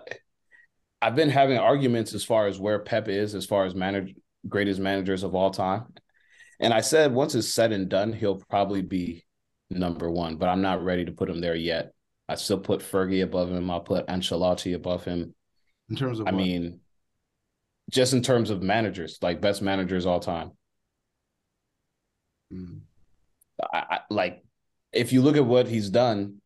I've 1.01 1.16
been 1.16 1.31
having 1.31 1.59
arguments 1.59 2.14
as 2.14 2.25
far 2.25 2.47
as 2.47 2.59
where 2.61 2.79
Pep 2.79 3.09
is, 3.09 3.35
as 3.35 3.45
far 3.45 3.64
as 3.64 3.75
manage, 3.75 4.14
greatest 4.49 4.81
managers 4.81 5.25
of 5.25 5.35
all 5.35 5.51
time. 5.51 5.92
And 6.61 6.73
I 6.73 6.81
said 6.81 7.12
once 7.12 7.35
it's 7.35 7.53
said 7.53 7.73
and 7.73 7.88
done, 7.88 8.12
he'll 8.12 8.40
probably 8.49 8.83
be 8.83 9.25
number 9.68 10.09
one, 10.11 10.37
but 10.37 10.49
I'm 10.49 10.62
not 10.62 10.85
ready 10.85 11.05
to 11.05 11.12
put 11.12 11.29
him 11.29 11.40
there 11.40 11.57
yet. 11.57 11.92
I 12.29 12.37
still 12.37 12.61
put 12.61 12.81
Fergie 12.81 13.25
above 13.25 13.51
him. 13.51 13.71
I'll 13.71 13.81
put 13.81 14.07
Ancelotti 14.07 14.75
above 14.75 15.05
him. 15.05 15.35
in 15.90 15.97
terms 15.97 16.21
of 16.21 16.29
I 16.29 16.31
what? 16.31 16.38
mean, 16.38 16.81
just 17.90 18.12
in 18.12 18.23
terms 18.23 18.51
of 18.51 18.62
managers, 18.62 19.18
like 19.23 19.40
best 19.40 19.62
managers 19.62 20.07
all 20.07 20.21
time. 20.21 20.53
Mm. 22.53 22.81
I, 23.73 23.85
I 23.90 23.99
like 24.11 24.42
if 24.92 25.12
you 25.12 25.23
look 25.23 25.37
at 25.37 25.45
what 25.45 25.68
he's 25.68 25.90
done, 25.90 26.40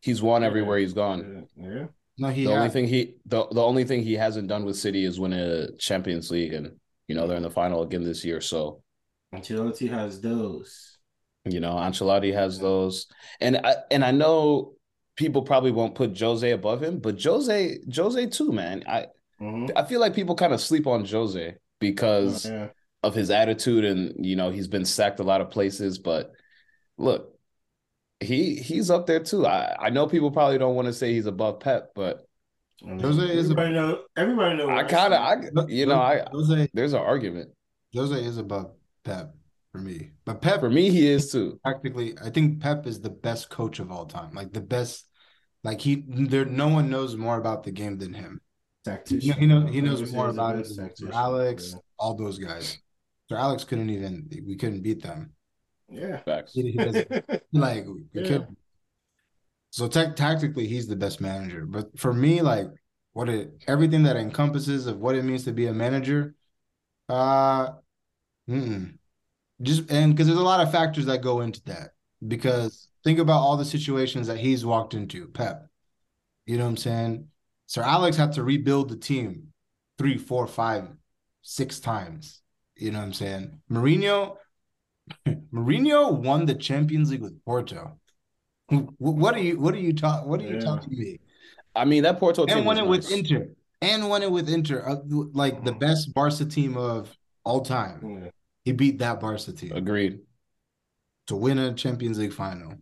he's 0.00 0.22
won 0.22 0.44
everywhere 0.44 0.78
he's 0.78 0.92
gone. 0.92 1.46
Yeah. 1.56 1.86
no, 2.18 2.28
he 2.28 2.44
the 2.44 2.52
only 2.52 2.70
thing 2.70 2.86
he 2.86 3.16
the, 3.26 3.46
the 3.48 3.62
only 3.62 3.84
thing 3.84 4.02
he 4.02 4.14
hasn't 4.14 4.48
done 4.48 4.64
with 4.64 4.76
City 4.76 5.04
is 5.04 5.20
win 5.20 5.32
a 5.32 5.72
Champions 5.76 6.30
League, 6.30 6.52
and 6.52 6.76
you 7.08 7.14
know 7.14 7.26
they're 7.26 7.36
in 7.36 7.42
the 7.42 7.50
final 7.50 7.82
again 7.82 8.04
this 8.04 8.24
year. 8.24 8.40
So 8.40 8.82
Ancelotti 9.34 9.90
has 9.90 10.20
those. 10.20 10.98
you 11.44 11.60
know 11.60 11.72
Ancelotti 11.72 12.32
has 12.32 12.58
those, 12.58 13.06
and 13.40 13.58
I 13.58 13.76
and 13.90 14.04
I 14.04 14.10
know 14.10 14.74
people 15.16 15.42
probably 15.42 15.70
won't 15.70 15.94
put 15.94 16.18
Jose 16.18 16.50
above 16.50 16.82
him, 16.82 16.98
but 16.98 17.22
Jose 17.22 17.78
Jose 17.94 18.26
too, 18.26 18.52
man. 18.52 18.84
I 18.86 19.06
Mhm. 19.40 19.70
I 19.76 19.84
feel 19.84 20.00
like 20.00 20.14
people 20.14 20.34
kind 20.34 20.52
of 20.52 20.60
sleep 20.60 20.86
on 20.86 21.04
Jose 21.04 21.56
because 21.80 22.46
Yeah. 22.46 22.68
of 23.02 23.14
his 23.14 23.30
attitude, 23.30 23.84
and 23.84 24.24
you 24.24 24.36
know 24.36 24.50
he's 24.50 24.68
been 24.68 24.84
sacked 24.84 25.20
a 25.20 25.24
lot 25.24 25.40
of 25.40 25.50
places, 25.50 25.98
but 25.98 26.32
look. 26.98 27.30
He 28.20 28.54
he's 28.56 28.90
up 28.90 29.06
there 29.06 29.20
too. 29.20 29.44
I, 29.46 29.76
I 29.78 29.90
know 29.90 30.06
people 30.06 30.30
probably 30.30 30.56
don't 30.56 30.76
want 30.76 30.86
to 30.86 30.92
say 30.94 31.12
he's 31.12 31.26
above 31.26 31.60
Pep, 31.60 31.90
but 31.94 32.26
I 32.82 32.86
mean, 32.90 33.00
Jose 33.00 33.20
is 33.22 33.48
a- 33.50 33.52
everybody 33.52 33.72
know. 33.74 34.02
Everybody 34.16 34.56
know. 34.56 34.70
I 34.70 34.84
kind 34.84 35.12
of. 35.12 35.20
I 35.20 35.64
you 35.68 35.84
know 35.86 36.00
I 36.00 36.24
Jose 36.32 36.70
there's 36.72 36.92
an 36.94 37.00
argument. 37.00 37.50
Jose 37.94 38.14
is 38.14 38.38
above 38.38 38.70
Pep 39.02 39.34
for 39.72 39.78
me, 39.78 40.12
but 40.24 40.40
Pep 40.40 40.60
For 40.60 40.70
me, 40.70 40.90
he 40.90 41.06
is 41.08 41.30
too. 41.32 41.58
practically. 41.64 42.14
I 42.24 42.30
think 42.30 42.62
Pep 42.62 42.86
is 42.86 43.00
the 43.00 43.10
best 43.10 43.50
coach 43.50 43.78
of 43.80 43.90
all 43.90 44.06
time. 44.06 44.32
Like 44.32 44.52
the 44.52 44.60
best. 44.62 45.06
Like 45.64 45.80
he, 45.80 46.04
there, 46.06 46.44
no 46.44 46.68
one 46.68 46.88
knows 46.90 47.16
more 47.16 47.36
about 47.36 47.64
the 47.64 47.72
game 47.72 47.98
than 47.98 48.14
him. 48.14 48.40
He, 48.84 48.90
tactician. 48.90 49.38
he 49.38 49.46
knows 49.46 49.70
he 49.70 49.80
knows 49.80 50.00
Jose 50.00 50.14
more 50.14 50.28
about 50.28 50.56
it 50.56 50.64
than 50.68 50.74
Sir 50.74 50.82
tactician, 50.82 51.12
Alex, 51.12 51.74
all 51.98 52.14
those 52.14 52.38
guys. 52.38 52.78
Sir 53.28 53.36
Alex 53.36 53.64
couldn't 53.64 53.90
even. 53.90 54.28
We 54.46 54.56
couldn't 54.56 54.82
beat 54.82 55.02
them. 55.02 55.32
Yeah. 55.88 56.18
Facts. 56.18 56.52
He, 56.52 56.72
he 56.72 56.78
like 57.52 57.86
we 57.86 58.04
Yeah. 58.12 58.22
couldn't. 58.22 58.58
So 59.70 59.88
tec- 59.88 60.16
tactically, 60.16 60.66
he's 60.66 60.86
the 60.86 60.96
best 60.96 61.20
manager. 61.20 61.66
But 61.66 61.98
for 61.98 62.12
me, 62.12 62.42
like 62.42 62.68
what 63.12 63.28
it 63.28 63.52
everything 63.66 64.02
that 64.04 64.16
encompasses 64.16 64.86
of 64.86 64.98
what 64.98 65.14
it 65.14 65.24
means 65.24 65.44
to 65.44 65.52
be 65.52 65.66
a 65.66 65.72
manager, 65.72 66.34
uh, 67.08 67.68
mm-mm. 68.48 68.98
just 69.62 69.90
and 69.90 70.12
because 70.14 70.26
there's 70.26 70.38
a 70.38 70.42
lot 70.42 70.60
of 70.60 70.70
factors 70.70 71.06
that 71.06 71.22
go 71.22 71.40
into 71.40 71.62
that. 71.64 71.90
Because 72.26 72.88
think 73.04 73.18
about 73.18 73.40
all 73.40 73.56
the 73.56 73.64
situations 73.64 74.26
that 74.28 74.38
he's 74.38 74.64
walked 74.64 74.94
into, 74.94 75.28
Pep. 75.28 75.66
You 76.46 76.58
know 76.58 76.64
what 76.64 76.70
I'm 76.70 76.76
saying? 76.76 77.28
Sir 77.66 77.82
Alex 77.82 78.16
had 78.16 78.32
to 78.34 78.44
rebuild 78.44 78.88
the 78.90 78.96
team 78.96 79.48
three, 79.98 80.18
four, 80.18 80.46
five, 80.46 80.88
six 81.42 81.80
times. 81.80 82.40
You 82.76 82.90
know 82.90 82.98
what 82.98 83.04
I'm 83.06 83.12
saying? 83.12 83.60
Mourinho, 83.70 84.36
Mourinho 85.52 86.12
won 86.18 86.46
the 86.46 86.54
Champions 86.54 87.10
League 87.10 87.22
with 87.22 87.42
Porto. 87.44 87.98
What 88.98 89.34
are 89.34 89.40
you? 89.40 89.58
What 89.58 89.74
are 89.74 89.78
you 89.78 89.92
talking? 89.92 90.28
What 90.28 90.40
are 90.40 90.44
you 90.44 90.54
Yeah. 90.54 90.60
telling 90.60 90.88
me? 90.90 91.20
I 91.76 91.84
mean, 91.84 92.02
that 92.04 92.18
Porto 92.18 92.46
team 92.46 92.58
And 92.58 92.66
won 92.66 92.78
it 92.78 92.86
with. 92.86 93.10
Inter. 93.10 93.48
And 93.82 94.08
won 94.08 94.22
it 94.22 94.30
with 94.30 94.48
Inter, 94.48 94.82
uh, 94.88 94.96
like 95.34 95.62
the 95.64 95.72
best 95.72 96.14
Barca 96.14 96.46
team 96.46 96.76
of 96.78 97.14
all 97.44 97.60
time. 97.60 98.22
Yeah. 98.22 98.30
He 98.64 98.72
beat 98.72 98.98
that 99.00 99.20
Barca 99.20 99.52
team 99.52 99.72
Agreed. 99.72 100.20
to 101.26 101.36
win 101.36 101.58
a 101.58 101.74
Champions 101.74 102.18
League 102.18 102.32
final. 102.32 102.74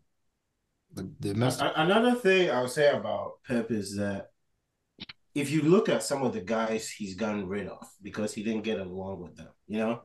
The, 0.94 1.10
the 1.18 1.34
mess. 1.34 1.60
Another 1.60 2.14
thing 2.14 2.50
I'll 2.50 2.68
say 2.68 2.90
about 2.92 3.42
Pep 3.48 3.70
is 3.72 3.96
that 3.96 4.28
if 5.34 5.50
you 5.50 5.62
look 5.62 5.88
at 5.88 6.02
some 6.02 6.22
of 6.22 6.32
the 6.32 6.40
guys 6.40 6.88
he's 6.90 7.14
gotten 7.14 7.46
rid 7.48 7.68
of 7.68 7.86
because 8.02 8.34
he 8.34 8.42
didn't 8.42 8.62
get 8.64 8.78
along 8.80 9.20
with 9.22 9.36
them, 9.36 9.48
you 9.66 9.78
know, 9.78 10.02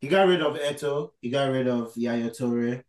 he 0.00 0.08
got 0.08 0.28
rid 0.28 0.42
of 0.42 0.56
Eto'o, 0.56 1.10
he 1.20 1.30
got 1.30 1.50
rid 1.50 1.68
of 1.68 1.92
Yaya 1.96 2.30
Toure. 2.30 2.82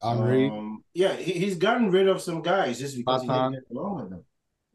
Henri, 0.00 0.48
Um, 0.48 0.84
yeah, 0.94 1.14
he, 1.16 1.32
he's 1.32 1.56
gotten 1.56 1.90
rid 1.90 2.06
of 2.08 2.20
some 2.20 2.40
guys 2.42 2.78
just 2.78 2.96
because 2.96 3.22
he 3.22 3.28
Zlatan. 3.28 3.52
didn't 3.52 3.52
get 3.68 3.76
along 3.76 4.00
with 4.00 4.10
them. 4.10 4.24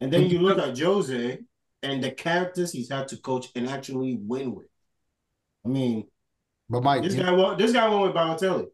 And 0.02 0.12
then 0.12 0.30
you 0.30 0.39
look 0.39 0.58
at 0.60 0.78
Jose 0.78 1.39
and 1.82 2.04
the 2.04 2.12
characters 2.12 2.72
he's 2.74 2.89
had 2.89 3.08
to 3.10 3.17
coach 3.17 3.48
and 3.56 3.69
actually 3.69 4.17
win 4.22 4.54
with. 4.54 4.67
I 5.65 5.69
mean, 5.69 6.08
but 6.69 6.84
Mike, 6.84 7.04
this 7.04 7.15
guy 7.15 7.32
won. 7.32 7.58
This 7.58 7.72
guy 7.72 7.88
won 7.88 8.02
with 8.02 8.13
Balotelli. 8.15 8.67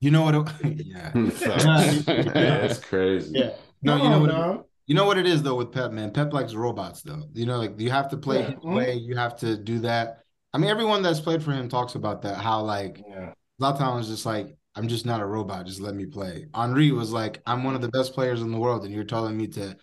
you 0.00 0.10
know 0.10 0.22
what? 0.22 0.34
It, 0.64 0.86
yeah. 0.86 1.10
Facts. 1.30 1.64
yeah, 2.08 2.64
it's 2.64 2.78
crazy. 2.78 3.32
Yeah. 3.38 3.50
No, 3.82 3.96
Come 3.98 4.02
you 4.04 4.08
know 4.10 4.14
on, 4.16 4.20
what? 4.22 4.30
dog. 4.30 4.64
You 4.86 4.94
know 4.94 5.04
what 5.06 5.18
it 5.18 5.26
is 5.26 5.42
though 5.42 5.54
with 5.56 5.72
Pep, 5.72 5.92
man. 5.92 6.10
Pep 6.12 6.32
likes 6.32 6.54
robots 6.54 7.02
though. 7.02 7.22
You 7.34 7.46
know, 7.46 7.58
like 7.58 7.78
you 7.80 7.90
have 7.90 8.08
to 8.10 8.16
play 8.16 8.40
Yeah. 8.40 8.54
Mhm. 8.54 8.74
way. 8.74 8.94
You 8.94 9.16
have 9.16 9.36
to 9.38 9.56
do 9.56 9.80
that. 9.80 10.24
I 10.52 10.58
mean, 10.58 10.70
everyone 10.70 11.02
that's 11.02 11.20
played 11.20 11.42
for 11.42 11.52
him 11.52 11.68
talks 11.68 11.94
about 11.94 12.22
that. 12.22 12.36
How 12.38 12.62
like 12.62 13.02
Yeah. 13.08 13.32
Zlatan 13.60 13.94
was 13.96 14.08
just 14.08 14.26
like, 14.26 14.56
I'm 14.74 14.88
just 14.88 15.06
not 15.06 15.20
a 15.20 15.26
robot. 15.26 15.66
Just 15.66 15.80
let 15.80 15.94
me 15.94 16.06
play. 16.06 16.46
Henri 16.54 16.90
was 16.92 17.12
like, 17.12 17.42
I'm 17.46 17.62
one 17.64 17.74
of 17.74 17.80
the 17.80 17.88
best 17.90 18.12
players 18.14 18.42
in 18.42 18.50
the 18.50 18.58
world, 18.58 18.84
and 18.84 18.92
you're 18.94 19.04
telling 19.04 19.36
me 19.36 19.46
to 19.48 19.76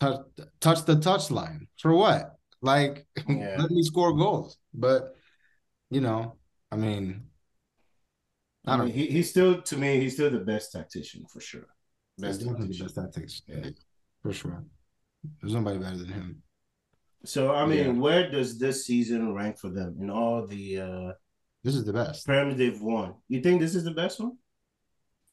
touch 0.00 0.20
touch 0.60 0.84
the 0.86 0.96
touch 0.96 1.30
line 1.30 1.68
for 1.78 1.92
what? 1.94 2.36
Like, 2.62 3.06
Yeah. 3.28 3.56
let 3.58 3.70
me 3.70 3.82
score 3.82 4.16
goals. 4.16 4.56
But 4.72 5.14
you 5.90 6.00
know, 6.00 6.36
I 6.72 6.76
mean, 6.76 7.26
I 8.66 8.74
I 8.74 8.76
don't. 8.76 8.86
mean, 8.86 8.94
he, 8.94 9.06
he's 9.06 9.30
still 9.30 9.60
to 9.62 9.76
me, 9.76 10.00
he's 10.00 10.14
still 10.14 10.30
the 10.30 10.40
best 10.40 10.72
tactician 10.72 11.26
for 11.26 11.40
sure. 11.40 11.66
He's 12.16 12.38
Best 12.38 12.40
the 12.40 12.46
tactician. 12.54 12.86
best 12.86 12.94
tactics, 12.96 13.42
Yeah. 13.46 13.70
For 14.22 14.32
sure. 14.32 14.64
There's 15.40 15.54
nobody 15.54 15.78
better 15.78 15.96
than 15.98 16.08
him. 16.08 16.42
So 17.24 17.54
I 17.54 17.66
mean, 17.66 17.78
Yeah. 17.86 17.92
where 17.92 18.30
does 18.30 18.58
this 18.58 18.86
season 18.86 19.34
rank 19.34 19.58
for 19.58 19.68
them 19.70 19.96
in 20.00 20.10
all 20.10 20.46
the 20.46 20.80
uh 20.80 21.12
This 21.62 21.74
is 21.74 21.84
the 21.84 21.92
best. 21.92 22.24
Prem 22.26 22.56
they've 22.56 22.80
won? 22.80 23.14
You 23.28 23.40
think 23.42 23.60
this 23.60 23.74
is 23.74 23.84
the 23.84 23.90
best 23.90 24.20
one? 24.20 24.38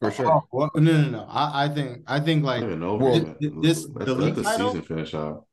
For 0.02 0.12
sure. 0.12 0.28
Oh, 0.32 0.44
well, 0.52 0.70
no, 0.76 0.82
no, 1.02 1.10
no. 1.10 1.26
I, 1.28 1.66
I 1.66 1.70
think, 1.70 2.04
I 2.06 2.20
think 2.20 2.44
like 2.44 2.62
Not 2.62 2.72
even. 2.72 3.00
Well, 3.00 3.16
yet. 3.16 3.62
this- 3.62 3.88
let, 3.88 4.06
the 4.06 4.14
league 4.14 4.36
the 4.36 4.44
title? 4.44 4.70
season 4.70 4.82
finish 4.84 5.14
out. 5.16 5.46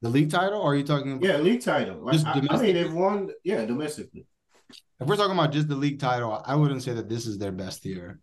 The 0.00 0.08
league 0.08 0.30
title, 0.30 0.60
or 0.60 0.72
are 0.72 0.74
you 0.76 0.82
talking 0.82 1.12
about 1.12 1.22
Yeah, 1.28 1.36
league 1.36 1.60
title. 1.62 2.02
Like, 2.02 2.14
Just 2.14 2.26
I, 2.26 2.32
I 2.50 2.60
mean, 2.60 2.74
they've 2.74 2.92
won. 2.92 3.30
Yeah, 3.44 3.64
domestically. 3.64 4.26
if 5.00 5.06
we're 5.06 5.14
talking 5.16 5.38
about 5.38 5.52
just 5.52 5.68
the 5.68 5.76
league 5.76 6.00
title, 6.00 6.42
I 6.44 6.56
wouldn't 6.56 6.82
say 6.82 6.94
that 6.94 7.08
this 7.08 7.26
is 7.26 7.38
their 7.38 7.52
best 7.52 7.84
year. 7.84 8.18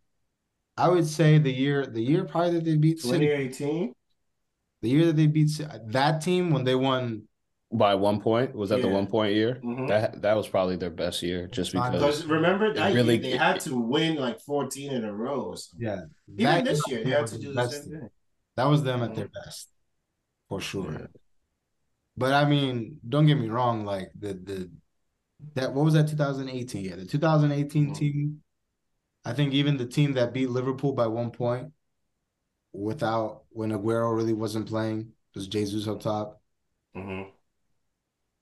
I 0.76 0.90
would 0.90 1.08
say 1.08 1.38
the 1.38 1.52
year 1.54 1.86
the 1.86 2.02
year 2.02 2.26
probably 2.26 2.54
that 2.56 2.66
they 2.66 2.76
beat 2.76 3.00
City, 3.00 3.28
2018. 3.28 3.94
The 4.82 4.90
year 4.90 5.06
that 5.08 5.16
they 5.16 5.28
beat 5.28 5.52
that 5.88 6.22
team 6.22 6.52
when 6.52 6.64
they 6.64 6.76
won 6.76 7.24
By 7.72 7.94
one 7.94 8.20
point, 8.20 8.56
was 8.56 8.70
that 8.72 8.82
the 8.82 8.88
one 8.90 9.06
point 9.06 9.36
year? 9.36 9.60
Mhm. 9.64 9.88
That 9.90 10.22
that 10.24 10.36
was 10.36 10.48
probably 10.48 10.76
their 10.78 10.90
best 11.04 11.22
year, 11.22 11.46
just 11.48 11.72
because. 11.72 11.92
Because 11.94 12.26
remember 12.26 12.74
that 12.74 12.96
really- 12.96 13.20
year 13.22 13.22
they 13.32 13.38
had 13.38 13.60
to 13.68 13.76
win 13.96 14.16
like 14.16 14.40
14 14.42 14.92
in 14.92 15.04
a 15.06 15.14
row 15.14 15.42
or 15.52 15.56
yeah. 15.78 16.02
Even 16.28 16.44
that 16.46 16.66
this 16.66 16.82
year 16.90 17.04
they 17.04 17.12
had 17.12 17.22
was 17.22 17.32
to 17.34 17.38
do 17.38 17.54
the 17.54 17.68
same 17.70 17.82
team. 17.84 18.00
thing. 18.00 18.10
That 18.58 18.66
was 18.74 18.82
them 18.84 19.04
at 19.04 19.14
their 19.16 19.28
best, 19.30 19.70
for 20.50 20.60
sure. 20.60 21.10
But 22.18 22.34
I 22.34 22.44
mean, 22.50 23.00
don't 23.08 23.28
get 23.28 23.38
me 23.40 23.50
wrong. 23.50 23.86
Like 23.86 24.10
the 24.24 24.34
the 24.34 24.58
that 25.56 25.74
what 25.74 25.86
was 25.86 25.94
that 25.94 26.08
2018? 26.10 26.86
Yeah, 26.86 26.96
the 26.96 27.06
2018 27.06 27.92
Mhm. 27.92 27.96
team. 28.02 28.42
I 29.24 29.34
think 29.34 29.54
even 29.54 29.78
the 29.78 29.86
team 29.86 30.14
that 30.14 30.34
beat 30.34 30.50
Liverpool 30.50 30.94
by 30.94 31.08
one 31.08 31.30
point, 31.32 31.72
without 32.74 33.44
when 33.50 33.72
Aguero 33.72 34.16
really 34.16 34.34
wasn't 34.34 34.68
playing, 34.68 35.12
was 35.36 35.48
Jesus 35.48 35.88
up 35.88 36.00
top. 36.02 36.42
Mhm. 36.96 37.32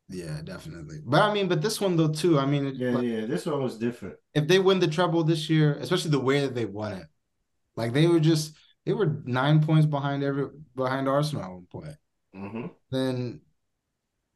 Yeah, 0.09 0.41
definitely. 0.41 0.99
But 1.05 1.21
I 1.21 1.33
mean, 1.33 1.47
but 1.47 1.61
this 1.61 1.81
one 1.81 1.97
though 1.97 2.07
too. 2.11 2.39
I 2.39 2.45
mean, 2.45 2.67
it- 2.67 2.75
Yeah, 2.75 2.91
like, 2.91 3.03
yeah. 3.05 3.25
This 3.25 3.45
one 3.45 3.61
was 3.61 3.77
different. 3.77 4.15
if 4.33 4.47
they 4.47 4.59
win 4.59 4.79
the 4.79 4.87
treble 4.87 5.23
this 5.23 5.49
year, 5.49 5.73
especially 5.75 6.11
the 6.11 6.19
way 6.19 6.41
that 6.41 6.55
they 6.55 6.65
won 6.65 6.93
it, 6.93 7.07
like 7.75 7.93
they 7.93 8.07
were 8.07 8.19
just 8.21 8.55
they 8.85 8.93
were 8.93 9.21
nine 9.25 9.61
points 9.61 9.85
behind 9.85 10.23
every 10.23 10.47
behind 10.75 11.07
Arsenal 11.09 11.43
at 11.43 11.51
one 11.51 11.65
point. 11.65 11.97
hmm 12.33 12.67
then 12.89 13.41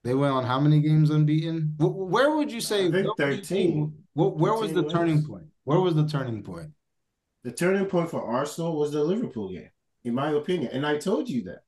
they 0.04 0.14
went 0.14 0.34
on 0.34 0.44
how 0.44 0.60
many 0.60 0.82
games 0.82 1.10
unbeaten? 1.10 1.76
Where 1.80 2.36
would 2.36 2.52
you 2.52 2.60
say? 2.62 2.88
I 2.88 2.92
think 2.92 3.18
where 3.18 3.28
would 3.30 3.38
you 3.38 3.44
13. 3.44 4.06
where 4.14 4.54
was 4.54 4.72
13 4.72 4.84
the 4.84 4.90
turning 4.90 5.24
point? 5.24 5.46
Where 5.64 5.80
was 5.80 5.96
the 5.96 6.06
turning 6.08 6.44
point? 6.44 6.72
The 7.44 7.52
turning 7.54 7.86
point 7.86 8.10
for 8.10 8.22
Arsenal 8.24 8.78
was 8.78 8.92
the 8.92 9.04
Liverpool 9.04 9.50
game, 9.50 9.70
in 10.04 10.14
my 10.16 10.32
opinion. 10.32 10.72
And 10.74 10.86
I 10.86 10.98
told 10.98 11.30
you 11.30 11.44
that. 11.44 11.62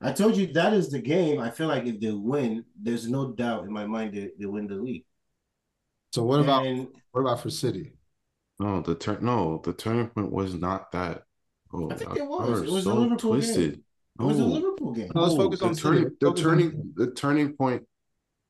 I 0.00 0.12
told 0.12 0.36
you 0.36 0.52
that 0.52 0.74
is 0.74 0.90
the 0.90 1.00
game. 1.00 1.40
I 1.40 1.50
feel 1.50 1.66
like 1.66 1.86
if 1.86 2.00
they 2.00 2.12
win, 2.12 2.64
there's 2.80 3.08
no 3.08 3.32
doubt 3.32 3.64
in 3.64 3.72
my 3.72 3.86
mind 3.86 4.14
they, 4.14 4.30
they 4.38 4.46
win 4.46 4.68
the 4.68 4.76
league. 4.76 5.04
So 6.12 6.22
what 6.24 6.40
about 6.40 6.66
And 6.66 6.88
what 7.12 7.22
about 7.22 7.40
for 7.42 7.50
City? 7.50 7.92
No, 8.60 8.80
the 8.80 8.94
turn 8.94 9.18
no, 9.24 9.60
the 9.64 9.72
turning 9.72 10.08
point 10.08 10.30
was 10.32 10.54
not 10.54 10.92
that. 10.92 11.22
Oh, 11.72 11.90
I 11.90 11.94
think 11.94 12.16
it 12.16 12.26
was. 12.26 12.62
It 12.62 12.70
was 12.70 12.84
the 12.84 12.90
so 12.90 12.94
Liverpool 12.96 13.32
game. 13.32 13.40
twisted. 13.40 13.72
it 13.74 14.22
was 14.22 14.36
the 14.38 14.42
No. 14.44 14.48
Liverpool 14.48 14.92
game. 14.94 15.10
No, 15.14 15.22
let's 15.22 15.34
No, 15.34 15.42
focus 15.44 15.60
the 15.60 15.66
on 15.66 15.74
City. 15.74 15.84
turning. 15.84 16.16
The 16.20 16.34
turning. 16.34 16.92
The 16.96 17.10
turning 17.12 17.52
point. 17.56 17.82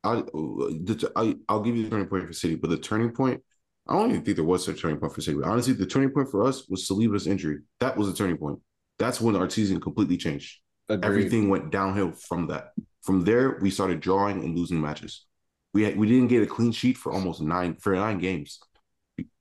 I, 0.04 0.16
the, 0.22 1.12
I 1.16 1.36
I'll 1.48 1.60
give 1.62 1.76
you 1.76 1.84
the 1.84 1.90
turning 1.90 2.06
point 2.06 2.26
for 2.26 2.32
City, 2.32 2.54
but 2.54 2.70
the 2.70 2.78
turning 2.78 3.10
point. 3.10 3.42
I 3.86 3.94
don't 3.94 4.10
even 4.10 4.22
think 4.22 4.36
there 4.36 4.44
was 4.44 4.68
a 4.68 4.74
turning 4.74 4.98
point 4.98 5.14
for 5.14 5.20
City. 5.22 5.38
Honestly, 5.42 5.72
the 5.72 5.86
turning 5.86 6.10
point 6.10 6.30
for 6.30 6.44
us 6.44 6.68
was 6.68 6.86
Saliba's 6.86 7.26
injury. 7.26 7.60
That 7.80 7.96
was 7.96 8.06
the 8.06 8.14
turning 8.14 8.36
point. 8.36 8.60
That's 8.98 9.20
when 9.20 9.36
our 9.36 9.48
season 9.50 9.80
completely 9.80 10.16
changed. 10.16 10.58
Agreed. 10.88 11.06
Everything 11.06 11.48
went 11.48 11.70
downhill 11.70 12.12
from 12.12 12.48
that. 12.48 12.72
From 13.02 13.24
there, 13.24 13.58
we 13.60 13.70
started 13.70 14.00
drawing 14.00 14.42
and 14.42 14.56
losing 14.56 14.80
matches. 14.80 15.26
We 15.74 15.84
had, 15.84 15.96
we 15.96 16.08
didn't 16.08 16.28
get 16.28 16.42
a 16.42 16.46
clean 16.46 16.72
sheet 16.72 16.96
for 16.96 17.12
almost 17.12 17.40
nine 17.40 17.76
for 17.76 17.94
nine 17.94 18.18
games. 18.18 18.58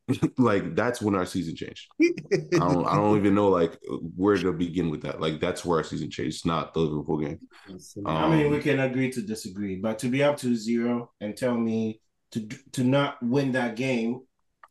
like 0.38 0.76
that's 0.76 1.01
when 1.01 1.16
our 1.16 1.26
season 1.26 1.55
changed. 1.55 1.88
I 2.60 2.70
don't 2.70 2.86
I 2.88 2.95
don't 2.95 3.18
even 3.18 3.36
know 3.36 3.49
like 3.49 3.78
where 4.16 4.38
to 4.38 4.53
begin 4.53 4.89
with 4.89 5.01
that. 5.01 5.20
Like 5.20 5.39
that's 5.39 5.66
where 5.66 5.80
our 5.80 5.84
season 5.84 6.10
changed, 6.10 6.45
not 6.45 6.74
the 6.74 6.80
Liverpool 6.80 7.18
game. 7.18 7.39
I 8.05 8.28
mean, 8.28 8.47
Um, 8.47 8.51
we 8.51 8.60
can 8.60 8.80
agree 8.80 9.12
to 9.12 9.22
disagree, 9.22 9.76
but 9.78 9.99
to 9.99 10.10
be 10.10 10.24
up 10.24 10.38
to 10.38 10.55
zero 10.55 11.12
and 11.20 11.36
tell 11.36 11.58
me 11.58 12.01
to 12.32 12.47
to 12.74 12.84
not 12.84 13.22
win 13.22 13.51
that 13.53 13.76
game 13.76 14.22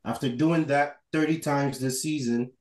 after 0.05 0.29
doing 0.29 0.67
that 0.67 0.97
30 1.13 1.39
times 1.41 1.79
this 1.79 2.03
season, 2.03 2.53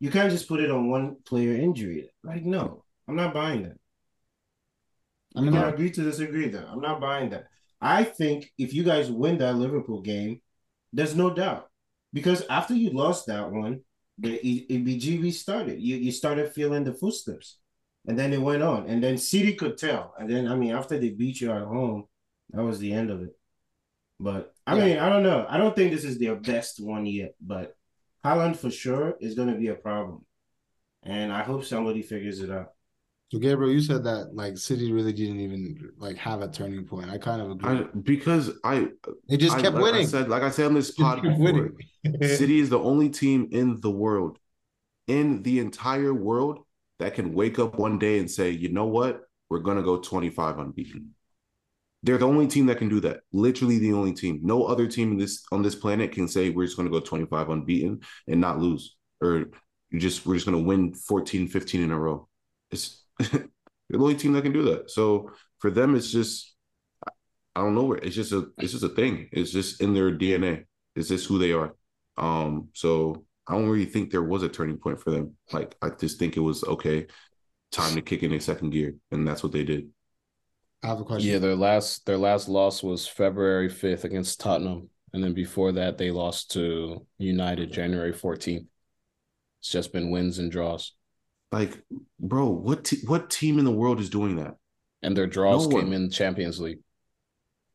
you 0.00 0.10
can't 0.10 0.30
just 0.30 0.48
put 0.48 0.60
it 0.60 0.70
on 0.70 0.88
one 0.90 1.16
player 1.26 1.54
injury. 1.54 2.10
Like, 2.22 2.44
no, 2.44 2.84
I'm 3.08 3.16
not 3.16 3.34
buying 3.34 3.62
that. 3.64 3.78
I 5.34 5.40
We 5.40 5.50
mean, 5.50 5.54
like, 5.54 5.74
agree 5.74 5.90
to 5.90 6.02
disagree 6.02 6.48
though. 6.48 6.66
I'm 6.66 6.80
not 6.80 7.00
buying 7.00 7.30
that. 7.30 7.46
I 7.80 8.04
think 8.04 8.50
if 8.58 8.72
you 8.72 8.84
guys 8.84 9.10
win 9.10 9.38
that 9.38 9.56
Liverpool 9.56 10.00
game, 10.00 10.40
there's 10.92 11.14
no 11.14 11.30
doubt. 11.30 11.70
Because 12.12 12.44
after 12.48 12.74
you 12.74 12.90
lost 12.90 13.26
that 13.26 13.50
one, 13.50 13.80
the 14.18 14.40
E- 14.46 14.66
EBG 14.70 15.22
restarted. 15.22 15.80
You 15.80 15.96
you 15.96 16.12
started 16.12 16.52
feeling 16.52 16.84
the 16.84 16.94
footsteps. 16.94 17.58
And 18.08 18.18
then 18.18 18.32
it 18.32 18.40
went 18.40 18.62
on. 18.62 18.86
And 18.88 19.02
then 19.02 19.18
City 19.18 19.54
could 19.54 19.76
tell. 19.76 20.14
And 20.18 20.30
then 20.30 20.48
I 20.48 20.54
mean, 20.54 20.72
after 20.72 20.98
they 20.98 21.10
beat 21.10 21.40
you 21.40 21.52
at 21.52 21.62
home, 21.64 22.04
that 22.50 22.62
was 22.62 22.78
the 22.78 22.92
end 22.92 23.10
of 23.10 23.22
it. 23.22 23.36
But 24.18 24.54
I 24.66 24.76
Yeah. 24.76 24.84
mean, 24.84 24.98
I 24.98 25.08
don't 25.10 25.22
know. 25.22 25.46
I 25.48 25.58
don't 25.58 25.76
think 25.76 25.92
this 25.92 26.04
is 26.04 26.18
their 26.18 26.36
best 26.36 26.80
one 26.80 27.04
yet, 27.06 27.34
but 27.40 27.75
Haaland 28.26 28.56
for 28.56 28.70
sure 28.70 29.14
is 29.20 29.34
gonna 29.34 29.56
be 29.56 29.68
a 29.68 29.74
problem. 29.74 30.24
And 31.02 31.32
I 31.32 31.42
hope 31.42 31.64
somebody 31.64 32.02
figures 32.02 32.40
it 32.40 32.50
out. 32.50 32.68
so 33.30 33.38
Gabriel, 33.38 33.72
you 33.72 33.80
said 33.80 34.02
that 34.04 34.34
like 34.34 34.54
City 34.58 34.92
really 34.92 35.12
didn't 35.12 35.40
even 35.40 35.90
like 35.98 36.16
have 36.28 36.40
a 36.42 36.48
turning 36.48 36.84
point. 36.84 37.08
I 37.10 37.18
kind 37.18 37.40
of 37.42 37.50
agree. 37.52 37.78
I 37.78 37.82
because 38.12 38.50
I 38.64 38.88
they 39.28 39.36
just 39.36 39.56
I- 39.56 39.62
kept 39.62 39.74
like 39.76 39.82
I 39.84 39.86
winning. 39.86 40.06
said, 40.08 40.28
like 40.28 40.42
I 40.42 40.50
said 40.50 40.66
on 40.66 40.74
this 40.74 40.90
pod 40.90 41.22
before. 41.22 41.70
City 42.40 42.58
is 42.60 42.68
the 42.70 42.78
only 42.78 43.08
team 43.10 43.48
in 43.52 43.80
the 43.80 43.90
world, 43.90 44.38
in 45.06 45.42
the 45.42 45.58
entire 45.60 46.14
world, 46.14 46.56
that 46.98 47.14
can 47.14 47.34
wake 47.34 47.58
up 47.58 47.78
one 47.78 47.98
day 47.98 48.18
and 48.18 48.30
say, 48.30 48.50
you 48.50 48.70
know 48.72 48.86
what, 48.86 49.22
we're 49.50 49.58
gonna 49.68 49.82
go 49.82 49.98
25 49.98 50.58
unbeaten. 50.58 51.14
They're 52.02 52.18
the 52.18 52.26
only 52.26 52.46
team 52.46 52.66
that 52.66 52.78
can 52.78 52.88
do 52.88 53.00
that. 53.00 53.20
Literally 53.32 53.78
the 53.78 53.92
only 53.92 54.12
team. 54.12 54.40
No 54.42 54.64
other 54.64 54.86
team 54.86 55.12
in 55.12 55.18
this 55.18 55.44
on 55.50 55.62
this 55.62 55.74
planet 55.74 56.12
can 56.12 56.28
say 56.28 56.50
we're 56.50 56.66
just 56.66 56.76
gonna 56.76 56.90
go 56.90 57.00
25 57.00 57.48
unbeaten 57.48 58.00
and 58.28 58.40
not 58.40 58.58
lose. 58.58 58.96
Or 59.20 59.46
you 59.90 59.98
just 59.98 60.26
we're 60.26 60.34
just 60.34 60.46
gonna 60.46 60.58
win 60.58 60.94
14, 60.94 61.48
15 61.48 61.82
in 61.82 61.90
a 61.90 61.98
row. 61.98 62.28
It's 62.70 63.04
the 63.18 63.48
only 63.94 64.14
team 64.14 64.32
that 64.34 64.42
can 64.42 64.52
do 64.52 64.62
that. 64.64 64.90
So 64.90 65.30
for 65.58 65.70
them, 65.70 65.94
it's 65.94 66.10
just 66.10 66.54
I 67.56 67.60
don't 67.60 67.74
know 67.74 67.84
where 67.84 67.98
it's 67.98 68.14
just 68.14 68.32
a 68.32 68.48
it's 68.58 68.72
just 68.72 68.84
a 68.84 68.90
thing. 68.90 69.28
It's 69.32 69.50
just 69.50 69.80
in 69.80 69.94
their 69.94 70.10
DNA. 70.10 70.66
It's 70.94 71.08
just 71.08 71.26
who 71.26 71.38
they 71.38 71.52
are. 71.52 71.74
Um, 72.18 72.68
so 72.74 73.24
I 73.46 73.54
don't 73.54 73.68
really 73.68 73.86
think 73.86 74.10
there 74.10 74.22
was 74.22 74.42
a 74.42 74.48
turning 74.48 74.78
point 74.78 75.00
for 75.00 75.10
them. 75.10 75.36
Like 75.52 75.74
I 75.80 75.90
just 75.90 76.18
think 76.18 76.36
it 76.36 76.40
was 76.40 76.64
okay, 76.64 77.06
time 77.72 77.94
to 77.94 78.02
kick 78.02 78.22
in 78.22 78.32
a 78.32 78.40
second 78.40 78.70
gear, 78.70 78.94
and 79.10 79.26
that's 79.26 79.42
what 79.42 79.52
they 79.52 79.64
did. 79.64 79.88
I 80.82 80.88
have 80.88 81.00
a 81.00 81.04
question. 81.04 81.30
Yeah, 81.30 81.38
their 81.38 81.54
last 81.56 82.06
their 82.06 82.18
last 82.18 82.48
loss 82.48 82.82
was 82.82 83.06
February 83.08 83.68
fifth 83.68 84.04
against 84.04 84.40
Tottenham, 84.40 84.88
and 85.12 85.22
then 85.24 85.32
before 85.34 85.72
that 85.72 85.98
they 85.98 86.10
lost 86.10 86.52
to 86.52 87.04
United 87.18 87.72
January 87.72 88.12
fourteenth. 88.12 88.66
It's 89.60 89.70
just 89.70 89.92
been 89.92 90.10
wins 90.10 90.38
and 90.38 90.52
draws, 90.52 90.92
Like, 91.50 91.82
bro, 92.20 92.46
what 92.50 92.84
te- 92.84 93.04
what 93.06 93.30
team 93.30 93.58
in 93.58 93.64
the 93.64 93.72
world 93.72 94.00
is 94.00 94.10
doing 94.10 94.36
that? 94.36 94.56
and 95.02 95.16
their 95.16 95.26
draws 95.26 95.66
No 95.68 95.76
came 95.76 95.88
one. 95.90 95.92
in 95.92 96.10
Champions 96.10 96.58
League. 96.60 96.78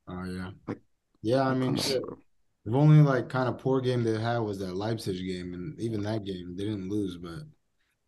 Oh 0.08 0.24
yeah. 0.24 0.52
Like- 0.68 0.82
yeah, 1.22 1.43
I 1.47 1.54
mean, 1.54 1.76
shit. 1.78 2.02
the 2.66 2.76
only 2.78 3.02
like 3.02 3.30
kind 3.30 3.47
of 3.49 3.58
poor 3.60 3.80
game 3.82 4.04
they 4.04 4.20
had 4.20 4.39
was 4.39 4.60
that 4.60 4.76
Leipzig 4.76 5.18
game, 5.26 5.54
and 5.54 5.80
even 5.80 6.02
that 6.04 6.24
game 6.24 6.56
they 6.56 6.64
didn't 6.66 6.89
lose. 6.89 7.18
But 7.18 7.43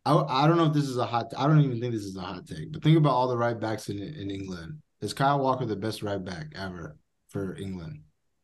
I 0.06 0.16
I 0.16 0.48
don't 0.48 0.58
know 0.58 0.66
if 0.66 0.74
this 0.74 0.88
is 0.90 0.98
a 0.98 1.06
hot. 1.06 1.34
I 1.38 1.48
don't 1.48 1.62
even 1.62 1.80
think 1.80 1.94
this 1.94 2.04
is 2.04 2.16
a 2.18 2.22
hot 2.22 2.46
take. 2.46 2.72
But 2.72 2.84
think 2.84 2.98
about 2.98 3.12
all 3.14 3.28
the 3.28 3.38
right 3.38 3.60
backs 3.60 3.90
in 3.90 4.00
in 4.00 4.30
England. 4.32 4.80
Is 5.02 5.14
Kyle 5.14 5.40
Walker 5.40 5.66
the 5.66 5.76
best 5.76 6.04
right 6.04 6.24
back 6.24 6.48
ever 6.56 6.98
for 7.30 7.56
England? 7.58 8.02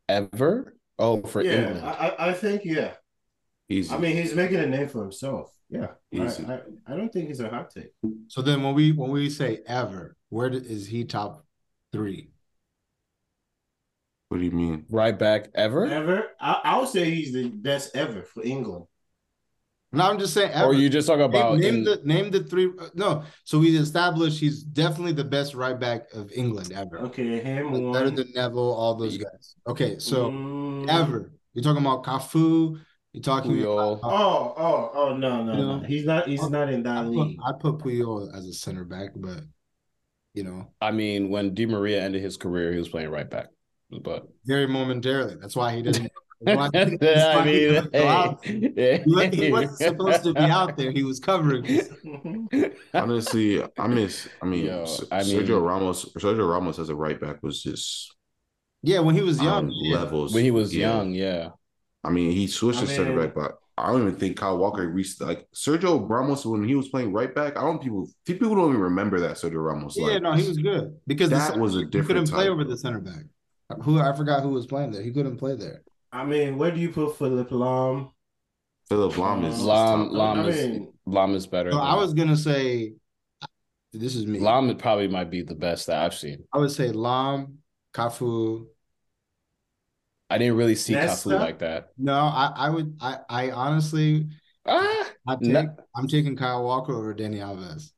Ever? 0.07 0.75
Oh, 0.97 1.21
for 1.21 1.41
yeah, 1.43 1.51
England. 1.67 1.85
I, 1.85 1.91
I- 2.09 2.29
I 2.29 2.33
think 2.33 2.63
yeah. 2.65 2.93
Easy. 3.71 3.93
I 3.93 3.97
mean, 3.99 4.15
he's 4.15 4.33
making 4.33 4.57
a 4.59 4.65
name 4.65 4.87
for 4.87 5.03
himself. 5.03 5.53
Yeah, 5.69 5.89
I, 6.11 6.25
Easy. 6.25 6.43
I, 6.45 6.61
I 6.87 6.97
don't 6.97 7.13
think 7.13 7.27
he's 7.27 7.39
a 7.39 7.47
hot 7.49 7.69
take. 7.69 7.91
So 8.27 8.41
then 8.41 8.63
when 8.63 8.73
we 8.73 8.91
when 8.91 9.11
we 9.11 9.29
say 9.29 9.59
ever, 9.67 10.15
where 10.29 10.49
do- 10.49 10.57
is 10.57 10.87
he 10.87 11.05
top 11.05 11.45
three? 11.91 12.31
what 14.29 14.39
do 14.39 14.45
you 14.45 14.51
mean? 14.51 14.85
right 14.89 15.17
back 15.17 15.49
ever? 15.55 15.85
Ever, 15.87 16.23
I, 16.39 16.61
I 16.63 16.79
would 16.79 16.89
say 16.89 17.09
he's 17.09 17.33
the 17.33 17.49
best 17.49 17.95
ever 17.95 18.23
for 18.23 18.43
England. 18.43 18.85
No, 19.91 20.03
I'm 20.09 20.19
just 20.19 20.33
saying. 20.35 20.51
Ever. 20.51 20.67
Or 20.67 20.73
you 20.73 20.87
just 20.89 21.07
talk 21.07 21.19
about 21.19 21.57
name, 21.57 21.61
name 21.61 21.75
in- 21.75 21.83
the 21.83 22.01
name 22.03 22.31
the 22.31 22.43
three. 22.43 22.69
uh, 22.79 22.89
No, 22.93 23.23
so 23.43 23.57
we 23.57 23.75
established 23.75 24.39
he's 24.39 24.61
definitely 24.63 25.13
the 25.13 25.23
best 25.23 25.55
right 25.55 25.79
back 25.79 26.13
of 26.13 26.31
England 26.31 26.71
ever. 26.73 26.99
Okay, 26.99 27.39
him 27.39 27.71
Better 27.91 28.05
one. 28.05 28.15
than 28.15 28.31
Neville, 28.35 28.59
all 28.73 28.95
those 28.95 29.17
guys. 29.17 29.55
Okay, 29.67 29.97
so 29.97 30.29
Mm. 30.29 30.87
ever 30.89 31.31
you're 31.53 31.63
talking 31.63 31.81
about 31.83 32.03
Cafu. 32.03 32.79
You're 33.13 33.23
talking 33.23 33.51
Puyol. 33.51 33.97
about. 33.97 34.11
Oh, 34.13 34.53
oh, 34.55 34.91
oh 34.93 35.17
no, 35.17 35.43
no, 35.43 35.53
You 35.53 35.57
no. 35.65 35.79
He's 35.79 36.05
not. 36.05 36.27
He's 36.27 36.47
not 36.51 36.69
in 36.69 36.85
I 36.85 36.93
that 37.03 37.05
put, 37.11 37.27
league. 37.27 37.39
I 37.43 37.51
put 37.59 37.77
Puyol 37.79 38.35
as 38.37 38.45
a 38.45 38.53
center 38.53 38.83
back, 38.85 39.09
but 39.15 39.41
you 40.35 40.43
know, 40.43 40.67
I 40.79 40.91
mean, 40.91 41.29
when 41.31 41.55
Di 41.55 41.65
Maria 41.65 42.03
ended 42.03 42.21
his 42.21 42.37
career, 42.37 42.71
he 42.71 42.77
was 42.77 42.87
playing 42.89 43.09
right 43.09 43.27
back. 43.27 43.47
But 43.89 44.27
very 44.45 44.67
momentarily. 44.67 45.35
That's 45.41 45.55
why 45.55 45.75
he 45.75 45.81
didn't 45.81 46.03
Why- 46.03 46.09
I 46.47 46.55
why 46.55 46.69
he 46.73 46.79
mean, 46.85 46.97
couldn't 46.97 47.93
hey, 48.77 49.03
He 49.05 49.45
he 49.45 49.51
wasn't 49.51 49.77
supposed 49.77 50.23
to 50.23 50.33
be 50.33 50.39
out 50.39 50.77
there. 50.77 50.91
He 50.91 51.03
was 51.03 51.19
covering. 51.19 51.65
Honestly, 52.93 53.63
I 53.77 53.87
miss. 53.87 54.27
I 54.41 54.45
mean, 54.45 54.65
Yo, 54.65 54.83
S- 54.83 55.03
I 55.11 55.23
mean- 55.23 55.37
Sergio 55.39 55.65
Ramos. 55.65 56.05
Sergio 56.13 56.49
Ramos 56.49 56.79
as 56.79 56.89
a 56.89 56.95
right 56.95 57.19
back 57.19 57.43
was 57.43 57.61
just 57.61 58.15
Yeah, 58.83 58.99
when 58.99 59.15
he 59.15 59.21
was 59.21 59.41
young. 59.41 59.65
on 59.65 59.71
yeah. 59.73 59.97
levels. 59.97 60.33
when 60.33 60.43
he 60.43 60.51
was 60.51 60.73
Yeah. 60.75 60.95
young, 60.97 61.13
yeah. 61.13 61.49
I 62.03 62.09
mean, 62.09 62.31
he 62.31 62.47
switched 62.47 62.79
I 62.79 62.85
to 62.85 62.87
center 62.87 63.09
mean- 63.15 63.19
back, 63.25 63.35
but 63.35 63.57
I 63.77 63.91
don't 63.91 64.01
even 64.01 64.15
think 64.15 64.37
Kyle 64.37 64.57
Walker 64.57 64.87
reached 64.89 65.21
like 65.21 65.47
Sergio 65.53 66.07
Ramos 66.09 66.45
when 66.45 66.63
he 66.67 66.75
was 66.75 66.89
playing 66.89 67.13
right 67.13 67.33
back. 67.33 67.57
I 67.57 67.61
don't 67.61 67.81
people 67.81 68.09
people 68.25 68.55
don't 68.55 68.69
even 68.69 68.79
remember 68.81 69.19
that 69.21 69.37
Sergio 69.37 69.63
Ramos. 69.65 69.95
Yeah, 69.97 70.05
like, 70.05 70.21
no, 70.21 70.33
he 70.33 70.47
was 70.47 70.57
good 70.57 70.97
because 71.07 71.29
That 71.29 71.49
center- 71.49 71.61
was 71.61 71.75
a 71.75 71.85
different. 71.85 71.93
he 71.93 71.99
different 71.99 72.27
couldn't 72.29 72.35
play 72.35 72.49
over 72.49 72.63
the 72.63 72.77
center 72.77 72.99
back. 72.99 73.23
Who 73.83 73.99
I 73.99 74.13
forgot 74.15 74.41
who 74.43 74.49
was 74.49 74.65
playing 74.67 74.91
there. 74.91 75.01
He 75.03 75.11
couldn't 75.11 75.37
play 75.37 75.55
there. 75.55 75.83
I 76.11 76.25
mean, 76.25 76.57
where 76.57 76.71
do 76.71 76.79
you 76.79 76.89
put 76.89 77.17
Philipp 77.17 77.49
Lahm? 77.49 78.11
Philipp 78.87 79.13
Lahm 79.13 79.45
is 79.47 79.59
Lahm, 79.59 80.05
top. 80.05 80.11
Lahm 80.11 80.37
I 80.39 80.47
is 80.47 80.67
mean- 80.67 80.93
Lahm 81.07 81.35
is 81.35 81.47
better. 81.47 81.71
So 81.71 81.79
I 81.79 81.95
was 81.95 82.13
gonna 82.13 82.37
say, 82.37 82.93
this 83.93 84.15
is 84.15 84.25
me. 84.25 84.39
Lahm 84.39 84.77
probably 84.77 85.07
might 85.07 85.29
be 85.29 85.41
the 85.43 85.55
best 85.55 85.87
that 85.87 86.03
I've 86.03 86.15
seen. 86.15 86.43
I 86.53 86.57
would 86.57 86.71
say 86.71 86.89
Lahm, 86.91 87.57
Cafu. 87.93 88.67
I 90.31 90.37
didn't 90.37 90.57
really 90.57 90.75
see 90.75 90.93
Nesta? 90.93 91.29
Cafu 91.29 91.39
like 91.39 91.59
that. 91.59 91.89
No, 91.97 92.13
I, 92.13 92.51
I 92.55 92.69
would. 92.69 92.97
I, 93.01 93.17
I 93.29 93.51
honestly, 93.51 94.27
Ah, 94.65 95.09
I 95.27 95.35
take. 95.35 95.47
No. 95.53 95.75
I'm 95.95 96.07
taking 96.07 96.35
Kyle 96.35 96.63
Walker 96.63 96.93
over 96.93 97.13
Dani 97.15 97.37
Alves. 97.37 97.91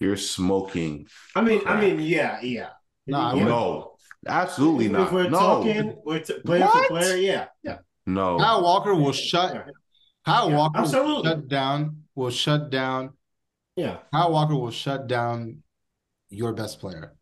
You're 0.00 0.16
smoking. 0.16 1.06
I 1.36 1.40
mean, 1.42 1.60
I 1.66 1.80
mean, 1.80 2.00
yeah, 2.00 2.40
yeah. 2.40 2.70
No, 3.06 3.18
I 3.18 3.28
Yeah. 3.28 3.32
wouldn't. 3.34 3.48
No, 3.50 3.89
absolutely 4.26 4.86
If 4.86 4.92
not. 4.92 5.12
we're 5.12 5.28
no, 5.28 5.38
talking, 5.38 5.96
we're 6.04 6.20
t- 6.20 6.40
player 6.44 6.64
What? 6.64 6.88
for 6.88 6.88
player. 6.88 7.16
Yeah, 7.16 7.46
yeah. 7.62 7.78
no. 8.06 8.38
Kyle 8.38 8.62
Walker 8.62 8.94
will 8.94 9.12
shut. 9.12 9.66
Kyle 10.24 10.50
Yeah, 10.50 10.56
Walker 10.56 10.78
will 10.78 10.84
absolutely. 10.84 11.30
shut 11.30 11.48
down. 11.48 12.02
Will 12.14 12.30
shut 12.30 12.70
down. 12.70 13.10
Yeah. 13.76 13.98
Kyle 14.12 14.32
Walker 14.32 14.54
will 14.56 14.70
shut 14.70 15.06
down 15.06 15.62
your 16.28 16.52
best 16.52 16.80
player. 16.80 17.14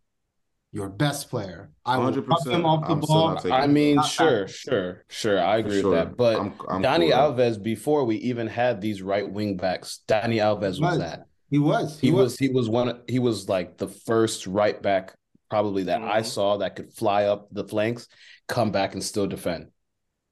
Your 0.73 0.89
best 0.91 1.31
player. 1.31 1.71
I 1.87 1.97
will 1.97 2.11
drop 2.11 2.41
100%. 2.45 2.51
him 2.51 2.67
off 2.67 2.87
the 2.87 2.93
I'm 2.93 3.01
ball. 3.01 3.41
I 3.51 3.67
mean, 3.67 3.97
Not 3.97 4.07
sure, 4.07 4.47
sure, 4.49 5.05
sure. 5.09 5.41
I 5.41 5.59
agree 5.59 5.81
sure. 5.81 5.91
with 5.91 5.99
that. 5.99 6.17
But 6.17 6.39
I'm, 6.39 6.53
I'm 6.69 6.83
Danny 6.83 7.11
cool. 7.11 7.19
Alves, 7.19 7.63
before 7.63 8.05
we 8.05 8.17
even 8.17 8.47
had 8.49 8.81
these 8.83 9.01
right 9.01 9.29
wing 9.31 9.57
backs, 9.57 10.01
Dani 10.07 10.37
Alves 10.37 10.79
was 10.79 10.81
Was. 10.81 10.99
that. 10.99 11.25
He 11.51 11.59
was. 11.59 11.99
He 11.99 12.11
was 12.11 12.37
he 12.39 12.51
was 12.51 12.69
one 12.69 13.01
he 13.09 13.19
was 13.19 13.49
like 13.49 13.79
the 13.79 13.89
first 13.89 14.47
right 14.47 14.81
back 14.83 15.15
probably 15.51 15.85
that 15.85 16.03
I 16.05 16.23
Mhm. 16.23 16.25
saw 16.25 16.59
that 16.59 16.77
could 16.77 16.93
fly 16.93 17.25
up 17.25 17.49
the 17.53 17.65
flanks, 17.67 18.09
come 18.49 18.71
back 18.73 18.95
and 18.95 19.03
still 19.03 19.27
defend. 19.27 19.71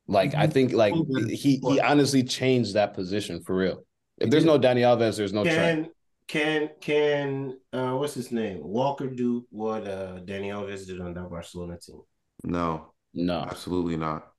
Like 0.06 0.34
I 0.34 0.46
Mhm. 0.46 0.52
think 0.52 0.72
like 0.72 0.94
Mhm. 0.94 1.30
he 1.30 1.58
he 1.58 1.80
honestly 1.80 2.22
changed 2.22 2.74
that 2.74 2.94
position 2.94 3.42
for 3.42 3.56
real. 3.56 3.84
If 4.18 4.30
there's 4.30 4.44
no 4.44 4.58
Dani 4.58 4.80
Alves, 4.80 5.16
there's 5.16 5.32
no 5.32 5.44
Trent. 5.44 5.74
Can 5.74 5.90
can 6.28 6.70
can 6.80 7.60
uh 7.72 7.94
what's 7.96 8.14
his 8.14 8.32
name? 8.32 8.60
Walker 8.62 9.08
do 9.08 9.46
what 9.50 9.86
uh 9.86 10.18
Dani 10.20 10.48
Alves 10.48 10.86
did 10.86 11.00
on 11.00 11.14
that 11.14 11.30
Barcelona 11.30 11.78
team? 11.78 12.02
No, 12.44 12.94
No. 13.14 13.46
absolutely 13.48 13.96
not. 13.96 14.32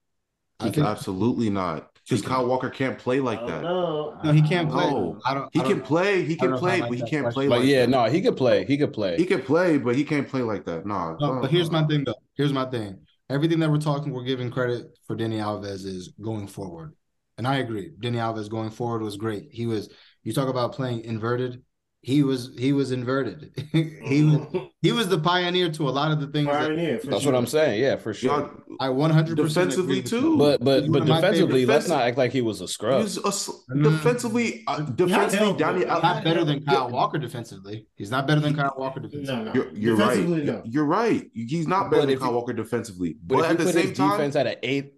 I 0.59 0.69
think 0.69 0.85
Absolutely 0.85 1.49
not. 1.49 1.96
Because 2.07 2.21
Kyle 2.21 2.45
Walker 2.47 2.69
can't 2.69 2.97
play 2.97 3.19
like 3.19 3.39
oh, 3.41 3.47
that. 3.47 3.61
know. 3.63 4.17
no, 4.23 4.31
he 4.31 4.41
can't 4.41 4.71
play. 4.71 4.89
No. 4.89 5.19
I 5.25 5.33
don't. 5.33 5.49
He 5.51 5.59
I 5.59 5.63
don't 5.63 5.73
can 5.73 5.81
play. 5.81 6.23
He 6.23 6.37
can 6.37 6.51
know 6.51 6.55
if 6.55 6.63
I 6.63 6.65
play, 6.65 6.79
like 6.81 6.89
but 6.89 6.97
he 6.97 7.03
can't 7.03 7.33
play 7.33 7.47
question. 7.47 7.49
like 7.49 7.59
But 7.59 7.65
yeah, 7.65 7.81
that. 7.81 7.89
no, 7.89 8.05
he 8.05 8.21
could 8.21 8.37
play. 8.37 8.65
He 8.65 8.77
could 8.77 8.93
play. 8.93 9.17
He 9.17 9.25
can 9.25 9.41
play, 9.41 9.77
but 9.77 9.95
he 9.95 10.05
can't 10.05 10.27
play 10.27 10.41
like 10.41 10.63
that. 10.65 10.85
No, 10.85 11.17
No, 11.19 11.41
but 11.41 11.51
here's 11.51 11.69
uh. 11.69 11.73
my 11.73 11.85
thing 11.85 12.05
though. 12.05 12.15
Here's 12.35 12.53
my 12.53 12.65
thing. 12.65 12.99
Everything 13.29 13.59
that 13.59 13.69
we're 13.69 13.79
talking, 13.79 14.13
we're 14.13 14.23
giving 14.23 14.49
credit 14.49 14.97
for 15.05 15.17
Dani 15.17 15.39
Alves 15.39 15.85
is 15.85 16.13
going 16.21 16.47
forward. 16.47 16.93
And 17.37 17.45
I 17.45 17.57
agree. 17.57 17.91
Dani 17.99 18.15
Alves 18.15 18.49
going 18.49 18.69
forward 18.69 19.01
was 19.01 19.17
great. 19.17 19.49
He 19.51 19.65
was 19.65 19.89
you 20.23 20.33
talk 20.33 20.47
about 20.49 20.73
playing 20.73 21.01
inverted. 21.01 21.61
He 22.01 22.23
was 22.23 22.51
he 22.57 22.73
was 22.73 22.91
inverted. 22.91 23.51
he 23.73 24.23
was 24.23 24.69
he 24.81 24.91
was 24.91 25.09
the 25.09 25.17
pioneer 25.17 25.69
to 25.71 25.89
a 25.89 25.91
lot 25.91 26.11
of 26.11 26.21
the 26.21 26.27
things 26.27 26.47
Pioneer, 26.47 26.99
for 26.99 27.07
That's 27.07 27.23
sure. 27.23 27.31
what 27.33 27.37
I'm 27.37 27.47
saying. 27.47 27.81
Yeah, 27.81 27.95
for 27.97 28.13
sure. 28.13 28.31
Y'all, 28.39 28.51
I 28.79 28.89
100 28.89 29.35
Defensively, 29.35 30.03
too. 30.03 30.37
But 30.37 30.63
but 30.63 30.81
but 30.83 30.89
one 30.91 31.01
of 31.01 31.07
my 31.07 31.15
defensively, 31.19 31.65
let's 31.65 31.87
not 31.89 32.03
act 32.03 32.15
like 32.17 32.31
he 32.31 32.41
was 32.41 32.61
a 32.61 32.67
scrub. 32.67 33.01
he's 33.01 33.17
a 33.17 33.27
s- 33.27 33.49
Mm. 33.71 33.83
defensively, 33.83 34.63
uh, 34.67 34.81
defensively, 34.81 35.37
help, 35.47 35.57
Danny. 35.57 35.79
but 35.79 35.89
Al- 35.89 36.01
not 36.03 36.23
better 36.23 36.45
than 36.45 36.59
Yeah. 36.61 36.73
Kyle 36.75 36.89
Walker 36.91 37.17
defensively. 37.17 37.87
He's 37.95 38.11
not 38.11 38.27
better 38.27 38.39
than 38.41 38.55
Kyle 38.55 38.75
Walker 38.77 38.99
defensively. 39.01 39.35
No, 39.35 39.43
no. 39.45 39.53
You're, 39.53 39.73
you're 39.73 39.95
right. 39.97 40.19
No. 40.19 40.61
You're 40.65 40.85
right. 40.85 41.25
He's 41.33 41.67
not 41.67 41.89
better 41.89 42.03
But 42.03 42.05
than 42.05 42.09
if 42.15 42.19
Kyle 42.19 42.29
you- 42.29 42.35
Walker 42.35 42.53
defensively. 42.53 43.17
But, 43.21 43.37
But, 43.37 43.39
if 43.39 43.45
at 43.45 43.51
you 43.51 43.57
the 43.57 43.63
put 43.65 43.73
same 43.73 43.87
his 43.89 43.97
time, 43.97 44.11
defense 44.11 44.35
at 44.37 44.47
an 44.47 44.55
eight, 44.63 44.93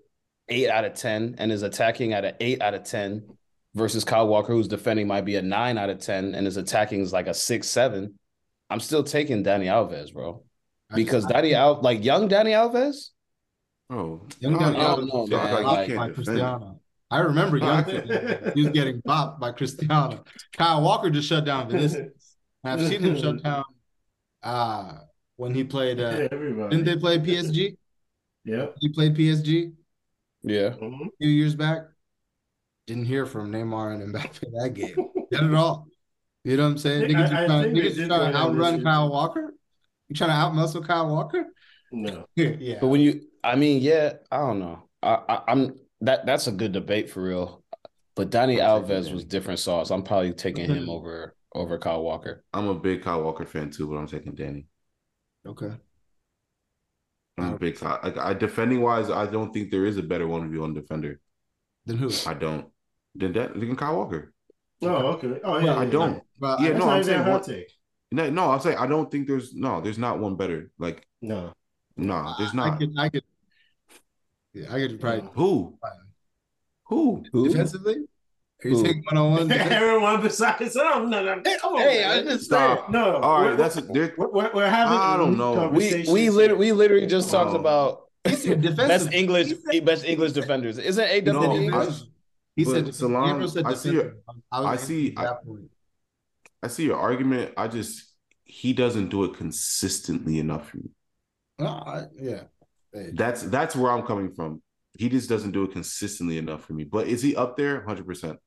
eight 0.49 0.69
out 0.69 0.83
of 0.85 0.93
ten, 0.95 1.35
and 1.39 1.51
is 1.51 1.63
attacking 1.63 2.13
at 2.13 2.25
an 2.25 2.35
eight 2.41 2.61
out 2.61 2.73
of 2.75 2.83
ten, 2.83 3.23
versus 3.75 4.03
Kyle 4.03 4.27
Walker, 4.27 4.53
who's 4.53 4.67
defending 4.67 5.07
might 5.07 5.25
be 5.25 5.35
a 5.35 5.41
nine 5.41 5.77
out 5.77 5.89
of 5.89 5.99
ten, 5.99 6.35
and 6.35 6.45
his 6.45 6.57
attacking 6.57 7.01
is 7.01 7.13
like 7.13 7.27
a 7.27 7.33
six, 7.33 7.67
seven. 7.67 8.17
I'm 8.69 8.79
still 8.79 9.03
taking 9.03 9.43
Dani 9.43 9.65
Alves, 9.65 10.13
bro, 10.13 10.43
because 10.93 11.25
I- 11.25 11.31
Danny 11.33 11.55
Al, 11.55 11.81
like 11.81 12.03
young 12.03 12.29
Dani 12.29 12.51
Alves, 12.51 13.09
oh, 13.89 14.21
Young 14.39 14.53
no, 14.53 14.59
Dani 14.59 14.75
Alves 14.75 15.13
no, 15.13 15.23
is 15.23 15.29
no, 15.29 15.37
bad. 15.37 15.53
like, 15.53 15.65
by, 15.65 15.85
he 15.85 15.95
by 15.95 16.05
can't 16.05 16.15
defend. 16.15 16.15
Cristiano. 16.15 16.79
I 17.11 17.19
remember 17.19 17.57
young 17.57 17.67
I- 17.69 18.51
he 18.53 18.61
was 18.63 18.71
getting 18.71 19.01
bopped 19.01 19.39
by 19.39 19.51
Cristiano. 19.51 20.23
Kyle 20.53 20.81
Walker 20.81 21.09
just 21.09 21.27
shut 21.27 21.45
down 21.45 21.69
Vinicius. 21.69 22.35
I've 22.63 22.85
seen 22.87 23.01
him 23.01 23.17
shut 23.17 23.41
down 23.43 23.63
uh 24.43 24.99
when 25.37 25.53
he 25.55 25.63
played 25.63 25.99
uh 25.99 26.27
Everybody. 26.31 26.75
didn't 26.77 26.85
they 26.85 26.97
play 26.99 27.17
PSG? 27.19 27.75
Yeah. 28.45 28.67
He 28.79 28.89
played 28.89 29.15
PSG 29.15 29.73
yeah, 30.43 30.69
Mhm. 30.69 31.07
a 31.07 31.09
few 31.19 31.29
years 31.29 31.55
back. 31.55 31.79
Didn't 32.89 33.05
hear 33.05 33.27
from 33.27 33.51
Neymar 33.51 34.01
and 34.01 34.11
Mbappe 34.15 34.39
that 34.39 34.73
game. 34.73 34.95
Not 35.31 35.43
at 35.43 35.53
all. 35.53 35.87
You 36.43 36.57
know 36.57 36.63
what 36.63 36.69
I'm 36.71 36.77
saying? 36.79 37.03
I- 37.03 37.07
Niggas 37.07 37.19
just 37.19 37.33
I, 37.33 37.45
trying, 37.45 37.51
I 37.51 37.65
niggas 37.67 38.07
trying 38.07 38.31
to 38.31 38.35
outrun 38.35 38.83
Kyle. 38.83 39.11
Walker. 39.11 39.53
You 40.07 40.15
trying 40.15 40.31
to 40.31 40.35
outmuscle 40.35 40.87
Kyle 40.87 41.07
Walker? 41.07 41.45
No. 41.91 42.25
yeah. 42.35 42.79
but 42.81 42.87
when 42.87 43.01
you, 43.01 43.21
I 43.43 43.57
mean, 43.57 43.83
yeah, 43.83 44.13
I 44.31 44.37
don't 44.37 44.57
know, 44.57 44.89
I, 45.03 45.19
I 45.29 45.41
I'm 45.49 45.75
that 46.01 46.25
that's 46.25 46.47
a 46.47 46.51
good 46.51 46.71
debate 46.71 47.11
for 47.11 47.21
real, 47.21 47.63
but 48.15 48.31
Danny 48.31 48.59
I'm 48.59 48.81
Alves 48.81 49.13
was 49.13 49.23
different 49.23 49.59
sauce. 49.59 49.91
I'm 49.91 50.01
probably 50.01 50.33
taking 50.33 50.65
him 50.65 50.89
over 50.89 51.35
over 51.53 51.77
Kyle 51.77 52.01
Walker. 52.01 52.43
I'm 52.55 52.69
a 52.69 52.73
big 52.73 53.03
Kyle 53.03 53.21
Walker 53.21 53.45
fan 53.45 53.69
too, 53.69 53.85
but 53.85 53.97
I'm 53.97 54.07
taking 54.07 54.33
Danny. 54.33 54.65
Okay. 55.45 55.73
I'm 57.37 57.53
a 57.53 57.59
big 57.59 57.77
Kyle. 57.77 57.99
Like, 58.01 58.17
I 58.17 58.33
defending 58.33 58.81
wise, 58.81 59.11
I 59.11 59.27
don't 59.27 59.53
think 59.53 59.69
there 59.69 59.85
is 59.85 59.97
a 59.97 60.03
better 60.03 60.27
one 60.27 60.49
v 60.49 60.57
one 60.57 60.73
defender. 60.73 61.19
Then 61.85 61.97
who? 61.97 62.09
I 62.25 62.33
don't. 62.33 62.65
Then 63.19 63.33
that 63.33 63.53
than 63.59 63.75
Kyle 63.75 63.97
Walker. 63.97 64.33
Oh, 64.81 64.87
okay. 65.19 65.39
Oh, 65.43 65.57
yeah. 65.59 65.75
I 65.75 65.83
yeah, 65.83 65.89
don't. 65.89 66.23
But 66.39 66.61
Yeah, 66.61 66.77
no, 66.77 66.89
I'm 66.89 67.03
saying 67.03 67.19
hot 67.23 67.31
one- 67.31 67.43
take. 67.43 67.71
No, 68.11 68.29
no, 68.29 68.49
I'm 68.51 68.59
saying 68.61 68.77
I 68.77 68.87
don't 68.87 69.11
think 69.11 69.27
there's 69.27 69.53
no, 69.53 69.81
there's 69.81 69.97
not 69.99 70.17
one 70.19 70.35
better. 70.35 70.71
Like, 70.79 71.05
No. 71.21 71.53
no, 71.97 72.33
there's 72.39 72.51
I 72.53 72.55
not. 72.55 72.79
could, 72.79 72.93
I 72.97 73.09
could, 73.09 73.23
yeah, 74.53 74.73
I 74.73 74.79
could 74.79 74.99
probably 74.99 75.29
Who? 75.35 75.77
Who? 76.85 77.23
Who? 77.31 77.47
defensively. 77.49 77.97
Are 78.63 78.69
you 78.69 78.77
Who? 78.77 78.83
taking 78.83 79.03
one 79.11 79.17
on 79.17 79.31
one? 79.31 79.51
Everyone 79.51 80.21
besides 80.21 80.75
him. 80.75 81.09
No, 81.09 81.23
no. 81.23 81.41
Come 81.61 81.73
on. 81.75 81.79
Hey. 81.81 82.03
I 82.03 82.23
just 82.23 82.45
Stop. 82.45 82.89
No. 82.89 83.17
All 83.17 83.39
right, 83.41 83.45
we're- 83.47 83.57
that's 83.57 83.77
a, 83.77 83.81
there. 83.81 84.13
We're, 84.17 84.29
we're, 84.31 84.51
we're 84.53 84.69
having. 84.69 84.97
I 84.97 85.15
don't 85.17 85.37
know. 85.37 85.67
We 85.69 86.05
we 86.11 86.21
here. 86.23 86.31
literally 86.31 86.59
we 86.59 86.71
literally 86.71 87.05
just 87.07 87.29
talked 87.29 87.51
Oh. 87.51 87.59
about 87.59 88.01
He 88.27 88.35
said 88.35 88.61
defensive. 88.67 88.87
best 88.87 89.13
English 89.13 89.53
best 89.83 90.03
English 90.05 90.31
defenders. 90.33 90.77
Isn't 90.79 91.03
AW 91.27 91.31
No, 91.33 91.41
the 91.41 91.49
I- 91.49 91.55
English? 91.63 92.01
He 92.59 92.65
But 92.65 92.93
said 92.93 93.07
Gabriel 93.09 93.47
said 93.47 93.65
I 93.65 93.73
see 93.73 93.91
your- 93.93 94.15
I, 94.51 94.63
I 94.63 94.75
see- 94.75 95.11
point. 95.11 95.71
I 96.61 96.67
see 96.67 96.83
your 96.83 96.97
argument. 96.97 97.53
I 97.55 97.69
just 97.69 98.03
he 98.43 98.73
doesn't 98.73 99.07
do 99.09 99.23
it 99.23 99.33
consistently 99.35 100.39
enough 100.39 100.69
for 100.69 100.77
me. 100.77 100.89
No, 101.57 101.67
I, 101.67 102.05
yeah. 102.19 102.43
Hey, 102.93 103.11
That's 103.13 103.43
that's 103.43 103.77
where 103.77 103.91
I'm 103.93 104.05
coming 104.05 104.33
from. 104.33 104.61
He 104.97 105.07
just 105.07 105.29
doesn't 105.29 105.51
do 105.51 105.63
it 105.63 105.71
consistently 105.71 106.37
enough 106.37 106.65
for 106.65 106.73
me. 106.73 106.83
But 106.83 107.07
is 107.07 107.21
he 107.21 107.33
up 107.33 107.55
there? 107.55 107.85
Hundred 107.85 108.05
percent. 108.05 108.39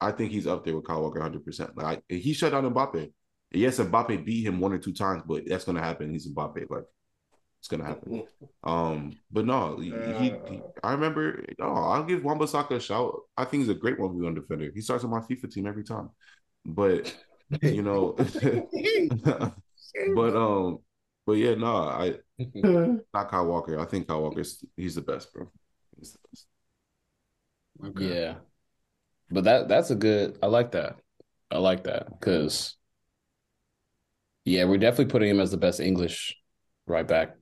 I 0.00 0.12
think 0.12 0.32
he's 0.32 0.46
up 0.46 0.64
there 0.64 0.74
with 0.76 0.86
Kyle 0.86 1.02
Walker. 1.02 1.20
Hundred 1.20 1.44
percent. 1.44 1.76
Like 1.76 2.02
he 2.08 2.32
shut 2.32 2.52
down 2.52 2.64
Mbappe. 2.72 3.12
Yes, 3.52 3.78
Mbappe 3.78 4.24
beat 4.24 4.46
him 4.46 4.60
one 4.60 4.72
or 4.72 4.78
two 4.78 4.94
times, 4.94 5.22
but 5.26 5.42
that's 5.46 5.64
gonna 5.64 5.82
happen. 5.82 6.10
He's 6.10 6.26
Mbappe. 6.32 6.70
Like 6.70 6.84
it's 7.60 7.68
gonna 7.68 7.84
happen. 7.84 8.22
Um, 8.64 9.18
but 9.30 9.44
no, 9.44 9.78
he, 9.78 9.90
he, 9.90 10.30
he- 10.48 10.62
I 10.82 10.92
remember. 10.92 11.44
Oh, 11.60 11.74
I'll 11.74 12.04
give 12.04 12.22
Wan-Bissaka 12.24 12.72
a 12.76 12.80
shout. 12.80 13.14
I 13.36 13.44
think 13.44 13.62
he's 13.62 13.70
a 13.70 13.74
great 13.74 13.98
one 13.98 14.20
one 14.20 14.34
defender. 14.34 14.70
He 14.74 14.80
starts 14.80 15.04
on 15.04 15.10
my 15.10 15.20
FIFA 15.20 15.52
team 15.52 15.66
every 15.66 15.84
time. 15.84 16.10
But 16.64 17.14
you 17.62 17.82
know, 17.82 18.16
but 20.14 20.36
um, 20.36 20.78
but 21.26 21.32
yeah, 21.32 21.54
no, 21.54 21.76
I 21.76 22.14
not 22.54 23.30
Kyle 23.30 23.46
Walker. 23.46 23.78
I 23.78 23.84
think 23.86 24.08
Kyle 24.08 24.22
Walker's 24.22 24.64
he's 24.76 24.94
the 24.94 25.00
best, 25.02 25.32
bro. 25.32 25.50
He's 25.98 26.12
the 26.12 26.18
best. 26.30 26.46
okay. 27.84 28.14
Yeah. 28.14 28.34
But 29.30 29.44
that 29.44 29.68
that's 29.68 29.90
a 29.90 29.94
good 29.94 30.38
I 30.42 30.46
like 30.46 30.72
that. 30.72 30.96
I 31.50 31.58
like 31.58 31.84
that 31.84 32.08
because 32.10 32.76
yeah, 34.44 34.64
we're 34.64 34.78
definitely 34.78 35.10
putting 35.10 35.28
him 35.30 35.40
as 35.40 35.50
the 35.50 35.56
best 35.56 35.80
English 35.80 36.36
right 36.86 37.06
back. 37.06 37.36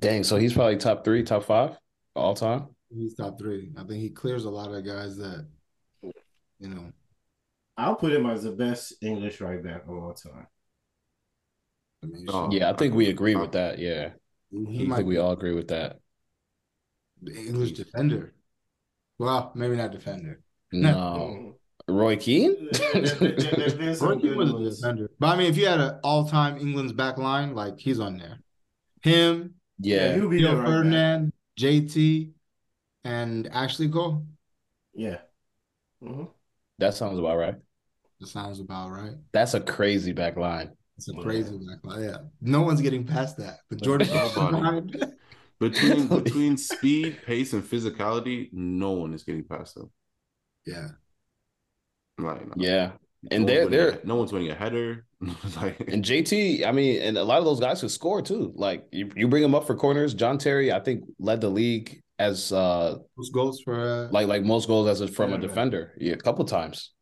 Dang, 0.00 0.24
so 0.24 0.36
he's 0.36 0.52
probably 0.52 0.76
top 0.76 1.04
three, 1.04 1.22
top 1.22 1.44
five 1.44 1.78
all 2.14 2.34
time. 2.34 2.66
He's 2.94 3.14
top 3.14 3.38
three. 3.38 3.70
I 3.76 3.80
think 3.84 4.00
he 4.02 4.10
clears 4.10 4.44
a 4.44 4.50
lot 4.50 4.72
of 4.72 4.84
guys 4.84 5.16
that, 5.16 5.46
you 6.02 6.68
know. 6.68 6.92
I'll 7.78 7.96
put 7.96 8.12
him 8.12 8.26
as 8.26 8.42
the 8.42 8.52
best 8.52 8.94
English 9.02 9.40
right 9.40 9.62
back 9.62 9.84
of 9.84 9.90
all 9.90 10.14
time. 10.14 10.46
I 12.02 12.06
mean, 12.06 12.26
Oh, 12.28 12.50
Yeah, 12.50 12.70
I 12.70 12.74
think 12.74 12.94
we 12.94 13.08
agree 13.08 13.34
Uh, 13.34 13.40
with 13.40 13.52
that. 13.52 13.78
Yeah, 13.78 14.10
he 14.50 14.88
I 14.90 14.96
think 14.96 15.08
we 15.08 15.18
all 15.18 15.32
agree 15.32 15.54
with 15.54 15.68
that. 15.68 15.98
the 17.22 17.34
English 17.34 17.72
defender. 17.72 18.34
Well, 19.18 19.52
maybe 19.54 19.76
not 19.76 19.92
defender. 19.92 20.42
No, 20.72 21.54
Roy 21.88 22.16
Keane. 22.16 22.68
There's 22.92 24.00
Roy 24.02 24.16
Keane 24.18 24.36
was 24.36 24.52
a 24.52 24.58
defender. 24.70 25.10
But 25.18 25.28
I 25.28 25.36
mean, 25.36 25.50
if 25.50 25.56
you 25.56 25.66
had 25.66 25.80
an 25.80 26.00
all-time 26.04 26.58
England's 26.58 26.92
back 26.92 27.16
line, 27.18 27.54
like 27.54 27.78
he's 27.78 27.98
on 28.00 28.18
there. 28.18 28.40
Him, 29.02 29.54
yeah, 29.78 30.14
he'll 30.14 30.28
be 30.28 30.38
Rio 30.38 30.56
there. 30.56 30.64
Ferdinand, 30.66 31.32
JT, 31.58 32.32
and 33.04 33.46
Ashley 33.48 33.88
Cole. 33.88 34.26
Yeah. 34.94 35.18
Mhm. 36.02 36.30
that 36.78 36.94
sounds 36.94 37.18
about 37.18 37.36
right. 37.36 37.56
That 38.20 38.26
sounds 38.28 38.60
about 38.60 38.90
right. 38.90 39.14
That's 39.32 39.54
a 39.54 39.60
crazy 39.60 40.12
back 40.12 40.36
line. 40.36 40.76
It's 40.96 41.08
a 41.08 41.14
Yeah. 41.14 41.22
crazy 41.22 41.58
back 41.58 41.84
line. 41.84 42.02
Yeah. 42.04 42.18
No 42.40 42.62
one's 42.62 42.80
getting 42.80 43.06
past 43.06 43.36
that. 43.38 43.60
But 43.68 43.82
Jordan 43.82 44.08
Nobody. 44.08 45.00
Between 45.58 46.06
between 46.08 46.58
speed, 46.58 47.22
pace, 47.24 47.54
and 47.54 47.62
physicality, 47.64 48.50
no 48.52 48.90
one 48.92 49.14
is 49.14 49.24
getting 49.24 49.42
past 49.44 49.74
them. 49.74 49.90
yeah. 50.66 50.88
Like, 52.18 52.46
no. 52.46 52.54
Yeah, 52.56 52.92
No 52.92 52.98
and 53.30 53.44
one's 53.44 53.46
they're 53.46 53.68
they're 53.68 53.88
a- 54.00 54.06
no 54.06 54.16
one's 54.16 54.32
winning 54.32 54.50
a 54.50 54.54
header. 54.54 55.04
like, 55.56 55.80
and 55.88 56.04
JT. 56.04 56.66
I 56.66 56.72
mean, 56.72 57.00
and 57.02 57.16
a 57.16 57.24
lot 57.24 57.38
of 57.38 57.44
those 57.44 57.60
guys 57.60 57.80
could 57.80 57.90
score 57.90 58.20
too. 58.22 58.52
Like 58.54 58.86
you, 58.92 59.10
you 59.16 59.28
bring 59.28 59.42
them 59.42 59.54
up 59.54 59.66
for 59.66 59.74
corners. 59.74 60.12
John 60.14 60.36
Terry, 60.38 60.72
I 60.72 60.80
think, 60.80 61.04
led 61.18 61.40
the 61.40 61.48
league 61.48 62.00
as 62.18 62.52
uh 62.52 62.96
Those 63.16 63.30
goals 63.30 63.60
for 63.62 63.80
uh, 63.80 64.08
like 64.12 64.26
like 64.28 64.42
most 64.42 64.68
goals 64.68 64.88
as 64.88 65.00
a, 65.00 65.08
from 65.08 65.30
a 65.30 65.32
Center 65.34 65.46
back. 65.46 65.48
defender. 65.54 65.94
Yeah, 65.98 66.12
a 66.14 66.16
couple 66.18 66.44
times, 66.44 66.92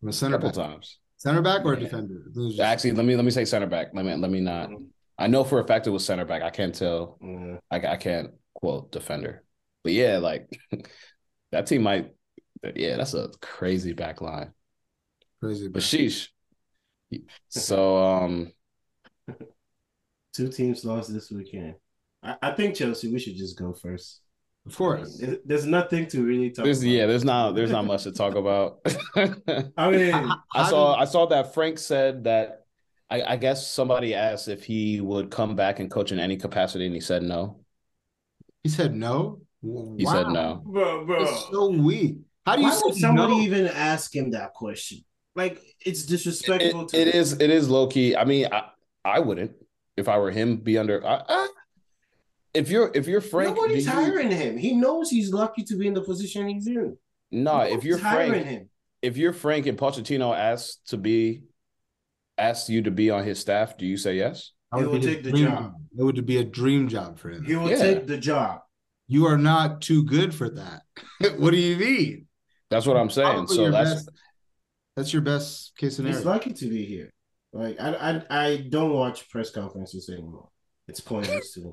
from 0.00 0.08
a 0.08 0.10
a 0.10 0.12
center 0.12 0.38
couple 0.38 0.50
back. 0.62 0.70
times. 0.70 0.98
Center 1.18 1.42
back 1.42 1.64
or 1.64 1.74
Yeah. 1.74 1.80
defender? 1.80 2.14
I 2.20 2.24
think 2.24 2.36
it 2.36 2.40
was 2.40 2.56
just- 2.56 2.60
Actually, 2.60 2.92
let 2.92 3.04
me 3.06 3.16
let 3.16 3.24
me 3.24 3.30
say 3.30 3.44
center 3.44 3.66
back. 3.66 3.88
Let 3.94 4.04
me 4.04 4.14
let 4.14 4.30
me 4.30 4.40
not. 4.40 4.70
I 5.18 5.26
know 5.28 5.44
for 5.44 5.60
a 5.60 5.64
fact 5.66 5.86
it 5.86 5.90
was 5.90 6.04
center 6.04 6.24
back. 6.24 6.42
I 6.42 6.50
can't 6.50 6.74
tell. 6.74 7.18
Yeah. 7.22 7.56
I, 7.70 7.76
I 7.94 7.96
can't 7.96 8.30
quote 8.54 8.92
defender, 8.92 9.42
but 9.82 9.92
yeah, 9.92 10.18
like 10.18 10.46
that 11.52 11.66
team 11.66 11.82
might. 11.82 12.12
Yeah, 12.74 12.96
that's 12.96 13.14
a 13.14 13.30
crazy 13.40 13.92
back 13.92 14.20
line. 14.20 14.52
Crazy. 15.40 15.68
But 15.68 15.82
sheesh. 15.82 16.28
So 17.48 17.96
um, 17.98 18.52
Two 20.34 20.48
teams 20.48 20.84
lost 20.84 21.12
this 21.12 21.30
weekend. 21.30 21.74
I, 22.22 22.36
I 22.42 22.50
think 22.52 22.74
Chelsea, 22.76 23.10
we 23.10 23.18
should 23.18 23.36
just 23.36 23.58
go 23.58 23.72
first. 23.72 24.20
Of 24.66 24.76
course. 24.76 25.16
There- 25.18 25.38
There's 25.44 25.64
nothing 25.66 26.06
to 26.08 26.22
really 26.24 26.50
talk 26.50 26.64
there's 26.64 26.82
about. 26.82 26.90
yeah, 26.90 27.06
there's 27.06 27.24
not 27.24 27.54
there's 27.54 27.70
not 27.70 27.86
much 27.92 28.02
to 28.04 28.12
talk 28.12 28.34
about. 28.34 28.80
I 29.16 29.90
mean, 29.90 30.12
I 30.14 30.36
How 30.52 30.64
saw 30.68 30.94
did- 30.94 31.02
I 31.02 31.04
saw 31.06 31.26
that 31.26 31.54
Frank 31.54 31.78
said 31.78 32.24
that 32.24 32.64
I, 33.08 33.22
I 33.22 33.36
guess 33.36 33.66
somebody 33.70 34.14
asked 34.14 34.48
if 34.48 34.64
he 34.64 35.00
would 35.00 35.30
come 35.30 35.54
back 35.56 35.78
and 35.78 35.90
coach 35.90 36.10
in 36.12 36.18
any 36.18 36.36
capacity, 36.36 36.86
and 36.86 36.94
he 36.94 37.00
said 37.00 37.22
no. 37.22 37.60
He 38.64 38.68
said 38.68 38.94
no. 38.94 39.40
He 39.96 40.04
said 40.04 40.28
no. 40.28 40.60
bro, 40.66 41.04
bro. 41.06 41.22
It's 41.22 41.48
so 41.50 41.70
weak. 41.70 42.16
How 42.44 42.56
do 42.56 42.62
you 42.62 42.68
Why 42.68 42.80
would 42.84 42.94
somebody 42.96 43.34
no? 43.36 43.40
even 43.42 43.66
ask 43.68 44.14
him 44.14 44.32
that 44.32 44.52
question? 44.54 44.98
Like, 45.36 45.60
it's 45.84 46.04
It, 46.04 46.08
disrespectful 46.08 46.86
to 46.86 47.00
it 47.00 47.08
is 47.14 47.34
it 47.34 47.50
is 47.50 47.68
low 47.68 47.86
key. 47.86 48.16
I 48.16 48.24
mean, 48.24 48.46
I, 48.50 48.70
I 49.04 49.20
wouldn't 49.20 49.52
if 49.96 50.08
I 50.08 50.18
were 50.18 50.30
him. 50.30 50.56
Be 50.56 50.78
under. 50.78 51.06
I, 51.06 51.22
I, 51.28 51.48
if 52.54 52.70
you're 52.70 52.90
if 52.94 53.06
you're 53.06 53.20
Frank, 53.20 53.54
Nobody's 53.54 53.84
you- 53.86 53.92
hiring 53.92 54.30
him. 54.30 54.56
He 54.56 54.72
knows 54.74 55.10
he's 55.10 55.32
lucky 55.32 55.62
to 55.64 55.76
be 55.76 55.86
in 55.86 55.94
the 55.94 56.00
position 56.00 56.48
he's 56.48 56.66
in. 56.66 56.96
No, 57.30 57.60
if 57.60 57.84
you're 57.84 57.98
hiring 57.98 58.30
Frank, 58.30 58.46
him. 58.46 58.70
if 59.02 59.16
you're 59.16 59.32
Frank 59.34 59.66
and 59.66 59.76
Pochettino 59.76 60.34
asked 60.34 60.88
to 60.88 60.96
be 60.96 61.42
asked 62.38 62.68
you 62.70 62.82
to 62.82 62.90
be 62.90 63.10
on 63.10 63.24
his 63.24 63.38
staff, 63.38 63.76
do 63.76 63.84
you 63.86 63.96
say 63.96 64.16
yes? 64.16 64.52
That 64.72 64.78
He 64.80 64.84
would 64.86 64.92
will 64.94 65.00
take 65.00 65.22
the 65.22 65.30
dream 65.32 65.46
job. 65.50 65.74
It 65.98 66.02
would 66.02 66.26
be 66.26 66.38
a 66.38 66.44
dream 66.44 66.88
job 66.88 67.18
for 67.18 67.30
him. 67.30 67.44
He 67.44 67.56
will 67.56 67.68
Yeah. 67.70 67.76
take 67.78 68.06
the 68.06 68.16
job. 68.18 68.60
You 69.08 69.26
are 69.26 69.38
not 69.38 69.80
too 69.82 70.02
good 70.04 70.34
for 70.34 70.48
that. 70.50 70.82
what 71.38 71.50
do 71.50 71.56
you 71.58 71.76
mean? 71.76 72.26
That's 72.70 72.86
what 72.86 72.96
I'm 72.96 73.10
saying. 73.10 73.32
Probably 73.46 73.56
So 73.56 73.70
that's 73.70 73.94
best- 73.94 74.10
that's 74.96 75.12
your 75.12 75.22
best 75.22 75.76
case 75.76 75.96
scenario. 75.96 76.16
He's 76.16 76.26
lucky 76.26 76.52
to 76.52 76.68
be 76.68 76.84
here. 76.84 77.12
Like 77.52 77.80
I, 77.80 77.94
I, 78.30 78.44
I 78.44 78.56
don't 78.68 78.92
watch 78.92 79.28
press 79.30 79.50
conferences 79.50 80.08
anymore. 80.08 80.48
It's 80.88 81.00
pointless 81.00 81.52
to 81.54 81.60
me. 81.60 81.72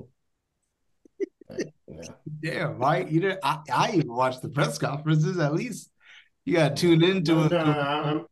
Like, 1.48 1.74
yeah. 1.88 2.02
Damn, 2.42 2.78
Mike. 2.78 3.10
You 3.10 3.20
didn't. 3.20 3.40
I, 3.42 3.58
I 3.72 3.92
even 3.94 4.12
watch 4.12 4.40
the 4.40 4.48
press 4.48 4.78
conferences. 4.78 5.38
At 5.38 5.54
least 5.54 5.90
you 6.44 6.54
got 6.54 6.76
tuned 6.76 7.02
into 7.02 7.34
No, 7.34 7.44
it. 7.44 7.50
no, 7.52 7.58
I'm- 7.58 8.26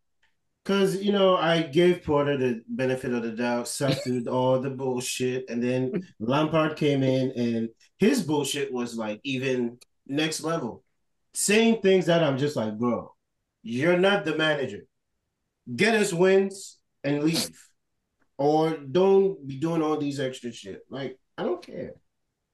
Cause 0.65 1.03
you 1.03 1.11
know 1.11 1.37
I 1.37 1.63
gave 1.63 2.05
Potter 2.05 2.37
the 2.37 2.63
benefit 2.69 3.13
of 3.13 3.25
the 3.25 3.33
doubt, 3.33 3.67
suffered 3.67 4.29
all 4.29 4.61
the 4.61 4.71
bullshit, 4.71 5.51
and 5.51 5.61
then 5.61 6.07
Lampard 6.21 6.77
came 6.77 7.03
in 7.03 7.33
and 7.33 7.69
his 7.99 8.23
bullshit 8.23 8.73
was 8.73 8.97
like 8.97 9.21
even 9.25 9.79
next 10.07 10.41
level, 10.45 10.85
saying 11.35 11.83
things 11.83 12.07
that 12.07 12.23
I'm 12.23 12.39
just 12.39 12.55
like, 12.55 12.79
bro, 12.79 13.13
you're 13.63 13.99
not 13.99 14.25
the 14.25 14.37
manager. 14.37 14.87
Get 15.75 15.95
us 15.95 16.13
wins 16.13 16.79
and 17.05 17.23
leave, 17.23 17.51
or 18.37 18.77
don't 18.77 19.47
be 19.47 19.59
doing 19.59 19.83
all 19.83 19.97
these 19.97 20.21
extra 20.21 20.53
shit. 20.53 20.81
Like 20.91 21.19
I 21.39 21.45
don't 21.45 21.65
care. 21.65 21.95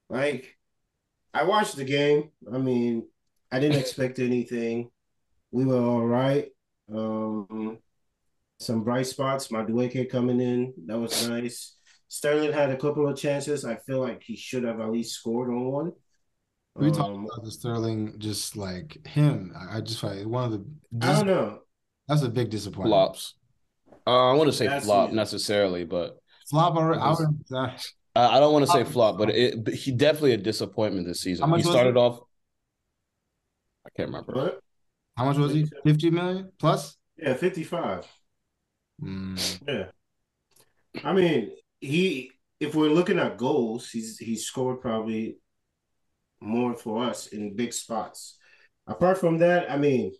Like 0.08 0.56
I 1.32 1.44
watched 1.44 1.76
the 1.76 1.84
game. 1.84 2.30
I 2.52 2.58
mean, 2.58 3.06
I 3.50 3.60
didn't 3.60 3.80
expect 3.84 4.18
anything. 4.18 4.90
We 5.50 5.64
were 5.64 5.80
all 5.80 6.06
right. 6.06 6.48
Um, 6.92 7.78
some 8.60 8.84
bright 8.84 9.06
spots. 9.06 9.48
Madueke 9.48 10.10
coming 10.10 10.40
in, 10.40 10.74
that 10.86 10.98
was 10.98 11.28
nice. 11.28 11.76
Sterling 12.08 12.52
had 12.52 12.70
a 12.70 12.76
couple 12.76 13.06
of 13.06 13.18
chances. 13.18 13.64
I 13.64 13.76
feel 13.76 14.00
like 14.00 14.22
he 14.22 14.36
should 14.36 14.64
have 14.64 14.80
at 14.80 14.90
least 14.90 15.14
scored 15.14 15.50
on 15.50 15.64
one. 15.70 15.92
We 16.78 16.90
talked 16.90 17.10
Um, 17.10 17.24
about 17.26 17.44
the 17.44 17.50
Sterling, 17.50 18.14
just 18.18 18.56
like 18.56 19.04
him. 19.06 19.52
I, 19.56 19.78
I 19.78 19.80
just 19.80 20.00
find 20.00 20.26
one 20.26 20.44
of 20.44 20.52
the. 20.52 21.06
I 21.06 21.12
don't 21.14 21.26
know. 21.26 21.58
That's 22.06 22.22
a 22.22 22.28
big 22.28 22.50
disappointment. 22.50 22.90
flops. 22.90 23.34
Uh, 24.06 24.30
I 24.30 24.34
want 24.34 24.48
to 24.48 24.56
say 24.56 24.66
That's 24.66 24.84
flop 24.86 25.10
it. 25.10 25.14
necessarily, 25.14 25.84
but 25.84 26.18
Flop 26.48 26.76
already. 26.76 27.00
I 27.00 27.10
Because- 27.10 27.26
would, 27.50 27.56
uh, 27.58 27.70
I 28.16 28.36
I 28.36 28.40
don't 28.40 28.52
want 28.52 28.64
to 28.66 28.70
say 28.72 28.84
Flop. 28.84 29.16
flop. 29.16 29.18
But 29.18 29.30
it, 29.30 29.64
but 29.64 29.74
he 29.74 29.92
definitely 29.92 30.32
a 30.32 30.36
disappointment 30.38 31.06
this 31.06 31.20
season. 31.20 31.42
How 31.42 31.50
much 31.50 31.62
He 31.64 31.70
started 31.70 31.90
it? 31.90 31.96
off. 31.96 32.20
I 33.86 33.90
can't 33.96 34.08
remember. 34.08 34.32
But 34.32 34.60
how 35.16 35.24
much 35.26 35.36
was 35.36 35.52
he? 35.52 35.66
Fifty 35.84 36.10
million 36.10 36.52
plus. 36.58 36.96
yeah, 37.16 37.34
55. 37.34 38.06
Mm, 39.02 39.60
Yeah. 39.66 39.84
I 41.04 41.12
mean, 41.12 41.52
he 41.80 42.30
if 42.60 42.74
we're 42.74 42.88
looking 42.90 43.18
at 43.18 43.36
goals, 43.36 43.90
he's 43.90 44.18
he 44.18 44.36
scored 44.36 44.80
probably 44.80 45.36
more 46.40 46.74
for 46.74 47.04
us 47.04 47.28
in 47.28 47.54
big 47.56 47.72
spots. 47.72 48.38
Apart 48.86 49.18
from 49.18 49.38
that, 49.38 49.70
I 49.70 49.76
mean, 49.76 50.12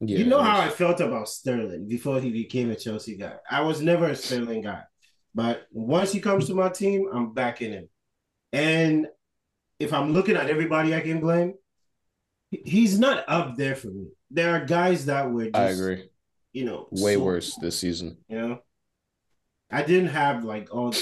Yeah, 0.00 0.18
you 0.18 0.26
know 0.26 0.42
how 0.42 0.60
I 0.60 0.68
felt 0.70 1.00
about 1.00 1.28
Sterling 1.28 1.86
before 1.88 2.20
he 2.20 2.30
became 2.30 2.70
a 2.70 2.76
Chelsea 2.76 3.16
guy. 3.16 3.36
I 3.50 3.60
was 3.62 3.80
never 3.80 4.06
a 4.08 4.16
Sterling 4.16 4.62
guy. 4.62 4.82
But 5.34 5.66
once 5.70 6.12
he 6.12 6.20
comes 6.20 6.46
to 6.46 6.54
my 6.54 6.68
team, 6.68 7.08
I'm 7.12 7.32
backing 7.32 7.72
him. 7.72 7.88
And 8.52 9.06
if 9.78 9.92
I'm 9.92 10.12
looking 10.12 10.36
at 10.36 10.50
everybody 10.50 10.94
I 10.94 11.00
can 11.00 11.20
blame, 11.20 11.54
he's 12.50 12.98
not 12.98 13.24
up 13.28 13.56
there 13.56 13.74
for 13.76 13.88
me. 13.88 14.08
There 14.30 14.54
are 14.54 14.64
guys 14.64 15.06
that 15.06 15.30
were 15.30 15.44
just, 15.46 15.56
I 15.56 15.68
agree. 15.70 16.08
you 16.52 16.64
know, 16.64 16.88
Way 16.90 17.14
so- 17.14 17.24
worse 17.24 17.56
this 17.56 17.78
season. 17.78 18.18
You 18.28 18.38
know, 18.38 18.58
I 19.70 19.82
didn't 19.82 20.10
have 20.10 20.44
like 20.44 20.74
all 20.74 20.94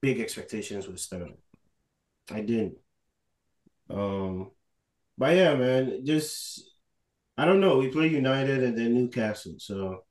big 0.00 0.20
expectations 0.20 0.86
with 0.86 0.98
Sterling. 1.00 1.36
I 2.30 2.40
didn't. 2.40 2.76
Um, 3.90 4.50
but 5.18 5.36
yeah, 5.36 5.54
man, 5.56 6.04
just 6.04 6.62
I 7.36 7.44
don't 7.44 7.60
know. 7.60 7.78
We 7.78 7.88
play 7.90 8.08
United 8.08 8.62
and 8.62 8.78
then 8.78 8.94
Newcastle, 8.94 9.54
so 9.58 10.04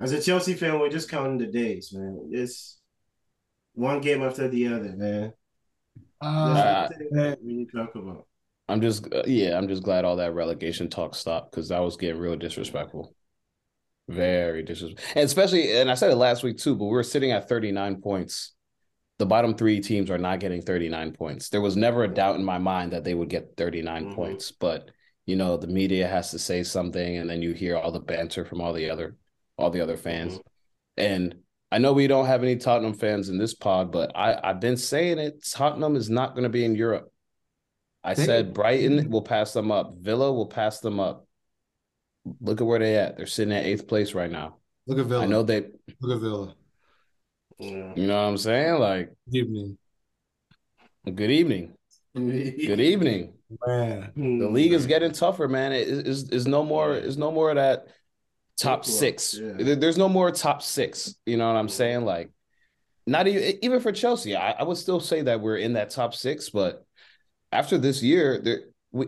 as 0.00 0.12
a 0.12 0.22
Chelsea 0.22 0.54
fan, 0.54 0.78
we're 0.80 0.90
just 0.90 1.10
counting 1.10 1.38
the 1.38 1.46
days, 1.46 1.92
man. 1.92 2.30
It's 2.32 2.78
one 3.74 4.00
game 4.00 4.22
after 4.22 4.48
the 4.48 4.68
other, 4.68 4.94
man. 4.96 5.32
uh, 6.20 6.54
That's 6.54 6.88
the 6.88 6.94
thing 6.98 7.08
that 7.12 7.42
we 7.42 7.54
need 7.54 7.70
to 7.70 7.76
talk 7.78 7.94
about. 7.94 8.26
I'm 8.68 8.80
just 8.80 9.12
uh, 9.12 9.22
yeah, 9.26 9.56
I'm 9.56 9.68
just 9.68 9.82
glad 9.82 10.04
all 10.04 10.16
that 10.16 10.34
relegation 10.34 10.90
talk 10.90 11.14
stopped 11.14 11.50
because 11.50 11.68
that 11.68 11.78
was 11.80 11.96
getting 11.96 12.20
real 12.20 12.36
disrespectful. 12.36 13.14
Very 14.08 14.62
disrespectful. 14.62 15.12
And 15.16 15.26
especially, 15.26 15.76
and 15.76 15.90
I 15.90 15.94
said 15.94 16.10
it 16.10 16.16
last 16.16 16.42
week 16.42 16.58
too, 16.58 16.76
but 16.76 16.86
we 16.86 16.96
are 16.98 17.02
sitting 17.02 17.30
at 17.32 17.48
39 17.48 18.00
points. 18.02 18.54
The 19.18 19.26
bottom 19.26 19.54
three 19.54 19.80
teams 19.80 20.10
are 20.10 20.18
not 20.18 20.38
getting 20.40 20.62
39 20.62 21.12
points. 21.12 21.48
There 21.48 21.60
was 21.60 21.76
never 21.76 22.04
a 22.04 22.08
doubt 22.14 22.36
in 22.36 22.44
my 22.44 22.58
mind 22.58 22.92
that 22.92 23.02
they 23.04 23.14
would 23.14 23.28
get 23.28 23.56
39 23.56 24.06
Mhm. 24.06 24.14
points, 24.14 24.52
but 24.52 24.90
you 25.26 25.36
know, 25.36 25.56
the 25.58 25.66
media 25.66 26.06
has 26.08 26.30
to 26.30 26.38
say 26.38 26.62
something, 26.62 27.16
and 27.18 27.28
then 27.28 27.42
you 27.42 27.52
hear 27.52 27.76
all 27.76 27.92
the 27.92 28.00
banter 28.00 28.44
from 28.46 28.60
all 28.62 28.72
the 28.72 28.88
other 28.90 29.16
all 29.58 29.70
the 29.70 29.80
other 29.80 29.96
fans. 29.96 30.38
And 30.96 31.34
I 31.70 31.78
know 31.78 31.92
we 31.92 32.06
don't 32.06 32.26
have 32.26 32.42
any 32.44 32.56
Tottenham 32.56 32.94
fans 32.94 33.28
in 33.28 33.36
this 33.38 33.52
pod, 33.54 33.90
but 33.92 34.12
I, 34.16 34.38
I've 34.42 34.60
been 34.60 34.76
saying 34.76 35.18
it. 35.18 35.44
Tottenham 35.44 35.96
is 35.96 36.08
not 36.08 36.34
going 36.34 36.44
to 36.44 36.48
be 36.48 36.64
in 36.64 36.76
Europe. 36.76 37.12
I 38.04 38.14
They- 38.14 38.24
said 38.24 38.54
Brighton 38.54 39.10
will 39.10 39.22
pass 39.22 39.52
them 39.52 39.70
up. 39.72 39.96
Villa 39.98 40.32
will 40.32 40.46
pass 40.46 40.78
them 40.80 40.98
up. 41.00 41.26
Look 42.40 42.60
at 42.60 42.66
where 42.66 42.78
they're 42.78 43.04
at. 43.08 43.16
They're 43.16 43.26
sitting 43.26 43.52
at 43.52 43.66
eighth 43.66 43.86
place 43.88 44.14
right 44.14 44.30
now. 44.30 44.58
Look 44.86 44.98
at 44.98 45.06
Villa. 45.06 45.24
I 45.24 45.26
know 45.26 45.42
they. 45.42 45.66
Look 46.00 46.16
at 46.16 46.22
Villa. 46.22 46.54
Yeah. 47.58 47.92
You 47.96 48.06
know 48.06 48.22
what 48.22 48.28
I'm 48.28 48.38
saying? 48.38 48.78
Like, 48.78 49.12
Good 49.30 49.38
evening. 49.38 49.78
good 51.04 51.30
evening. 51.30 51.72
Good 52.14 52.80
evening. 52.80 53.34
Man. 53.66 54.10
Hmm. 54.14 54.38
The 54.38 54.48
league 54.48 54.72
is 54.72 54.86
getting 54.86 55.12
tougher, 55.12 55.48
man. 55.48 55.72
It 55.72 55.88
is 55.88 56.28
is 56.30 56.46
no 56.46 56.64
more 56.64 56.94
is 56.94 57.16
no 57.16 57.30
more 57.30 57.50
of 57.50 57.56
that 57.56 57.86
top 58.58 58.80
Equal, 58.80 58.92
six. 58.92 59.34
yeah. 59.34 59.74
There's 59.74 59.98
no 59.98 60.08
more 60.08 60.30
top 60.30 60.62
six. 60.62 61.14
You 61.26 61.36
know 61.36 61.46
what 61.46 61.58
I'm 61.58 61.66
hmm. 61.66 61.70
saying? 61.70 62.04
Like, 62.04 62.30
not 63.06 63.26
even 63.26 63.58
even 63.62 63.80
for 63.80 63.92
Chelsea, 63.92 64.36
I, 64.36 64.52
I 64.52 64.62
would 64.64 64.76
still 64.76 65.00
say 65.00 65.22
that 65.22 65.40
we're 65.40 65.56
in 65.56 65.74
that 65.74 65.90
top 65.90 66.14
six. 66.14 66.50
But 66.50 66.84
after 67.50 67.78
this 67.78 68.02
year, 68.02 68.40
there 68.40 68.60
we 68.92 69.06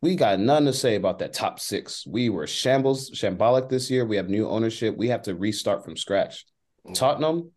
we 0.00 0.14
got 0.16 0.38
nothing 0.38 0.66
to 0.66 0.72
say 0.72 0.94
about 0.94 1.18
that 1.18 1.32
top 1.32 1.60
six. 1.60 2.06
We 2.06 2.30
were 2.30 2.46
shambles, 2.46 3.10
shambolic 3.10 3.68
this 3.68 3.90
year. 3.90 4.04
We 4.04 4.16
have 4.16 4.28
new 4.28 4.48
ownership. 4.48 4.96
We 4.96 5.08
have 5.08 5.22
to 5.22 5.34
restart 5.34 5.84
from 5.84 5.96
scratch. 5.96 6.44
Mm-hmm. 6.88 6.94
Tottenham, 6.94 7.52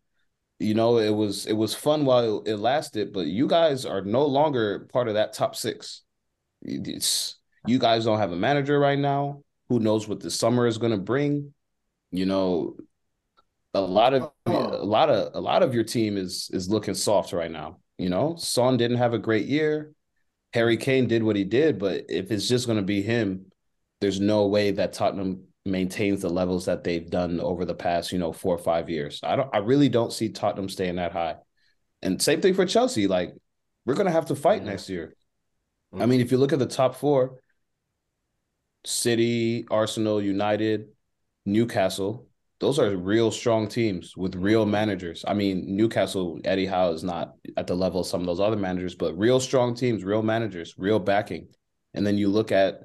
you 0.58 0.74
know, 0.74 0.98
it 0.98 1.10
was 1.10 1.46
it 1.46 1.54
was 1.54 1.74
fun 1.74 2.04
while 2.04 2.42
it 2.46 2.56
lasted, 2.56 3.12
but 3.12 3.26
you 3.26 3.46
guys 3.46 3.84
are 3.84 4.02
no 4.02 4.24
longer 4.26 4.88
part 4.92 5.08
of 5.08 5.14
that 5.14 5.32
top 5.32 5.56
six. 5.56 6.02
It's, 6.62 7.38
you 7.66 7.78
guys 7.78 8.04
don't 8.04 8.18
have 8.18 8.32
a 8.32 8.36
manager 8.36 8.78
right 8.78 8.98
now. 8.98 9.42
Who 9.68 9.80
knows 9.80 10.06
what 10.06 10.20
the 10.20 10.30
summer 10.30 10.66
is 10.66 10.78
going 10.78 10.92
to 10.92 10.98
bring? 10.98 11.54
You 12.10 12.26
know, 12.26 12.76
a 13.74 13.80
lot 13.80 14.14
of 14.14 14.30
a 14.46 14.52
lot 14.52 15.10
of 15.10 15.34
a 15.34 15.40
lot 15.40 15.62
of 15.62 15.74
your 15.74 15.84
team 15.84 16.16
is 16.16 16.50
is 16.52 16.68
looking 16.68 16.94
soft 16.94 17.32
right 17.32 17.50
now. 17.50 17.78
You 17.98 18.10
know, 18.10 18.36
Son 18.36 18.76
didn't 18.76 18.98
have 18.98 19.14
a 19.14 19.18
great 19.18 19.46
year. 19.46 19.92
Harry 20.52 20.76
Kane 20.76 21.06
did 21.06 21.22
what 21.22 21.36
he 21.36 21.44
did, 21.44 21.78
but 21.78 22.04
if 22.10 22.30
it's 22.30 22.48
just 22.48 22.66
going 22.66 22.76
to 22.76 22.84
be 22.84 23.00
him, 23.00 23.46
there's 24.00 24.20
no 24.20 24.46
way 24.46 24.72
that 24.72 24.92
Tottenham 24.92 25.44
maintains 25.64 26.22
the 26.22 26.30
levels 26.30 26.66
that 26.66 26.84
they've 26.84 27.08
done 27.08 27.40
over 27.40 27.64
the 27.64 27.74
past, 27.74 28.12
you 28.12 28.18
know, 28.18 28.32
four 28.32 28.54
or 28.54 28.58
five 28.58 28.90
years. 28.90 29.20
I 29.22 29.36
don't 29.36 29.50
I 29.52 29.58
really 29.58 29.88
don't 29.88 30.12
see 30.12 30.28
Tottenham 30.28 30.68
staying 30.68 30.96
that 30.96 31.12
high. 31.12 31.36
And 32.02 32.20
same 32.20 32.40
thing 32.40 32.54
for 32.54 32.66
Chelsea. 32.66 33.06
Like, 33.06 33.34
we're 33.84 33.94
gonna 33.94 34.10
have 34.10 34.26
to 34.26 34.36
fight 34.36 34.62
Yeah. 34.62 34.70
next 34.70 34.88
year. 34.88 35.14
I 35.92 35.98
mm-hmm. 35.98 36.10
mean, 36.10 36.20
if 36.20 36.32
you 36.32 36.38
look 36.38 36.52
at 36.52 36.58
the 36.58 36.66
top 36.66 36.96
four, 36.96 37.38
City, 38.84 39.66
Arsenal, 39.70 40.20
United, 40.20 40.88
Newcastle, 41.46 42.26
those 42.58 42.78
are 42.78 42.96
real 42.96 43.30
strong 43.30 43.68
teams 43.68 44.16
with 44.16 44.34
real 44.36 44.66
managers. 44.66 45.24
I 45.26 45.34
mean, 45.34 45.76
Newcastle, 45.76 46.40
Eddie 46.44 46.66
Howe 46.66 46.92
is 46.92 47.02
not 47.02 47.34
at 47.56 47.66
the 47.66 47.74
level 47.74 48.00
of 48.00 48.06
some 48.06 48.20
of 48.20 48.26
those 48.26 48.40
other 48.40 48.56
managers, 48.56 48.94
but 48.94 49.18
real 49.18 49.40
strong 49.40 49.74
teams, 49.74 50.04
real 50.04 50.22
managers, 50.22 50.74
real 50.78 50.98
backing. 50.98 51.48
And 51.94 52.06
then 52.06 52.18
you 52.18 52.28
look 52.28 52.52
at 52.52 52.82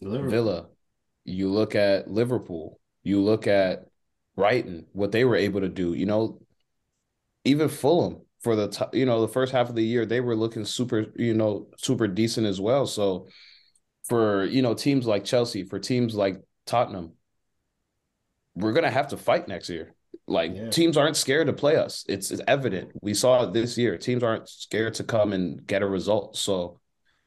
Liverpool. 0.00 0.30
Villa, 0.30 0.66
you 1.24 1.48
look 1.50 1.74
at 1.74 2.08
Liverpool, 2.08 2.80
you 3.02 3.20
look 3.20 3.46
at 3.46 3.84
Brighton, 4.36 4.86
what 4.92 5.12
they 5.12 5.24
were 5.24 5.36
able 5.36 5.60
to 5.60 5.68
do. 5.68 5.94
You 5.94 6.06
know, 6.06 6.40
even 7.44 7.68
Fulham 7.68 8.22
for 8.40 8.56
the 8.56 8.68
t- 8.68 8.98
you 8.98 9.06
know 9.06 9.20
the 9.20 9.32
first 9.32 9.52
half 9.52 9.68
of 9.68 9.76
the 9.76 9.84
year 9.84 10.04
they 10.04 10.20
were 10.20 10.34
looking 10.34 10.64
super 10.64 11.06
you 11.16 11.34
know 11.34 11.68
super 11.78 12.08
decent 12.08 12.46
as 12.46 12.60
well. 12.60 12.86
So 12.86 13.28
for 14.04 14.44
you 14.44 14.62
know 14.62 14.74
teams 14.74 15.06
like 15.06 15.24
Chelsea, 15.24 15.64
for 15.64 15.78
teams 15.78 16.14
like 16.14 16.40
Tottenham, 16.66 17.12
we're 18.54 18.72
gonna 18.72 18.90
have 18.90 19.08
to 19.08 19.16
fight 19.16 19.48
next 19.48 19.68
year. 19.68 19.94
Like 20.26 20.52
Yeah. 20.54 20.70
teams 20.70 20.96
aren't 20.96 21.16
scared 21.16 21.48
to 21.48 21.52
play 21.52 21.76
us. 21.76 22.04
It's, 22.08 22.30
it's 22.30 22.42
evident. 22.46 22.92
We 23.00 23.14
saw 23.14 23.44
it 23.44 23.52
this 23.52 23.76
year. 23.76 23.98
Teams 23.98 24.22
aren't 24.22 24.48
scared 24.48 24.94
to 24.94 25.04
come 25.04 25.32
and 25.32 25.66
get 25.66 25.82
a 25.82 25.86
result. 25.86 26.36
So 26.36 26.80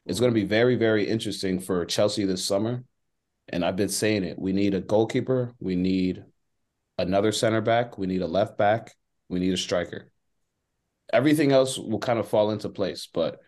it's 0.05 0.19
going 0.19 0.31
to 0.31 0.39
be 0.39 0.45
very, 0.45 0.75
very 0.75 1.07
interesting 1.07 1.59
for 1.59 1.83
Chelsea 1.85 2.25
this 2.25 2.45
summer. 2.45 2.83
And 3.49 3.63
I've 3.63 3.75
been 3.75 3.89
saying 3.89 4.23
it. 4.23 4.39
We 4.39 4.53
need 4.53 4.73
a 4.73 4.81
goalkeeper. 4.81 5.53
We 5.59 5.75
need 5.75 6.23
another 6.97 7.31
center 7.31 7.61
back. 7.61 7.97
We 7.97 8.07
need 8.07 8.21
a 8.21 8.27
left 8.27 8.57
back. 8.57 8.95
We 9.29 9.39
need 9.39 9.53
a 9.53 9.57
striker. 9.57 10.11
Everything 11.13 11.51
else 11.51 11.77
will 11.77 11.99
kind 11.99 12.19
of 12.19 12.27
fall 12.27 12.51
into 12.51 12.69
place. 12.69 13.07
But 13.13 13.39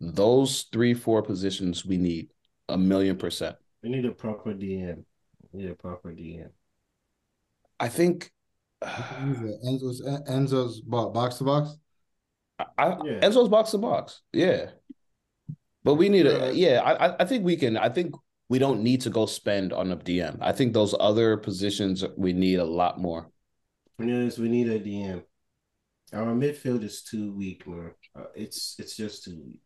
those 0.00 0.66
three, 0.72 0.92
four 0.94 1.22
positions 1.22 1.84
we 1.86 1.96
need 1.96 2.30
a 2.68 2.76
million 2.76 3.16
percent. 3.16 3.56
We 3.82 3.88
need 3.88 4.04
a 4.04 4.12
proper 4.12 4.52
DM. 4.52 5.04
We 5.52 5.62
need 5.62 5.70
a 5.70 5.74
proper 5.74 6.10
DM. 6.12 6.50
I 7.80 7.88
think 7.88 8.30
Enzo's 8.84 10.02
Enzo's 10.28 10.80
box 10.80 11.36
to 11.36 11.44
box. 11.44 11.76
I, 12.58 12.64
I 12.78 12.88
Yeah. 13.04 13.20
Enzo's 13.20 13.48
box 13.48 13.70
to 13.70 13.78
box. 13.78 14.20
Yeah. 14.32 14.70
But 15.84 15.94
we 15.94 16.08
need 16.08 16.26
a 16.26 16.52
yeah, 16.52 16.80
I 16.82 17.06
I- 17.06 17.16
I 17.20 17.24
think 17.24 17.44
we 17.44 17.56
can 17.56 17.76
I 17.76 17.88
think 17.88 18.14
we 18.48 18.58
don't 18.58 18.82
need 18.82 19.00
to 19.02 19.10
go 19.10 19.26
spend 19.26 19.72
on 19.72 19.90
a 19.92 19.96
DM. 19.96 20.38
I 20.40 20.52
think 20.52 20.72
those 20.72 20.94
other 20.98 21.36
positions 21.36 22.04
we 22.16 22.32
need 22.32 22.58
a 22.58 22.64
lot 22.64 23.00
more. 23.00 23.30
Yes, 23.98 24.38
we 24.38 24.48
need 24.48 24.68
a 24.68 24.78
DM. 24.78 25.22
Our 26.12 26.34
midfield 26.34 26.84
is 26.84 27.02
too 27.02 27.32
weak, 27.34 27.66
man. 27.66 27.92
Uh, 28.14 28.24
it's 28.34 28.76
it's 28.78 28.96
just 28.96 29.24
too 29.24 29.42
weak. 29.44 29.60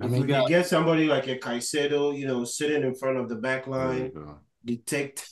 I 0.00 0.06
If 0.06 0.10
mean, 0.10 0.12
we 0.12 0.16
you 0.18 0.22
could 0.24 0.28
got- 0.30 0.48
get 0.48 0.66
somebody 0.66 1.06
like 1.06 1.28
a 1.28 1.38
Caicedo, 1.38 2.18
you 2.18 2.26
know, 2.26 2.44
sitting 2.44 2.82
in 2.82 2.94
front 2.96 3.18
of 3.18 3.28
the 3.28 3.36
back 3.36 3.66
line, 3.68 4.12
detect. 4.64 5.30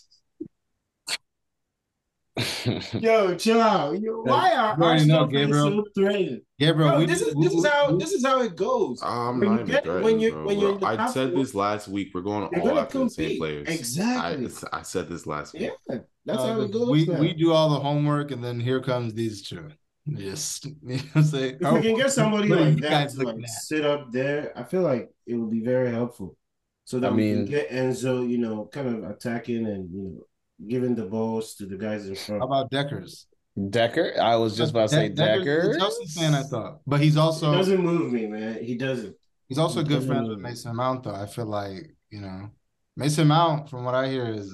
Yo, 2.94 3.34
chill 3.36 3.60
out. 3.60 4.00
Yo, 4.00 4.22
why 4.22 4.52
are 4.54 4.74
You 4.78 4.82
already 4.82 5.04
know, 5.06 5.18
Arsenal 5.18 5.24
fans 5.24 5.32
Gabriel. 5.32 5.70
so 5.70 5.84
threatened? 5.94 6.40
Gabriel, 6.58 6.90
Bro, 6.90 6.98
we 7.00 7.06
this 7.06 7.20
is 7.20 7.34
we- 7.34 7.44
this 7.44 7.54
is 7.54 7.66
how 7.66 7.92
we- 7.92 7.98
this 7.98 8.12
is 8.12 8.24
how 8.24 8.40
it 8.40 8.56
goes. 8.56 9.00
I'm 9.02 9.38
When 9.38 9.48
not 9.48 9.54
you 9.54 9.60
even 9.60 9.66
get- 9.66 9.84
threatened, 9.84 10.04
when 10.04 10.20
you- 10.20 10.32
bro, 10.32 10.44
when 10.46 10.58
you're 10.58 10.78
bro. 10.78 10.88
I 10.88 10.96
top 10.96 11.10
said 11.10 11.34
this 11.36 11.54
last 11.54 11.88
week. 11.88 12.08
We're 12.14 12.22
going 12.22 12.44
all 12.44 12.50
gonna 12.50 12.80
after 12.80 13.00
the 13.00 13.10
same 13.10 13.38
players. 13.38 13.68
Exactly. 13.68 14.48
I, 14.72 14.78
I 14.78 14.82
said 14.82 15.08
this 15.10 15.26
last 15.26 15.52
week. 15.52 15.72
Yeah, 15.88 15.98
that's 16.24 16.38
uh, 16.38 16.46
how 16.54 16.60
it 16.62 16.72
goes. 16.72 16.88
We 16.88 17.04
now. 17.04 17.20
we 17.20 17.34
do 17.34 17.52
all 17.52 17.68
the 17.68 17.80
homework, 17.80 18.30
and 18.30 18.42
then 18.42 18.58
here 18.60 18.80
comes 18.80 19.12
these 19.12 19.42
two. 19.42 19.68
Yes, 20.06 20.60
you 20.64 20.74
know 20.82 20.94
what 20.96 21.16
I'm 21.16 21.22
saying. 21.24 21.58
We 21.60 21.82
can 21.82 21.96
get 21.96 22.12
somebody 22.12 22.48
like 22.48 22.76
that 22.76 22.90
guys 22.90 23.14
to 23.16 23.24
like 23.24 23.46
sit 23.46 23.84
up 23.84 24.10
there, 24.10 24.52
I 24.56 24.62
feel 24.64 24.82
like 24.82 25.10
it 25.26 25.34
would 25.34 25.50
be 25.50 25.60
very 25.60 25.90
helpful. 25.90 26.36
So 26.84 26.98
that 26.98 27.12
I 27.12 27.14
we 27.14 27.30
can 27.32 27.44
get 27.44 27.70
Enzo, 27.70 28.26
you 28.28 28.38
know, 28.38 28.68
kind 28.72 28.88
of 28.88 29.10
attacking 29.10 29.66
and 29.66 29.90
you 29.94 30.02
know 30.02 30.26
giving 30.66 30.94
the 30.94 31.04
balls 31.04 31.54
to 31.56 31.66
the 31.66 31.76
guys 31.76 32.06
in 32.08 32.14
front. 32.14 32.40
How 32.40 32.46
about 32.46 32.70
Deckers? 32.70 33.26
Decker? 33.70 34.14
I 34.20 34.36
was 34.36 34.56
just 34.56 34.70
about 34.70 34.88
to 34.88 34.94
say 34.96 35.08
Deckers 35.10 35.44
Decker. 35.44 35.70
is 35.70 35.76
a 35.76 35.78
Chelsea 35.78 36.06
fan, 36.20 36.34
I 36.34 36.42
thought, 36.42 36.80
but 36.86 37.00
he's 37.00 37.14
He 37.14 37.20
also 37.20 37.52
doesn't 37.52 37.82
move 37.82 38.12
me, 38.12 38.26
man. 38.26 38.62
He 38.64 38.76
doesn't. 38.76 39.14
he's 39.48 39.58
also 39.58 39.80
he 39.82 39.88
good 39.88 39.94
doesn't 39.96 40.10
friends 40.10 40.28
with. 40.28 40.38
Mason 40.38 40.74
Mount, 40.74 41.02
though. 41.02 41.14
I 41.14 41.26
feel 41.26 41.46
like 41.46 41.94
you 42.10 42.20
know 42.22 42.50
Mason 42.96 43.28
Mount, 43.28 43.68
from 43.68 43.84
what 43.84 43.94
I 43.94 44.08
hear, 44.08 44.26
is 44.32 44.50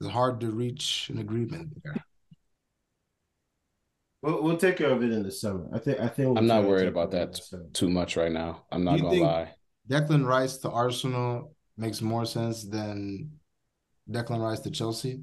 is 0.00 0.08
hard 0.08 0.40
to 0.40 0.50
reach 0.50 1.08
an 1.10 1.18
agreement 1.18 1.70
there. 1.82 1.94
We'll, 4.22 4.42
we'll 4.42 4.56
take 4.56 4.76
care 4.76 4.90
of 4.90 5.02
it 5.02 5.12
in 5.12 5.22
the 5.22 5.30
summer. 5.30 5.68
I 5.72 5.78
think. 5.78 6.00
I 6.00 6.08
think. 6.08 6.28
we'll 6.28 6.38
I'm 6.38 6.46
not 6.46 6.64
worried 6.64 6.88
about 6.88 7.10
care 7.10 7.22
of 7.22 7.28
it 7.30 7.32
that 7.32 7.38
in 7.38 7.40
the 7.40 7.46
summer. 7.62 7.64
too 7.72 7.88
much 7.88 8.16
right 8.16 8.32
now. 8.32 8.64
I'm 8.70 8.84
not 8.84 8.96
You 8.96 9.02
gonna 9.02 9.10
think- 9.14 9.24
lie. 9.26 9.54
Declan 9.88 10.26
Rice 10.26 10.58
to 10.58 10.70
Arsenal 10.70 11.54
makes 11.78 12.02
more 12.02 12.26
sense 12.26 12.64
than 12.64 13.30
Declan 14.10 14.40
Rice 14.40 14.60
to 14.60 14.70
Chelsea. 14.70 15.20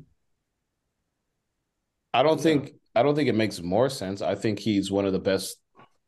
I 2.13 2.23
don't 2.23 2.37
Yeah. 2.37 2.43
think 2.43 2.73
I 2.97 3.03
don't 3.03 3.13
think 3.13 3.27
it 3.27 3.35
makes 3.35 3.61
more 3.61 3.89
sense. 3.89 4.21
I 4.21 4.35
think 4.35 4.57
he's 4.59 4.89
one 4.89 5.05
of 5.05 5.11
the 5.11 5.19
best 5.19 5.57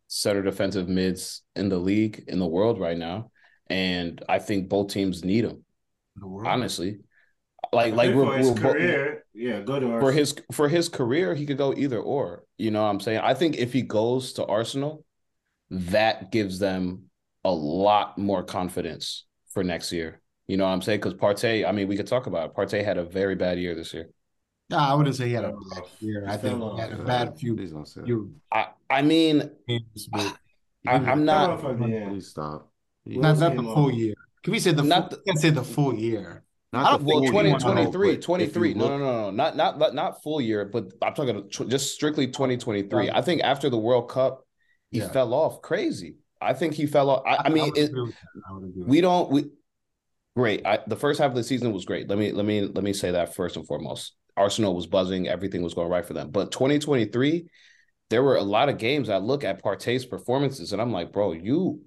center 0.08 0.42
defensive 0.42 0.88
mids 0.88 1.42
in 1.54 1.68
the 1.68 1.78
league 1.78 2.24
in 2.28 2.40
the 2.40 2.48
world 2.48 2.80
right 2.80 2.98
now, 2.98 3.30
and 3.70 4.24
I 4.30 4.40
think 4.40 4.70
both 4.70 4.88
teams 4.94 5.24
need 5.26 5.44
him. 5.44 5.66
the 6.16 6.28
world. 6.28 6.48
Honestly, 6.48 7.00
like 7.74 7.94
like 7.94 8.08
think 8.08 8.16
we're, 8.18 8.26
for 8.26 8.38
his 8.38 8.48
we're 8.48 8.54
bo- 8.56 8.72
career, 8.74 9.26
yeah, 9.34 9.60
go 9.60 9.80
to 9.80 10.00
for 10.00 10.12
his 10.14 10.34
for 10.54 10.70
his 10.70 10.88
career, 10.90 11.36
he 11.36 11.46
could 11.46 11.58
go 11.58 11.74
either 11.74 12.00
or. 12.00 12.44
You 12.58 12.72
know 12.72 12.82
what 12.84 12.90
I'm 12.90 13.00
saying? 13.02 13.20
I 13.20 13.34
think 13.34 13.58
if 13.58 13.74
he 13.74 13.82
goes 13.82 14.34
to 14.34 14.46
Arsenal, 14.46 15.04
that 15.70 16.32
gives 16.32 16.58
them 16.58 17.10
a 17.44 17.52
lot 17.52 18.18
more 18.18 18.44
confidence 18.44 19.26
for 19.54 19.64
next 19.64 19.92
year. 19.92 20.22
You 20.48 20.58
know 20.58 20.64
what 20.66 20.72
I'm 20.72 20.82
saying? 20.82 21.00
Because 21.02 21.14
Partey, 21.16 21.68
I 21.68 21.72
mean, 21.72 21.88
we 21.88 21.98
could 21.98 22.08
talk 22.08 22.26
about 22.28 22.50
it. 22.50 22.56
Partey 22.56 22.84
had 22.84 22.98
a 22.98 23.04
very 23.04 23.36
bad 23.36 23.60
year 23.60 23.76
this 23.76 23.94
year. 23.94 24.10
No, 24.70 24.78
I 24.78 24.94
wouldn't 24.94 25.16
say 25.16 25.28
he 25.28 25.34
had 25.34 25.46
a 25.46 25.52
bad 25.52 25.84
year. 26.00 26.22
He 26.26 26.32
I 26.32 26.38
think 26.38 26.62
he 26.62 26.80
had 26.80 26.92
a 26.94 27.04
bad 27.04 27.38
few 27.40 27.56
Please 27.56 27.72
don't 27.72 27.88
say 27.88 28.02
few 28.04 28.34
I 28.52 28.68
I 28.90 29.02
mean, 29.02 29.50
games, 29.68 30.10
I, 30.14 30.34
I'm 30.86 31.26
not. 31.26 31.50
on, 31.52 31.78
Fabian. 31.80 32.10
Please 32.10 32.28
stop. 32.28 32.70
not 33.06 33.38
not 33.40 33.56
the 33.56 33.64
full 33.64 33.92
year. 33.92 34.14
Can 34.44 34.52
we 34.54 34.60
say 34.60 34.72
the 34.72 34.84
Not 34.84 35.12
full, 35.12 35.22
can't 35.26 35.40
say 35.40 35.50
the 35.50 35.64
full 35.64 35.94
year? 35.96 36.44
Not 36.74 36.86
I 36.86 36.92
don't- 36.98 37.04
Well, 37.06 37.20
full 37.22 37.30
20, 37.32 37.52
no, 37.52 37.58
23, 37.60 38.12
but 38.16 38.22
23. 38.22 38.74
No, 38.74 38.88
no, 38.90 38.98
no, 38.98 39.06
no, 39.06 39.32
not 39.32 39.56
not 39.58 39.80
not 39.80 39.94
not 39.96 40.24
full 40.24 40.40
year, 40.42 40.66
but 40.66 40.92
I'm 41.02 41.14
talking 41.14 41.50
tw- 41.50 41.70
just 41.70 41.94
strictly 41.94 42.28
2023. 42.28 43.10
I 43.10 43.22
think 43.22 43.42
after 43.44 43.70
the 43.70 43.78
World 43.78 44.10
Cup, 44.10 44.46
he 44.92 45.00
Yeah. 45.00 45.10
fell 45.10 45.34
off 45.34 45.62
crazy. 45.62 46.18
I 46.42 46.54
think 46.54 46.74
he 46.74 46.86
fell 46.86 47.10
off. 47.10 47.24
I, 47.26 47.44
I 47.46 47.50
mean, 47.50 47.66
would 47.66 47.78
it, 47.78 47.90
agree 47.90 48.02
with 48.04 48.12
that. 48.16 48.42
I 48.50 48.54
would 48.54 48.64
agree 48.70 48.82
with 48.84 48.90
we 48.90 49.02
don't 49.02 49.32
we 49.32 49.46
great. 50.38 50.66
I, 50.66 50.80
the 50.86 50.96
first 50.96 51.20
half 51.20 51.32
of 51.32 51.36
the 51.36 51.44
season 51.44 51.74
was 51.74 51.84
great. 51.84 52.08
Let 52.08 52.20
me 52.20 52.32
let 52.32 52.46
me 52.46 52.62
let 52.62 52.84
me 52.84 52.94
say 52.94 53.12
that 53.12 53.36
first 53.36 53.58
and 53.58 53.66
foremost. 53.66 54.16
Arsenal 54.38 54.76
was 54.76 54.86
buzzing, 54.86 55.28
everything 55.28 55.64
was 55.64 55.74
going 55.74 55.90
right 55.90 56.06
for 56.06 56.14
them. 56.14 56.30
But 56.30 56.52
2023, 56.52 57.48
there 58.12 58.22
were 58.22 58.36
a 58.36 58.44
lot 58.44 58.70
of 58.70 58.78
games 58.78 59.10
I 59.10 59.18
look 59.18 59.44
at 59.44 59.64
Partey's 59.64 60.06
performances 60.06 60.74
and 60.74 60.82
I'm 60.82 60.92
like, 60.92 61.12
bro, 61.12 61.32
you 61.32 61.82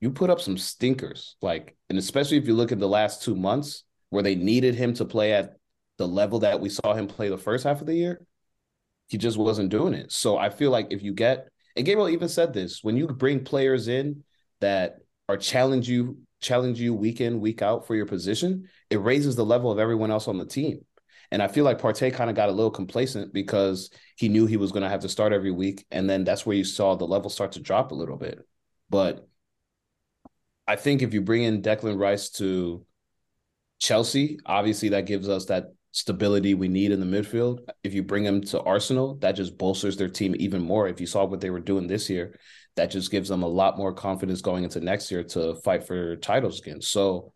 you 0.00 0.10
put 0.10 0.30
up 0.30 0.40
some 0.40 0.56
stinkers. 0.56 1.36
Like, 1.42 1.76
and 1.90 1.98
especially 1.98 2.38
if 2.38 2.46
you 2.46 2.54
look 2.54 2.72
at 2.72 2.78
the 2.78 2.88
last 2.88 3.22
two 3.22 3.36
months 3.36 3.84
where 4.08 4.22
they 4.22 4.34
needed 4.34 4.74
him 4.74 4.94
to 4.94 5.04
play 5.04 5.34
at 5.34 5.52
the 5.98 6.08
level 6.08 6.38
that 6.38 6.58
we 6.58 6.70
saw 6.70 6.94
him 6.94 7.06
play 7.06 7.28
the 7.28 7.36
first 7.36 7.64
half 7.64 7.82
of 7.82 7.86
the 7.86 7.94
year, 7.94 8.26
he 9.08 9.18
just 9.18 9.36
wasn't 9.36 9.68
doing 9.68 9.92
it. 9.92 10.10
So 10.10 10.38
I 10.38 10.48
feel 10.48 10.70
like 10.70 10.86
if 10.90 11.02
you 11.02 11.12
get 11.12 11.48
and 11.76 11.84
Gabriel 11.84 12.08
even 12.08 12.30
said 12.30 12.54
this, 12.54 12.82
when 12.82 12.96
you 12.96 13.06
bring 13.08 13.44
players 13.44 13.88
in 13.88 14.24
that 14.60 14.96
are 15.28 15.36
challenge 15.36 15.88
you, 15.88 16.18
challenge 16.42 16.80
you 16.80 16.92
week 16.92 17.20
in, 17.20 17.40
week 17.40 17.62
out 17.62 17.86
for 17.86 17.94
your 17.94 18.06
position, 18.06 18.68
it 18.90 19.00
raises 19.00 19.36
the 19.36 19.44
level 19.44 19.70
of 19.70 19.78
everyone 19.78 20.10
else 20.10 20.28
on 20.28 20.38
the 20.38 20.44
team. 20.44 20.84
And 21.30 21.42
I 21.42 21.48
feel 21.48 21.64
like 21.64 21.80
Partey 21.80 22.12
kind 22.12 22.28
of 22.28 22.36
got 22.36 22.50
a 22.50 22.52
little 22.52 22.70
complacent 22.70 23.32
because 23.32 23.90
he 24.16 24.28
knew 24.28 24.44
he 24.44 24.58
was 24.58 24.70
going 24.70 24.82
to 24.82 24.90
have 24.90 25.00
to 25.00 25.08
start 25.08 25.32
every 25.32 25.50
week. 25.50 25.86
And 25.90 26.08
then 26.08 26.24
that's 26.24 26.44
where 26.44 26.56
you 26.56 26.64
saw 26.64 26.94
the 26.94 27.06
level 27.06 27.30
start 27.30 27.52
to 27.52 27.60
drop 27.60 27.90
a 27.90 27.94
little 27.94 28.18
bit. 28.18 28.46
But 28.90 29.26
I 30.68 30.76
think 30.76 31.00
if 31.00 31.14
you 31.14 31.22
bring 31.22 31.44
in 31.44 31.62
Declan 31.62 31.98
Rice 31.98 32.28
to 32.32 32.84
Chelsea, 33.78 34.38
obviously 34.44 34.90
that 34.90 35.06
gives 35.06 35.28
us 35.28 35.46
that 35.46 35.72
stability 35.92 36.54
we 36.54 36.68
need 36.68 36.92
in 36.92 37.00
the 37.00 37.06
midfield. 37.06 37.60
If 37.82 37.94
you 37.94 38.02
bring 38.02 38.24
him 38.24 38.42
to 38.42 38.60
Arsenal, 38.60 39.16
that 39.16 39.32
just 39.32 39.56
bolsters 39.56 39.96
their 39.96 40.08
team 40.08 40.34
even 40.38 40.60
more. 40.60 40.86
If 40.88 41.00
you 41.00 41.06
saw 41.06 41.24
what 41.24 41.40
they 41.40 41.50
were 41.50 41.60
doing 41.60 41.86
this 41.86 42.10
year, 42.10 42.38
that 42.76 42.90
just 42.90 43.10
gives 43.10 43.28
them 43.28 43.42
a 43.42 43.48
lot 43.48 43.76
more 43.76 43.92
confidence 43.92 44.40
going 44.40 44.64
into 44.64 44.80
next 44.80 45.10
year 45.10 45.22
to 45.22 45.54
fight 45.56 45.86
for 45.86 46.16
titles 46.16 46.60
again. 46.60 46.80
So 46.80 47.32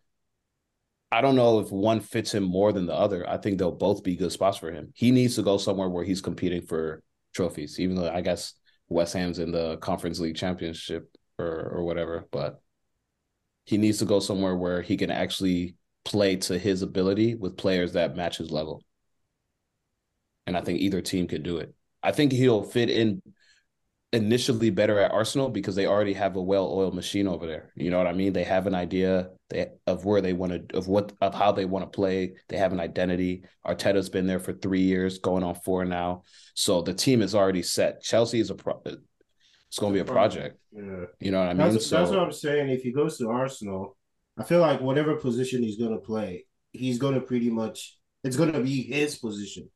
I 1.11 1.21
don't 1.21 1.35
know 1.35 1.59
if 1.59 1.71
one 1.71 1.99
fits 1.99 2.33
him 2.33 2.43
more 2.43 2.73
than 2.73 2.85
the 2.85 2.93
other. 2.93 3.27
I 3.29 3.37
think 3.37 3.57
they'll 3.57 3.71
both 3.71 4.03
be 4.03 4.15
good 4.15 4.31
spots 4.31 4.57
for 4.57 4.71
him. 4.71 4.91
He 4.93 5.11
needs 5.11 5.35
to 5.35 5.43
go 5.43 5.57
somewhere 5.57 5.89
where 5.89 6.03
he's 6.03 6.21
competing 6.21 6.63
for 6.63 7.01
trophies, 7.33 7.79
even 7.79 7.95
though 7.95 8.09
I 8.09 8.21
guess 8.21 8.53
West 8.89 9.13
Ham's 9.13 9.39
in 9.39 9.51
the 9.51 9.77
Conference 9.77 10.19
League 10.19 10.35
Championship 10.35 11.09
or 11.37 11.71
or 11.75 11.83
whatever. 11.83 12.27
But 12.31 12.61
he 13.65 13.77
needs 13.77 13.99
to 13.99 14.05
go 14.05 14.19
somewhere 14.19 14.55
where 14.55 14.81
he 14.81 14.97
can 14.97 15.11
actually 15.11 15.75
play 16.03 16.37
to 16.37 16.57
his 16.57 16.81
ability 16.81 17.35
with 17.35 17.57
players 17.57 17.93
that 17.93 18.15
match 18.15 18.37
his 18.37 18.49
level. 18.49 18.81
And 20.45 20.57
I 20.57 20.61
think 20.61 20.79
either 20.79 21.01
team 21.01 21.27
could 21.27 21.43
do 21.43 21.57
it. 21.57 21.73
I 22.01 22.11
think 22.11 22.31
he'll 22.31 22.63
fit 22.63 22.89
in 22.89 23.21
initially 24.13 24.69
better 24.69 24.99
at 24.99 25.11
Arsenal 25.11 25.49
because 25.49 25.75
they 25.75 25.85
already 25.85 26.13
have 26.13 26.37
a 26.37 26.41
well-oiled 26.41 26.95
machine 26.95 27.27
over 27.27 27.45
there. 27.45 27.73
You 27.75 27.91
know 27.91 27.97
what 27.97 28.07
I 28.07 28.13
mean? 28.13 28.31
They 28.31 28.45
have 28.45 28.65
an 28.65 28.73
idea 28.73 29.29
they, 29.49 29.67
of 29.85 30.05
where 30.05 30.21
they 30.21 30.33
want 30.33 30.69
to, 30.69 30.77
of 30.77 30.87
what, 30.87 31.11
of 31.19 31.33
how 31.33 31.51
they 31.51 31.65
want 31.65 31.83
to 31.83 31.95
play. 31.95 32.33
They 32.47 32.57
have 32.57 32.71
an 32.71 32.79
identity. 32.79 33.43
Arteta's 33.65 34.09
been 34.09 34.25
there 34.25 34.39
for 34.39 34.53
three 34.53 34.81
years, 34.81 35.17
going 35.19 35.43
on 35.43 35.55
four 35.55 35.83
now. 35.83 36.23
So 36.53 36.81
the 36.81 36.93
team 36.93 37.21
is 37.21 37.35
already 37.35 37.63
set. 37.63 38.01
Chelsea 38.01 38.39
is 38.39 38.49
a 38.49 38.55
pro. 38.55 38.81
It's 38.85 39.79
going 39.79 39.91
to 39.93 39.97
be 39.97 40.09
a 40.09 40.11
project. 40.11 40.57
Yeah. 40.71 41.05
You 41.19 41.31
know 41.31 41.39
what 41.39 41.49
I 41.49 41.53
mean? 41.53 41.73
That's, 41.73 41.87
so 41.87 41.97
that's 41.97 42.11
what 42.11 42.19
I'm 42.19 42.31
saying. 42.31 42.69
If 42.69 42.83
he 42.83 42.93
goes 42.93 43.17
to 43.17 43.29
Arsenal, 43.29 43.97
I 44.37 44.43
feel 44.43 44.61
like 44.61 44.79
whatever 44.79 45.15
position 45.15 45.63
he's 45.63 45.77
going 45.77 45.91
to 45.91 45.97
play, 45.99 46.45
he's 46.71 46.97
going 46.97 47.15
to 47.15 47.21
pretty 47.21 47.49
much, 47.49 47.97
it's 48.23 48.37
going 48.37 48.53
to 48.53 48.61
be 48.61 48.83
his 48.83 49.17
position. 49.17 49.69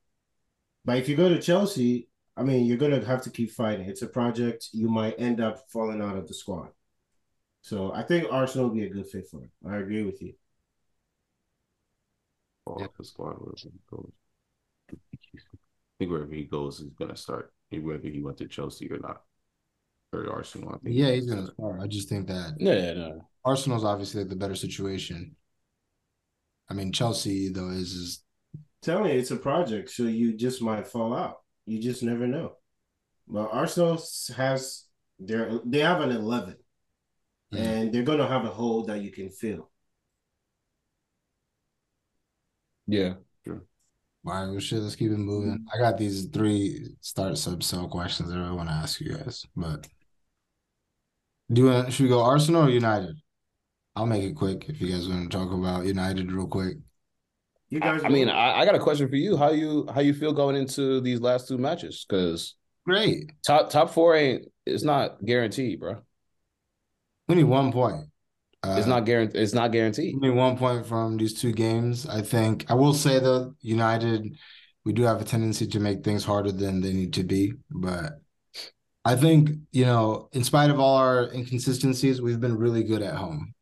But 0.85 0.99
if 0.99 1.09
you 1.09 1.17
go 1.17 1.27
to 1.27 1.41
Chelsea, 1.41 2.07
I 2.37 2.43
mean, 2.43 2.65
you're 2.65 2.77
going 2.77 2.99
to 2.99 3.05
have 3.05 3.23
to 3.23 3.29
keep 3.29 3.51
fighting. 3.51 3.89
It's 3.89 4.01
a 4.01 4.07
project. 4.07 4.69
You 4.71 4.89
might 4.89 5.19
end 5.19 5.41
up 5.41 5.69
falling 5.69 6.01
out 6.01 6.17
of 6.17 6.27
the 6.27 6.33
squad. 6.33 6.69
So 7.61 7.93
I 7.93 8.03
think 8.03 8.27
Arsenal 8.31 8.67
will 8.67 8.75
be 8.75 8.85
a 8.85 8.89
good 8.89 9.07
fit 9.07 9.27
for 9.29 9.41
him. 9.41 9.51
I 9.67 9.77
agree 9.77 10.03
with 10.03 10.21
you. 10.21 10.33
Fall 12.65 12.83
off 12.83 12.97
the 12.97 13.05
squad 13.05 13.35
wherever 13.39 13.55
he 13.57 13.71
goes. 13.89 14.11
I 14.91 14.95
think 15.99 16.11
wherever 16.11 16.33
he 16.33 16.43
goes, 16.43 16.79
he's 16.79 16.89
gonna 16.93 17.15
start. 17.15 17.53
Whether 17.69 18.09
he 18.09 18.21
went 18.21 18.37
to 18.39 18.47
Chelsea 18.47 18.91
or 18.91 18.97
not, 18.97 19.21
or 20.11 20.29
Arsenal. 20.29 20.69
I 20.69 20.77
think 20.79 20.95
Yeah, 20.95 21.11
he's 21.11 21.27
gonna 21.27 21.51
start. 21.53 21.79
I 21.81 21.87
just 21.87 22.09
think 22.09 22.27
that 22.27 22.55
yeah, 22.59 22.73
yeah, 22.73 22.93
no. 22.93 23.27
Arsenal's 23.45 23.85
obviously 23.85 24.23
the 24.23 24.35
better 24.35 24.55
situation. 24.55 25.35
I 26.69 26.73
mean, 26.73 26.91
Chelsea 26.91 27.49
though 27.49 27.69
is 27.69 27.93
is 27.93 28.23
Tell 28.81 29.03
me, 29.03 29.11
it's 29.11 29.29
a 29.29 29.35
project, 29.35 29.91
so 29.91 30.03
you 30.03 30.33
just 30.33 30.61
might 30.61 30.87
fall 30.87 31.15
out. 31.15 31.37
You 31.65 31.79
just 31.79 32.03
never 32.03 32.27
know. 32.27 32.57
But 33.27 33.49
Arsenal 33.51 34.01
has 34.35 34.85
their 35.19 35.59
they 35.65 35.79
have 35.79 36.01
an 36.01 36.11
eleven, 36.11 36.57
Yeah. 37.51 37.61
and 37.61 37.93
they're 37.93 38.03
gonna 38.03 38.27
have 38.27 38.45
a 38.45 38.49
hole 38.49 38.83
that 38.85 39.01
you 39.01 39.11
can 39.11 39.29
fill. 39.29 39.69
Yeah. 42.87 43.13
all 43.47 43.53
right. 43.53 43.61
Well, 44.49 44.59
shit. 44.59 44.79
Let's 44.81 44.95
keep 44.95 45.11
it 45.11 45.17
moving. 45.17 45.65
I 45.73 45.77
got 45.77 45.97
these 45.97 46.25
three 46.27 46.95
start 47.01 47.37
sub 47.37 47.63
sell 47.63 47.87
questions 47.87 48.29
that 48.29 48.37
I 48.37 48.51
want 48.51 48.69
to 48.69 48.75
ask 48.75 48.99
you 48.99 49.15
guys. 49.15 49.45
But 49.55 49.87
do 51.51 51.61
you 51.61 51.67
want? 51.67 51.93
Should 51.93 52.03
we 52.03 52.09
go 52.09 52.23
Arsenal 52.23 52.63
or 52.63 52.69
United? 52.69 53.15
I'll 53.95 54.05
make 54.05 54.23
it 54.23 54.35
quick 54.35 54.65
if 54.69 54.79
you 54.81 54.91
guys 54.91 55.07
want 55.07 55.29
to 55.31 55.37
talk 55.37 55.51
about 55.51 55.85
United 55.85 56.31
real 56.31 56.47
quick. 56.47 56.77
You 57.71 57.79
I, 57.81 57.85
guys, 57.85 58.03
I 58.03 58.09
mean, 58.09 58.29
I, 58.29 58.59
I 58.59 58.65
got 58.65 58.75
a 58.75 58.79
question 58.79 59.07
for 59.07 59.15
you. 59.15 59.37
How 59.37 59.51
you 59.51 59.87
how 59.93 60.01
you 60.01 60.13
feel 60.13 60.33
going 60.33 60.57
into 60.57 60.99
these 60.99 61.21
last 61.21 61.47
two 61.47 61.57
matches? 61.57 62.05
Because 62.07 62.55
Great. 62.85 63.31
top 63.47 63.69
top 63.69 63.91
four 63.91 64.15
ain't 64.15 64.45
it's 64.65 64.83
not 64.83 65.23
guaranteed, 65.23 65.79
bro. 65.79 66.01
We 67.29 67.35
need 67.35 67.45
one 67.45 67.71
point. 67.71 68.07
Uh, 68.61 68.75
It's 68.77 68.87
not 68.87 69.05
guaranteed. 69.05 69.41
It's 69.41 69.53
not 69.53 69.71
guaranteed. 69.71 70.15
We 70.19 70.27
need 70.27 70.35
one 70.35 70.57
point 70.57 70.85
from 70.85 71.15
these 71.15 71.33
two 71.33 71.53
games. 71.53 72.05
I 72.05 72.21
think 72.21 72.69
I 72.69 72.73
will 72.73 72.93
say 72.93 73.19
though, 73.19 73.55
United, 73.61 74.35
we 74.83 74.91
do 74.91 75.03
have 75.03 75.21
a 75.21 75.25
tendency 75.25 75.65
to 75.67 75.79
make 75.79 76.03
things 76.03 76.25
harder 76.25 76.51
than 76.51 76.81
they 76.81 76.91
need 76.91 77.13
to 77.13 77.23
be. 77.23 77.53
But 77.69 78.19
I 79.05 79.15
think, 79.15 79.51
you 79.71 79.85
know, 79.85 80.27
in 80.33 80.43
spite 80.43 80.69
of 80.69 80.79
all 80.79 80.97
our 80.97 81.31
inconsistencies, 81.33 82.21
we've 82.21 82.41
been 82.41 82.57
really 82.57 82.83
good 82.83 83.01
at 83.01 83.15
home. 83.15 83.53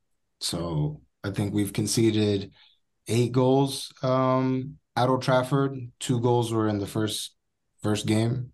So 0.42 1.02
I 1.24 1.30
think 1.30 1.54
we've 1.54 1.72
conceded 1.72 2.52
eight 3.10 3.32
goals 3.32 3.92
um 4.04 4.78
at 4.96 5.10
Old 5.10 5.22
Trafford. 5.22 5.92
Two 6.00 6.20
goals 6.22 6.54
were 6.54 6.68
in 6.68 6.80
the 6.80 6.88
first 6.88 7.36
first 7.84 8.06
game. 8.06 8.52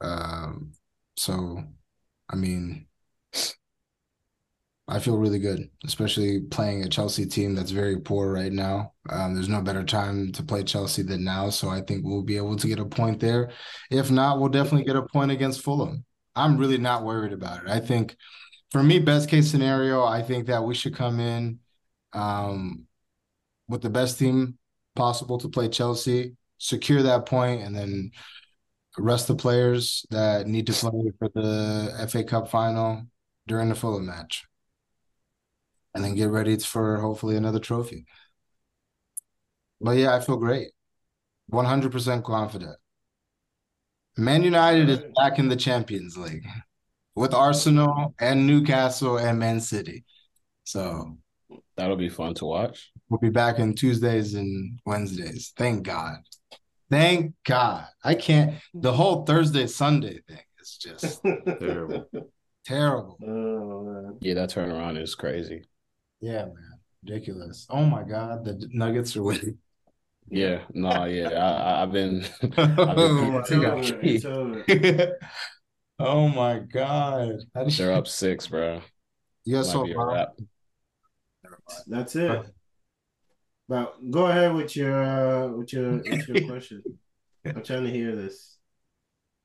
Um 0.00 0.72
so 1.16 1.64
I 2.28 2.36
mean 2.36 2.86
I 4.88 5.00
feel 5.00 5.18
really 5.18 5.40
good, 5.40 5.68
especially 5.84 6.42
playing 6.42 6.84
a 6.84 6.88
Chelsea 6.88 7.26
team 7.26 7.56
that's 7.56 7.72
very 7.72 7.98
poor 7.98 8.32
right 8.32 8.52
now. 8.52 8.92
Um, 9.10 9.34
there's 9.34 9.48
no 9.48 9.60
better 9.60 9.82
time 9.82 10.30
to 10.32 10.44
play 10.44 10.62
Chelsea 10.62 11.02
than 11.02 11.24
now, 11.24 11.50
so 11.50 11.68
I 11.68 11.80
think 11.80 12.04
we'll 12.04 12.22
be 12.22 12.36
able 12.36 12.54
to 12.56 12.68
get 12.68 12.78
a 12.78 12.84
point 12.84 13.18
there. 13.18 13.50
If 13.90 14.12
not, 14.12 14.38
we'll 14.38 14.48
definitely 14.48 14.84
get 14.84 14.94
a 14.94 15.02
point 15.02 15.32
against 15.32 15.62
Fulham. 15.62 16.04
I'm 16.36 16.56
really 16.56 16.78
not 16.78 17.04
worried 17.04 17.32
about 17.32 17.64
it. 17.64 17.68
I 17.68 17.80
think, 17.80 18.16
for 18.70 18.80
me, 18.80 19.00
best 19.00 19.28
case 19.28 19.50
scenario, 19.50 20.04
I 20.04 20.22
think 20.22 20.46
that 20.46 20.62
we 20.62 20.74
should 20.74 20.94
come 20.94 21.18
in 21.18 21.58
um, 22.12 22.86
with 23.68 23.82
the 23.82 23.90
best 23.90 24.18
team 24.18 24.58
possible 24.94 25.38
to 25.38 25.48
play 25.48 25.68
Chelsea, 25.68 26.36
secure 26.58 27.02
that 27.02 27.26
point, 27.26 27.62
and 27.62 27.74
then 27.74 28.10
rest 28.98 29.28
the 29.28 29.34
players 29.34 30.06
that 30.10 30.46
need 30.46 30.66
to 30.66 30.72
play 30.72 31.12
for 31.18 31.28
the 31.34 32.08
FA 32.10 32.24
Cup 32.24 32.48
final 32.48 33.02
during 33.46 33.68
the 33.68 33.74
Fulham 33.74 34.06
match 34.06 34.44
and 35.94 36.04
then 36.04 36.14
get 36.14 36.30
ready 36.30 36.58
for 36.58 36.98
hopefully 36.98 37.36
another 37.36 37.58
trophy. 37.58 38.04
But 39.80 39.98
yeah, 39.98 40.14
I 40.14 40.20
feel 40.20 40.36
great. 40.36 40.72
100% 41.52 42.24
confident. 42.24 42.76
Man 44.16 44.42
United 44.42 44.88
is 44.88 45.00
back 45.14 45.38
in 45.38 45.48
the 45.48 45.56
Champions 45.56 46.16
League 46.16 46.46
with 47.14 47.34
Arsenal 47.34 48.14
and 48.18 48.46
Newcastle 48.46 49.18
and 49.18 49.38
Man 49.38 49.60
City. 49.60 50.04
So 50.64 51.18
That'll 51.76 51.96
be 51.96 52.08
fun 52.08 52.34
to 52.34 52.46
watch. 52.46 52.90
We'll 53.08 53.18
be 53.20 53.30
back 53.30 53.58
on 53.58 53.74
Tuesdays 53.74 54.34
and 54.34 54.78
Wednesdays. 54.86 55.52
Thank 55.56 55.84
God. 55.84 56.16
Thank 56.90 57.34
God. 57.44 57.86
I 58.04 58.14
can't, 58.14 58.54
the 58.74 58.92
whole 58.92 59.24
Thursday, 59.24 59.66
Sunday 59.66 60.20
thing 60.28 60.38
is 60.60 60.76
just 60.80 61.22
Terrible. 61.60 62.08
terrible. 62.64 63.18
oh. 63.26 64.18
Yeah, 64.20 64.34
that 64.34 64.50
turnaround 64.50 65.00
is 65.00 65.14
crazy. 65.14 65.64
Yeah, 66.20 66.44
man. 66.46 66.78
Ridiculous. 67.04 67.66
Oh 67.70 67.84
my 67.84 68.02
God. 68.02 68.44
The 68.44 68.68
Nuggets 68.72 69.16
are 69.16 69.22
winning. 69.22 69.58
Yeah, 70.28 70.62
no, 70.74 71.04
yeah, 71.04 71.28
I, 71.28 71.50
I- 71.52 71.82
I've 71.82 71.92
been. 71.92 72.24
Oh 72.58 73.38
It's 73.38 73.50
my 73.50 73.56
over. 73.56 73.76
God. 73.76 73.98
It's 74.02 74.24
over. 74.24 75.18
oh 76.00 76.28
my 76.28 76.58
God. 76.58 77.36
How 77.54 77.64
did 77.64 77.72
They're 77.74 77.92
up 77.92 78.08
six, 78.08 78.48
bro. 78.48 78.80
You 79.44 79.56
guys 79.56 79.66
Might 79.68 79.72
saw 79.72 79.84
be 79.84 79.92
a 79.92 79.94
Bob? 79.94 80.08
wrap. 80.08 80.28
That's 81.86 82.16
it. 82.16 82.46
But 83.68 83.94
go 84.10 84.26
ahead 84.26 84.54
with 84.54 84.76
your 84.76 85.02
uh, 85.02 85.48
with 85.48 85.72
your 85.72 85.92
with 85.96 86.28
your 86.28 86.46
question. 86.46 86.82
I'm 87.44 87.62
trying 87.62 87.84
to 87.84 87.90
hear 87.90 88.14
this. 88.14 88.56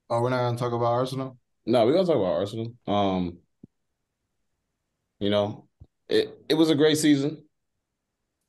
Oh, 0.10 0.22
we're 0.22 0.30
not 0.30 0.44
gonna 0.44 0.58
talk 0.58 0.74
about 0.74 0.94
Arsenal? 0.94 1.38
No, 1.66 1.86
we're 1.86 1.94
gonna 1.94 2.08
talk 2.08 2.18
about 2.18 2.34
Arsenal. 2.34 2.74
Um, 2.88 3.38
you 5.20 5.30
know, 5.30 5.68
it 6.10 6.38
it 6.50 6.56
was 6.56 6.70
a 6.70 6.76
great 6.76 6.98
season. 6.98 7.44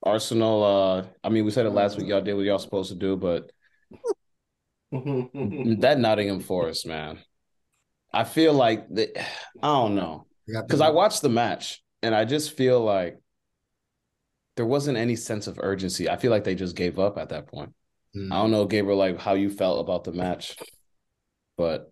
Arsenal. 0.02 0.64
Uh, 0.64 1.06
I 1.22 1.28
mean, 1.28 1.44
we 1.44 1.50
said 1.50 1.66
it 1.66 1.70
last 1.70 1.96
week. 1.96 2.08
Y'all 2.08 2.20
did 2.20 2.34
what 2.34 2.44
y'all 2.44 2.58
supposed 2.58 2.90
to 2.90 2.96
do, 2.96 3.16
but 3.16 3.50
that 4.90 5.96
Nottingham 5.98 6.40
Forest, 6.40 6.86
man. 6.86 7.18
I 8.12 8.24
feel 8.24 8.52
like 8.52 8.88
that. 8.90 9.16
I 9.62 9.68
don't 9.68 9.94
know 9.94 10.26
because 10.46 10.80
I 10.80 10.90
watched 10.90 11.22
the 11.22 11.28
match 11.28 11.82
and 12.02 12.14
I 12.14 12.24
just 12.24 12.56
feel 12.56 12.80
like 12.80 13.21
there 14.57 14.66
wasn't 14.66 14.98
any 14.98 15.16
sense 15.16 15.46
of 15.46 15.59
urgency. 15.61 16.09
I 16.09 16.16
feel 16.16 16.30
like 16.30 16.44
they 16.44 16.55
just 16.55 16.76
gave 16.76 16.98
up 16.98 17.18
at 17.18 17.30
that 17.30 17.46
point. 17.48 17.72
Mm. 18.16 18.32
I 18.32 18.36
don't 18.36 18.50
know, 18.50 18.66
Gabriel, 18.66 18.98
like 18.98 19.18
how 19.18 19.34
you 19.34 19.50
felt 19.50 19.80
about 19.80 20.05
the 20.05 20.12
match, 20.12 20.57
but 21.57 21.90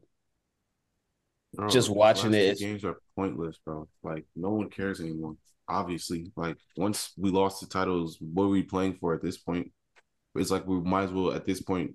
bro, 1.55 1.69
just 1.69 1.89
watching 1.89 2.35
it, 2.35 2.59
games 2.59 2.85
are 2.85 3.01
pointless, 3.17 3.59
bro. 3.65 3.89
Like 4.03 4.27
no 4.37 4.51
one 4.51 4.69
cares 4.69 5.01
anymore. 5.01 5.37
Obviously, 5.67 6.31
like 6.37 6.57
once 6.77 7.13
we 7.17 7.31
lost 7.31 7.61
the 7.61 7.67
titles, 7.67 8.19
what 8.21 8.45
are 8.45 8.49
we 8.49 8.63
playing 8.63 8.99
for 9.01 9.15
at 9.15 9.23
this 9.23 9.39
point? 9.39 9.73
It's 10.35 10.51
like 10.51 10.67
we 10.67 10.81
might 10.81 11.05
as 11.05 11.13
well 11.13 11.33
at 11.33 11.47
this 11.47 11.63
point 11.63 11.95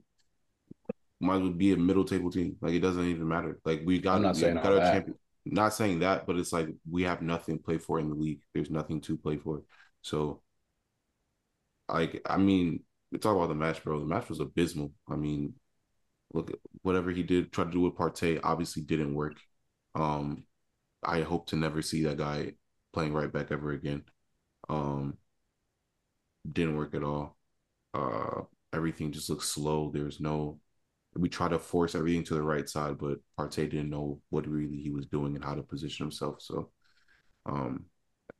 might 1.20 1.36
as 1.36 1.42
well 1.42 1.52
be 1.52 1.74
a 1.74 1.78
middle 1.78 2.06
table 2.06 2.32
team. 2.32 2.56
Like 2.62 2.74
it 2.74 2.80
doesn't 2.80 3.06
even 3.06 3.28
matter. 3.28 3.60
Like 3.66 3.82
we 3.86 4.00
got, 4.00 4.18
I'm 4.18 4.22
not 4.24 4.36
we 4.36 4.42
saying 4.42 4.56
got 4.56 4.66
our 4.68 4.76
that. 4.76 4.94
champion. 4.94 5.18
Not 5.46 5.74
saying 5.74 6.00
that, 6.00 6.26
but 6.26 6.38
it's 6.38 6.52
like 6.52 6.70
we 6.90 7.04
have 7.04 7.22
nothing 7.22 7.58
to 7.58 7.64
play 7.64 7.78
for 7.78 8.00
in 8.00 8.10
the 8.10 8.16
league. 8.16 8.42
There's 8.54 8.72
nothing 8.72 9.02
to 9.02 9.18
play 9.18 9.38
for. 9.38 9.62
So, 10.02 10.42
like, 11.90 12.22
I 12.26 12.38
mean, 12.38 12.84
we 13.12 13.20
talk 13.20 13.36
about 13.36 13.50
the 13.50 13.56
match, 13.56 13.84
bro. 13.84 14.00
The 14.00 14.06
match 14.06 14.30
was 14.30 14.40
abysmal. 14.40 14.92
I 15.10 15.16
mean, 15.16 15.54
look, 16.34 16.52
whatever 16.82 17.12
he 17.12 17.24
did, 17.24 17.52
try 17.52 17.66
to 17.66 17.72
do 17.72 17.82
with 17.82 17.96
Partey, 17.96 18.40
obviously 18.44 18.84
didn't 18.84 19.14
work. 19.14 19.38
Um, 19.96 20.46
I 21.04 21.22
hope 21.22 21.48
to 21.48 21.56
never 21.56 21.82
see 21.82 22.04
that 22.04 22.18
guy 22.18 22.54
playing 22.94 23.14
right 23.14 23.32
back 23.32 23.52
ever 23.52 23.72
again. 23.72 24.04
Um, 24.70 25.18
didn't 26.52 26.78
work 26.78 26.96
at 26.96 27.04
all. 27.04 27.38
Uh, 27.94 28.42
everything 28.74 29.12
just 29.12 29.30
looks 29.30 29.50
slow. 29.50 29.92
There's 29.94 30.20
no 30.20 30.60
we 31.18 31.30
try 31.30 31.48
to 31.48 31.60
force 31.60 31.96
everything 31.96 32.24
to 32.26 32.34
the 32.34 32.42
right 32.44 32.68
side, 32.68 32.98
but 32.98 33.20
Partey 33.40 33.70
didn't 33.70 33.90
know 33.90 34.20
what 34.30 34.48
really 34.48 34.78
he 34.78 34.90
was 34.90 35.06
doing 35.06 35.36
and 35.36 35.44
how 35.44 35.56
to 35.56 35.64
position 35.64 36.06
himself. 36.06 36.42
So, 36.42 36.72
um, 37.46 37.86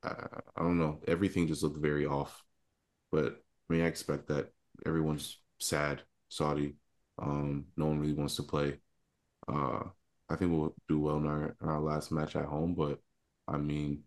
I, 0.02 0.10
I 0.56 0.62
don't 0.62 0.78
know. 0.78 1.00
Everything 1.08 1.46
just 1.46 1.62
looked 1.62 1.80
very 1.80 2.06
off. 2.06 2.42
But 3.12 3.36
I 3.68 3.72
mean, 3.72 3.82
I 3.82 3.86
expect 3.86 4.28
that 4.28 4.50
everyone's 4.84 5.38
sad, 5.58 6.02
Saudi. 6.28 6.76
Um, 7.18 7.66
no 7.76 7.86
one 7.86 8.00
really 8.00 8.14
wants 8.14 8.36
to 8.36 8.42
play. 8.42 8.78
Uh, 9.48 9.84
I 10.28 10.36
think 10.36 10.50
we'll 10.50 10.74
do 10.88 10.98
well 10.98 11.18
in 11.18 11.26
our, 11.26 11.56
in 11.62 11.68
our 11.68 11.80
last 11.80 12.10
match 12.12 12.36
at 12.36 12.44
home, 12.44 12.74
but 12.74 12.98
I 13.46 13.58
mean, 13.58 14.02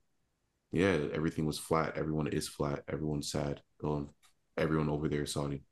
yeah, 0.71 0.97
everything 1.13 1.45
was 1.45 1.57
flat. 1.57 1.97
Everyone 1.97 2.27
is 2.27 2.47
flat. 2.47 2.83
Everyone's 2.87 3.31
sad. 3.31 3.61
Everyone 4.57 4.89
over 4.89 5.07
there, 5.07 5.25
Saudi. 5.25 5.63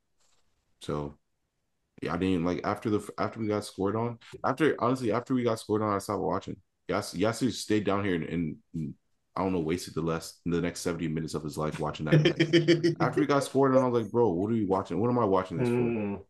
So 0.80 1.18
yeah, 2.02 2.14
I 2.14 2.16
didn't 2.16 2.44
like 2.44 2.60
after 2.64 2.90
the 2.90 3.08
after 3.18 3.40
we 3.40 3.48
got 3.48 3.64
scored 3.64 3.96
on. 3.96 4.18
After 4.44 4.74
honestly, 4.78 5.12
after 5.12 5.34
we 5.34 5.42
got 5.42 5.60
scored 5.60 5.82
on, 5.82 5.94
I 5.94 5.98
stopped 5.98 6.22
watching. 6.22 6.56
Yes, 6.88 7.14
Yasser 7.14 7.52
stayed 7.52 7.84
down 7.84 8.04
here 8.04 8.14
and, 8.14 8.56
and, 8.72 8.94
I 9.38 9.42
don't 9.42 9.52
know, 9.52 9.60
wasted 9.60 9.94
the 9.94 10.02
last 10.02 10.40
the 10.44 10.60
next 10.60 10.80
seventy 10.80 11.08
minutes 11.08 11.34
of 11.34 11.44
his 11.44 11.56
life 11.56 11.78
watching 11.78 12.06
that. 12.06 12.96
after 13.00 13.20
he 13.20 13.26
got 13.26 13.44
scored 13.44 13.76
on, 13.76 13.84
I 13.84 13.88
was 13.88 14.02
like, 14.02 14.12
bro, 14.12 14.30
what 14.30 14.50
are 14.50 14.54
we 14.54 14.64
watching? 14.64 14.98
What 15.00 15.10
am 15.10 15.18
I 15.18 15.24
watching 15.24 15.58
this 15.58 15.68
mm. 15.68 16.16
for? 16.16 16.24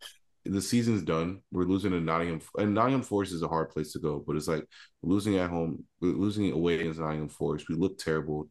The 0.44 0.62
season's 0.62 1.02
done. 1.02 1.40
We're 1.50 1.64
losing 1.64 1.90
to 1.92 2.00
Nottingham, 2.00 2.40
and 2.58 2.74
Nottingham 2.74 3.02
Forest 3.02 3.32
is 3.32 3.42
a 3.42 3.48
hard 3.48 3.70
place 3.70 3.92
to 3.92 3.98
go. 3.98 4.22
But 4.24 4.36
it's 4.36 4.48
like 4.48 4.64
losing 5.02 5.38
at 5.38 5.50
home, 5.50 5.84
losing 6.00 6.52
away 6.52 6.80
against 6.80 7.00
Nottingham 7.00 7.30
Forest. 7.30 7.68
We 7.68 7.76
look 7.76 7.98
terrible. 7.98 8.48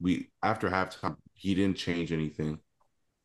We 0.00 0.30
after 0.42 0.70
halftime, 0.70 1.16
he 1.34 1.54
didn't 1.54 1.76
change 1.76 2.12
anything. 2.12 2.60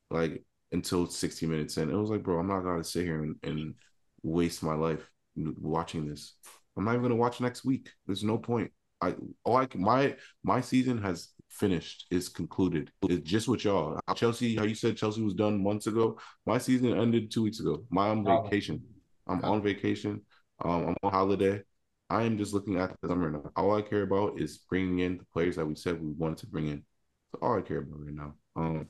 Like 0.09 0.43
until 0.71 1.07
60 1.07 1.45
minutes 1.45 1.77
in. 1.77 1.89
It 1.89 1.95
was 1.95 2.09
like, 2.09 2.23
bro, 2.23 2.39
I'm 2.39 2.47
not 2.47 2.61
gonna 2.61 2.83
sit 2.83 3.05
here 3.05 3.23
and, 3.23 3.35
and 3.43 3.75
waste 4.23 4.63
my 4.63 4.73
life 4.73 5.07
watching 5.35 6.07
this. 6.07 6.35
I'm 6.77 6.85
not 6.85 6.91
even 6.91 7.03
gonna 7.03 7.15
watch 7.15 7.41
next 7.41 7.65
week. 7.65 7.89
There's 8.05 8.23
no 8.23 8.37
point. 8.37 8.71
I 9.01 9.15
all 9.43 9.57
I 9.57 9.65
can, 9.65 9.81
my 9.81 10.15
my 10.43 10.61
season 10.61 11.01
has 11.01 11.29
finished. 11.49 12.05
Is 12.11 12.29
concluded. 12.29 12.91
It's 13.03 13.29
just 13.29 13.47
with 13.47 13.65
y'all. 13.65 13.99
Chelsea, 14.15 14.55
how 14.55 14.63
you 14.63 14.75
said 14.75 14.97
Chelsea 14.97 15.21
was 15.21 15.33
done 15.33 15.63
months 15.63 15.87
ago. 15.87 16.19
My 16.45 16.57
season 16.57 16.93
ended 16.93 17.31
two 17.31 17.43
weeks 17.43 17.59
ago. 17.59 17.83
My 17.89 18.09
on 18.09 18.23
vacation. 18.23 18.81
I'm 19.27 19.43
on 19.43 19.61
vacation. 19.61 20.21
Um, 20.63 20.89
I'm 20.89 20.95
on 21.03 21.11
holiday. 21.11 21.61
I 22.09 22.23
am 22.23 22.37
just 22.37 22.53
looking 22.53 22.77
at 22.77 22.95
the 23.01 23.07
summer 23.07 23.31
now. 23.31 23.51
All 23.55 23.75
I 23.75 23.81
care 23.81 24.03
about 24.03 24.39
is 24.39 24.57
bringing 24.69 24.99
in 24.99 25.17
the 25.17 25.25
players 25.31 25.55
that 25.55 25.65
we 25.65 25.75
said 25.75 26.01
we 26.01 26.11
wanted 26.11 26.39
to 26.39 26.47
bring 26.47 26.67
in. 26.67 26.83
That's 27.31 27.41
all 27.41 27.57
I 27.57 27.61
care 27.61 27.79
about 27.79 28.03
right 28.03 28.13
now. 28.13 28.33
Um, 28.55 28.87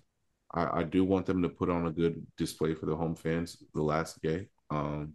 I, 0.54 0.80
I 0.80 0.84
do 0.84 1.04
want 1.04 1.26
them 1.28 1.42
to 1.44 1.50
put 1.50 1.70
on 1.70 1.86
a 1.86 1.92
good 1.92 2.26
display 2.38 2.74
for 2.74 2.88
the 2.88 2.96
home 2.96 3.16
fans 3.16 3.58
the 3.74 3.82
last 3.82 4.22
day. 4.22 4.48
Um, 4.70 5.14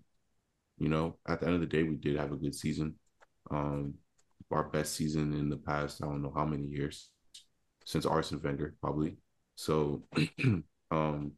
you 0.78 0.88
know, 0.88 1.16
at 1.26 1.40
the 1.40 1.47
end 1.47 1.57
of 1.57 1.61
the 1.61 1.66
day, 1.66 1.82
we 1.82 1.97
did 1.97 2.16
have 2.16 2.32
a 2.32 2.36
good 2.36 2.55
season. 2.55 2.94
Um, 3.51 3.94
our 4.51 4.64
best 4.64 4.94
season 4.94 5.34
in 5.34 5.49
the 5.49 5.57
past, 5.57 6.03
I 6.03 6.07
don't 6.07 6.22
know 6.22 6.32
how 6.34 6.44
many 6.44 6.64
years 6.64 7.11
since 7.84 8.07
Arsene 8.07 8.40
Wenger, 8.42 8.74
probably. 8.80 9.16
So, 9.55 10.03
um, 10.90 11.32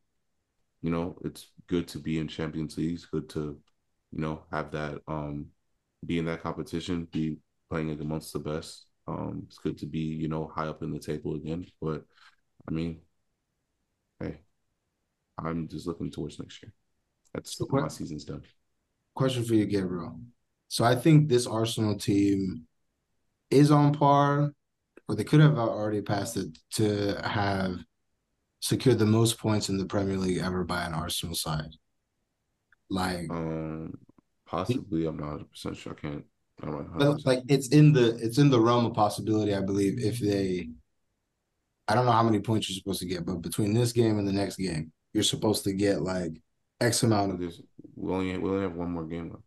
you 0.83 0.91
know, 0.91 1.17
it's 1.25 1.49
good 1.67 1.89
to 1.89 1.99
be 1.99 2.19
in 2.19 2.29
Champions 2.29 2.77
League. 2.77 2.95
It's 2.95 3.07
good 3.07 3.29
to, 3.31 3.59
you 4.13 4.21
know, 4.21 4.45
have 4.53 4.71
that, 4.73 5.01
um, 5.07 5.47
be 6.05 6.19
in 6.19 6.25
that 6.27 6.43
competition, 6.43 7.09
be 7.13 7.39
playing 7.71 7.91
amongst 8.01 8.33
the 8.33 8.39
best. 8.39 8.87
Um, 9.07 9.45
it's 9.47 9.59
good 9.59 9.79
to 9.79 9.87
be, 9.87 10.01
you 10.01 10.29
know, 10.29 10.51
high 10.55 10.69
up 10.69 10.83
in 10.83 10.93
the 10.93 10.99
table 10.99 11.35
again. 11.35 11.67
But 11.81 12.05
I 12.69 12.73
mean, 12.73 13.01
hey, 14.21 14.41
I'm 15.39 15.69
just 15.69 15.87
looking 15.87 16.11
towards 16.11 16.39
next 16.39 16.63
year. 16.63 16.73
That's 17.35 17.57
so 17.57 17.67
my 17.71 17.89
season's 17.89 18.25
done. 18.25 18.43
Question 19.15 19.45
for 19.45 19.55
you, 19.55 19.67
Gabriel. 19.67 20.21
So 20.69 20.85
I 20.85 20.95
think 20.95 21.29
this 21.29 21.47
Arsenal 21.47 21.97
team 21.97 22.68
is 23.51 23.71
on 23.71 23.93
par, 23.93 24.53
or 25.09 25.15
they 25.15 25.25
could 25.25 25.41
have 25.41 25.59
already 25.59 26.03
passed 26.03 26.37
it 26.37 26.59
to 26.73 27.21
have 27.25 27.79
secured 28.61 28.99
the 28.99 29.07
most 29.07 29.39
points 29.39 29.69
in 29.69 29.79
the 29.79 29.87
Premier 29.87 30.17
League 30.17 30.39
ever 30.39 30.65
by 30.65 30.85
an 30.85 30.95
Arsenal 30.95 31.35
side. 31.35 31.71
Like, 32.91 33.31
um, 33.31 33.95
possibly. 34.47 35.07
I'm 35.07 35.17
not 35.17 35.27
100 35.27 35.51
percent 35.51 35.77
sure. 35.77 35.97
I 35.97 36.01
can't. 36.01 36.25
But 36.61 37.25
like 37.25 37.43
it's 37.49 37.69
in 37.69 37.93
the 37.93 38.17
it's 38.17 38.39
in 38.39 38.51
the 38.51 38.61
realm 38.61 38.85
of 38.87 38.95
possibility, 38.95 39.55
I 39.55 39.61
believe, 39.61 40.01
if 40.01 40.19
they 40.19 40.69
I 41.87 41.95
don't 41.95 42.05
know 42.05 42.13
how 42.13 42.23
many 42.23 42.41
points 42.41 42.69
you're 42.69 42.77
supposed 42.77 43.01
to 43.01 43.07
get, 43.07 43.25
but 43.25 43.43
between 43.43 43.73
this 43.73 43.93
game 43.93 44.19
and 44.19 44.27
the 44.27 44.33
next 44.33 44.57
game, 44.57 44.93
you're 45.13 45.23
supposed 45.23 45.65
to 45.65 45.73
get 45.73 46.03
like 46.03 46.33
X 46.81 47.03
amount 47.03 47.33
of 47.33 47.39
this. 47.39 47.61
We 47.95 48.13
only 48.13 48.39
we 48.39 48.51
only 48.51 48.63
have 48.63 48.75
one 48.75 48.91
more 48.91 49.07
game 49.07 49.31
left. 49.31 49.43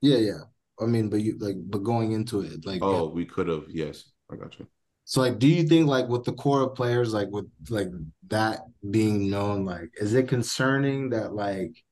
Yeah, 0.00 0.18
yeah. 0.18 0.40
I 0.80 0.86
mean, 0.86 1.08
but 1.08 1.20
you 1.20 1.36
like, 1.38 1.56
but 1.58 1.82
going 1.82 2.12
into 2.12 2.40
it, 2.40 2.64
like, 2.64 2.82
oh, 2.82 3.06
yeah. 3.08 3.12
we 3.12 3.24
could 3.24 3.48
have. 3.48 3.64
Yes, 3.68 4.10
I 4.30 4.36
got 4.36 4.58
you. 4.58 4.66
So, 5.04 5.20
like, 5.20 5.38
do 5.38 5.48
you 5.48 5.64
think, 5.64 5.88
like, 5.88 6.08
with 6.08 6.24
the 6.24 6.32
core 6.32 6.62
of 6.62 6.74
players, 6.74 7.12
like, 7.12 7.28
with 7.30 7.46
like 7.68 7.88
that 8.28 8.60
being 8.90 9.30
known, 9.30 9.64
like, 9.64 9.90
is 10.00 10.14
it 10.14 10.28
concerning 10.28 11.10
that 11.10 11.34
like 11.34 11.82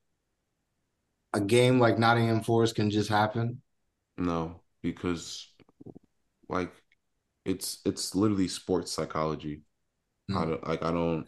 a 1.34 1.40
game 1.40 1.78
like 1.78 1.98
Nottingham 1.98 2.42
Forest 2.42 2.76
can 2.76 2.90
just 2.90 3.08
happen? 3.08 3.60
No, 4.16 4.60
because 4.82 5.48
like 6.48 6.72
it's 7.44 7.80
it's 7.84 8.14
literally 8.14 8.48
sports 8.48 8.92
psychology. 8.92 9.62
Mm. 10.30 10.36
I 10.36 10.44
don't 10.44 10.68
like 10.68 10.82
I 10.82 10.90
don't 10.90 11.26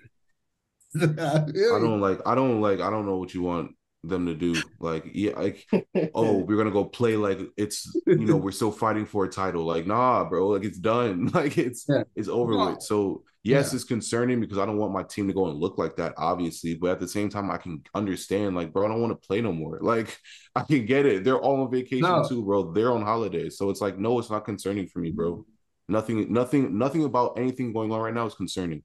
I 1.01 1.79
don't 1.79 2.01
like 2.01 2.21
I 2.27 2.35
don't 2.35 2.61
like 2.61 2.81
I 2.81 2.91
don't 2.91 3.07
know 3.07 3.19
what 3.19 3.35
you 3.35 3.43
want 3.43 3.73
them 4.03 4.27
to 4.27 4.35
do. 4.35 4.55
Like, 4.79 5.11
yeah, 5.13 5.39
like, 5.39 5.67
oh, 6.15 6.39
we're 6.47 6.57
gonna 6.57 6.71
go 6.71 6.85
play 6.85 7.17
like 7.17 7.41
it's 7.57 7.91
you 8.07 8.17
know 8.17 8.37
we're 8.37 8.53
still 8.53 8.73
fighting 8.73 9.07
for 9.07 9.25
a 9.25 9.29
title. 9.29 9.65
Like, 9.65 9.87
nah, 9.87 10.25
bro, 10.25 10.49
like 10.49 10.65
it's 10.65 10.79
done. 10.79 11.31
Like 11.41 11.59
it's 11.59 11.87
yeah. 11.89 12.03
it's 12.17 12.29
over 12.29 12.53
no. 12.53 12.71
with. 12.71 12.83
So 12.83 13.23
yes, 13.45 13.71
yeah. 13.71 13.77
it's 13.77 13.85
concerning 13.85 14.41
because 14.41 14.59
I 14.59 14.67
don't 14.67 14.79
want 14.79 14.93
my 14.93 15.03
team 15.03 15.29
to 15.29 15.35
go 15.35 15.47
and 15.47 15.59
look 15.59 15.79
like 15.79 15.97
that, 15.97 16.15
obviously. 16.17 16.75
But 16.75 16.91
at 16.91 17.01
the 17.01 17.09
same 17.09 17.29
time, 17.29 17.51
I 17.51 17.57
can 17.57 17.83
understand, 17.95 18.57
like, 18.57 18.73
bro, 18.73 18.85
I 18.85 18.89
don't 18.89 19.01
want 19.01 19.21
to 19.21 19.27
play 19.27 19.41
no 19.41 19.53
more. 19.53 19.79
Like, 19.91 20.19
I 20.55 20.63
can 20.63 20.87
get 20.87 21.05
it. 21.05 21.25
They're 21.25 21.39
all 21.39 21.63
on 21.63 21.71
vacation 21.71 22.03
no. 22.03 22.25
too, 22.27 22.45
bro. 22.45 22.73
They're 22.73 22.93
on 22.93 23.03
holidays, 23.03 23.59
so 23.59 23.71
it's 23.71 23.81
like, 23.81 23.99
no, 23.99 24.19
it's 24.19 24.31
not 24.31 24.45
concerning 24.45 24.87
for 24.87 25.01
me, 25.01 25.11
bro. 25.11 25.33
Mm-hmm. 25.33 25.93
Nothing, 25.93 26.33
nothing, 26.33 26.79
nothing 26.79 27.05
about 27.05 27.39
anything 27.39 27.73
going 27.73 27.91
on 27.91 28.01
right 28.01 28.15
now 28.15 28.27
is 28.27 28.35
concerning. 28.35 28.85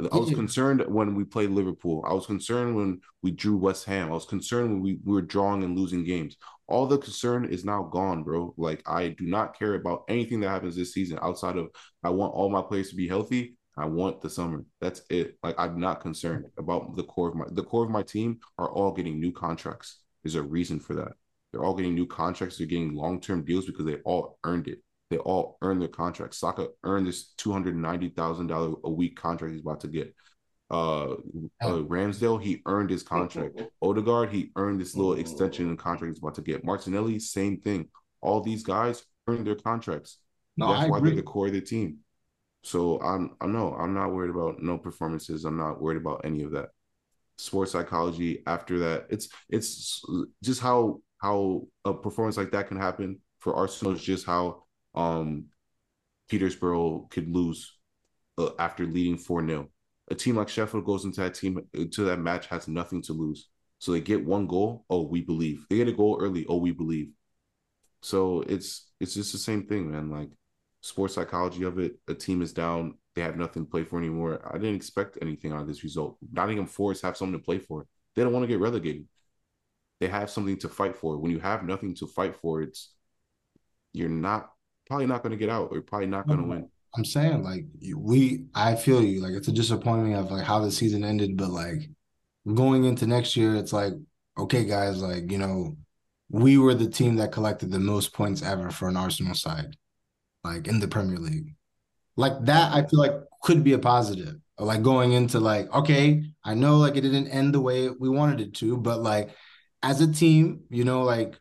I 0.00 0.16
was 0.16 0.30
concerned 0.30 0.84
when 0.88 1.14
we 1.14 1.24
played 1.24 1.50
Liverpool. 1.50 2.04
I 2.06 2.12
was 2.14 2.26
concerned 2.26 2.74
when 2.74 3.00
we 3.22 3.30
drew 3.30 3.56
West 3.56 3.84
Ham. 3.84 4.08
I 4.08 4.14
was 4.14 4.24
concerned 4.24 4.70
when 4.70 4.80
we, 4.80 4.98
we 5.04 5.14
were 5.14 5.22
drawing 5.22 5.62
and 5.62 5.78
losing 5.78 6.04
games. 6.04 6.36
All 6.66 6.86
the 6.86 6.98
concern 6.98 7.44
is 7.44 7.64
now 7.64 7.84
gone, 7.84 8.24
bro. 8.24 8.54
Like 8.56 8.82
I 8.86 9.08
do 9.08 9.24
not 9.26 9.56
care 9.56 9.74
about 9.74 10.02
anything 10.08 10.40
that 10.40 10.48
happens 10.48 10.74
this 10.74 10.92
season 10.92 11.18
outside 11.22 11.56
of 11.56 11.68
I 12.02 12.10
want 12.10 12.34
all 12.34 12.50
my 12.50 12.62
players 12.62 12.90
to 12.90 12.96
be 12.96 13.06
healthy. 13.06 13.56
I 13.76 13.86
want 13.86 14.20
the 14.20 14.30
summer. 14.30 14.64
That's 14.80 15.02
it. 15.10 15.36
Like 15.44 15.54
I'm 15.58 15.78
not 15.78 16.00
concerned 16.00 16.46
about 16.58 16.96
the 16.96 17.04
core 17.04 17.28
of 17.28 17.36
my 17.36 17.44
the 17.52 17.64
core 17.64 17.84
of 17.84 17.90
my 17.90 18.02
team 18.02 18.40
are 18.58 18.70
all 18.70 18.92
getting 18.92 19.20
new 19.20 19.32
contracts. 19.32 20.00
There's 20.24 20.34
a 20.34 20.42
reason 20.42 20.80
for 20.80 20.94
that. 20.94 21.12
They're 21.52 21.64
all 21.64 21.74
getting 21.74 21.94
new 21.94 22.06
contracts. 22.06 22.58
They're 22.58 22.66
getting 22.66 22.94
long 22.94 23.20
term 23.20 23.44
deals 23.44 23.66
because 23.66 23.86
they 23.86 23.96
all 24.04 24.38
earned 24.42 24.66
it 24.66 24.78
they 25.10 25.18
all 25.18 25.58
earn 25.62 25.78
their 25.78 25.88
contracts. 25.88 26.38
Saka 26.38 26.68
earned 26.82 27.06
this 27.06 27.32
two 27.36 27.52
hundred 27.52 27.76
ninety 27.76 28.08
thousand 28.08 28.48
dollar 28.48 28.74
a 28.84 28.90
week 28.90 29.16
contract 29.16 29.52
he's 29.52 29.62
about 29.62 29.80
to 29.80 29.88
get. 29.88 30.14
uh, 30.70 31.12
uh 31.12 31.16
Ramsdale, 31.60 32.42
he 32.42 32.62
earned 32.66 32.90
his 32.90 33.02
contract. 33.02 33.62
Odegaard, 33.82 34.30
he 34.30 34.50
earned 34.56 34.80
this 34.80 34.96
little 34.96 35.14
extension 35.14 35.68
in 35.68 35.76
contract 35.76 36.14
he's 36.14 36.22
about 36.22 36.34
to 36.36 36.42
get. 36.42 36.64
Martinelli, 36.64 37.18
same 37.18 37.60
thing. 37.60 37.88
All 38.22 38.40
these 38.40 38.62
guys 38.62 39.04
earned 39.28 39.46
their 39.46 39.56
contracts. 39.56 40.18
No, 40.56 40.68
That's 40.68 40.84
I 40.84 40.88
why 40.88 40.98
agree. 40.98 41.10
they're 41.10 41.16
the 41.16 41.22
core 41.22 41.48
of 41.48 41.52
the 41.52 41.60
team. 41.60 41.98
So 42.62 42.98
I'm 43.02 43.36
I 43.40 43.46
know 43.46 43.74
I'm 43.78 43.92
not 43.92 44.12
worried 44.12 44.30
about 44.30 44.62
no 44.62 44.78
performances. 44.78 45.44
I'm 45.44 45.58
not 45.58 45.80
worried 45.82 45.98
about 45.98 46.22
any 46.24 46.42
of 46.42 46.52
that. 46.52 46.70
Sports 47.36 47.72
psychology 47.72 48.42
after 48.46 48.78
that, 48.80 49.06
it's 49.10 49.28
it's 49.50 50.02
just 50.42 50.60
how 50.60 51.00
how 51.18 51.66
a 51.84 51.92
performance 51.92 52.36
like 52.36 52.52
that 52.52 52.68
can 52.68 52.78
happen 52.78 53.20
for 53.40 53.54
Arsenal 53.54 53.92
is 53.92 54.02
just 54.02 54.24
how 54.24 54.63
um 54.94 55.46
Peterborough 56.28 57.06
could 57.10 57.28
lose 57.28 57.76
uh, 58.38 58.50
after 58.58 58.86
leading 58.86 59.16
4-0. 59.16 59.68
A 60.10 60.14
team 60.14 60.36
like 60.36 60.48
Sheffield 60.48 60.84
goes 60.84 61.04
into 61.04 61.20
that 61.20 61.34
team 61.34 61.60
into 61.72 62.04
that 62.04 62.18
match 62.18 62.46
has 62.48 62.68
nothing 62.68 63.02
to 63.02 63.12
lose. 63.12 63.48
So 63.78 63.92
they 63.92 64.00
get 64.00 64.24
one 64.24 64.46
goal, 64.46 64.84
oh 64.90 65.02
we 65.02 65.22
believe. 65.22 65.66
They 65.68 65.76
get 65.76 65.88
a 65.88 65.92
goal 65.92 66.18
early, 66.20 66.46
oh 66.48 66.56
we 66.58 66.72
believe. 66.72 67.10
So 68.02 68.42
it's 68.42 68.90
it's 69.00 69.14
just 69.14 69.32
the 69.32 69.38
same 69.38 69.66
thing, 69.66 69.90
man. 69.90 70.10
Like 70.10 70.30
sports 70.80 71.14
psychology 71.14 71.64
of 71.64 71.78
it. 71.78 71.96
A 72.08 72.14
team 72.14 72.42
is 72.42 72.52
down, 72.52 72.94
they 73.14 73.22
have 73.22 73.36
nothing 73.36 73.64
to 73.64 73.70
play 73.70 73.84
for 73.84 73.98
anymore. 73.98 74.40
I 74.48 74.58
didn't 74.58 74.76
expect 74.76 75.18
anything 75.22 75.52
out 75.52 75.62
of 75.62 75.68
this 75.68 75.84
result. 75.84 76.18
Nottingham 76.32 76.66
Forest 76.66 77.02
have 77.02 77.16
something 77.16 77.38
to 77.38 77.44
play 77.44 77.58
for. 77.58 77.86
They 78.14 78.22
don't 78.22 78.32
want 78.32 78.42
to 78.42 78.48
get 78.48 78.60
relegated. 78.60 79.06
They 80.00 80.08
have 80.08 80.30
something 80.30 80.58
to 80.58 80.68
fight 80.68 80.96
for. 80.96 81.16
When 81.16 81.30
you 81.30 81.38
have 81.40 81.64
nothing 81.64 81.94
to 81.96 82.06
fight 82.06 82.36
for, 82.36 82.62
it's 82.62 82.92
you're 83.92 84.08
not 84.08 84.50
probably 84.86 85.06
not 85.06 85.22
going 85.22 85.32
to 85.32 85.38
get 85.38 85.48
out 85.48 85.68
or 85.70 85.80
probably 85.80 86.06
not 86.06 86.26
going 86.26 86.40
to 86.40 86.48
win. 86.48 86.68
I'm 86.96 87.04
saying 87.04 87.42
like 87.42 87.64
we, 87.96 88.44
I 88.54 88.76
feel 88.76 89.02
you. 89.02 89.20
Like 89.20 89.32
it's 89.32 89.48
a 89.48 89.52
disappointment 89.52 90.14
of 90.16 90.30
like 90.30 90.44
how 90.44 90.60
the 90.60 90.70
season 90.70 91.04
ended, 91.04 91.36
but 91.36 91.50
like 91.50 91.90
going 92.52 92.84
into 92.84 93.06
next 93.06 93.36
year, 93.36 93.56
it's 93.56 93.72
like 93.72 93.92
okay, 94.38 94.64
guys, 94.64 95.02
like 95.02 95.30
you 95.30 95.38
know, 95.38 95.76
we 96.30 96.58
were 96.58 96.74
the 96.74 96.88
team 96.88 97.16
that 97.16 97.32
collected 97.32 97.70
the 97.70 97.78
most 97.78 98.12
points 98.12 98.42
ever 98.42 98.70
for 98.70 98.88
an 98.88 98.96
Arsenal 98.96 99.34
side, 99.34 99.76
like 100.44 100.68
in 100.68 100.80
the 100.80 100.88
Premier 100.88 101.18
League. 101.18 101.54
Like 102.16 102.44
that, 102.44 102.72
I 102.72 102.86
feel 102.86 103.00
like 103.00 103.14
could 103.42 103.64
be 103.64 103.72
a 103.72 103.78
positive. 103.78 104.36
Like 104.56 104.82
going 104.82 105.12
into 105.12 105.40
like 105.40 105.72
okay, 105.74 106.22
I 106.44 106.54
know 106.54 106.76
like 106.76 106.96
it 106.96 107.00
didn't 107.00 107.28
end 107.28 107.54
the 107.54 107.60
way 107.60 107.88
we 107.88 108.08
wanted 108.08 108.40
it 108.40 108.54
to, 108.54 108.76
but 108.76 109.02
like 109.02 109.30
as 109.82 110.00
a 110.00 110.12
team, 110.12 110.62
you 110.70 110.84
know, 110.84 111.02
like 111.02 111.38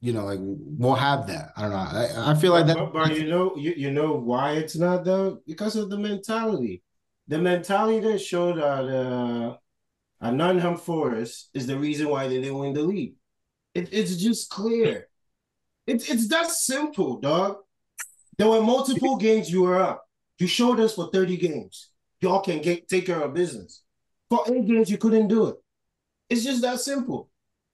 you 0.00 0.12
know, 0.12 0.24
like 0.24 0.38
we'll 0.40 0.94
have 0.94 1.26
that. 1.26 1.52
I 1.56 1.62
don't 1.62 1.70
know. 1.70 1.76
I, 1.76 2.30
I 2.30 2.34
feel 2.34 2.52
like 2.52 2.66
that. 2.66 2.76
But, 2.76 2.92
but 2.92 3.16
you 3.16 3.28
know, 3.28 3.54
you, 3.56 3.74
you 3.76 3.90
know 3.90 4.14
why 4.14 4.52
it's 4.52 4.76
not 4.76 5.04
though? 5.04 5.40
Because 5.46 5.76
of 5.76 5.90
the 5.90 5.98
mentality. 5.98 6.82
The 7.28 7.38
mentality 7.38 8.00
that 8.00 8.18
showed 8.18 8.58
at 8.58 8.84
uh, 8.88 9.56
at 10.22 10.34
Nottingham 10.34 10.78
Forest 10.78 11.50
is 11.54 11.66
the 11.66 11.78
reason 11.78 12.08
why 12.08 12.28
they 12.28 12.40
didn't 12.40 12.58
win 12.58 12.72
the 12.72 12.82
league. 12.82 13.14
It, 13.74 13.92
it's 13.92 14.16
just 14.16 14.50
clear. 14.50 15.06
It's 15.86 16.08
it's 16.08 16.28
that 16.28 16.50
simple, 16.50 17.20
dog. 17.20 17.58
There 18.38 18.48
were 18.48 18.62
multiple 18.62 19.16
games 19.16 19.50
you 19.50 19.62
were 19.62 19.80
up. 19.80 20.06
You 20.38 20.46
showed 20.46 20.80
us 20.80 20.94
for 20.94 21.10
30 21.12 21.36
games. 21.36 21.90
Y'all 22.22 22.40
can 22.40 22.62
get 22.62 22.88
take 22.88 23.06
care 23.06 23.20
of 23.20 23.34
business. 23.34 23.82
For 24.30 24.44
eight 24.48 24.66
games, 24.66 24.90
you 24.90 24.96
couldn't 24.96 25.28
do 25.28 25.48
it. 25.48 25.56
It's 26.30 26.44
just 26.44 26.62
that 26.62 26.80
simple. 26.80 27.28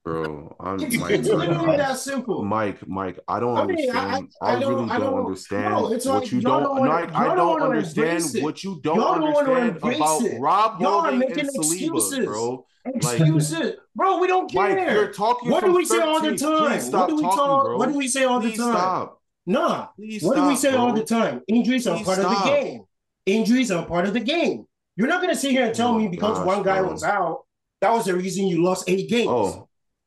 Bro, 0.06 0.54
I'm 0.60 0.76
Mike, 0.76 0.92
it's 1.10 1.26
literally 1.28 1.66
Mike, 1.66 1.78
that 1.78 1.98
simple. 1.98 2.44
Mike, 2.44 2.86
Mike, 2.86 3.18
I 3.26 3.40
don't 3.40 3.56
I 3.56 3.66
mean, 3.66 3.90
understand. 3.90 4.28
I- 4.40 4.46
I, 4.52 4.56
I 4.56 4.60
don't- 4.60 4.74
really 4.76 4.90
I 4.90 4.98
don't, 5.00 5.10
don't- 5.10 5.18
understand 5.26 5.64
no, 5.74 5.80
what 5.82 6.04
like 6.06 6.30
you 6.30 6.40
don't. 6.40 6.62
don't 6.62 6.86
Mike, 6.86 7.12
I 7.12 7.34
don't 7.34 7.60
understand 7.60 8.22
what 8.40 8.62
you 8.62 8.80
don't 8.84 8.94
Y'all 8.94 9.14
don't 9.16 9.32
wanna 9.34 9.50
understand 9.50 9.94
about 9.96 10.22
it. 10.22 10.40
Rob 10.40 10.80
Y'all 10.80 11.00
are 11.00 11.08
and 11.08 11.18
making 11.18 11.46
Saliba, 11.46 11.56
excuses. 11.56 12.24
bro. 12.24 12.64
Excuses, 12.84 13.72
bro. 13.96 14.18
We 14.18 14.28
don't 14.28 14.54
Mike, 14.54 14.76
care. 14.78 14.94
you're 14.94 15.12
talking. 15.12 15.50
what 15.50 15.64
do 15.64 15.72
we 15.72 15.84
say 15.84 15.98
all 15.98 16.22
the 16.22 16.36
time? 16.36 16.92
What 16.92 17.08
do 17.08 17.16
we 17.16 17.22
talking, 17.22 17.36
talk? 17.38 17.64
bro. 17.64 17.76
What 17.76 17.88
do 17.90 17.98
we 17.98 18.06
say 18.06 18.22
all 18.22 18.40
Please 18.40 18.56
the 18.58 18.62
time? 18.62 18.74
stop. 18.74 19.22
Nah. 19.44 19.86
Please 19.96 20.22
What 20.22 20.36
do 20.36 20.46
we 20.46 20.54
say 20.54 20.72
all 20.76 20.92
the 20.92 21.02
time? 21.02 21.40
Injuries 21.48 21.84
are 21.88 21.98
part 22.04 22.20
of 22.20 22.30
the 22.30 22.42
game. 22.44 22.82
Injuries 23.26 23.72
are 23.72 23.84
part 23.84 24.06
of 24.06 24.14
the 24.14 24.20
game. 24.20 24.66
You're 24.94 25.08
not 25.08 25.20
gonna 25.20 25.34
sit 25.34 25.50
here 25.50 25.62
and 25.62 25.70
oh 25.72 25.74
tell 25.74 25.88
Oh 25.88 25.98
me 25.98 26.06
because 26.06 26.38
one 26.46 26.62
guy 26.62 26.80
was 26.80 27.02
out, 27.02 27.40
that 27.80 27.90
was 27.92 28.04
the 28.04 28.14
reason 28.14 28.46
you 28.46 28.62
lost 28.62 28.84
eight 28.88 29.10
games. 29.10 29.28
Oh, 29.28 29.65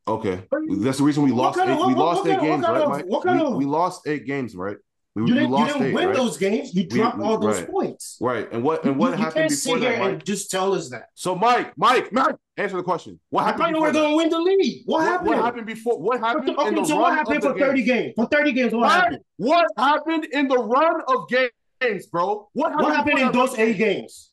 Okay. 0.10 0.44
You- 0.52 0.76
That's 0.78 0.98
the 0.98 1.04
reason 1.04 1.24
we 1.24 1.32
lost 1.32 1.58
kind 1.58 1.70
eight. 1.72 1.76
we 1.78 1.82
what- 1.94 1.98
lost 1.98 2.24
what 2.26 2.32
eight 2.32 2.42
games, 2.42 2.64
right, 2.64 2.82
of- 2.82 2.90
Mike? 2.90 3.06
what 3.06 3.24
kind 3.24 3.40
we, 3.40 3.46
of- 3.48 3.54
we 3.56 3.66
lost 3.66 4.08
eight 4.08 4.26
games, 4.26 4.56
right? 4.56 4.78
We, 5.16 5.24
You 5.24 5.28
didn't, 5.34 5.44
you 5.50 5.56
lost 5.56 5.74
didn't 5.74 5.88
eight, 5.88 5.94
win 5.96 6.08
right? 6.08 6.16
those 6.16 6.38
games. 6.38 6.74
You 6.76 6.84
dropped 6.86 7.18
we- 7.18 7.24
all 7.26 7.38
those 7.40 7.60
right. 7.62 7.70
points. 7.70 8.18
Right. 8.22 8.52
And 8.52 8.64
what 8.64 8.84
and 8.86 8.94
You- 8.96 9.00
what 9.00 9.12
you 9.12 9.16
happened 9.18 9.34
can't 9.36 9.50
before 9.50 9.78
sit 9.78 9.82
that, 9.82 9.90
here 9.92 10.00
Mike? 10.00 10.12
and 10.14 10.26
just 10.26 10.52
tell 10.52 10.74
us 10.74 10.90
that. 10.90 11.10
So 11.16 11.36
Mike, 11.36 11.74
Mike, 11.78 12.12
Mike, 12.14 12.36
answer 12.58 12.78
the 12.78 12.84
question. 12.84 13.20
What 13.30 13.42
I 13.42 13.46
happened? 13.48 13.64
thought 13.64 13.70
you 13.76 13.82
were 13.82 13.92
going 13.92 14.10
to 14.12 14.16
win 14.18 14.30
the 14.30 14.40
league. 14.40 14.84
What, 14.86 15.00
What, 15.00 15.08
happened? 15.08 15.28
what 15.30 15.38
happened 15.44 15.66
before? 15.68 16.00
What 16.00 16.20
happened 16.20 16.50
Okay, 16.58 16.68
in 16.70 16.76
the 16.76 16.86
so 16.86 16.94
run 16.94 17.02
what 17.02 17.14
happened 17.16 17.44
of 17.44 17.54
for 17.54 17.60
30 17.60 17.84
games? 17.84 18.14
For 18.16 18.26
30 18.28 18.52
games, 18.52 18.74
what 18.74 18.82
Mike, 18.82 18.92
happened? 18.92 19.20
what 19.38 19.66
happened 19.78 20.26
in 20.26 20.48
the 20.48 20.58
run 20.58 21.02
of 21.08 21.28
games, 21.30 22.06
bro? 22.06 22.48
What 22.54 22.72
happened, 22.72 22.84
What 22.88 22.96
happened 22.96 23.20
in 23.20 23.32
those 23.32 23.58
eight 23.58 23.78
games? 23.78 24.32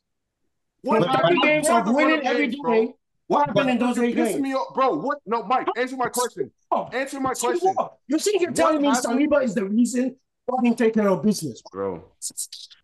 What 0.83 1.03
For 1.05 1.19
30 1.19 1.41
games 1.41 1.69
of 1.69 1.93
winning 1.93 2.19
of 2.21 2.25
every 2.27 2.49
game. 2.49 2.93
What 3.29 3.41
happened 3.49 3.55
But- 3.57 3.69
in 3.69 3.79
those 3.79 3.97
You're 3.97 4.05
eight 4.07 4.17
games? 4.17 4.41
me 4.41 4.55
off, 4.55 4.73
bro. 4.75 4.95
What? 4.97 5.19
No, 5.27 5.43
Mike, 5.45 5.67
answer 5.77 5.97
my 5.97 6.09
question. 6.09 6.51
Oh, 6.71 6.89
answer 6.93 7.19
my 7.21 7.33
See 7.33 7.47
question, 7.49 7.73
what? 7.75 7.95
You're 8.07 8.19
sitting 8.21 8.41
here 8.41 8.51
What 8.51 8.57
telling 8.57 8.83
me 8.83 8.89
happened- 8.89 9.19
Saliba 9.33 9.43
is 9.43 9.55
the 9.55 9.65
reason 9.65 10.17
why 10.47 10.69
he 10.69 10.75
take 10.77 10.95
care 10.95 11.09
of 11.09 11.23
business. 11.25 11.61
bro. 11.73 12.05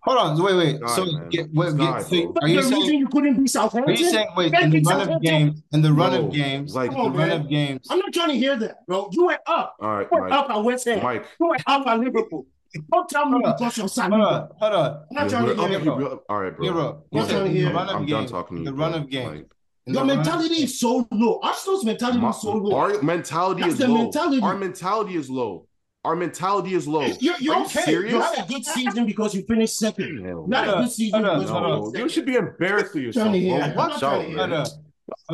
Hold 0.04 0.18
on, 0.18 0.42
wait, 0.42 0.56
wait. 0.56 0.80
God, 0.80 0.88
so, 0.88 1.04
get, 1.30 1.46
wait, 1.54 1.66
This 1.66 1.74
get, 1.74 2.02
so 2.02 2.34
are 2.42 2.48
you 2.48 2.56
the 2.56 2.62
saying? 2.64 2.98
you 2.98 3.06
couldn't 3.06 3.36
be 3.36 3.44
Are 3.44 3.46
Southampton? 3.46 3.94
you 3.96 4.10
saying? 4.10 4.26
Wait, 4.36 4.52
in 4.52 4.70
the 4.70 4.80
beat 4.80 4.86
run 4.88 5.08
of 5.12 5.22
games, 5.22 5.62
in 5.72 5.80
the 5.82 5.92
run 5.92 6.10
Bro, 6.10 6.26
of 6.26 6.32
games, 6.32 6.74
like- 6.74 6.90
in 6.90 6.96
the 6.96 7.02
on, 7.04 7.12
run 7.14 7.28
man. 7.28 7.40
of 7.42 7.48
games. 7.48 7.86
I'm 7.88 8.00
not 8.00 8.12
trying 8.12 8.28
to 8.30 8.34
hear 8.36 8.56
that, 8.56 8.84
bro. 8.88 9.08
You 9.12 9.26
went 9.26 9.40
up. 9.46 9.76
All 9.80 9.88
right, 9.96 10.08
You 10.10 10.18
went 10.18 10.30
Mike. 10.30 10.38
up 10.40 10.50
at 10.50 10.64
West 10.64 10.84
Ham. 10.86 11.02
Mike. 11.04 11.24
You 11.38 11.46
went 11.50 11.62
up 11.68 11.86
at 11.86 12.00
Liverpool. 12.00 12.46
Don't 12.90 13.08
tell 13.08 13.26
me 13.26 13.32
Hold 13.32 13.44
on. 13.44 13.52
because 13.58 13.76
you're 13.76 13.82
Hold 13.86 14.12
Saliba. 14.12 14.26
on, 14.26 14.48
hold 14.58 14.72
on. 14.72 14.86
I'm 14.90 15.06
not 15.14 15.28
trying 15.28 15.44
to 15.44 15.48
You're- 15.54 15.68
hear 15.68 15.76
okay, 15.78 15.84
that. 15.84 15.96
bro. 15.96 16.22
All 16.28 16.40
right, 16.40 16.56
bro. 16.56 16.64
Hero, 16.64 17.02
you 17.12 17.20
I'm 17.20 17.26
said 17.26 17.32
trying 17.32 17.44
to 17.44 17.50
in 17.50 17.56
hear 17.56 17.68
the 17.68 17.74
run 17.74 17.88
of 17.90 17.94
I'm 17.96 18.06
games, 18.06 18.30
done 18.30 18.40
talking 18.42 18.56
to 18.56 18.62
you. 18.62 18.70
the 18.70 18.74
run 18.74 18.94
of 18.94 19.08
games. 19.10 19.46
Like, 19.86 19.88
in 19.88 19.94
Your 19.94 20.06
the 20.06 20.14
mentality 20.16 20.48
games. 20.56 20.70
is 20.72 20.80
so 20.80 21.08
low. 21.10 21.40
Arsenal's 21.42 21.84
mentality 21.84 22.18
my- 22.20 22.30
is 22.30 22.40
so 22.40 22.52
low. 22.52 22.76
our 22.76 23.02
mentality 23.02 23.62
That's 23.62 23.74
is 23.74 23.80
low. 23.80 23.94
mentality. 24.02 24.40
Our 24.40 24.56
mentality 24.56 25.16
is 25.16 25.28
low. 25.28 25.66
Our 26.04 26.16
mentality 26.16 26.74
is 26.74 26.86
low. 26.88 27.02
You're, 27.20 27.36
you're 27.38 27.54
Are 27.54 27.58
you 27.60 27.64
okay. 27.66 27.82
serious? 27.82 28.12
You 28.12 28.20
had 28.20 28.44
a 28.44 28.48
good 28.48 28.64
season 28.64 29.06
because 29.06 29.34
you 29.34 29.42
finished 29.42 29.76
second. 29.78 30.24
Hell 30.24 30.46
Not 30.48 30.66
Hold 30.66 30.78
a 30.78 30.82
good 30.82 30.90
season 30.92 31.24
hold 31.24 31.36
on, 31.36 31.40
because 31.40 31.92
you 31.92 31.98
No, 31.98 32.04
you 32.04 32.08
should 32.08 32.26
be 32.26 32.34
embarrassed 32.36 32.94
of 32.96 33.02
yourself, 33.02 33.28
Trying 33.28 33.40
to 33.40 33.48
bro. 33.48 33.56
hear 33.56 33.64
it. 33.64 33.70
I'm 33.70 33.76
Watch 33.76 34.02
out, 34.02 34.68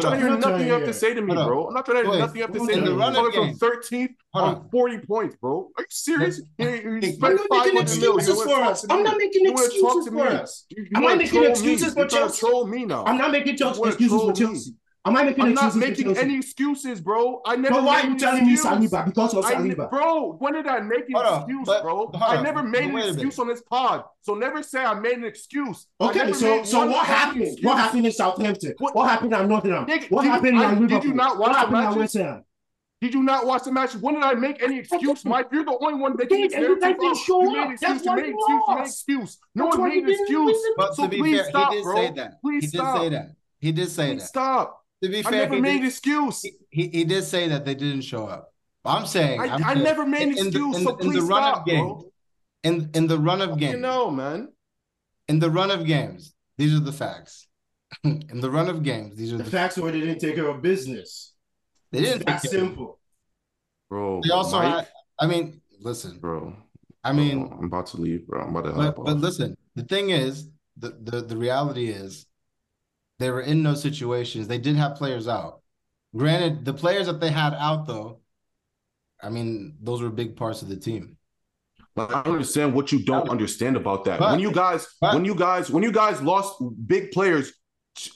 I'm 0.07 0.21
Hold 0.21 0.41
trying 0.41 0.41
to 0.41 0.47
hear 0.47 0.53
nothing 0.53 0.67
you 0.67 0.73
have 0.73 0.81
to 0.83 0.87
to 0.87 0.93
say 0.95 1.15
to 1.15 1.21
me, 1.21 1.35
bro. 1.35 1.69
I'm 1.69 1.75
not 1.75 1.85
trying 1.87 2.05
to 2.05 2.11
hear 2.11 2.19
nothing 2.19 2.37
you 2.37 2.43
have 2.43 2.53
to 2.53 2.61
say 2.61 2.75
to 2.75 2.81
me. 2.81 2.89
run 2.91 3.15
You're 3.15 3.33
coming 3.33 3.57
from 3.57 3.71
13th 3.71 4.15
on 4.35 4.55
on. 4.57 4.69
40 4.71 4.99
points, 5.07 5.37
bro. 5.37 5.71
Are 5.77 5.83
you 5.83 5.87
serious? 5.91 6.41
You, 6.59 6.69
you 6.69 6.97
I'm 6.97 7.03
spent 7.03 7.41
not 7.51 7.65
making 7.67 7.81
excuses 7.81 8.43
for 8.43 8.61
us. 8.63 8.87
I'm 8.89 9.03
not 9.03 9.17
making 9.17 9.45
You 9.45 9.53
wanna 9.53 9.69
talk 9.69 9.97
excuses 9.97 10.13
for 10.13 10.27
us. 10.27 10.65
You, 10.71 10.83
you 10.85 10.91
Am 10.97 11.07
I 11.07 11.15
making 11.15 11.45
excuses 11.45 11.95
for 11.95 12.07
Chelsea? 12.07 12.41
troll 12.41 12.67
me 12.67 12.85
now. 12.85 13.05
I'm 13.05 13.19
not 13.19 13.33
making 13.33 13.57
You 13.59 13.69
excuses 13.85 14.09
for. 14.09 14.33
Chelsea. 14.33 14.73
Am 15.05 15.17
I 15.17 15.23
making 15.25 15.45
I'm 15.45 15.53
excuses 15.53 15.77
not 15.77 15.89
making 15.89 16.17
any 16.19 16.37
excuses, 16.37 17.01
bro. 17.01 17.41
I 17.47 17.57
never 17.57 17.77
But 17.77 17.85
why 17.85 17.97
made 17.97 18.05
are 18.05 18.07
you 18.09 18.13
an 18.13 18.19
telling 18.19 18.47
me 18.47 18.53
excuse. 18.55 18.73
Saliba? 18.93 19.07
Because 19.07 19.33
of 19.35 19.45
I, 19.45 19.55
Saliba. 19.55 19.89
bro, 19.91 20.33
when 20.39 20.53
did 20.53 20.67
I 20.67 20.81
make 20.81 21.09
an 21.09 21.15
Hold 21.15 21.43
excuse, 21.43 21.67
but- 21.67 21.83
bro? 21.83 21.97
hold 21.97 22.17
I 22.17 22.43
never 22.43 22.63
made 22.63 22.91
an 22.91 22.99
excuse 22.99 23.39
on 23.39 23.49
this 23.49 23.63
pod. 23.63 24.05
So 24.21 24.35
never 24.35 24.63
say 24.63 24.85
I 24.85 24.95
made 24.95 25.15
an 25.19 25.25
excuse. 25.25 25.87
Okay, 26.01 26.33
so 26.33 26.63
so 26.65 26.87
what 26.87 27.07
happened? 27.07 27.43
excuse. 27.43 27.65
What 27.65 27.79
happened 27.79 28.05
in 28.07 28.13
Southampton? 28.13 28.75
What- 28.79 28.95
What, 28.95 29.09
happened 29.09 29.33
at 29.35 29.49
Nottingham? 29.49 29.87
Nigga, 29.87 30.11
what 30.11 30.23
did 30.23 30.27
you- 30.27 30.33
happened 30.33 30.59
I- 30.59 30.73
at 30.73 30.89
did 30.89 31.05
you 31.05 31.15
not 31.15 31.39
watch 31.39 31.49
what 31.49 31.53
the 31.53 31.59
happened 31.59 31.77
at? 31.77 31.97
West 31.97 32.15
Ham? 32.15 32.45
Did 33.01 33.15
you 33.15 33.23
not 33.23 33.47
watch 33.47 33.63
the 33.63 33.71
match? 33.73 33.95
When 33.95 34.15
did 34.15 34.25
I 34.25 34.35
make 34.35 34.61
any 34.61 34.81
excuse, 34.81 35.25
Mike? 35.25 35.47
You're 35.53 35.65
the 35.65 35.79
only 35.81 35.95
one 36.01 36.17
making 36.17 36.37
Did, 36.39 36.51
this 36.51 36.55
and 36.57 36.63
you 36.65 36.69
narrative 36.81 36.83
guys 36.83 36.97
didn't 36.99 37.11
up. 37.13 37.17
show 37.25 37.43
You 37.43 37.53
made 37.53 37.59
up. 37.61 37.67
an 37.69 37.73
excuse. 37.73 37.81
That's 37.81 38.05
You 38.05 38.11
why 38.11 38.17
made 38.17 38.25
you 38.27 38.33
an 38.33 38.35
excuse. 38.35 38.49
You 38.49 38.55
made 38.59 38.75
an 38.75 38.77
lost. 38.77 38.91
excuse. 38.91 39.39
No 39.55 39.65
That's 39.65 39.77
one 39.79 39.81
why 39.81 39.95
made 39.95 39.95
you 39.97 40.03
an 40.03 40.11
excuse. 40.49 40.63
But 40.77 40.95
So 40.97 41.03
to 41.05 41.09
be 41.09 41.19
please 41.19 41.37
fair, 41.41 41.49
stop, 41.51 41.71
he 41.71 41.77
did 41.77 41.85
bro. 41.85 41.95
say 41.97 42.11
that. 42.17 42.41
Please 42.43 42.65
he 42.65 42.71
did 42.77 42.93
say 42.99 43.09
that. 43.11 43.31
He 43.61 43.73
did 43.73 43.89
say 43.91 44.15
that. 44.17 44.23
stop. 44.23 44.85
To 45.03 45.09
be 45.09 45.19
I 45.21 45.23
fair, 45.23 45.33
never 45.43 45.55
he 45.57 45.61
made 45.61 45.77
an 45.77 45.81
did, 45.83 45.89
excuse. 45.89 46.43
he, 46.71 46.89
he 46.89 47.05
did 47.05 47.23
say 47.25 47.49
that 47.49 47.65
they 47.65 47.75
didn't 47.75 48.03
show 48.03 48.27
up. 48.27 48.53
I'm 48.85 49.07
saying 49.07 49.41
I, 49.41 49.45
I'm 49.47 49.65
I 49.65 49.73
saying, 49.75 49.85
never 49.85 50.07
made 50.07 50.23
an 50.23 50.29
in 50.31 50.35
the- 50.37 50.47
excuse. 50.49 50.77
in 50.79 50.83
so 50.85 50.91
in 50.91 50.97
please 50.99 51.15
the 51.15 51.23
run 51.23 51.43
stop, 51.43 51.59
of 51.61 51.67
games. 51.67 51.81
bro. 52.03 52.13
in 52.65 52.91
in 52.95 53.07
the 53.07 53.19
run 53.19 53.41
of 53.43 53.51
games, 53.51 53.61
You 53.63 53.69
games. 53.69 53.83
know, 53.83 54.11
man. 54.11 54.49
In 55.29 55.39
the 55.39 55.51
run 55.51 55.71
of 55.71 55.85
games, 55.87 56.35
these 56.57 56.73
are 56.75 56.81
the 56.81 56.93
facts. 56.93 57.47
in 58.05 58.41
the 58.41 58.51
run 58.51 58.69
of 58.69 58.83
games, 58.83 59.17
these 59.17 59.33
are 59.33 59.37
The 59.39 59.45
the 59.45 59.51
facts 59.51 59.77
Where 59.79 59.93
they 59.93 60.01
didn't 60.01 60.19
take 60.21 60.35
care 60.35 60.49
of 60.49 60.63
business. 60.63 61.35
They 61.93 62.01
didn't 62.01 62.23
It's 62.23 62.25
that 62.27 62.43
take 62.43 62.51
care 62.51 62.61
of- 62.61 62.67
simple. 62.69 62.99
Bro, 63.91 64.21
They 64.25 64.31
also 64.31 64.59
Mike, 64.59 64.75
had. 64.75 64.89
I 65.19 65.27
mean, 65.27 65.61
listen. 65.81 66.19
bro. 66.19 66.55
I 67.05 67.13
mean, 67.13 67.47
bro, 67.49 67.59
I'm 67.59 67.65
about 67.65 67.87
to 67.89 67.97
leave, 68.01 68.27
bro. 68.27 68.43
I'm 68.43 68.55
about 68.57 68.69
to 68.69 68.73
but 68.75 68.97
but 69.05 69.17
listen. 69.19 69.57
The 69.77 69.85
thing 69.85 70.11
is, 70.11 70.49
the 70.77 70.91
the 71.09 71.23
the 71.23 71.37
reality 71.37 71.89
is, 71.89 72.27
they 73.19 73.31
were 73.31 73.41
in 73.41 73.63
those 73.63 73.83
situations. 73.83 74.49
They 74.49 74.59
did 74.59 74.77
have 74.77 74.97
players 74.97 75.29
out. 75.29 75.61
Granted, 76.17 76.65
the 76.65 76.73
players 76.73 77.07
that 77.07 77.21
they 77.21 77.31
had 77.31 77.55
out 77.55 77.87
though, 77.87 78.21
I 79.23 79.31
mean, 79.31 79.77
those 79.81 80.01
were 80.01 80.11
big 80.11 80.37
parts 80.37 80.63
of 80.63 80.69
the 80.69 80.77
team. 80.77 81.17
Like, 81.97 82.15
I 82.15 82.23
don't 82.23 82.35
understand 82.35 82.75
what 82.75 82.93
you 82.93 83.05
don't 83.05 83.29
understand 83.29 83.77
about 83.77 84.05
that. 84.05 84.21
But, 84.21 84.31
when 84.31 84.41
you 84.41 84.53
guys, 84.53 84.87
but, 85.01 85.15
when 85.15 85.25
you 85.25 85.35
guys, 85.35 85.69
when 85.69 85.83
you 85.83 85.91
guys 85.91 86.23
lost 86.23 86.63
big 86.87 87.11
players, 87.11 87.53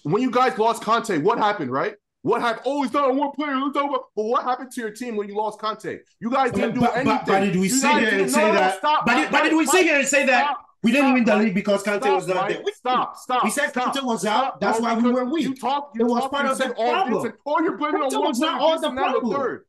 when 0.05 0.23
you 0.23 0.31
guys 0.31 0.57
lost 0.57 0.83
Conte, 0.83 1.19
what 1.19 1.39
happened, 1.39 1.73
right? 1.73 1.95
What 2.23 2.41
happened? 2.41 2.63
Oh, 2.67 2.85
it's 2.85 2.93
not 2.93 3.11
on 3.11 3.17
one 3.17 3.33
player. 3.33 3.55
It's 3.57 3.77
over. 3.77 3.99
But 4.15 4.25
what 4.27 4.45
happened 4.45 4.71
to 4.71 4.81
your 4.81 4.93
team 4.93 5.17
when 5.17 5.29
you 5.29 5.35
lost 5.37 5.59
Conte? 5.59 5.99
You 6.21 6.31
guys 6.31 6.53
didn't 6.53 6.79
but, 6.79 6.95
do 6.95 7.01
anything. 7.01 7.25
But, 7.27 7.41
did 7.41 7.57
we 7.57 7.69
sit 7.69 7.99
here 7.99 8.21
and 8.21 8.31
say 8.31 8.53
that? 8.53 8.79
Stop. 8.79 9.05
But 9.05 9.43
did 9.43 9.57
we 9.57 9.67
sit 9.67 9.85
here 9.85 9.99
and 9.99 10.07
say 10.07 10.27
that? 10.27 10.55
We 10.83 10.91
didn't 10.91 11.07
stop, 11.07 11.17
even 11.17 11.25
delete 11.25 11.45
Mike. 11.47 11.55
because 11.55 11.83
Conte 11.83 12.03
stop, 12.03 12.17
was 12.17 12.27
not 12.27 12.37
Mike. 12.37 12.49
there. 12.55 12.63
We, 12.65 12.73
stop, 12.73 13.17
stop. 13.17 13.45
We 13.45 13.51
said 13.51 13.71
stop, 13.71 13.95
Conte 13.95 14.05
was 14.05 14.25
out. 14.25 14.41
Stop, 14.41 14.61
that's 14.61 14.81
why 14.81 14.99
we 14.99 15.13
were 15.13 15.25
weak. 15.25 15.45
You 15.45 15.55
talked. 15.55 15.97
You 15.97 16.07
it 16.07 16.09
was 16.09 16.23
talk, 16.23 16.33
part 16.33 16.47
of 16.47 16.59
the 16.59 16.71
problem. 16.71 17.23
This, 17.23 17.33
all 17.45 17.63
you're 17.63 17.77
blaming 17.77 18.01
Conte 18.01 18.15
on 18.17 18.25
was 18.25 18.39
not 18.41 18.61
on 18.61 18.81
the 18.81 18.91
problem. 18.91 19.61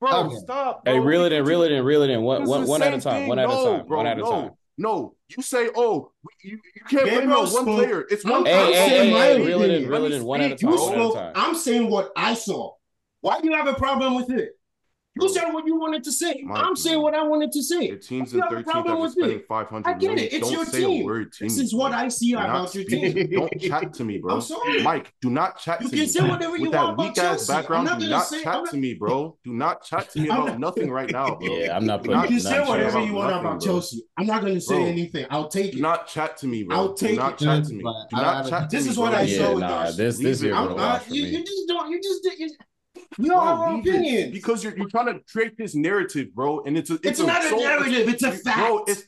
Bro, 0.00 0.10
okay. 0.10 0.36
stop. 0.36 0.84
Bro. 0.84 0.92
Hey, 0.92 1.00
reel 1.00 1.24
it 1.24 1.32
in, 1.32 1.44
reel 1.44 1.62
it 1.62 1.72
in, 1.72 1.84
reel 1.84 2.02
it 2.02 2.10
in. 2.10 2.22
One, 2.22 2.44
one, 2.44 2.66
one 2.66 2.82
at 2.82 2.94
a 2.94 3.00
time. 3.00 3.28
One 3.28 3.38
at 3.38 3.48
no, 3.48 3.74
a 3.74 3.78
time. 3.78 3.88
One 3.88 4.06
at 4.06 4.18
no. 4.18 4.24
a 4.24 4.30
time. 4.30 4.50
No, 4.78 5.14
you 5.28 5.42
say, 5.42 5.68
oh, 5.76 6.12
you, 6.42 6.58
you 6.74 6.82
can't 6.88 7.04
blame 7.04 7.30
on 7.30 7.46
one 7.52 7.64
player. 7.64 8.06
It's 8.10 8.24
one. 8.24 8.44
Hey, 8.46 8.58
I'm 8.58 8.72
hey, 8.72 8.88
hey, 8.88 9.10
hey, 9.10 9.46
reel 9.46 9.62
it 9.62 9.70
in, 9.70 9.88
reel 9.88 10.04
it 10.04 10.12
in. 10.12 10.24
One 10.24 10.40
at 10.40 10.52
a 10.52 10.56
time. 10.56 10.70
You 10.70 10.78
spoke. 10.78 11.32
I'm 11.34 11.54
saying 11.54 11.90
what 11.90 12.10
I 12.16 12.34
saw. 12.34 12.72
Why 13.20 13.40
do 13.40 13.48
you 13.48 13.56
have 13.56 13.68
a 13.68 13.74
problem 13.74 14.14
with 14.14 14.30
it? 14.30 14.58
You 15.14 15.28
said 15.28 15.52
what 15.52 15.66
you 15.66 15.78
wanted 15.78 16.02
to 16.04 16.12
say. 16.12 16.42
My, 16.42 16.54
I'm 16.54 16.74
saying 16.74 17.00
what 17.00 17.14
I 17.14 17.22
wanted 17.22 17.52
to 17.52 17.62
say. 17.62 17.90
The 17.90 17.98
team's 17.98 18.32
in 18.32 18.40
13th 18.40 18.66
after 18.66 19.08
spending 19.10 19.42
500 19.46 19.88
I 19.88 19.98
get 19.98 20.18
it. 20.18 20.32
It's 20.32 20.48
don't 20.48 20.52
your 20.52 20.64
say 20.64 20.80
team. 20.80 21.02
A 21.02 21.04
word, 21.04 21.32
team. 21.32 21.48
This 21.48 21.58
is 21.58 21.74
what 21.74 21.92
I 21.92 22.08
see 22.08 22.32
about 22.32 22.74
your 22.74 22.84
team. 22.84 23.30
don't 23.30 23.60
chat 23.60 23.92
to 23.94 24.04
me, 24.04 24.18
bro. 24.18 24.36
I'm 24.36 24.40
sorry. 24.40 24.82
Mike, 24.82 25.12
do 25.20 25.28
not 25.28 25.58
chat 25.58 25.82
you 25.82 25.88
to 25.90 25.94
me. 25.94 25.98
You 25.98 26.04
can 26.06 26.12
say 26.12 26.28
whatever 26.28 26.56
you 26.56 26.70
With 26.70 26.74
want 26.74 26.96
that 26.96 27.04
weak 27.04 27.18
ass 27.18 27.46
background, 27.46 28.00
do 28.00 28.08
not 28.08 28.26
say, 28.26 28.42
chat 28.42 28.54
not... 28.54 28.70
to 28.70 28.76
me, 28.78 28.94
bro. 28.94 29.36
Do 29.44 29.52
not 29.52 29.84
chat 29.84 30.08
to 30.10 30.20
me 30.20 30.28
about 30.28 30.58
nothing 30.58 30.90
right 30.90 31.10
now, 31.10 31.34
bro. 31.34 31.58
Yeah, 31.58 31.76
I'm 31.76 31.84
not 31.84 32.04
putting 32.04 32.20
You 32.22 32.28
can 32.28 32.40
say 32.40 32.60
whatever 32.60 33.04
you 33.04 33.12
want 33.12 33.38
about 33.38 33.60
Chelsea. 33.60 34.02
I'm 34.16 34.26
not 34.26 34.40
going 34.40 34.54
to 34.54 34.60
say 34.62 34.82
anything. 34.82 35.26
I'll 35.28 35.48
take 35.48 35.74
it. 35.74 35.76
Do 35.76 35.82
not 35.82 36.06
chat 36.06 36.38
to 36.38 36.46
me, 36.46 36.62
bro. 36.62 36.74
I'll 36.74 36.94
take 36.94 37.10
it. 37.10 37.14
Do 37.16 37.20
not 37.20 37.38
chat 37.38 37.64
to 37.64 37.74
me. 37.74 37.82
Do 37.82 38.16
not 38.16 38.48
chat 38.48 38.70
to 38.70 38.76
me. 38.76 38.82
This 38.82 38.90
is 38.90 38.96
what 38.96 39.14
I 39.14 39.26
saw 39.26 39.54
with 39.54 39.96
this. 39.98 40.16
This 40.18 40.42
is 40.42 40.52
what 40.52 40.78
I 40.78 41.02
You 41.08 41.44
just 41.44 41.68
don't. 41.68 41.90
You 41.90 42.00
just. 42.00 42.22
didn't. 42.22 42.52
You 43.18 43.28
don't 43.28 43.82
bro, 43.82 44.30
because 44.30 44.64
you're, 44.64 44.76
you're 44.76 44.88
trying 44.88 45.06
to 45.06 45.20
create 45.30 45.56
this 45.56 45.74
narrative, 45.74 46.34
bro. 46.34 46.62
And 46.64 46.76
it's 46.76 46.90
a, 46.90 46.94
it's, 46.94 47.06
it's 47.06 47.20
a 47.20 47.26
not 47.26 47.44
a 47.44 47.56
narrative. 47.56 48.08
It's 48.08 48.22
a 48.22 48.32
fact. 48.32 48.58
Bro, 48.58 48.84
it's 48.86 49.04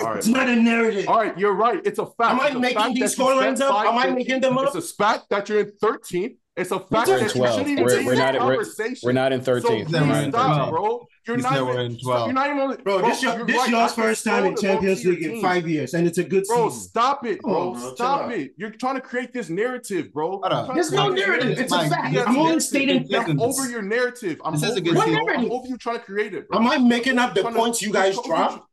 it's 0.00 0.26
not 0.26 0.48
a 0.48 0.56
narrative. 0.56 1.08
All 1.08 1.18
right, 1.18 1.38
you're 1.38 1.54
right. 1.54 1.80
It's 1.84 1.98
a 1.98 2.06
fact. 2.06 2.20
Am 2.20 2.40
I 2.40 2.50
making 2.50 2.94
these 2.94 3.16
scorelines 3.16 3.60
up? 3.60 3.86
Am 3.86 3.96
I 3.96 4.10
making 4.10 4.40
them 4.40 4.58
up? 4.58 4.74
It's 4.74 4.90
a 4.92 4.94
fact 4.94 5.28
that 5.30 5.48
you're 5.48 5.60
in 5.60 5.72
13th 5.82 6.36
it's 6.56 6.70
a 6.70 6.78
fact 6.78 7.08
we're 7.08 7.18
that 7.18 7.30
shouldn't 7.32 7.80
we're, 7.80 8.06
we're 8.06 8.14
not, 8.14 8.36
in 8.36 8.40
13. 8.40 8.96
we're, 9.02 9.12
not 9.12 9.32
in 9.32 9.40
13. 9.40 9.88
So 9.88 10.30
bro. 10.30 11.08
You're 11.26 11.38
not, 11.38 11.80
in 11.80 11.98
12. 11.98 12.26
you're 12.26 12.32
not 12.32 12.50
even 12.50 12.82
bro. 12.84 13.00
This, 13.00 13.22
bro, 13.22 13.34
your, 13.34 13.46
this 13.46 13.56
right. 13.56 13.70
y'all's 13.70 13.94
first 13.94 14.24
time 14.24 14.44
in 14.44 14.56
Champions 14.56 15.04
League 15.04 15.22
in 15.24 15.42
five 15.42 15.66
years, 15.66 15.94
and 15.94 16.06
it's 16.06 16.18
a 16.18 16.22
good 16.22 16.44
bro, 16.46 16.68
season. 16.68 16.88
Stop 16.88 17.26
it, 17.26 17.40
bro. 17.40 17.54
Oh, 17.56 17.72
bro 17.72 17.94
stop 17.94 18.30
it. 18.30 18.52
You're 18.56 18.70
trying 18.70 18.94
to 18.94 19.00
create 19.00 19.32
this 19.32 19.48
narrative, 19.48 20.12
bro. 20.12 20.40
There's 20.74 20.92
no 20.92 21.08
narrative. 21.08 21.58
It's, 21.58 21.72
a 21.72 21.88
fact. 21.88 22.16
I'm 22.16 22.36
only 22.36 22.60
stating 22.60 23.12
over 23.40 23.68
your 23.68 23.82
narrative. 23.82 24.40
I'm 24.44 24.54
over, 24.54 25.30
I'm 25.32 25.50
over 25.50 25.66
you 25.66 25.76
trying 25.76 25.98
to 25.98 26.04
create 26.04 26.34
it. 26.34 26.48
Bro. 26.48 26.60
Am 26.60 26.68
I 26.68 26.78
making 26.78 27.18
up 27.18 27.34
the 27.34 27.42
points 27.42 27.82
you 27.82 27.92
guys 27.92 28.16
dropped? 28.24 28.64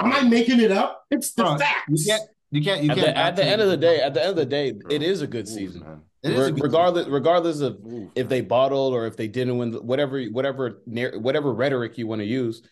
Am 0.00 0.12
I 0.12 0.22
making 0.22 0.58
it 0.60 0.72
up? 0.72 1.04
It's 1.10 1.32
the 1.34 1.56
facts. 1.56 1.84
You 1.88 2.04
can't. 2.04 2.22
You 2.50 2.62
can't. 2.62 2.82
You 2.82 2.94
can't. 2.94 3.16
At 3.16 3.36
the 3.36 3.44
end 3.44 3.60
of 3.62 3.68
the 3.68 3.76
day, 3.76 4.00
at 4.00 4.12
the 4.14 4.22
end 4.22 4.30
of 4.30 4.36
the 4.36 4.46
day, 4.46 4.74
it 4.90 5.02
is 5.02 5.22
a 5.22 5.26
good 5.26 5.46
season. 5.46 6.02
Re- 6.26 6.52
regardless, 6.52 7.06
regardless 7.06 7.60
of 7.60 7.74
Ooh, 7.86 8.10
if 8.14 8.28
they 8.28 8.40
bottled 8.40 8.94
or 8.94 9.06
if 9.06 9.16
they 9.16 9.28
didn't 9.28 9.58
win, 9.58 9.72
whatever, 9.74 10.22
whatever, 10.24 10.82
whatever 10.86 11.52
rhetoric 11.52 11.98
you 11.98 12.06
want 12.06 12.20
to 12.20 12.26
use, 12.26 12.62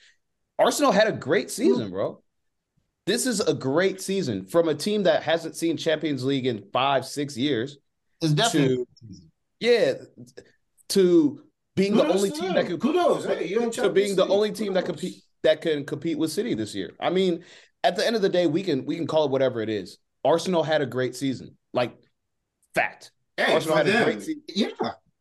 Arsenal 0.59 0.93
had 0.93 1.09
a 1.09 1.13
great 1.13 1.51
season, 1.51 1.91
bro. 1.91 2.23
This 3.07 3.27
is 3.27 3.41
a 3.41 3.53
great 3.53 4.01
season 4.01 4.47
from 4.47 4.69
a 4.69 4.75
team 4.75 5.03
that 5.03 5.23
hasn't 5.23 5.57
seen 5.57 5.77
Champions 5.77 6.25
League 6.25 6.47
in 6.47 6.65
five, 6.73 7.05
six 7.05 7.37
years. 7.37 7.77
It's 8.23 8.33
definitely 8.33 8.77
to, 8.77 8.87
yeah, 9.61 9.93
to 10.91 11.43
being 11.77 11.93
Kudos 11.93 12.07
the 12.07 12.15
only 12.15 12.31
team 12.31 12.55
that 12.55 12.67
could 12.67 12.81
Kudos, 12.81 13.27
hey, 13.27 13.55
to 13.55 13.91
being 13.91 14.17
the 14.17 14.27
only 14.27 14.53
team 14.53 14.69
Kudos. 14.69 14.75
that 14.75 14.87
compete 14.87 15.23
that 15.43 15.61
can 15.61 15.85
compete 15.85 16.19
with 16.19 16.31
City 16.31 16.55
this 16.55 16.75
year. 16.75 16.93
I 16.99 17.11
mean, 17.11 17.45
at 17.83 17.97
the 17.97 18.07
end 18.07 18.17
of 18.17 18.23
the 18.23 18.29
day, 18.29 18.47
we 18.47 18.63
can 18.63 18.87
we 18.87 18.97
can 18.97 19.07
call 19.07 19.27
it 19.27 19.31
whatever 19.31 19.61
it 19.61 19.69
is. 19.69 19.99
Arsenal 20.25 20.63
had 20.63 20.81
a 20.81 20.87
great 20.87 21.15
season, 21.15 21.57
like 21.75 21.95
fact. 22.75 23.13
Hey, 23.37 23.55
Arsenal 23.55 23.77
had 23.77 23.89
a 23.89 24.05
great 24.05 24.23
season. 24.23 24.43
Yeah. 24.49 24.69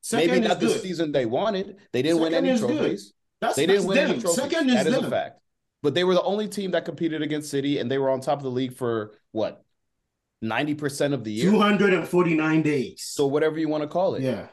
Second 0.02 0.32
Maybe 0.32 0.48
not 0.48 0.60
the 0.60 0.70
season 0.70 1.12
they 1.12 1.26
wanted. 1.26 1.78
They 1.92 2.02
didn't 2.02 2.22
Second 2.22 2.34
win 2.34 2.46
any 2.46 2.60
trophies. 2.60 3.14
That's, 3.40 3.56
they 3.56 3.66
didn't 3.66 3.86
win 3.86 3.98
them. 3.98 4.10
any 4.12 4.22
trophies. 4.22 4.36
Second 4.36 4.68
that 4.68 4.88
is, 4.88 4.96
is 4.96 5.04
a 5.04 5.10
fact. 5.10 5.40
But 5.82 5.94
they 5.94 6.04
were 6.04 6.14
the 6.14 6.24
only 6.24 6.48
team 6.48 6.72
that 6.72 6.86
competed 6.86 7.22
against 7.22 7.50
City, 7.50 7.80
and 7.80 7.90
they 7.90 7.98
were 7.98 8.10
on 8.10 8.22
top 8.22 8.40
of 8.40 8.44
the 8.44 8.52
league 8.52 8.74
for 8.74 9.14
what 9.32 9.64
ninety 10.42 10.76
percent 10.76 11.14
of 11.14 11.24
the 11.24 11.32
year. 11.32 11.52
Two 11.52 11.60
hundred 11.60 11.94
and 11.94 12.08
forty 12.08 12.36
nine 12.36 12.62
days. 12.62 13.04
So 13.06 13.28
whatever 13.28 13.60
you 13.60 13.70
want 13.70 13.84
to 13.84 13.88
call 13.88 14.16
it. 14.16 14.24
Yeah. 14.24 14.48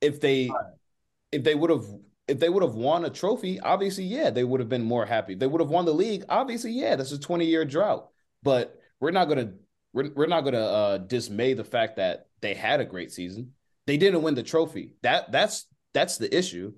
If 0.00 0.20
they, 0.20 0.50
if 1.32 1.44
they 1.44 1.54
would 1.54 1.70
have 1.70 1.86
if 2.26 2.40
they 2.40 2.48
would 2.48 2.62
have 2.62 2.74
won 2.74 3.04
a 3.04 3.10
trophy, 3.10 3.60
obviously, 3.60 4.04
yeah, 4.04 4.30
they 4.30 4.44
would 4.44 4.60
have 4.60 4.68
been 4.68 4.84
more 4.84 5.04
happy. 5.04 5.34
They 5.34 5.46
would 5.46 5.60
have 5.60 5.70
won 5.70 5.84
the 5.84 5.92
league, 5.94 6.24
obviously, 6.28 6.72
yeah, 6.72 6.96
that's 6.96 7.12
a 7.12 7.18
20 7.18 7.44
year 7.44 7.64
drought. 7.64 8.08
But 8.42 8.80
we're 9.00 9.10
not 9.10 9.26
going 9.26 9.46
to 9.46 9.54
we're, 9.94 10.10
we're 10.14 10.26
not 10.26 10.42
going 10.42 10.54
to 10.54 10.60
uh, 10.60 10.98
dismay 10.98 11.54
the 11.54 11.64
fact 11.64 11.96
that 11.96 12.26
they 12.42 12.52
had 12.52 12.80
a 12.80 12.84
great 12.84 13.12
season. 13.12 13.52
They 13.86 13.96
didn't 13.96 14.22
win 14.22 14.34
the 14.34 14.42
trophy. 14.42 14.94
That 15.02 15.30
that's 15.30 15.66
that's 15.94 16.18
the 16.18 16.36
issue. 16.36 16.72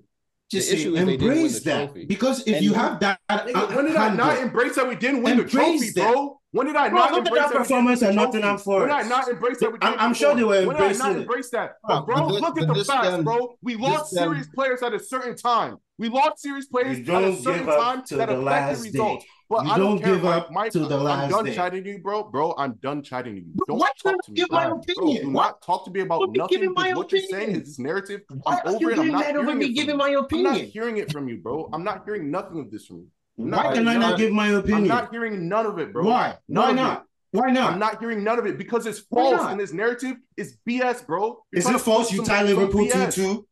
Just 0.49 0.69
the 0.69 0.77
issue 0.77 0.95
is 0.95 1.01
embrace 1.01 1.59
the 1.59 1.69
that 1.69 1.85
trophy. 1.87 2.05
because 2.05 2.47
if 2.47 2.55
and 2.55 2.63
you 2.63 2.73
have 2.73 3.01
that, 3.01 3.19
nigga, 3.29 3.75
when 3.75 3.85
did 3.85 3.97
I 3.97 4.13
not 4.13 4.37
embrace 4.37 4.75
that 4.75 4.87
we 4.87 4.95
didn't 4.95 5.23
win 5.23 5.37
the 5.37 5.43
trophy, 5.43 5.89
that. 5.89 6.13
bro? 6.13 6.39
When 6.51 6.67
did 6.67 6.77
I 6.77 6.89
bro, 6.89 6.99
not 6.99 7.11
look 7.11 7.25
embrace 7.25 7.43
at 7.43 7.49
that 7.51 7.57
performance 7.57 8.01
at 8.01 8.15
Nottingham 8.15 8.57
Forest? 8.57 8.89
When 8.89 8.97
did 8.97 9.05
I 9.05 9.09
not 9.09 9.27
embrace 9.27 9.59
that? 9.59 9.77
I'm, 9.81 9.99
I'm 9.99 10.13
sure 10.13 10.35
they 10.35 10.43
were 10.43 10.65
when 10.65 10.77
embracing. 10.77 10.99
When 10.99 11.09
I 11.09 11.13
not 11.13 11.21
embrace 11.21 11.49
that, 11.49 11.73
but 11.85 12.05
bro, 12.05 12.15
but 12.15 12.31
this, 12.31 12.41
look 12.41 12.61
at 12.61 12.67
the 12.67 12.85
facts, 12.85 13.07
um, 13.07 13.23
bro. 13.23 13.57
We 13.61 13.75
lost 13.75 14.13
serious 14.13 14.47
players 14.55 14.81
at 14.81 14.93
a 14.93 14.99
certain 14.99 15.35
time. 15.35 15.77
We 15.97 16.07
lost 16.09 16.41
serious 16.41 16.67
players 16.67 16.99
at 16.99 17.23
a 17.23 17.35
certain 17.35 17.65
time 17.65 18.03
that 18.11 18.29
affected 18.29 18.83
results. 18.83 19.23
Day. 19.23 19.29
But 19.49 19.65
you 19.65 19.71
I 19.71 19.77
don't, 19.77 20.01
don't 20.01 20.13
give 20.13 20.21
care. 20.23 20.33
up 20.33 20.51
my 20.51 20.67
to 20.69 20.79
the 20.79 20.97
last 20.97 21.23
I'm 21.23 21.29
done 21.29 21.45
day. 21.45 21.55
chiding 21.55 21.85
you, 21.85 21.99
bro. 21.99 22.23
Bro, 22.23 22.55
I'm 22.57 22.73
done 22.81 23.01
chiding 23.01 23.37
you. 23.37 23.45
Don't 23.67 23.79
Why 23.79 23.89
talk 24.01 24.21
to 24.25 24.31
me. 24.31 24.35
Give 24.35 24.51
my 24.51 24.65
opinion? 24.65 25.23
Bro, 25.23 25.23
do 25.23 25.31
not 25.31 25.61
talk 25.61 25.85
to 25.85 25.91
me 25.91 26.01
about 26.01 26.29
nothing. 26.33 26.73
What 26.73 27.11
you're 27.13 27.21
saying 27.21 27.51
is 27.51 27.63
this 27.63 27.79
narrative. 27.79 28.21
Why 28.43 28.59
I'm 28.65 28.75
over 28.75 28.91
it. 28.91 28.99
I'm 28.99 29.07
not 29.07 29.25
hearing 29.25 29.61
it 29.61 29.69
giving 29.69 29.97
my 29.97 30.09
opinion. 30.09 30.47
I'm 30.47 30.53
not 30.53 30.61
hearing 30.63 30.97
it 30.97 31.11
from 31.11 31.29
you, 31.29 31.37
bro. 31.37 31.69
I'm 31.71 31.83
not 31.83 32.03
hearing 32.03 32.29
nothing 32.29 32.59
of 32.59 32.71
this 32.71 32.85
from 32.87 32.97
you. 32.97 33.07
Why 33.37 33.73
can 33.73 33.87
I 33.87 33.95
not 33.95 34.17
give 34.17 34.33
my 34.33 34.47
opinion? 34.49 34.81
I'm 34.83 34.87
not 34.87 35.11
hearing 35.11 35.47
none 35.47 35.65
of 35.65 35.79
it, 35.79 35.93
bro. 35.93 36.05
Why? 36.05 36.37
Why 36.47 36.71
not? 36.73 37.05
Why 37.31 37.51
not? 37.51 37.73
I'm 37.73 37.79
not 37.79 37.99
hearing 37.99 38.23
none 38.23 38.39
of 38.39 38.45
it 38.47 38.57
because 38.57 38.85
it's 38.85 38.99
false 38.99 39.41
and 39.43 39.59
this 39.59 39.71
narrative 39.71 40.17
is 40.35 40.57
BS, 40.67 41.05
bro. 41.05 41.43
You're 41.51 41.59
is 41.59 41.69
it 41.69 41.79
false? 41.79 42.11
You 42.11 42.25
tie 42.25 42.43
Liverpool 42.43 42.87
2 42.87 43.11
2. 43.11 43.47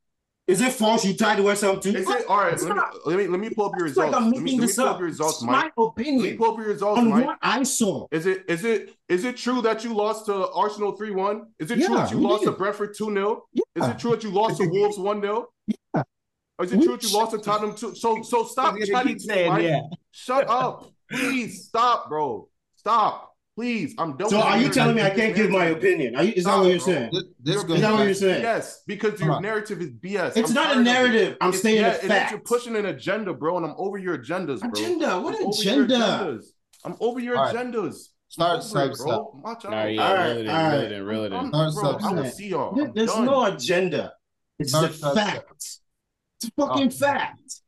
Is 0.47 0.61
it 0.61 0.73
false? 0.73 1.03
You 1.03 1.15
tried 1.15 1.37
to 1.37 1.43
wear 1.43 1.55
something 1.55 1.93
too? 1.93 1.97
Is 1.97 2.07
it, 2.07 2.27
all 2.27 2.37
right, 2.37 2.61
let 2.61 2.75
me, 2.75 2.83
let 3.05 3.17
me, 3.17 3.27
let 3.27 3.39
me 3.39 3.49
pull 3.49 3.65
up 3.65 3.71
your 3.77 3.85
results. 3.85 4.11
Like 4.11 4.21
I'm 4.21 4.29
making 4.29 4.45
let 4.45 4.53
me, 4.53 4.59
let 4.59 4.67
me 4.67 4.75
pull 4.75 4.87
up. 4.87 4.99
your 4.99 5.07
results, 5.07 5.41
Mike. 5.41 5.73
My 5.75 5.83
opinion. 5.83 6.21
Let 6.21 6.31
me 6.31 6.37
pull 6.37 6.51
up 6.51 6.57
your 6.59 6.67
results, 6.67 6.99
on 6.99 7.09
Mike. 7.09 7.25
what 7.25 7.37
I 7.41 7.63
saw. 7.63 8.07
Is 8.11 8.27
it 8.27 8.45
is 8.47 8.63
it 8.63 8.95
is 9.09 9.23
it 9.23 9.37
true 9.37 9.63
that 9.63 9.83
you 9.83 9.95
lost 9.95 10.27
to 10.27 10.49
Arsenal 10.49 10.91
three 10.95 11.09
one? 11.11 11.47
Is 11.57 11.71
it 11.71 11.79
yeah, 11.79 11.87
true 11.87 11.95
that 11.95 12.11
you 12.11 12.19
lost 12.19 12.43
did. 12.43 12.51
to 12.51 12.57
Brentford 12.57 12.93
two 12.95 13.11
0 13.11 13.43
yeah. 13.53 13.63
Is 13.75 13.87
it 13.87 13.97
true 13.97 14.11
that 14.11 14.23
you 14.23 14.29
lost 14.29 14.57
to 14.57 14.67
Wolves 14.67 14.99
one 14.99 15.19
0 15.19 15.47
Yeah. 15.65 16.03
Or 16.59 16.65
is 16.65 16.71
it 16.71 16.77
Which? 16.77 16.85
true 16.85 16.97
that 16.97 17.03
you 17.03 17.17
lost 17.17 17.31
to 17.31 17.39
Tottenham 17.39 17.75
two? 17.75 17.95
So 17.95 18.21
so 18.21 18.43
stop 18.43 18.77
trying 18.85 19.15
to 19.15 19.19
saying, 19.19 19.61
yeah. 19.61 19.81
Shut 20.11 20.47
up, 20.47 20.91
please 21.09 21.65
stop, 21.65 22.07
bro. 22.07 22.49
Stop. 22.75 23.34
Please, 23.55 23.95
I'm 23.97 24.17
done. 24.17 24.29
So 24.29 24.41
are 24.41 24.57
you 24.57 24.69
telling 24.69 24.97
me 24.97 25.01
I 25.01 25.11
can't 25.11 25.33
give 25.33 25.49
my 25.49 25.67
opinion? 25.67 26.17
Are 26.17 26.23
you, 26.23 26.33
is 26.33 26.43
that 26.43 26.57
what 26.57 26.67
you're 26.67 26.79
saying? 26.79 27.09
This, 27.13 27.23
this 27.39 27.55
is 27.63 27.81
that 27.81 27.93
what 27.93 28.03
you're 28.03 28.13
saying? 28.13 28.41
Yes, 28.41 28.83
because 28.85 29.17
your 29.21 29.39
narrative 29.39 29.81
is 29.81 29.91
BS. 29.91 30.35
It's 30.35 30.49
I'm 30.49 30.55
not 30.55 30.77
a 30.77 30.81
narrative. 30.81 31.37
I'm 31.39 31.53
saying 31.53 31.77
yeah, 31.77 31.91
a 31.91 31.93
fact. 31.93 32.31
You're 32.31 32.41
pushing 32.41 32.75
an 32.75 32.87
agenda, 32.87 33.33
bro, 33.33 33.55
and 33.55 33.65
I'm 33.65 33.75
over 33.77 33.97
your 33.97 34.17
agendas, 34.17 34.59
bro. 34.59 34.71
Agenda? 34.71 35.21
What 35.21 35.35
I'm 35.39 35.47
agenda? 35.47 36.41
I'm 36.83 36.97
over 36.99 37.21
your 37.21 37.37
agendas. 37.37 38.09
Start 38.27 38.61
stop. 38.63 38.91
Nah, 39.63 39.85
yeah, 39.85 40.05
all 40.05 40.13
right, 40.15 40.47
all 40.47 40.77
right. 40.77 40.91
Reel 40.91 41.23
it 41.23 41.31
in. 41.31 41.47
Start, 41.47 41.71
stop, 41.71 42.03
I 42.03 42.11
will 42.11 42.25
see 42.25 42.49
y'all. 42.49 42.91
There's 42.93 43.17
no 43.17 43.45
agenda. 43.45 44.13
It's 44.59 44.73
a 44.73 44.89
fact. 44.89 45.45
It's 45.61 45.81
a 46.43 46.51
fucking 46.57 46.87
oh. 46.87 46.89
fact. 46.89 47.61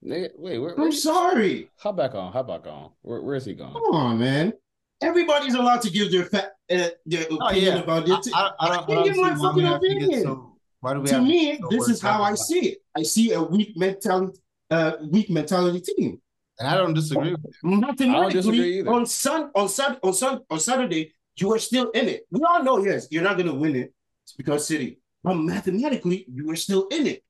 Wait, 0.00 0.30
where, 0.38 0.60
where, 0.60 0.80
I'm 0.80 0.92
sorry. 0.92 1.70
Hop 1.78 1.96
back 1.96 2.14
on. 2.14 2.32
Hop 2.32 2.46
back 2.46 2.68
on. 2.68 2.90
Where, 3.02 3.20
where 3.20 3.34
is 3.34 3.44
he 3.44 3.54
going? 3.54 3.72
Come 3.72 3.82
on, 3.92 4.18
man 4.20 4.52
everybody's 5.00 5.54
allowed 5.54 5.82
to 5.82 5.90
give 5.90 6.10
their 6.10 6.24
fa- 6.24 6.52
uh, 6.70 6.88
their 7.06 7.26
oh, 7.30 7.48
opinion 7.48 7.78
about 7.78 8.08
it. 8.08 8.28
I, 8.34 8.84
can 8.86 9.04
give 9.04 9.16
my 9.16 9.34
fucking 9.34 9.66
opinion. 9.66 10.48
Why 10.80 10.94
do 10.94 11.00
we 11.00 11.08
to 11.08 11.20
me, 11.20 11.58
so 11.58 11.68
this 11.70 11.88
is 11.88 12.00
how 12.00 12.22
I 12.22 12.30
about. 12.30 12.38
see 12.38 12.68
it. 12.70 12.78
I 12.96 13.02
see 13.02 13.32
a 13.32 13.42
weak 13.42 13.76
mentality, 13.76 14.38
uh, 14.70 14.92
weak 15.10 15.28
mentality 15.30 15.80
team. 15.80 16.20
And 16.58 16.68
I 16.68 16.76
don't 16.76 16.94
disagree. 16.94 17.36
Nothing 17.62 18.10
I 18.10 18.20
don't 18.20 18.32
disagree 18.32 18.80
either. 18.80 18.90
On 18.90 19.06
sun, 19.06 19.50
on 19.54 19.68
sun, 19.68 19.98
on 20.02 20.12
sun, 20.12 20.40
on 20.50 20.60
Saturday, 20.60 21.14
you 21.36 21.52
are 21.52 21.58
still 21.58 21.90
in 21.90 22.08
it. 22.08 22.26
We 22.30 22.40
all 22.48 22.62
know, 22.62 22.84
yes, 22.84 23.08
you're 23.10 23.22
not 23.22 23.36
going 23.36 23.46
to 23.48 23.54
win 23.54 23.76
it. 23.76 23.92
It's 24.24 24.32
because 24.32 24.66
City, 24.66 24.98
but 25.22 25.34
mathematically, 25.34 26.26
you 26.32 26.46
were 26.46 26.56
still 26.56 26.86
in 26.88 27.06
it. 27.06 27.24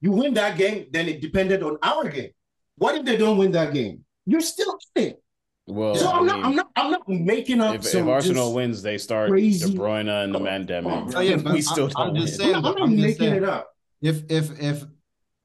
You 0.00 0.12
win 0.12 0.34
that 0.34 0.58
game, 0.58 0.86
then 0.90 1.08
it 1.08 1.20
depended 1.20 1.62
on 1.62 1.78
our 1.82 2.08
game. 2.08 2.30
What 2.76 2.94
if 2.94 3.04
they 3.04 3.16
don't 3.16 3.38
win 3.38 3.52
that 3.52 3.72
game? 3.72 4.04
You're 4.26 4.40
still 4.40 4.78
in 4.94 5.02
it. 5.02 5.22
Well, 5.66 5.96
So 5.96 6.06
I 6.08 6.18
I'm 6.18 6.26
not, 6.26 6.36
mean, 6.36 6.44
I'm 6.46 6.54
not, 6.56 6.70
I'm 6.76 6.90
not 6.92 7.08
making 7.08 7.60
up 7.60 7.74
if, 7.74 7.92
if 7.94 8.06
Arsenal 8.06 8.54
wins, 8.54 8.82
they 8.82 8.98
start 8.98 9.30
crazy- 9.30 9.72
De 9.72 9.78
Bruyne 9.78 10.08
and 10.08 10.32
the 10.34 10.38
Mandemic. 10.38 11.12
oh, 11.14 11.20
yeah, 11.20 11.36
we 11.52 11.60
still 11.60 11.90
I'm- 11.96 12.10
I'm 12.10 12.14
just 12.14 12.38
win. 12.38 12.46
saying- 12.46 12.54
I'm 12.54 12.62
not, 12.62 12.80
I'm 12.80 12.90
just 12.90 13.02
making 13.02 13.18
saying. 13.18 13.34
it 13.34 13.44
up. 13.44 13.68
If 14.00 14.30
if 14.30 14.60
if 14.60 14.84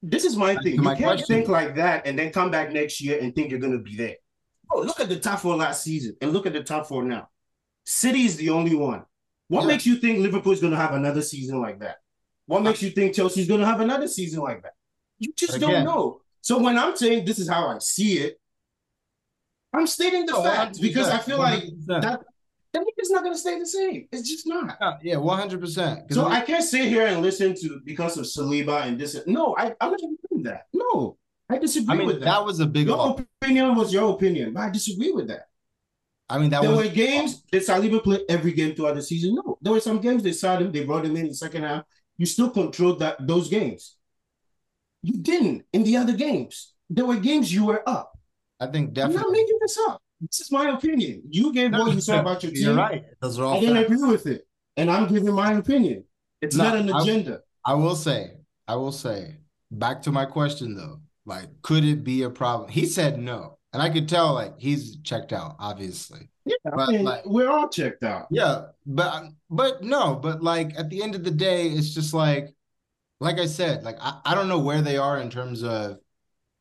This 0.03 0.25
is 0.25 0.35
my 0.35 0.53
thing. 0.55 0.63
to 0.63 0.69
You 0.73 0.81
my 0.81 0.93
can't 0.95 1.17
question. 1.17 1.35
think 1.35 1.47
like 1.47 1.75
that 1.75 2.05
and 2.05 2.17
then 2.19 2.31
come 2.31 2.51
back 2.51 2.71
next 2.71 3.01
year 3.01 3.19
and 3.19 3.33
think 3.33 3.49
you're 3.49 3.59
going 3.59 3.73
to 3.73 3.79
be 3.79 3.95
there. 3.95 4.15
Oh, 4.71 4.81
look 4.81 4.99
at 4.99 5.09
the 5.09 5.19
top 5.19 5.39
four 5.39 5.55
last 5.55 5.83
season 5.83 6.15
and 6.21 6.31
look 6.33 6.45
at 6.45 6.53
the 6.53 6.63
top 6.63 6.87
four 6.87 7.03
now. 7.03 7.29
City 7.85 8.21
is 8.25 8.35
the 8.37 8.49
only 8.49 8.75
one. 8.75 9.03
What 9.47 9.61
Yeah. 9.61 9.67
makes 9.67 9.85
you 9.85 9.95
think 9.97 10.19
Liverpool 10.19 10.53
is 10.53 10.59
going 10.61 10.71
to 10.71 10.77
have 10.77 10.93
another 10.93 11.21
season 11.21 11.59
like 11.61 11.79
that? 11.79 11.97
What 12.45 12.61
makes 12.63 12.81
you 12.81 12.89
think 12.89 13.15
Chelsea's 13.15 13.47
going 13.47 13.59
to 13.61 13.65
have 13.65 13.79
another 13.79 14.07
season 14.07 14.41
like 14.41 14.61
that? 14.63 14.73
You 15.19 15.31
just 15.35 15.55
Again. 15.55 15.69
don't 15.71 15.85
know. 15.85 16.21
So 16.41 16.57
when 16.57 16.77
I'm 16.77 16.95
saying 16.97 17.25
this 17.25 17.37
is 17.39 17.47
how 17.47 17.67
I 17.67 17.77
see 17.79 18.17
it, 18.19 18.39
I'm 19.73 19.87
stating 19.87 20.25
the 20.25 20.35
oh, 20.35 20.43
facts 20.43 20.79
because 20.79 21.07
I 21.09 21.19
feel 21.19 21.37
like 21.37 21.63
100%. 21.63 22.01
that 22.01 22.21
that 22.73 22.85
is 22.97 23.09
not 23.09 23.23
going 23.23 23.33
to 23.33 23.39
stay 23.39 23.59
the 23.59 23.65
same. 23.65 24.07
It's 24.11 24.29
just 24.29 24.47
not. 24.47 24.77
Yeah, 25.03 25.17
one 25.17 25.37
hundred 25.37 25.59
percent. 25.59 26.11
So 26.11 26.27
I 26.27 26.41
can't 26.41 26.63
sit 26.63 26.85
here 26.85 27.05
and 27.05 27.21
listen 27.21 27.55
to 27.61 27.81
because 27.83 28.17
of 28.17 28.25
Saliba 28.25 28.85
and 28.85 28.99
this. 28.99 29.19
No, 29.27 29.55
I, 29.57 29.73
I'm 29.81 29.91
not 29.91 29.99
doing 29.99 30.43
that. 30.43 30.67
No, 30.73 31.17
I 31.49 31.57
disagree 31.57 31.93
I 31.93 31.97
mean, 31.97 32.07
with 32.07 32.19
that. 32.19 32.25
that. 32.25 32.45
was 32.45 32.59
a 32.59 32.65
big. 32.65 32.87
Your 32.87 33.17
opinion 33.41 33.75
was 33.75 33.93
your 33.93 34.13
opinion, 34.13 34.53
but 34.53 34.61
I 34.61 34.69
disagree 34.69 35.11
with 35.11 35.27
that. 35.27 35.47
I 36.29 36.39
mean, 36.39 36.49
that 36.51 36.61
there 36.61 36.71
was 36.71 36.87
were 36.87 36.93
games 36.93 37.41
did 37.51 37.63
Saliba 37.63 38.01
played 38.01 38.21
every 38.29 38.53
game 38.53 38.73
throughout 38.73 38.95
the 38.95 39.01
season? 39.01 39.35
No, 39.35 39.57
there 39.61 39.73
were 39.73 39.81
some 39.81 39.99
games 39.99 40.23
they 40.23 40.31
saw 40.31 40.57
him, 40.57 40.71
they 40.71 40.85
brought 40.85 41.05
him 41.05 41.17
in 41.17 41.27
the 41.27 41.33
second 41.33 41.63
half. 41.63 41.83
You 42.17 42.25
still 42.25 42.49
controlled 42.49 42.99
that 42.99 43.27
those 43.27 43.49
games. 43.49 43.97
You 45.03 45.21
didn't 45.21 45.65
in 45.73 45.83
the 45.83 45.97
other 45.97 46.13
games. 46.13 46.73
There 46.89 47.05
were 47.05 47.17
games 47.17 47.53
you 47.53 47.65
were 47.65 47.87
up. 47.87 48.10
I 48.61 48.67
think 48.67 48.89
I'm 48.89 48.93
definitely. 48.93 49.21
not 49.23 49.31
making 49.31 49.57
this 49.61 49.77
up. 49.89 50.01
This 50.21 50.39
is 50.39 50.51
my 50.51 50.69
opinion. 50.69 51.23
You 51.29 51.51
gave 51.51 51.71
what 51.71 51.93
you 51.93 51.99
said 52.01 52.19
about 52.19 52.43
your 52.43 52.51
team. 52.51 52.63
You're 52.63 52.75
right. 52.75 53.03
Those 53.21 53.39
are 53.39 53.45
all. 53.45 53.57
I 53.57 53.59
didn't 53.59 53.75
facts. 53.77 53.91
agree 53.91 54.07
with 54.11 54.27
it, 54.27 54.47
and 54.77 54.89
I'm 54.91 55.07
giving 55.11 55.33
my 55.33 55.53
opinion. 55.53 56.03
It's 56.41 56.55
No, 56.55 56.65
not 56.65 56.77
an 56.77 56.91
I- 56.93 57.01
agenda. 57.01 57.41
I 57.65 57.73
will 57.75 57.95
say, 57.95 58.37
I 58.67 58.75
will 58.75 58.91
say, 58.91 59.37
back 59.71 60.01
to 60.03 60.11
my 60.11 60.25
question 60.25 60.75
though, 60.75 60.99
like, 61.25 61.49
could 61.63 61.83
it 61.83 62.03
be 62.03 62.23
a 62.23 62.29
problem? 62.29 62.69
He 62.69 62.85
said 62.85 63.19
no, 63.19 63.57
and 63.73 63.81
I 63.81 63.89
could 63.89 64.07
tell 64.07 64.33
like 64.33 64.53
he's 64.59 64.97
checked 65.01 65.33
out, 65.33 65.55
obviously. 65.59 66.29
Yeah, 66.45 66.55
But, 66.63 66.79
I 66.79 66.91
mean, 66.91 67.03
like- 67.03 67.25
we're 67.25 67.49
all 67.51 67.69
checked 67.69 68.03
out. 68.03 68.27
Yeah, 68.31 68.65
but 68.85 69.25
but 69.49 69.83
no, 69.83 70.15
but 70.15 70.41
like 70.43 70.77
at 70.77 70.89
the 70.89 71.01
end 71.03 71.15
of 71.15 71.23
the 71.23 71.31
day, 71.31 71.67
it's 71.67 71.93
just 71.93 72.13
like, 72.13 72.53
like 73.19 73.39
I 73.39 73.45
said, 73.47 73.83
like 73.83 73.97
I, 73.99 74.19
I 74.25 74.35
don't 74.35 74.47
know 74.49 74.59
where 74.59 74.81
they 74.81 74.97
are 74.97 75.19
in 75.19 75.29
terms 75.31 75.63
of 75.63 75.97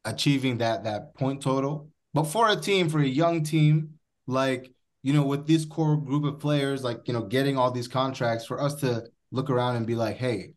achieving 0.04 0.58
that 0.58 0.84
that 0.84 1.14
point 1.14 1.42
total. 1.42 1.88
But 2.14 2.24
for 2.24 2.48
a 2.48 2.56
team, 2.56 2.88
for 2.88 2.98
a 3.00 3.06
young 3.06 3.44
team, 3.44 3.94
like 4.26 4.72
you 5.02 5.12
know, 5.12 5.22
with 5.22 5.46
this 5.46 5.64
core 5.64 5.96
group 5.96 6.24
of 6.24 6.38
players, 6.40 6.82
like 6.84 7.06
you 7.06 7.14
know, 7.14 7.22
getting 7.22 7.56
all 7.56 7.70
these 7.70 7.88
contracts, 7.88 8.44
for 8.44 8.60
us 8.60 8.74
to 8.76 9.04
look 9.30 9.48
around 9.50 9.76
and 9.76 9.86
be 9.86 9.94
like, 9.94 10.16
hey, 10.16 10.52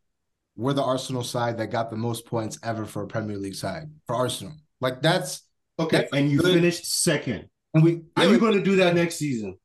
we're 0.55 0.73
the 0.73 0.83
Arsenal 0.83 1.23
side 1.23 1.57
that 1.57 1.67
got 1.67 1.89
the 1.89 1.95
most 1.95 2.25
points 2.25 2.59
ever 2.63 2.85
for 2.85 3.03
a 3.03 3.07
Premier 3.07 3.37
League 3.37 3.55
side 3.55 3.89
for 4.07 4.15
Arsenal. 4.15 4.53
Like 4.81 5.01
that's 5.01 5.43
Okay, 5.79 5.97
That's 5.97 6.13
and 6.13 6.29
you 6.29 6.37
good. 6.39 6.53
finished 6.53 6.85
second. 6.85 7.47
and 7.73 7.83
we. 7.83 8.01
Are 8.17 8.25
you 8.25 8.37
going 8.39 8.53
to 8.53 8.61
do 8.63 8.75
that 8.75 8.93
next 8.93 9.15
season? 9.15 9.57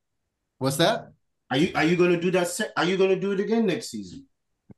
What's 0.59 0.77
that? 0.77 1.13
Are 1.51 1.57
you 1.59 1.73
are 1.75 1.85
you 1.85 1.97
going 1.97 2.13
to 2.13 2.21
do 2.21 2.31
that? 2.31 2.49
Se- 2.49 2.71
are 2.77 2.85
you 2.85 2.97
going 2.97 3.11
to 3.11 3.19
do 3.21 3.33
it 3.33 3.41
again 3.41 3.67
next 3.67 3.91
season? 3.91 4.25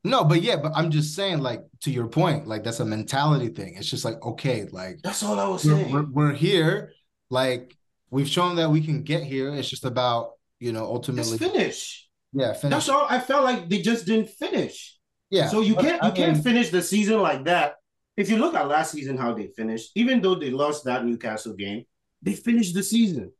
No, 0.02 0.24
but 0.24 0.40
yeah, 0.43 0.56
but 0.56 0.72
I'm 0.74 0.90
just 0.90 1.14
saying, 1.14 1.40
like 1.40 1.60
to 1.82 1.90
your 1.90 2.06
point, 2.09 2.47
like 2.47 2.64
that's 2.64 2.81
a 2.81 2.85
mentality 2.85 3.48
thing. 3.48 3.74
It's 3.77 3.89
just 3.90 4.05
like 4.05 4.22
okay, 4.24 4.66
like 4.72 5.01
That's 5.02 5.22
all 5.22 5.39
I 5.39 5.47
was 5.47 5.64
we're, 5.64 5.77
saying. 5.77 5.93
we're, 5.93 6.06
we're 6.10 6.32
here, 6.32 6.93
like 7.28 7.77
we've 8.10 8.28
shown 8.28 8.56
that 8.56 8.70
we 8.70 8.81
can 8.81 9.02
get 9.02 9.22
here. 9.22 9.52
It's 9.55 9.68
just 9.68 9.85
about 9.85 10.32
you 10.59 10.72
know 10.72 10.85
ultimately, 10.85 11.36
finish. 11.39 12.09
yeah, 12.32 12.52
finish. 12.55 12.70
That's 12.74 12.89
all. 12.89 13.06
I 13.10 13.18
felt 13.20 13.44
like 13.44 13.68
they 13.68 13.82
just 13.82 14.06
didn't 14.06 14.31
finish. 14.31 14.97
yeah. 15.31 15.48
So 15.48 15.60
you 15.60 15.74
can't 15.74 16.02
I 16.02 16.09
you 16.09 16.14
can't 16.14 16.43
finish 16.43 16.70
the 16.70 16.81
season 16.82 17.20
like 17.20 17.44
that. 17.44 17.74
If 18.16 18.31
you 18.31 18.39
look 18.39 18.55
at 18.55 18.68
last 18.68 18.93
season, 18.93 19.16
how 19.18 19.35
they 19.35 19.48
finished, 19.48 19.93
even 19.94 20.20
though 20.20 20.35
they 20.35 20.51
lost 20.51 20.85
that 20.85 21.05
Newcastle 21.05 21.55
game, 21.55 21.85
they 22.22 22.35
finished 22.35 22.74
the 22.74 22.82
season. 22.82 23.32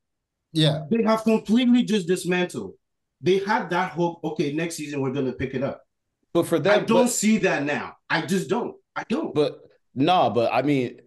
yeah, 0.53 0.85
They 0.91 1.03
have 1.05 1.23
completely 1.25 1.83
just 1.85 2.07
dismantled. 2.07 2.75
They 3.21 3.39
had 3.39 3.69
that 3.71 3.93
hope. 3.93 4.21
Okay, 4.25 4.53
next 4.53 4.77
season 4.77 5.01
we're 5.01 5.13
going 5.13 5.27
to 5.27 5.33
pick 5.33 5.55
it 5.55 5.63
up. 5.63 5.83
But 6.33 6.47
for 6.47 6.57
I 6.57 6.81
don't 6.81 6.89
but, 6.89 7.09
see 7.09 7.39
that 7.39 7.65
now. 7.65 7.97
I 8.09 8.23
just 8.23 8.49
don't. 8.49 8.77
I 8.95 9.05
don't. 9.09 9.35
but 9.35 9.61
nah, 9.95 10.31
but 10.31 10.53
I 10.53 10.63
mean, 10.63 11.01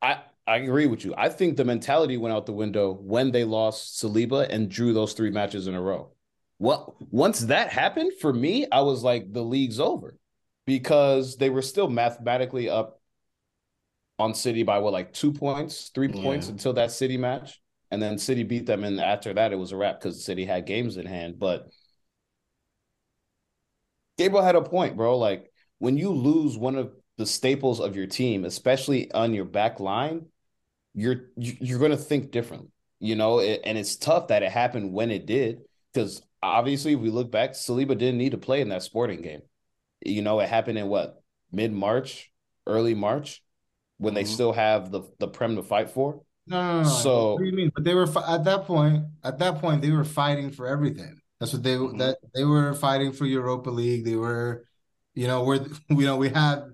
I 0.00 0.20
I 0.46 0.58
agree 0.58 0.86
with 0.86 1.04
you. 1.04 1.14
I 1.16 1.28
think 1.28 1.56
the 1.56 1.64
mentality 1.64 2.16
went 2.16 2.34
out 2.34 2.46
the 2.46 2.52
window 2.52 2.92
when 2.92 3.30
they 3.30 3.44
lost 3.44 4.02
Saliba 4.02 4.48
and 4.48 4.68
drew 4.68 4.92
those 4.92 5.12
three 5.12 5.30
matches 5.30 5.66
in 5.66 5.74
a 5.74 5.80
row. 5.82 6.12
Well, 6.58 6.96
once 7.10 7.40
that 7.40 7.70
happened 7.70 8.12
for 8.20 8.32
me, 8.32 8.66
I 8.70 8.82
was 8.82 9.02
like, 9.02 9.32
the 9.32 9.42
league's 9.42 9.80
over 9.80 10.16
because 10.66 11.36
they 11.36 11.50
were 11.50 11.62
still 11.62 11.88
mathematically 11.88 12.68
up 12.68 13.00
on 14.18 14.34
City 14.34 14.62
by 14.62 14.78
what, 14.78 14.92
like 14.92 15.12
two 15.12 15.32
points, 15.32 15.90
three 15.94 16.10
Yeah. 16.12 16.22
points 16.22 16.48
until 16.48 16.74
that 16.74 16.90
City 16.90 17.16
match. 17.16 17.60
And 17.90 18.00
then 18.00 18.18
City 18.18 18.42
beat 18.44 18.66
them. 18.66 18.84
And 18.84 19.00
after 19.00 19.32
that, 19.34 19.52
it 19.52 19.56
was 19.56 19.72
a 19.72 19.76
wrap 19.76 19.98
because 20.00 20.22
City 20.24 20.44
had 20.44 20.66
games 20.66 20.96
in 20.96 21.06
hand. 21.06 21.38
But 21.38 21.68
Gabriel 24.20 24.44
had 24.44 24.54
a 24.54 24.60
point, 24.62 24.96
bro. 24.98 25.16
Like 25.16 25.50
when 25.78 25.96
you 25.96 26.10
lose 26.10 26.58
one 26.58 26.76
of 26.76 26.92
the 27.16 27.24
staples 27.24 27.80
of 27.80 27.96
your 27.96 28.06
team, 28.06 28.44
especially 28.44 29.10
on 29.12 29.32
your 29.32 29.46
back 29.46 29.80
line, 29.80 30.26
you're 30.94 31.30
you- 31.36 31.56
you're 31.60 31.78
going 31.78 31.90
to 31.92 31.96
think 31.96 32.30
differently, 32.30 32.68
you 32.98 33.14
know. 33.16 33.38
It, 33.38 33.62
and 33.64 33.78
it's 33.78 33.96
tough 33.96 34.28
that 34.28 34.42
it 34.42 34.52
happened 34.52 34.92
when 34.92 35.10
it 35.10 35.24
did, 35.24 35.60
because 35.92 36.20
obviously, 36.42 36.92
if 36.92 37.00
we 37.00 37.08
look 37.10 37.30
back, 37.30 37.52
Saliba 37.52 37.96
didn't 37.96 38.18
need 38.18 38.32
to 38.32 38.38
play 38.38 38.60
in 38.60 38.68
that 38.68 38.82
Sporting 38.82 39.22
game. 39.22 39.40
You 40.04 40.20
know, 40.22 40.40
it 40.40 40.48
happened 40.50 40.76
in 40.78 40.88
what 40.88 41.22
mid 41.50 41.72
March, 41.72 42.30
early 42.66 42.94
March, 42.94 43.42
when 43.98 44.12
they 44.14 44.24
Mhm. 44.24 44.28
still 44.34 44.52
have 44.52 44.90
the 44.90 45.02
the 45.18 45.28
prem 45.28 45.56
to 45.56 45.62
fight 45.62 45.88
for. 45.90 46.22
no, 46.46 46.60
no, 46.60 46.72
no, 46.78 46.82
no. 46.82 46.88
So- 46.88 47.32
what 47.34 47.40
do 47.40 47.46
you 47.46 47.52
mean? 47.52 47.70
But 47.74 47.84
they 47.84 47.94
were 47.94 48.08
at 48.26 48.44
that 48.44 48.64
point. 48.64 49.04
At 49.22 49.38
that 49.38 49.60
point, 49.60 49.80
they 49.82 49.92
were 49.92 50.04
fighting 50.04 50.50
for 50.50 50.66
everything. 50.66 51.19
That's 51.40 51.52
what 51.54 51.62
they 51.62 51.76
Mhm. 51.76 51.98
that 51.98 52.18
they 52.34 52.44
were 52.44 52.74
fighting 52.74 53.12
for 53.12 53.24
Europa 53.26 53.70
League. 53.70 54.04
They 54.04 54.16
were, 54.16 54.64
you 55.14 55.26
know, 55.26 55.42
we're 55.44 55.66
you 55.88 56.04
know 56.06 56.16
we 56.16 56.28
have, 56.28 56.64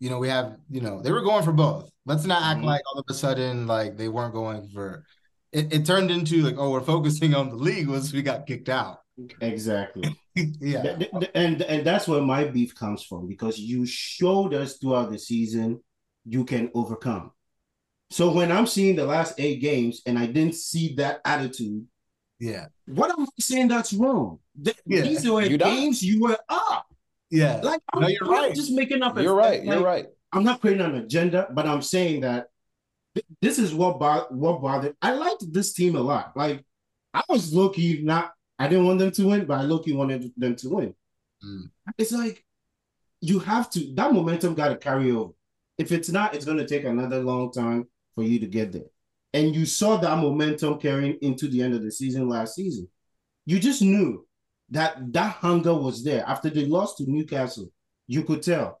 you 0.00 0.10
know 0.10 0.18
we 0.18 0.28
have 0.28 0.56
you 0.70 0.80
know 0.80 1.02
they 1.02 1.12
were 1.12 1.22
going 1.22 1.44
for 1.44 1.52
both. 1.52 1.90
Let's 2.06 2.24
not 2.24 2.42
act 2.42 2.60
Mhm. 2.60 2.64
like 2.64 2.82
all 2.92 2.98
of 3.00 3.04
a 3.08 3.14
sudden 3.14 3.66
like 3.66 3.96
they 3.96 4.08
weren't 4.08 4.34
going 4.34 4.68
for. 4.70 5.04
It, 5.52 5.72
it 5.72 5.86
turned 5.86 6.10
into 6.10 6.42
like 6.42 6.56
oh 6.58 6.70
we're 6.70 6.80
focusing 6.80 7.34
on 7.34 7.48
the 7.50 7.56
league 7.56 7.88
once 7.88 8.12
we 8.12 8.22
got 8.22 8.46
kicked 8.46 8.68
out. 8.68 8.98
exactly. 9.40 10.14
yeah, 10.60 10.98
and 11.34 11.62
and 11.62 11.86
that's 11.86 12.06
where 12.06 12.20
my 12.20 12.44
beef 12.44 12.74
comes 12.74 13.02
from 13.02 13.26
because 13.26 13.58
you 13.58 13.86
showed 13.86 14.52
us 14.52 14.76
throughout 14.76 15.10
the 15.10 15.18
season 15.18 15.80
you 16.26 16.44
can 16.44 16.70
overcome. 16.74 17.30
So 18.10 18.32
when 18.32 18.52
I'm 18.52 18.66
seeing 18.66 18.96
the 18.96 19.06
last 19.06 19.34
eight 19.38 19.60
games 19.60 20.02
and 20.06 20.18
I 20.18 20.26
didn't 20.26 20.54
see 20.56 20.94
that 20.96 21.20
attitude, 21.24 21.86
yeah, 22.38 22.66
what 22.86 23.10
am 23.10 23.22
I 23.24 23.26
saying 23.40 23.68
that's 23.68 23.92
wrong? 23.92 24.38
Th- 24.62 24.76
Yeah. 24.86 25.02
These 25.02 25.28
were 25.28 25.42
You're 25.42 25.58
not. 25.58 25.66
games 25.66 26.02
you 26.02 26.20
were 26.22 26.38
up. 26.48 26.86
yeah. 27.30 27.60
Like 27.62 27.80
I'm, 27.92 28.02
No, 28.02 28.08
you're 28.08 28.24
I'm 28.24 28.30
right. 28.30 28.54
just 28.54 28.72
making 28.72 29.02
up. 29.02 29.18
You're 29.18 29.34
right. 29.34 29.60
like, 29.64 29.68
You're 29.68 29.84
right. 29.84 30.06
I'm 30.32 30.44
not 30.44 30.60
creating 30.60 30.84
an 30.84 30.96
agenda, 30.96 31.48
but 31.52 31.66
I'm 31.66 31.82
saying 31.82 32.20
that 32.22 32.48
th- 33.14 33.26
this 33.40 33.58
is 33.58 33.72
what 33.74 33.98
bo- 33.98 34.26
what 34.30 34.60
bothered. 34.60 34.96
I 35.00 35.12
liked 35.12 35.50
this 35.52 35.72
team 35.72 35.96
a 35.96 36.00
lot. 36.00 36.36
Like 36.36 36.64
I 37.14 37.22
was 37.28 37.52
lucky 37.54 38.02
not. 38.02 38.32
I 38.58 38.68
didn't 38.68 38.86
want 38.86 38.98
them 38.98 39.10
to 39.12 39.26
win, 39.28 39.44
but 39.46 39.58
I 39.60 39.62
low 39.62 39.78
key 39.80 39.92
wanted 39.92 40.32
them 40.36 40.56
to 40.56 40.68
win. 40.70 40.94
Mm. 41.44 41.70
It's 41.98 42.12
like 42.12 42.44
you 43.20 43.38
have 43.40 43.70
to. 43.70 43.94
That 43.94 44.12
momentum 44.12 44.54
got 44.54 44.68
to 44.68 44.76
carry 44.76 45.10
over. 45.10 45.32
If 45.78 45.92
it's 45.92 46.08
not, 46.10 46.34
it's 46.34 46.44
going 46.44 46.56
to 46.58 46.66
take 46.66 46.84
another 46.84 47.22
long 47.22 47.52
time 47.52 47.86
for 48.14 48.24
you 48.24 48.38
to 48.40 48.46
get 48.46 48.72
there. 48.72 48.90
And 49.36 49.54
you 49.54 49.66
saw 49.66 49.98
that 49.98 50.16
momentum 50.16 50.78
carrying 50.78 51.18
into 51.20 51.46
the 51.46 51.62
end 51.62 51.74
of 51.74 51.82
the 51.82 51.92
season 51.92 52.26
last 52.26 52.54
season. 52.54 52.88
You 53.44 53.60
just 53.60 53.82
knew 53.82 54.26
that 54.70 55.12
that 55.12 55.36
hunger 55.36 55.74
was 55.74 56.02
there 56.02 56.24
after 56.26 56.48
they 56.48 56.64
lost 56.64 56.96
to 56.96 57.04
Newcastle. 57.06 57.70
You 58.06 58.22
could 58.22 58.42
tell. 58.42 58.80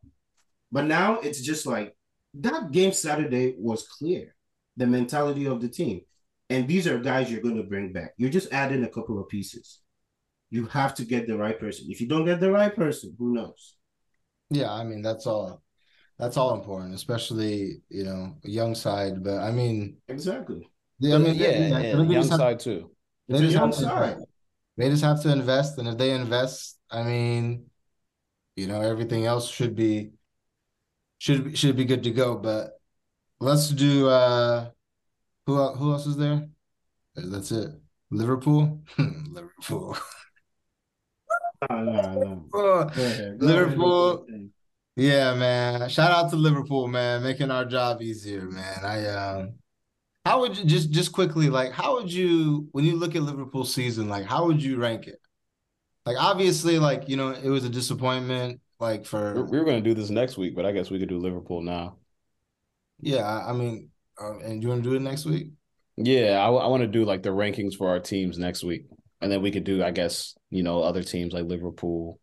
But 0.72 0.86
now 0.86 1.20
it's 1.20 1.42
just 1.42 1.66
like 1.66 1.94
that 2.40 2.70
game 2.70 2.92
Saturday 2.92 3.54
was 3.58 3.86
clear, 3.86 4.34
the 4.78 4.86
mentality 4.86 5.44
of 5.44 5.60
the 5.60 5.68
team. 5.68 6.00
And 6.48 6.66
these 6.66 6.86
are 6.86 6.98
guys 7.00 7.30
you're 7.30 7.42
going 7.42 7.58
to 7.58 7.62
bring 7.62 7.92
back. 7.92 8.14
You're 8.16 8.30
just 8.30 8.50
adding 8.50 8.82
a 8.82 8.88
couple 8.88 9.20
of 9.20 9.28
pieces. 9.28 9.80
You 10.48 10.64
have 10.68 10.94
to 10.94 11.04
get 11.04 11.26
the 11.26 11.36
right 11.36 11.60
person. 11.60 11.88
If 11.90 12.00
you 12.00 12.08
don't 12.08 12.24
get 12.24 12.40
the 12.40 12.50
right 12.50 12.74
person, 12.74 13.14
who 13.18 13.34
knows? 13.34 13.76
Yeah, 14.48 14.72
I 14.72 14.84
mean 14.84 15.02
that's 15.02 15.26
all. 15.26 15.62
That's 16.18 16.36
all 16.36 16.54
important, 16.54 16.94
especially 16.94 17.82
you 17.88 18.04
know 18.04 18.36
a 18.44 18.48
young 18.50 18.74
side. 18.74 19.22
But 19.22 19.38
I 19.40 19.50
mean, 19.50 19.96
Exactly. 20.08 20.66
yeah, 20.98 21.16
I 21.16 21.18
mean, 21.18 21.34
yeah, 21.34 21.50
they- 21.50 21.68
yeah, 21.68 21.80
they 21.82 21.88
young 21.92 22.12
just 22.12 22.30
have- 22.30 22.40
side 22.40 22.60
too. 22.60 22.90
they 23.28 23.34
It's 23.34 23.40
a 23.40 23.44
just 23.44 23.54
young 23.54 23.64
have 23.66 23.74
side. 23.74 24.08
invest. 24.12 24.28
They 24.78 24.88
just 24.90 25.04
have 25.04 25.22
to 25.22 25.32
invest, 25.32 25.78
and 25.78 25.88
if 25.88 25.96
they 25.98 26.10
invest, 26.12 26.78
I 26.90 27.02
mean, 27.02 27.66
you 28.56 28.66
know, 28.66 28.80
everything 28.80 29.26
else 29.26 29.48
should 29.50 29.74
be 29.76 30.12
should 31.18 31.56
should 31.58 31.76
be 31.76 31.84
good 31.84 32.02
to 32.04 32.10
go. 32.10 32.36
But 32.36 32.80
let's 33.40 33.68
do. 33.70 34.08
uh 34.08 34.70
Who 35.46 35.52
who 35.78 35.92
else 35.92 36.06
is 36.06 36.16
there? 36.16 36.48
That's 37.14 37.52
it. 37.52 37.70
Liverpool, 38.10 38.82
Liverpool. 38.98 39.96
No, 41.70 41.82
no, 41.82 42.12
no. 42.14 42.34
Go 42.50 42.78
ahead. 42.80 43.38
Go 43.38 43.46
Liverpool. 43.46 44.26
Yeah, 44.96 45.34
man. 45.34 45.88
Shout 45.90 46.10
out 46.10 46.30
to 46.30 46.36
Liverpool, 46.36 46.88
man, 46.88 47.22
making 47.22 47.50
our 47.50 47.64
job 47.66 48.00
easier, 48.00 48.42
man. 48.42 48.84
I 48.84 49.06
um 49.08 49.54
how 50.24 50.40
would 50.40 50.58
you 50.58 50.64
just 50.66 50.90
just 50.90 51.12
quickly 51.12 51.50
like 51.50 51.72
how 51.72 51.94
would 51.96 52.12
you 52.12 52.68
when 52.72 52.84
you 52.84 52.96
look 52.96 53.16
at 53.16 53.22
Liverpool 53.22 53.64
season, 53.64 54.08
like 54.08 54.26
how 54.26 54.46
would 54.46 54.62
you 54.62 54.78
rank 54.78 55.06
it? 55.08 55.20
Like 56.06 56.16
obviously, 56.18 56.78
like 56.78 57.08
you 57.08 57.16
know, 57.16 57.30
it 57.32 57.48
was 57.50 57.64
a 57.64 57.70
disappointment, 57.70 58.60
like 58.80 59.06
for 59.06 59.50
we 59.50 59.58
were 59.58 59.64
going 59.64 59.82
to 59.82 59.88
do 59.88 59.94
this 59.94 60.10
next 60.10 60.36
week, 60.38 60.54
but 60.54 60.66
I 60.66 60.72
guess 60.72 60.90
we 60.90 60.98
could 60.98 61.08
do 61.08 61.18
Liverpool 61.18 61.62
now. 61.62 61.98
yeah, 63.00 63.24
I 63.24 63.50
I 63.50 63.52
mean, 63.52 63.90
uh, 64.20 64.38
and 64.38 64.62
you 64.62 64.68
want 64.68 64.82
to 64.84 64.90
do 64.90 64.96
it 64.96 65.00
next 65.00 65.24
week? 65.26 65.48
Yeah, 65.96 66.38
I, 66.44 66.48
I 66.50 66.66
want 66.68 66.82
to 66.82 66.86
do 66.86 67.04
like 67.04 67.22
the 67.22 67.30
rankings 67.30 67.74
for 67.74 67.88
our 67.88 68.00
teams 68.00 68.38
next 68.38 68.62
week, 68.64 68.86
and 69.20 69.32
then 69.32 69.42
we 69.42 69.50
could 69.50 69.64
do, 69.64 69.82
I 69.82 69.90
guess, 69.92 70.36
you 70.50 70.62
know, 70.62 70.82
other 70.82 71.02
teams 71.02 71.32
like 71.32 71.44
Liverpool, 71.46 72.20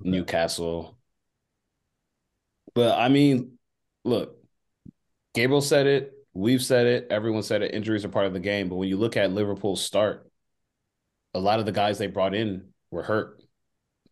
Okay. 0.00 0.24
Newcastle. 0.24 0.96
But 2.74 2.98
I 2.98 3.08
mean, 3.08 3.52
look, 4.04 4.36
Gabriel 5.34 5.60
said 5.60 5.86
it, 5.86 6.12
we've 6.32 6.62
said 6.62 6.86
it, 6.86 7.06
everyone 7.10 7.42
said 7.42 7.62
it. 7.62 7.74
Injuries 7.74 8.04
are 8.04 8.08
part 8.08 8.26
of 8.26 8.32
the 8.32 8.40
game, 8.40 8.68
but 8.68 8.76
when 8.76 8.88
you 8.88 8.96
look 8.96 9.16
at 9.16 9.32
Liverpool's 9.32 9.82
start, 9.82 10.30
a 11.34 11.40
lot 11.40 11.60
of 11.60 11.66
the 11.66 11.72
guys 11.72 11.98
they 11.98 12.06
brought 12.06 12.34
in 12.34 12.68
were 12.90 13.02
hurt. 13.02 13.42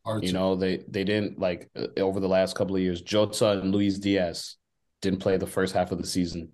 Archer. 0.05 0.27
You 0.27 0.33
know, 0.33 0.57
they 0.57 0.79
they 0.89 1.05
didn't 1.05 1.39
like 1.39 1.71
uh, 1.77 1.87
over 1.99 2.19
the 2.19 2.29
last 2.29 2.57
couple 2.57 2.75
of 2.75 2.83
years. 2.83 3.03
Jota 3.03 3.61
and 3.61 3.73
Luis 3.73 3.99
Diaz 3.99 4.57
didn't 5.01 5.21
play 5.21 5.37
the 5.37 5.47
first 5.47 5.75
half 5.75 5.93
of 5.93 5.99
the 5.99 6.07
season. 6.07 6.51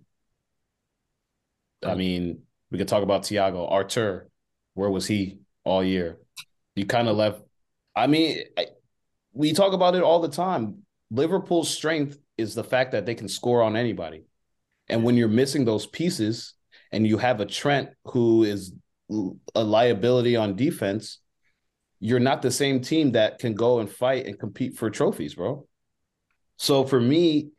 I 1.84 1.94
mean, 1.94 2.42
we 2.70 2.78
could 2.78 2.88
talk 2.88 3.02
about 3.02 3.22
Thiago 3.22 3.70
Arthur. 3.70 4.28
Where 4.74 4.90
was 4.90 5.06
he 5.06 5.38
all 5.64 5.82
year? 5.82 6.18
You 6.74 6.84
kind 6.84 7.08
of 7.08 7.16
left. 7.16 7.40
I 7.96 8.06
mean, 8.06 8.42
I, 8.56 8.66
we 9.32 9.52
talk 9.52 9.72
about 9.72 9.94
it 9.94 10.02
all 10.02 10.20
the 10.20 10.28
time. 10.28 10.82
Liverpool's 11.10 11.70
strength 11.70 12.18
is 12.36 12.54
the 12.54 12.64
fact 12.64 12.92
that 12.92 13.06
they 13.06 13.14
can 13.14 13.28
score 13.28 13.62
on 13.62 13.76
anybody, 13.76 14.24
and 14.88 15.04
when 15.04 15.16
you're 15.16 15.28
missing 15.28 15.64
those 15.64 15.86
pieces, 15.86 16.54
and 16.92 17.06
you 17.06 17.18
have 17.18 17.40
a 17.40 17.46
Trent 17.46 17.90
who 18.04 18.44
is 18.44 18.72
a 19.54 19.64
liability 19.64 20.36
on 20.36 20.56
defense, 20.56 21.18
you're 22.00 22.20
not 22.20 22.42
the 22.42 22.50
same 22.50 22.80
team 22.80 23.12
that 23.12 23.38
can 23.38 23.54
go 23.54 23.80
and 23.80 23.90
fight 23.90 24.26
and 24.26 24.38
compete 24.38 24.76
for 24.76 24.90
trophies, 24.90 25.34
bro. 25.34 25.66
So 26.56 26.84
for 26.84 27.00
me, 27.00 27.50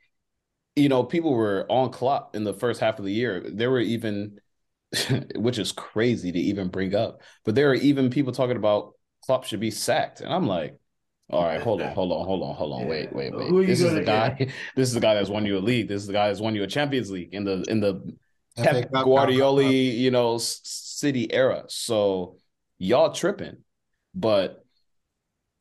you 0.76 0.90
know, 0.90 1.04
people 1.04 1.34
were 1.34 1.66
on 1.70 1.92
Klopp 1.92 2.36
in 2.36 2.44
the 2.44 2.54
first 2.54 2.80
half 2.80 3.00
of 3.00 3.06
the 3.06 3.12
year. 3.12 3.44
There 3.46 3.72
were 3.72 3.80
even, 3.80 4.40
which 5.36 5.58
is 5.58 5.72
crazy 5.72 6.32
to 6.32 6.40
even 6.40 6.70
bring 6.70 6.96
up, 6.96 7.22
but 7.44 7.56
there 7.56 7.70
are 7.70 7.76
even 7.76 8.10
people 8.10 8.32
talking 8.32 8.58
about 8.58 8.94
Klopp 9.26 9.44
should 9.44 9.60
be 9.60 9.72
sacked, 9.72 10.22
and 10.22 10.34
I'm 10.34 10.48
like, 10.48 10.79
all 11.30 11.44
right, 11.44 11.62
hold 11.62 11.82
on, 11.82 11.92
hold 11.94 12.12
on, 12.12 12.26
hold 12.26 12.44
on, 12.44 12.56
hold 12.56 12.74
on, 12.74 12.88
wait, 12.88 13.14
wait, 13.14 13.32
Who 13.32 13.40
are 13.40 13.44
wait. 13.54 13.62
you 13.62 13.66
This 13.68 13.82
is 13.82 13.94
the 13.94 14.04
guy. 14.04 14.36
This 14.76 14.88
is 14.88 14.94
the 14.94 15.00
guy 15.00 15.14
that's 15.14 15.30
won 15.30 15.46
you 15.46 15.58
a 15.58 15.60
league. 15.60 15.88
This 15.88 16.02
is 16.02 16.08
the 16.08 16.14
guy 16.14 16.28
that's 16.28 16.40
won 16.40 16.56
you 16.56 16.64
a 16.64 16.68
Champions 16.68 17.12
League 17.12 17.34
in 17.34 17.44
the 17.44 17.64
in 17.68 17.80
the 17.80 18.16
Pep 18.58 18.92
Cup, 18.92 19.06
Guardiola, 19.06 19.64
you 19.64 20.12
know, 20.12 20.38
City 20.38 21.32
era. 21.32 21.66
So 21.68 22.38
y'all 22.78 23.12
tripping. 23.14 23.58
But 24.16 24.66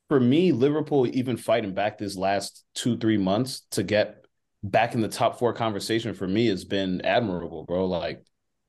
for 0.08 0.18
me, 0.18 0.52
Liverpool 0.52 1.06
even 1.06 1.36
fighting 1.36 1.74
back 1.74 1.98
this 1.98 2.16
last 2.16 2.64
two, 2.74 2.96
three 2.96 3.18
months 3.18 3.62
to 3.72 3.82
get 3.82 4.24
back 4.62 4.94
in 4.94 5.00
the 5.00 5.08
top 5.08 5.38
four 5.38 5.52
conversation 5.52 6.14
for 6.14 6.26
me 6.26 6.46
has 6.46 6.64
been 6.64 7.02
admirable, 7.02 7.64
bro. 7.64 7.86
Like 7.86 8.24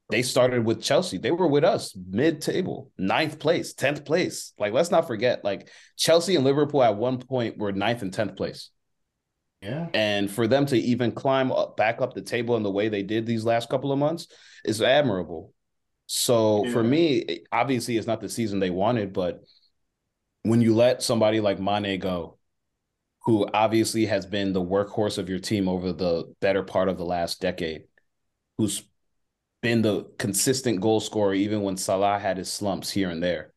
they 0.09 0.23
started 0.23 0.65
with 0.65 0.81
Chelsea. 0.81 1.17
They 1.17 1.31
were 1.31 1.47
with 1.47 1.63
us 1.63 1.95
mid-table, 1.95 2.91
ninth 2.97 3.37
place, 3.37 3.73
tenth 3.73 4.05
place. 4.05 4.53
Like, 4.57 4.73
let's 4.73 4.91
not 4.91 5.07
forget, 5.07 5.45
like 5.45 5.69
Chelsea 5.97 6.35
and 6.35 6.43
Liverpool 6.43 6.81
at 6.81 6.95
one 6.95 7.19
point 7.19 7.57
were 7.57 7.71
ninth 7.71 8.01
and 8.01 8.11
tenth 8.11 8.35
place. 8.35 8.71
Yeah. 9.61 9.87
And 9.93 10.31
for 10.31 10.47
them 10.47 10.65
to 10.67 10.77
even 10.77 11.11
climb 11.11 11.51
up, 11.51 11.77
back 11.77 12.01
up 12.01 12.13
the 12.13 12.21
table 12.21 12.55
in 12.55 12.63
the 12.63 12.71
way 12.71 12.89
they 12.89 13.03
did 13.03 13.25
these 13.25 13.45
last 13.45 13.69
couple 13.69 13.91
of 13.91 13.99
months 13.99 14.27
is 14.65 14.81
admirable. 14.81 15.53
So 16.07 16.65
for 16.71 16.83
me, 16.83 17.41
obviously, 17.51 17.95
it's 17.97 18.07
not 18.07 18.19
the 18.19 18.29
season 18.29 18.59
they 18.59 18.71
wanted, 18.71 19.13
but 19.13 19.41
when 20.41 20.61
you 20.61 20.73
let 20.73 21.03
somebody 21.03 21.39
like 21.39 21.59
Mane 21.59 21.99
go, 21.99 22.39
who 23.25 23.47
obviously 23.53 24.07
has 24.07 24.25
been 24.25 24.53
the 24.53 24.63
workhorse 24.63 25.19
of 25.19 25.29
your 25.29 25.37
team 25.37 25.69
over 25.69 25.93
the 25.93 26.33
better 26.39 26.63
part 26.63 26.89
of 26.89 26.97
the 26.97 27.05
last 27.05 27.41
decade, 27.41 27.83
who's 28.57 28.81
been 29.61 29.81
the 29.81 30.05
consistent 30.17 30.81
goal 30.81 30.99
scorer 30.99 31.33
even 31.33 31.61
when 31.61 31.77
Salah 31.77 32.19
had 32.19 32.37
his 32.37 32.51
slumps 32.51 32.89
here 32.89 33.09
and 33.09 33.21
there. 33.21 33.53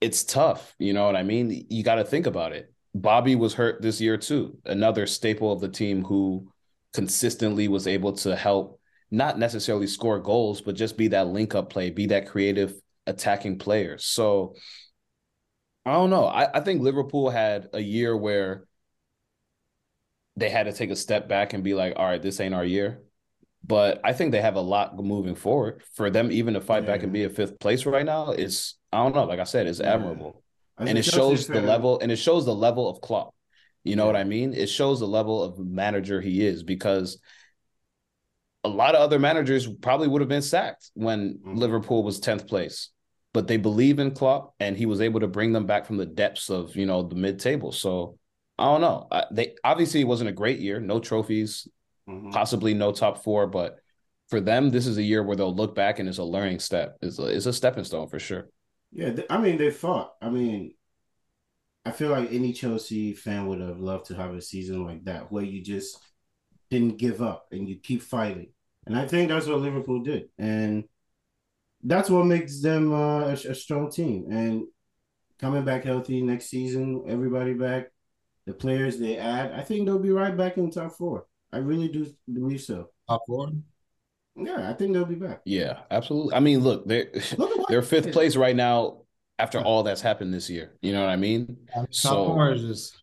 It's 0.00 0.24
tough, 0.24 0.74
you 0.78 0.92
know 0.92 1.06
what 1.06 1.16
I 1.16 1.22
mean? 1.22 1.66
You 1.70 1.82
got 1.82 1.96
to 1.96 2.04
think 2.04 2.26
about 2.26 2.52
it. 2.52 2.72
Bobby 2.94 3.34
was 3.36 3.54
hurt 3.54 3.82
this 3.82 4.00
year 4.00 4.16
too, 4.16 4.58
another 4.64 5.06
staple 5.06 5.52
of 5.52 5.60
the 5.60 5.68
team 5.68 6.04
who 6.04 6.52
consistently 6.92 7.68
was 7.68 7.86
able 7.86 8.12
to 8.12 8.34
help 8.36 8.80
not 9.10 9.38
necessarily 9.38 9.86
score 9.86 10.18
goals, 10.18 10.60
but 10.60 10.76
just 10.76 10.96
be 10.96 11.08
that 11.08 11.28
link 11.28 11.54
up 11.54 11.70
play, 11.70 11.90
be 11.90 12.06
that 12.06 12.28
creative 12.28 12.74
attacking 13.06 13.58
player. 13.58 13.98
So 13.98 14.54
I 15.86 15.92
don't 15.92 16.10
know. 16.10 16.26
I, 16.26 16.58
I 16.58 16.60
think 16.60 16.82
Liverpool 16.82 17.30
had 17.30 17.68
a 17.72 17.80
year 17.80 18.16
where 18.16 18.64
they 20.36 20.50
had 20.50 20.64
to 20.64 20.72
take 20.72 20.90
a 20.90 20.96
step 20.96 21.28
back 21.28 21.52
and 21.52 21.64
be 21.64 21.74
like, 21.74 21.94
all 21.96 22.04
right, 22.04 22.22
this 22.22 22.40
ain't 22.40 22.54
our 22.54 22.64
year. 22.64 23.02
But 23.64 24.00
I 24.04 24.12
think 24.12 24.32
they 24.32 24.40
have 24.40 24.56
a 24.56 24.60
lot 24.60 24.96
moving 24.96 25.34
forward. 25.34 25.82
For 25.94 26.10
them 26.10 26.30
even 26.32 26.54
to 26.54 26.60
fight 26.60 26.86
back 26.86 27.02
and 27.02 27.12
be 27.12 27.24
a 27.24 27.30
fifth 27.30 27.58
place 27.58 27.84
right 27.86 28.06
now 28.06 28.32
is 28.32 28.74
I 28.92 29.02
don't 29.02 29.14
know, 29.14 29.24
like 29.24 29.40
I 29.40 29.44
said, 29.44 29.66
it's 29.66 29.80
Yeah. 29.80 29.94
admirable. 29.94 30.42
And 30.78 30.96
it 30.96 31.04
shows 31.04 31.46
the 31.46 31.60
level 31.60 31.98
and 32.00 32.10
it 32.12 32.16
shows 32.16 32.46
the 32.46 32.54
level 32.54 32.88
of 32.88 33.00
Klopp. 33.00 33.34
You 33.84 33.96
know 33.96 34.04
Yeah. 34.04 34.12
what 34.12 34.16
I 34.16 34.24
mean? 34.24 34.54
It 34.54 34.68
shows 34.68 35.00
the 35.00 35.08
level 35.08 35.42
of 35.42 35.58
manager 35.58 36.20
he 36.20 36.46
is 36.46 36.62
because 36.62 37.18
a 38.64 38.68
lot 38.68 38.94
of 38.94 39.00
other 39.00 39.18
managers 39.18 39.66
probably 39.66 40.08
would 40.08 40.20
have 40.20 40.28
been 40.28 40.42
sacked 40.42 40.90
when 40.94 41.38
Mhm. 41.38 41.58
Liverpool 41.58 42.02
was 42.02 42.20
10th 42.20 42.46
place. 42.46 42.90
But 43.32 43.46
they 43.46 43.56
believe 43.56 43.98
in 43.98 44.12
Klopp 44.12 44.54
and 44.58 44.76
he 44.76 44.86
was 44.86 45.00
able 45.00 45.20
to 45.20 45.28
bring 45.28 45.52
them 45.52 45.66
back 45.66 45.84
from 45.86 45.96
the 45.96 46.06
depths 46.06 46.48
of, 46.48 46.74
you 46.76 46.86
know, 46.86 47.02
the 47.02 47.14
mid-table. 47.14 47.72
So 47.72 48.18
I 48.58 48.64
don't 48.64 48.80
know. 48.80 49.06
I, 49.10 49.24
they 49.30 49.54
obviously 49.62 50.00
it 50.00 50.08
wasn't 50.08 50.30
a 50.30 50.32
great 50.32 50.58
year, 50.58 50.80
no 50.80 50.98
trophies, 50.98 51.68
Mhm. 52.08 52.32
possibly 52.32 52.74
no 52.74 52.92
top 52.92 53.22
4, 53.22 53.46
but 53.46 53.78
for 54.28 54.40
them 54.40 54.70
this 54.70 54.86
is 54.86 54.98
a 54.98 55.02
year 55.02 55.22
where 55.22 55.36
they'll 55.36 55.54
look 55.54 55.74
back 55.74 55.98
and 55.98 56.08
it's 56.08 56.18
a 56.18 56.24
learning 56.24 56.58
step. 56.60 56.96
It's 57.02 57.18
a, 57.18 57.26
it's 57.26 57.46
a 57.46 57.52
stepping 57.52 57.84
stone 57.84 58.08
for 58.08 58.18
sure. 58.18 58.48
Yeah, 58.92 59.14
I 59.28 59.38
mean 59.38 59.58
they 59.58 59.70
fought. 59.70 60.14
I 60.20 60.30
mean, 60.30 60.74
I 61.84 61.90
feel 61.90 62.10
like 62.10 62.32
any 62.32 62.52
Chelsea 62.52 63.12
fan 63.14 63.46
would 63.46 63.60
have 63.60 63.78
loved 63.80 64.06
to 64.06 64.14
have 64.14 64.34
a 64.34 64.42
season 64.42 64.84
like 64.84 65.04
that 65.04 65.32
where 65.32 65.44
you 65.44 65.62
just 65.62 65.98
didn't 66.70 66.98
give 66.98 67.22
up 67.22 67.46
and 67.52 67.68
you 67.68 67.76
keep 67.76 68.02
fighting. 68.02 68.52
And 68.86 68.96
I 68.96 69.06
think 69.06 69.28
that's 69.28 69.46
what 69.46 69.60
Liverpool 69.60 70.00
did, 70.00 70.28
and 70.38 70.84
that's 71.82 72.10
what 72.10 72.24
makes 72.26 72.60
them 72.60 72.92
uh, 72.92 73.28
a, 73.28 73.32
a 73.32 73.54
strong 73.54 73.90
team. 73.90 74.26
And 74.30 74.64
coming 75.38 75.64
back 75.64 75.84
healthy 75.84 76.22
next 76.22 76.46
season, 76.46 77.04
everybody 77.08 77.54
back, 77.54 77.88
the 78.46 78.54
players 78.54 78.98
they 78.98 79.18
add, 79.18 79.52
I 79.52 79.62
think 79.62 79.86
they'll 79.86 79.98
be 79.98 80.10
right 80.10 80.36
back 80.36 80.56
in 80.58 80.70
the 80.70 80.80
top 80.80 80.92
four. 80.92 81.26
I 81.52 81.58
really 81.58 81.88
do 81.88 82.06
believe 82.32 82.60
so. 82.60 82.90
Top 83.08 83.22
four. 83.26 83.48
Yeah, 84.36 84.68
I 84.70 84.72
think 84.74 84.92
they'll 84.92 85.04
be 85.04 85.14
back. 85.16 85.40
Yeah, 85.44 85.80
absolutely. 85.90 86.34
I 86.34 86.40
mean, 86.40 86.60
look, 86.60 86.86
they're 86.86 87.08
Look 87.36 87.50
they're 87.68 87.82
fifth 87.82 88.12
place 88.12 88.36
right 88.36 88.54
now 88.54 89.02
after 89.38 89.60
all 89.60 89.82
that's 89.82 90.00
happened 90.00 90.32
this 90.32 90.48
year. 90.50 90.76
You 90.80 90.92
know 90.92 91.00
what 91.00 91.10
I 91.10 91.16
mean? 91.16 91.56
Top 91.74 91.86
So- 91.90 92.26
four 92.26 92.52
is 92.52 92.62
just 92.62 93.02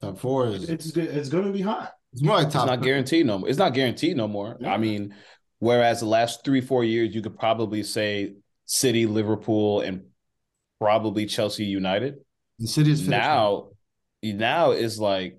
top 0.00 0.18
four 0.18 0.48
is 0.48 0.68
It's. 0.68 0.96
It's 0.96 1.28
going 1.28 1.44
to 1.44 1.52
be 1.52 1.62
hot. 1.62 1.92
it's 2.12 2.22
more 2.22 2.36
like 2.36 2.50
top. 2.50 2.64
It's 2.64 2.70
not 2.76 2.82
guaranteed 2.82 3.26
no 3.26 3.38
more. 3.38 3.48
It's 3.48 3.58
not 3.58 3.72
guaranteed 3.74 4.16
no 4.16 4.28
more. 4.28 4.56
Yeah. 4.60 4.72
I 4.74 4.76
mean, 4.76 5.14
whereas 5.58 6.00
the 6.00 6.06
last 6.06 6.44
three, 6.44 6.60
four 6.60 6.84
years, 6.84 7.14
you 7.14 7.22
could 7.22 7.38
probably 7.38 7.82
say 7.82 8.34
City, 8.66 9.06
Liverpool, 9.06 9.80
and 9.80 10.02
probably 10.78 11.26
Chelsea 11.26 11.64
United. 11.64 12.16
The 12.58 12.66
city's 12.66 13.00
finishing. 13.00 13.10
Now, 13.20 13.68
now 14.22 14.72
is 14.72 14.98
like 14.98 15.38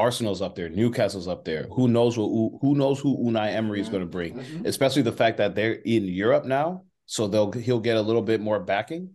Arsenal's 0.00 0.40
up 0.42 0.54
there, 0.54 0.68
Newcastle's 0.68 1.28
up 1.28 1.44
there. 1.44 1.66
Who 1.72 1.86
knows 1.86 2.16
what 2.18 2.28
who 2.60 2.74
knows 2.74 2.98
who 3.00 3.16
Unai 3.18 3.52
Emery 3.52 3.80
is 3.80 3.88
going 3.88 4.02
to 4.02 4.08
bring? 4.08 4.34
Mhm. 4.34 4.66
especially 4.66 5.02
the 5.02 5.12
fact 5.22 5.36
that 5.38 5.54
they're 5.54 5.80
in 5.84 6.04
Europe 6.04 6.44
now, 6.44 6.84
so 7.06 7.28
they'll 7.28 7.52
he'll 7.52 7.80
get 7.80 7.96
a 7.96 8.02
little 8.02 8.22
bit 8.22 8.40
more 8.40 8.60
backing. 8.60 9.10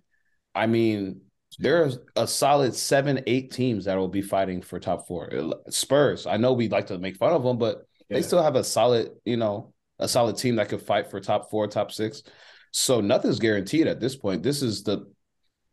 I 0.54 0.68
mean, 0.68 1.22
there's 1.60 1.98
a 2.16 2.28
solid 2.28 2.76
seven, 2.76 3.22
eight 3.28 3.52
teams 3.52 3.86
that 3.86 3.98
will 3.98 4.08
be 4.20 4.22
fighting 4.22 4.62
for 4.62 4.80
top 4.80 5.08
four. 5.08 5.30
Spurs, 5.70 6.28
I 6.28 6.38
know 6.38 6.54
we 6.54 6.70
like 6.70 6.88
to 6.88 6.98
make 6.98 7.18
fun 7.18 7.34
of 7.34 7.44
them, 7.44 7.58
but 7.58 7.86
they 8.10 8.22
still 8.22 8.44
have 8.44 8.56
a 8.56 8.64
solid, 8.64 9.12
you 9.26 9.38
know, 9.38 9.74
a 10.00 10.08
solid 10.08 10.38
team 10.38 10.58
that 10.58 10.70
could 10.70 10.82
fight 10.82 11.10
for 11.10 11.20
top 11.20 11.50
four, 11.50 11.68
top 11.68 11.92
six. 11.92 12.24
So 12.72 13.02
nothing's 13.02 13.40
guaranteed 13.40 13.88
at 13.88 14.00
this 14.00 14.16
point. 14.16 14.44
This 14.44 14.62
is 14.62 14.84
the 14.84 15.06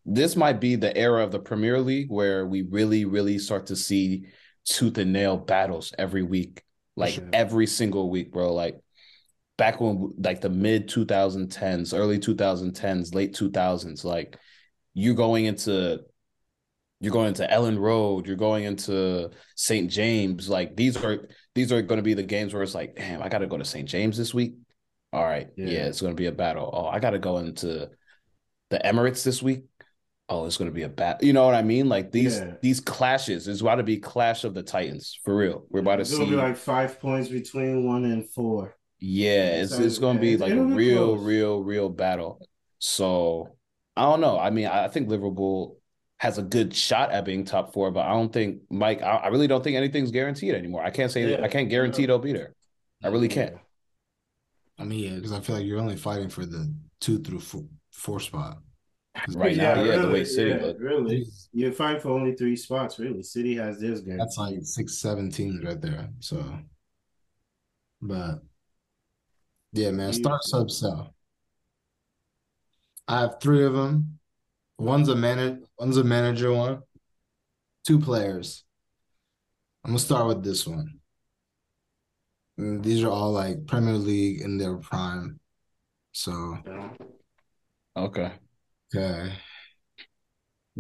this 0.05 0.37
might 0.37 0.61
be 0.61 0.75
the 0.77 0.97
era 0.97 1.23
of 1.23 1.31
the 1.31 1.39
Premier 1.39 1.79
League 1.81 2.11
where 2.11 2.47
we 2.47 2.63
really, 2.63 3.05
really 3.05 3.39
start 3.39 3.67
to 3.67 3.77
see 3.77 4.27
tooth 4.65 4.99
and 4.99 5.13
nail 5.13 5.37
battles 5.37 5.93
every 5.99 6.23
week, 6.23 6.63
like 6.97 7.15
sure. 7.15 7.29
every 7.33 7.67
single 7.67 8.11
week, 8.11 8.33
bro. 8.33 8.53
Like 8.53 8.81
back 9.59 9.81
when 9.81 10.13
like 10.19 10.41
the 10.41 10.51
mid 10.51 10.89
2010s, 10.89 11.97
early 11.97 12.19
2010s, 12.19 13.15
late 13.15 13.35
2000s, 13.35 14.05
like 14.05 14.37
you're 14.95 15.15
going 15.15 15.45
into 15.47 16.01
you're 17.01 17.13
going 17.13 17.29
into 17.29 17.47
Elland 17.47 17.79
Road, 17.81 18.27
you're 18.29 18.37
going 18.37 18.63
into 18.65 19.31
St. 19.57 19.91
James. 19.91 20.49
Like 20.49 20.77
these 20.77 20.97
are 20.97 21.29
these 21.55 21.73
are 21.73 21.83
going 21.83 21.99
to 21.99 22.03
be 22.03 22.15
the 22.15 22.23
games 22.23 22.55
where 22.55 22.63
it's 22.63 22.75
like, 22.75 22.95
damn, 22.97 23.23
I 23.23 23.29
got 23.29 23.39
to 23.39 23.47
go 23.47 23.59
to 23.59 23.65
St. 23.65 23.89
James 23.89 24.17
this 24.17 24.33
week. 24.33 24.55
All 25.13 25.25
right, 25.25 25.49
yeah, 25.57 25.67
Yeah. 25.67 25.87
it's 25.87 26.01
going 26.01 26.13
to 26.15 26.21
be 26.21 26.27
a 26.27 26.33
battle. 26.33 26.71
Oh, 26.73 26.87
I 26.87 26.99
got 27.01 27.11
to 27.11 27.19
go 27.19 27.39
into 27.39 27.91
the 28.71 28.79
Emirates 28.85 29.23
this 29.25 29.43
week. 29.43 29.65
Oh, 30.33 30.47
it's 30.47 30.57
going 30.57 30.71
to 30.71 30.75
be 30.75 30.83
a 30.83 30.89
bat. 30.89 31.23
You 31.23 31.33
know 31.33 31.45
what 31.45 31.55
I 31.55 31.63
mean? 31.63 31.89
Like 31.89 32.11
these 32.13 32.41
Yeah. 32.41 32.55
these 32.63 32.81
clashes 32.81 33.49
is 33.49 33.61
about 33.61 33.77
to 33.77 33.83
be 33.83 33.99
clash 33.99 34.45
of 34.45 34.55
the 34.55 34.63
titans 34.63 35.19
for 35.25 35.37
real. 35.37 35.67
We're 35.71 35.81
about 35.81 35.97
to 35.97 36.05
It's 36.05 36.11
gonna 36.11 36.25
see. 36.25 36.31
be 36.31 36.37
like 36.37 36.57
five 36.57 37.01
points 37.01 37.29
between 37.29 37.85
one 37.87 38.05
and 38.05 38.29
four. 38.31 38.77
Yeah, 39.01 39.63
it's 39.63 39.77
So, 39.77 39.83
it's 39.83 39.99
gonna 39.99 40.19
yeah, 40.19 40.21
be 40.21 40.37
like 40.37 40.57
a 40.57 40.63
real, 40.65 41.17
close. 41.17 41.27
real, 41.27 41.63
real 41.63 41.89
battle. 41.89 42.41
So 42.79 43.57
I 43.97 44.03
don't 44.05 44.21
know. 44.21 44.39
I 44.39 44.51
mean, 44.51 44.67
I 44.67 44.89
think 44.89 45.09
Liverpool 45.09 45.79
has 46.19 46.39
a 46.39 46.43
good 46.43 46.75
shot 46.75 47.11
at 47.13 47.25
being 47.25 47.45
top 47.45 47.73
four, 47.73 47.91
but 47.91 48.07
I 48.07 48.11
don't 48.13 48.33
think 48.33 48.63
Mike. 48.71 49.03
I, 49.03 49.17
I 49.17 49.29
really 49.29 49.49
don't 49.49 49.63
think 49.65 49.77
anything's 49.77 50.11
guaranteed 50.13 50.55
anymore. 50.55 50.83
I 50.85 50.91
can't 50.91 51.11
say 51.11 51.29
Yeah, 51.33 51.43
I 51.43 51.49
can't 51.49 51.69
guarantee 51.69 52.03
no. 52.03 52.07
they'll 52.07 52.19
be 52.21 52.33
there. 52.33 52.55
I 53.03 53.09
really 53.09 53.29
can't. 53.29 53.57
I 54.79 54.85
mean, 54.85 55.01
yeah, 55.05 55.15
because 55.17 55.33
I 55.33 55.41
feel 55.41 55.57
like 55.57 55.67
you're 55.67 55.79
only 55.79 55.97
fighting 55.97 56.29
for 56.29 56.47
the 56.47 56.73
two 57.01 57.19
through 57.23 57.41
four, 57.41 57.65
four 57.91 58.21
spot. 58.21 58.59
'Cause 59.15 59.37
Right 59.37 59.57
now, 59.57 59.83
yeah, 59.83 59.99
the 59.99 60.09
way 60.09 60.25
City 60.25 60.51
yeah, 60.51 60.73
really. 60.79 61.27
You're 61.53 61.73
fighting 61.73 62.01
for 62.01 62.11
only 62.11 62.35
three 62.35 62.57
spots, 62.57 62.99
really. 62.99 63.23
City 63.23 63.55
has 63.57 63.79
this 63.79 64.01
game. 64.01 64.17
That's 64.17 64.39
like 64.39 64.57
six, 64.63 64.99
seven 64.99 65.31
teams 65.31 65.63
right 65.63 65.81
there. 65.81 66.09
So, 66.21 66.59
but 68.01 68.43
yeah, 69.73 69.91
man, 69.91 70.13
start 70.13 70.43
sub 70.45 70.71
sell. 70.71 71.15
I 73.07 73.21
have 73.21 73.41
three 73.41 73.65
of 73.65 73.75
them. 73.75 74.19
One's 74.79 75.09
a 75.09 75.15
manager. 75.17 75.61
one's 75.79 75.99
a 75.99 76.05
manager 76.05 76.53
one. 76.53 76.83
Two 77.87 77.99
players. 78.01 78.65
I'm 79.85 79.91
gonna 79.91 79.99
start 79.99 80.27
with 80.27 80.43
this 80.43 80.67
one. 80.67 81.01
And 82.57 82.83
these 82.83 83.03
are 83.03 83.11
all 83.11 83.33
like 83.33 83.67
Premier 83.67 83.95
League 83.95 84.41
in 84.41 84.57
their 84.59 84.77
prime. 84.77 85.39
So, 86.13 86.59
Okay. 87.97 88.33
Okay. 88.95 89.33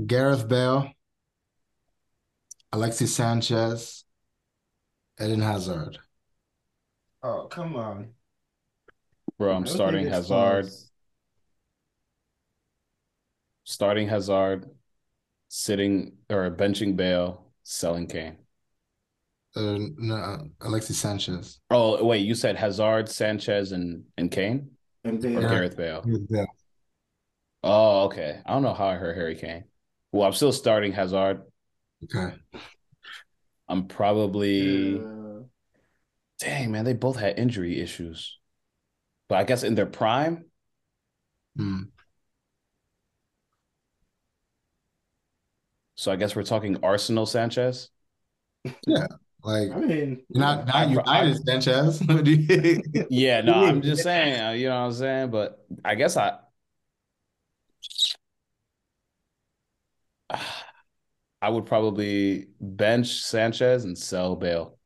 Gareth 0.07 0.49
Bale, 0.49 0.91
Alexis 2.73 3.15
Sanchez, 3.15 4.05
Eden 5.21 5.41
Hazard. 5.41 5.99
Oh, 7.23 7.47
come 7.51 7.77
on. 7.77 8.11
Bro, 9.39 9.53
I 9.53 9.57
I'm 9.57 9.67
starting 9.67 10.07
Hazard, 10.07 10.63
close. 10.65 10.91
starting 13.65 14.09
Hazard, 14.09 14.69
sitting 15.49 16.13
or 16.31 16.51
benching 16.51 16.97
Bale, 16.97 17.47
selling 17.63 18.07
Kane. 18.07 18.39
Uh, 19.55 19.77
no, 19.99 20.49
Alexis 20.63 20.97
Sanchez. 20.99 21.61
Oh, 21.71 22.03
wait, 22.03 22.25
you 22.25 22.35
said 22.35 22.57
Hazard, 22.57 23.09
Sanchez, 23.09 23.73
and 23.73 24.05
and 24.17 24.31
Kane? 24.31 24.71
And 25.05 25.19
Or 25.19 25.21
then 25.21 25.33
Yeah. 25.43 25.49
Gareth 25.51 25.77
Bale? 25.77 26.03
Yeah. 27.63 27.71
Oh, 27.71 28.05
okay. 28.07 28.41
I 28.45 28.53
don't 28.53 28.63
know 28.63 28.75
how 28.75 28.87
I 28.87 28.95
heard 28.95 29.17
Harry 29.17 29.37
Kane. 29.37 29.65
Well, 30.11 30.27
I'm 30.27 30.33
still 30.33 30.53
starting 30.53 30.93
Hazard. 30.93 31.43
Okay. 32.05 32.35
I'm 33.69 33.87
probably 33.87 34.99
uh, 34.99 35.43
dang 36.39 36.73
man, 36.73 36.85
they 36.85 36.93
both 36.95 37.17
had 37.17 37.39
injury 37.39 37.81
issues. 37.81 38.39
But 39.29 39.39
I 39.39 39.45
guess 39.45 39.63
in 39.63 39.75
their 39.75 39.87
prime, 39.87 40.47
Hmm. 41.57 41.93
so 45.95 46.11
I 46.13 46.17
guess 46.17 46.35
we're 46.35 46.43
talking 46.43 46.79
Arsenal 46.83 47.27
Sanchez. 47.27 47.91
Yeah, 48.87 49.07
like 49.43 49.71
I 49.73 49.77
mean, 49.77 50.23
not 50.31 50.69
I- 50.75 50.87
not 50.87 51.07
United 51.07 51.45
Sanchez. 51.47 52.01
What 52.07 52.27
Yeah, 53.11 53.41
no, 53.43 53.55
I'm 53.55 53.83
just 53.83 54.03
saying, 54.03 54.41
uh, 54.41 54.51
you 54.53 54.69
know 54.69 54.81
what 54.81 54.87
I'm 54.87 54.93
saying? 54.93 55.31
But 55.31 55.65
I 55.85 55.95
guess 55.95 56.17
I 56.17 56.39
I 61.43 61.51
would 61.51 61.67
probably 61.67 62.49
bench 62.61 63.21
Sanchez 63.23 63.85
and 63.85 63.99
sell 63.99 64.37
Bale. 64.37 64.79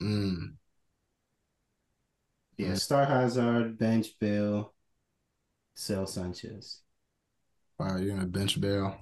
Hmm. 0.00 0.56
yeah, 2.56 2.74
Star 2.74 3.04
Hazard, 3.06 3.78
bench 3.78 4.18
Bale, 4.18 4.72
sell 5.74 6.06
Sanchez. 6.06 6.82
Wow, 7.78 7.96
you're 7.96 8.14
gonna 8.14 8.26
bench 8.28 8.60
Bale. 8.60 8.96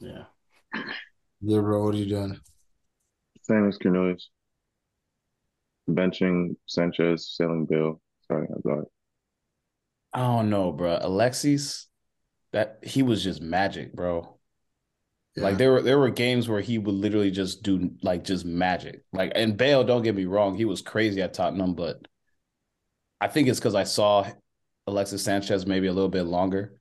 Yeah. 0.00 0.24
Yeah, 1.44 1.60
bro, 1.60 1.84
what 1.84 1.94
are 1.94 1.98
you 1.98 2.06
doing? 2.08 2.38
Same 3.42 3.68
as 3.68 3.78
Cornelius. 3.78 4.30
Benching 5.88 6.56
Sanchez, 6.66 7.36
selling 7.36 7.66
Bale, 7.66 8.00
starting 8.24 8.48
Hazard. 8.54 8.86
I 10.12 10.20
don't 10.20 10.50
know, 10.50 10.72
bro. 10.72 10.98
Alexis, 11.00 11.88
that 12.52 12.78
he 12.82 13.02
was 13.02 13.22
just 13.22 13.40
magic, 13.40 13.94
bro. 13.94 14.38
Like 15.36 15.56
there 15.56 15.72
were 15.72 15.82
there 15.82 15.98
were 15.98 16.10
games 16.10 16.48
where 16.48 16.60
he 16.60 16.76
would 16.76 16.94
literally 16.94 17.30
just 17.30 17.62
do 17.62 17.92
like 18.02 18.22
just 18.24 18.44
magic. 18.44 19.02
Like 19.12 19.32
and 19.34 19.56
Bale, 19.56 19.82
don't 19.82 20.02
get 20.02 20.14
me 20.14 20.26
wrong, 20.26 20.56
he 20.56 20.66
was 20.66 20.82
crazy 20.82 21.22
at 21.22 21.32
Tottenham, 21.32 21.74
but 21.74 22.06
I 23.20 23.28
think 23.28 23.48
it's 23.48 23.58
because 23.58 23.74
I 23.74 23.84
saw 23.84 24.26
Alexis 24.86 25.24
Sanchez 25.24 25.64
maybe 25.66 25.86
a 25.86 25.92
little 25.92 26.10
bit 26.10 26.24
longer. 26.24 26.74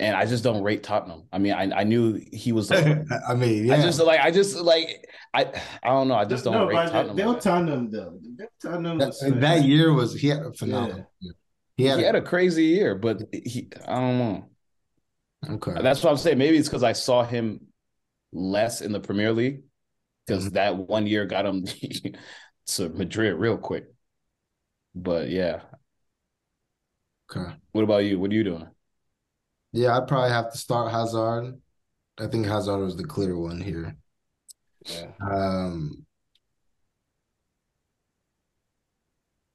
And 0.00 0.16
I 0.16 0.26
just 0.26 0.42
don't 0.42 0.64
rate 0.64 0.82
Tottenham. 0.82 1.28
I 1.32 1.38
mean, 1.38 1.52
I 1.52 1.70
I 1.70 1.84
knew 1.84 2.20
he 2.32 2.50
was 2.50 2.68
like, 2.68 2.84
I 3.28 3.34
mean, 3.34 3.66
yeah. 3.66 3.74
I 3.74 3.82
just 3.82 4.00
like 4.00 4.18
I 4.20 4.32
just 4.32 4.56
like 4.56 5.06
I 5.32 5.52
I 5.84 5.88
don't 5.90 6.08
know. 6.08 6.16
I 6.16 6.24
just 6.24 6.42
don't 6.42 6.54
no, 6.54 6.66
rate 6.66 6.82
but 6.84 6.88
Tottenham. 6.88 7.16
they'll 7.16 7.28
like 7.28 7.42
that. 7.42 7.50
Tottenham 7.50 7.90
though. 7.92 8.18
They'll 8.36 8.48
Tottenham 8.60 8.98
that, 8.98 9.06
was 9.08 9.20
that 9.20 9.62
year 9.62 9.92
was 9.94 10.14
he 10.14 10.28
had 10.28 10.40
a 10.42 10.52
phenomenal. 10.52 11.06
year. 11.20 11.34
He 11.76 11.84
had, 11.86 11.98
He 11.98 12.04
had 12.04 12.14
a 12.14 12.22
crazy 12.22 12.64
year, 12.66 12.94
but 12.94 13.22
he 13.32 13.68
I 13.86 13.94
don't 14.00 14.18
know. 14.18 14.50
okay. 15.50 15.78
That's 15.82 16.02
what 16.02 16.10
I'm 16.10 16.16
saying. 16.16 16.38
Maybe 16.38 16.56
it's 16.56 16.68
because 16.68 16.82
I 16.84 16.92
saw 16.92 17.24
him 17.24 17.60
less 18.32 18.80
in 18.82 18.92
the 18.92 19.00
Premier 19.00 19.32
League 19.32 19.62
because 20.26 20.44
Mm-hmm. 20.44 20.52
that 20.52 20.76
one 20.76 21.06
year 21.06 21.26
got 21.26 21.46
him 21.46 21.64
to 22.68 22.88
Madrid 22.90 23.36
real 23.36 23.58
quick. 23.58 23.86
But 24.94 25.28
yeah, 25.30 25.62
Okay. 27.30 27.54
what 27.72 27.82
about 27.84 28.04
you? 28.04 28.18
What 28.18 28.30
are 28.30 28.34
you 28.34 28.44
doing? 28.44 28.66
Yeah, 29.72 29.96
I'd 29.96 30.08
probably 30.08 30.30
have 30.30 30.52
to 30.52 30.58
start 30.58 30.90
Hazard. 30.92 31.60
I 32.18 32.26
think 32.28 32.46
Hazard 32.46 32.78
was 32.80 32.96
the 32.96 33.04
clear 33.04 33.38
one 33.38 33.60
here. 33.60 33.96
Yeah. 34.86 35.12
Um, 35.20 36.03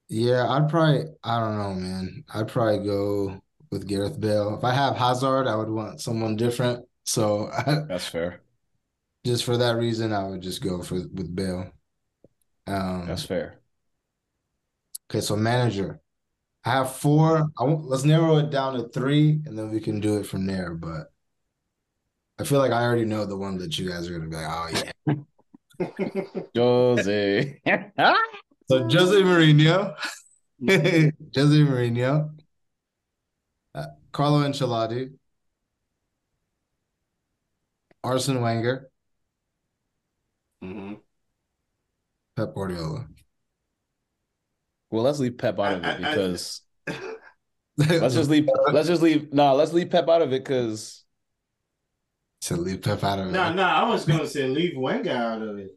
yeah, 0.10 0.48
I'd 0.49 0.69
probably, 0.69 1.06
I 1.23 1.40
don't 1.40 1.57
know, 1.57 1.73
man. 1.73 2.23
I'd 2.34 2.48
probably 2.48 2.86
go 2.86 3.41
with 3.72 3.88
Gareth 3.88 4.19
Bale. 4.19 4.56
If 4.57 4.64
I 4.64 4.73
have 4.73 4.95
Hazard, 4.98 5.48
I 5.48 5.56
would 5.56 5.69
want 5.69 6.02
someone 6.02 6.36
different. 6.36 6.86
So 7.06 7.49
That's 7.88 8.07
fair. 8.07 8.41
just 9.26 9.44
for 9.44 9.57
that 9.57 9.76
reason, 9.77 10.14
I 10.14 10.27
would 10.27 10.41
just 10.41 10.61
go 10.61 10.81
for 10.81 10.95
with 10.95 11.36
Bale. 11.36 11.72
Um, 12.68 13.07
That's 13.07 13.23
fair. 13.26 13.60
okay, 15.10 15.22
so 15.22 15.36
manager. 15.36 16.02
I 16.65 16.72
have 16.72 16.95
four. 16.95 17.49
I 17.60 17.64
won't, 17.64 17.86
let's 17.86 18.03
narrow 18.06 18.38
it 18.38 18.49
down 18.52 18.76
to 18.76 18.90
three, 18.90 19.41
and 19.45 19.57
then 19.57 19.72
we 19.72 19.80
can 19.80 19.99
do 19.99 20.18
it 20.19 20.26
from 20.27 20.45
there. 20.45 20.73
But 20.76 21.11
I 22.40 22.44
feel 22.44 22.60
like 22.60 22.72
I 22.72 22.84
already 22.84 23.06
know 23.06 23.26
the 23.26 23.38
one 23.38 23.57
that 23.60 23.77
you 23.77 23.90
guys 23.90 24.10
are 24.10 24.18
gonna 24.18 24.30
be 24.30 24.36
like, 24.36 24.48
oh 24.48 24.69
yeah. 24.73 25.15
Jose. 26.56 27.61
So 28.69 28.83
Jose 28.83 29.21
Mourinho, 29.23 29.95
Jose 30.67 31.57
Mourinho, 31.57 32.29
uh, 33.73 33.85
Carlo 34.11 34.41
Ancelotti, 34.47 35.11
Arsene 38.03 38.41
Wenger, 38.41 38.91
hmm 40.61 40.93
Pep 42.35 42.53
Guardiola. 42.53 43.07
well, 44.91 45.03
let's 45.03 45.19
leave 45.19 45.37
Pep 45.37 45.59
out 45.59 45.73
of 45.73 45.83
I- 45.83 45.91
it 45.93 46.03
I- 46.05 46.09
I- 46.11 46.15
because 46.15 46.61
let's 47.77 48.13
just 48.13 48.29
leave. 48.29 48.47
Let's 48.71 48.87
just 48.87 49.01
leave. 49.01 49.33
No, 49.33 49.55
let's 49.55 49.73
leave 49.73 49.89
Pep 49.89 50.07
out 50.07 50.21
of 50.21 50.31
it 50.31 50.43
because 50.43 51.03
to 52.41 52.55
leave 52.55 52.83
Pep 52.83 53.03
out 53.03 53.17
of 53.19 53.29
it. 53.29 53.31
No, 53.31 53.51
no, 53.51 53.63
I 53.63 53.89
was 53.89 54.05
gonna 54.05 54.27
say 54.27 54.47
leave 54.47 54.77
Wenger 54.77 55.09
out 55.11 55.41
of 55.41 55.57
it. 55.57 55.71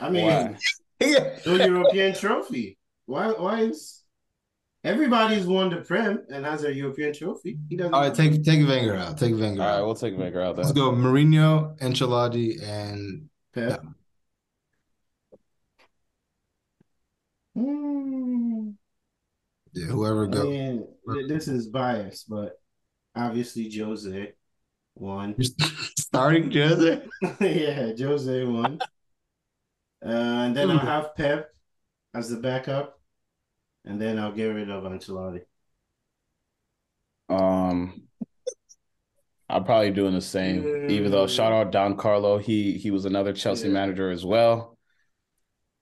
I 0.00 0.08
mean, 0.08 0.24
why? 0.24 0.56
Yeah. 1.00 1.38
no 1.46 1.54
European 1.54 2.14
trophy. 2.14 2.78
Why? 3.06 3.28
Why 3.28 3.60
is 3.60 4.02
everybody's 4.84 5.46
won 5.46 5.70
the 5.70 5.76
Prem 5.76 6.24
and 6.30 6.44
has 6.44 6.64
a 6.64 6.74
European 6.74 7.12
trophy? 7.12 7.58
He 7.68 7.76
doesn't. 7.76 7.94
All 7.94 8.00
right, 8.00 8.14
take 8.14 8.42
take 8.44 8.66
Wenger 8.66 8.96
out. 8.96 9.16
Take 9.18 9.36
Wenger 9.36 9.62
All 9.62 9.66
right, 9.68 9.74
out. 9.74 9.74
All 9.74 9.80
right, 9.80 9.86
we'll 9.86 9.94
take 9.94 10.18
Wenger 10.18 10.42
out 10.42 10.56
Let's 10.56 10.72
go 10.72 10.90
Mourinho, 10.92 11.78
Ancelotti, 11.78 12.62
and 12.62 13.28
Pep. 13.54 13.82
Hmm. 17.54 18.70
Yeah, 19.72 19.86
whoever 19.86 20.26
I 20.26 20.30
goes. 20.30 20.44
mean, 20.46 20.86
this 21.28 21.48
is 21.48 21.68
biased, 21.68 22.28
but 22.28 22.60
obviously 23.14 23.70
Jose 23.70 24.32
won. 24.94 25.36
Starting 25.98 26.50
Jose. 26.50 27.02
yeah, 27.40 27.92
Jose 27.98 28.44
won. 28.44 28.78
Uh, 30.04 30.08
and 30.46 30.56
then 30.56 30.70
I'll 30.70 30.78
have 30.78 31.14
Pep 31.16 31.54
as 32.14 32.30
the 32.30 32.36
backup, 32.38 33.00
and 33.84 34.00
then 34.00 34.18
I'll 34.18 34.32
get 34.32 34.46
rid 34.46 34.70
of 34.70 34.84
Ancelotti. 34.84 35.44
Um, 37.28 38.08
I'm 39.48 39.64
probably 39.64 39.90
doing 39.90 40.14
the 40.14 40.20
same. 40.20 40.78
Even 40.86 41.10
though 41.10 41.26
shout 41.26 41.52
out 41.52 41.72
Don 41.72 41.96
Carlo, 41.96 42.38
he 42.38 42.74
he 42.78 42.90
was 42.90 43.04
another 43.04 43.32
Chelsea 43.32 43.68
Yeah. 43.68 43.74
manager 43.74 44.10
as 44.10 44.24
well. 44.24 44.78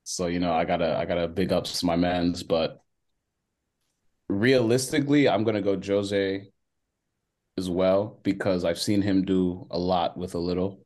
So 0.05 0.26
you 0.26 0.38
know, 0.40 0.52
I 0.52 0.64
gotta 0.64 0.97
I 0.97 1.05
gotta 1.05 1.28
big 1.28 1.52
ups 1.52 1.80
to 1.80 1.86
my 1.86 1.97
man's, 1.97 2.43
but 2.43 2.80
realistically, 4.28 5.28
I'm 5.28 5.44
gonna 5.44 5.62
go 5.62 5.80
Jose 5.80 6.48
as 7.59 7.68
well 7.70 8.18
because 8.22 8.64
I've 8.64 8.78
seen 8.78 9.02
him 9.02 9.24
do 9.24 9.66
a 9.70 9.78
lot 9.78 10.16
with 10.16 10.34
a 10.34 10.38
little. 10.38 10.80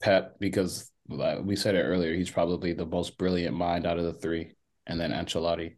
Pep, 0.00 0.38
because 0.38 0.90
like 0.90 0.93
we 1.08 1.56
said 1.56 1.74
it 1.74 1.82
earlier, 1.82 2.14
he's 2.14 2.30
probably 2.30 2.72
the 2.72 2.86
most 2.86 3.18
brilliant 3.18 3.56
mind 3.56 3.86
out 3.86 3.98
of 3.98 4.04
the 4.04 4.12
three, 4.12 4.52
and 4.86 4.98
then 4.98 5.12
Ancelotti 5.12 5.76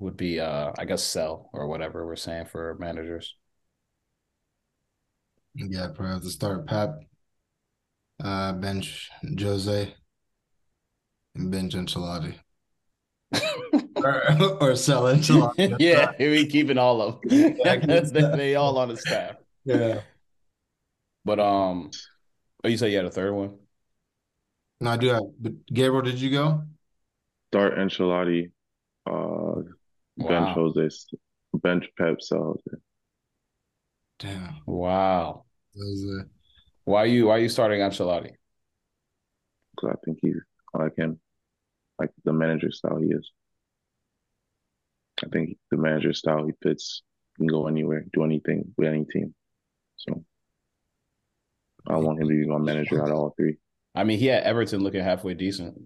would 0.00 0.16
be 0.16 0.40
uh 0.40 0.72
I 0.76 0.84
guess 0.84 1.02
sell 1.02 1.50
or 1.52 1.66
whatever 1.66 2.04
we're 2.04 2.16
saying 2.16 2.46
for 2.46 2.76
managers. 2.78 3.34
Yeah, 5.54 5.88
probably 5.94 6.14
have 6.14 6.22
to 6.22 6.30
start 6.30 6.66
Pep, 6.66 6.98
uh, 8.22 8.52
bench 8.54 9.08
Jose, 9.38 9.94
and 11.36 11.50
bench 11.50 11.74
Ancelotti. 11.74 12.34
or, 13.96 14.58
or 14.60 14.76
sell 14.76 15.04
Ancelotti. 15.04 15.76
yeah, 15.78 16.12
we 16.18 16.46
keeping 16.46 16.76
all 16.78 17.00
of 17.00 17.20
them. 17.22 17.56
they, 17.56 18.36
they 18.36 18.54
all 18.56 18.76
on 18.78 18.88
the 18.88 18.96
staff. 18.96 19.36
Yeah. 19.64 20.00
But 21.24 21.40
um 21.40 21.90
oh 22.64 22.68
you 22.68 22.76
said 22.76 22.90
you 22.90 22.96
had 22.96 23.06
a 23.06 23.10
third 23.10 23.32
one? 23.32 23.58
No, 24.80 24.90
I 24.90 24.96
do 24.96 25.08
have. 25.08 25.22
But 25.40 25.66
Gabriel, 25.66 26.02
did 26.02 26.20
you 26.20 26.30
go? 26.30 26.62
Start 27.52 27.76
Ancelotti, 27.76 28.50
uh, 29.06 29.60
bench 30.16 30.48
Wow. 30.48 30.54
Jose, 30.54 30.96
bench 31.54 31.86
Pep, 31.96 32.16
so 32.20 32.60
Damn. 34.18 34.56
Wow. 34.66 35.44
That 35.74 35.80
was 35.80 36.04
a- 36.04 36.28
Why 36.84 37.02
are 37.02 37.06
you 37.06 37.26
why 37.26 37.36
are 37.36 37.40
you 37.40 37.48
starting 37.48 37.80
Ancelotti? 37.80 38.32
because 39.76 39.96
I 39.96 39.96
think 40.04 40.18
he's 40.22 40.36
I 40.74 40.82
like 40.84 40.96
him, 40.96 41.20
like 41.98 42.10
the 42.24 42.32
manager 42.32 42.70
style 42.70 42.98
he 42.98 43.08
is. 43.08 43.30
I 45.24 45.28
think 45.28 45.56
the 45.70 45.76
manager 45.76 46.12
style 46.12 46.44
he 46.46 46.52
fits. 46.62 47.02
He 47.36 47.42
can 47.42 47.46
go 47.48 47.66
anywhere, 47.68 48.04
do 48.12 48.24
anything 48.24 48.72
with 48.76 48.88
any 48.88 49.04
team. 49.04 49.34
So 49.96 50.24
I 51.86 51.96
want 51.96 52.20
him 52.20 52.28
to 52.28 52.34
be 52.34 52.46
my 52.46 52.58
manager 52.58 53.02
out 53.02 53.10
of 53.10 53.16
all 53.16 53.34
three. 53.36 53.58
I 53.94 54.04
mean, 54.04 54.18
he 54.18 54.26
had 54.26 54.42
Everton 54.44 54.80
looking 54.82 55.02
halfway 55.02 55.34
decent. 55.34 55.78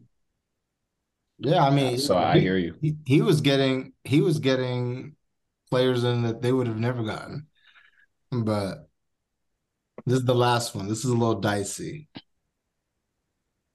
Yeah, 1.39 1.65
I 1.65 1.71
mean, 1.71 1.99
So 1.99 2.17
I 2.17 2.39
hear 2.39 2.57
you. 2.57 2.75
He, 2.81 2.97
he 3.07 3.23
was 3.23 3.41
getting 3.41 3.93
he 4.05 4.21
was 4.21 4.39
getting 4.39 5.17
players 5.71 6.05
in 6.05 6.23
that 6.23 6.43
they 6.43 6.53
would 6.53 6.67
have 6.67 6.79
never 6.79 7.05
gotten. 7.05 7.47
But 8.31 8.89
this 10.05 10.21
is 10.21 10.25
the 10.25 10.35
last 10.35 10.75
one. 10.75 10.89
This 10.89 11.05
is 11.05 11.11
a 11.11 11.17
little 11.17 11.41
dicey. 11.41 12.09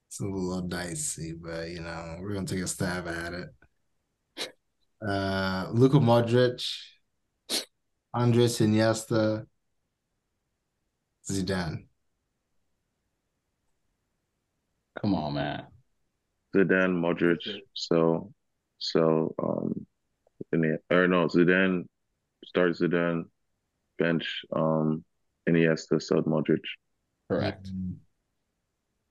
It's 0.08 0.20
a 0.20 0.26
little 0.26 0.62
dicey, 0.62 1.34
but 1.34 1.70
you 1.70 1.82
know, 1.82 2.18
we're 2.20 2.34
gonna 2.34 2.46
take 2.46 2.60
a 2.60 2.68
stab 2.68 3.08
at 3.08 3.34
it. 3.34 3.50
Uh 5.02 5.68
Luka 5.72 5.98
Modric, 5.98 6.64
Andres 8.14 8.60
Iniesta, 8.60 9.46
Zidane. 11.30 11.88
Come 15.04 15.16
on, 15.16 15.34
man. 15.34 15.66
Zidane, 16.56 16.96
Modric, 16.96 17.40
so 17.74 18.32
so 18.78 19.36
um, 19.42 19.86
in 20.54 20.62
the, 20.62 20.78
or 20.96 21.08
no, 21.08 21.28
Zidane 21.28 21.84
start 22.46 22.72
Zidane, 22.72 23.24
bench 24.00 24.42
um, 24.56 25.04
Iniesta, 25.50 26.02
so 26.02 26.22
Modric. 26.22 26.62
Correct. 27.30 27.70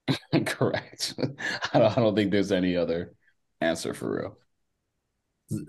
Correct. 0.47 1.15
I 1.75 1.79
don't, 1.79 1.99
I 1.99 2.01
don't 2.01 2.15
think 2.15 2.31
there's 2.31 2.53
any 2.53 2.77
other 2.77 3.13
answer 3.61 3.93
for 3.93 4.17
real. 4.17 4.39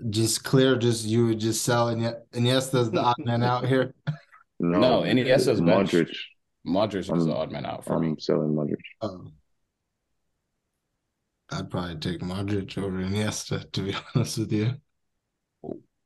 Just 0.08 0.42
clear, 0.44 0.76
just 0.76 1.04
you 1.04 1.26
would 1.26 1.40
just 1.40 1.62
sell 1.64 1.94
Ini- 1.94 2.18
Iniesta's 2.32 2.90
the 2.90 3.00
odd 3.00 3.16
man 3.18 3.42
out 3.42 3.66
here. 3.66 3.94
No, 4.60 4.78
No, 4.78 5.00
Iniesta's 5.02 5.60
bench. 5.60 5.92
Modric. 5.92 6.16
Modric 6.66 7.14
is 7.14 7.26
the 7.26 7.34
odd 7.34 7.50
man 7.50 7.66
out 7.66 7.84
for 7.84 7.98
me. 7.98 8.10
I'm 8.10 8.20
selling 8.20 8.54
Modric. 8.54 8.76
Oh. 9.02 9.26
I'd 11.50 11.70
probably 11.70 11.96
take 11.96 12.20
Modric 12.20 12.76
over 12.78 12.98
Iniesta, 12.98 13.70
to 13.72 13.82
be 13.82 13.94
honest 14.14 14.38
with 14.38 14.52
you. 14.52 14.74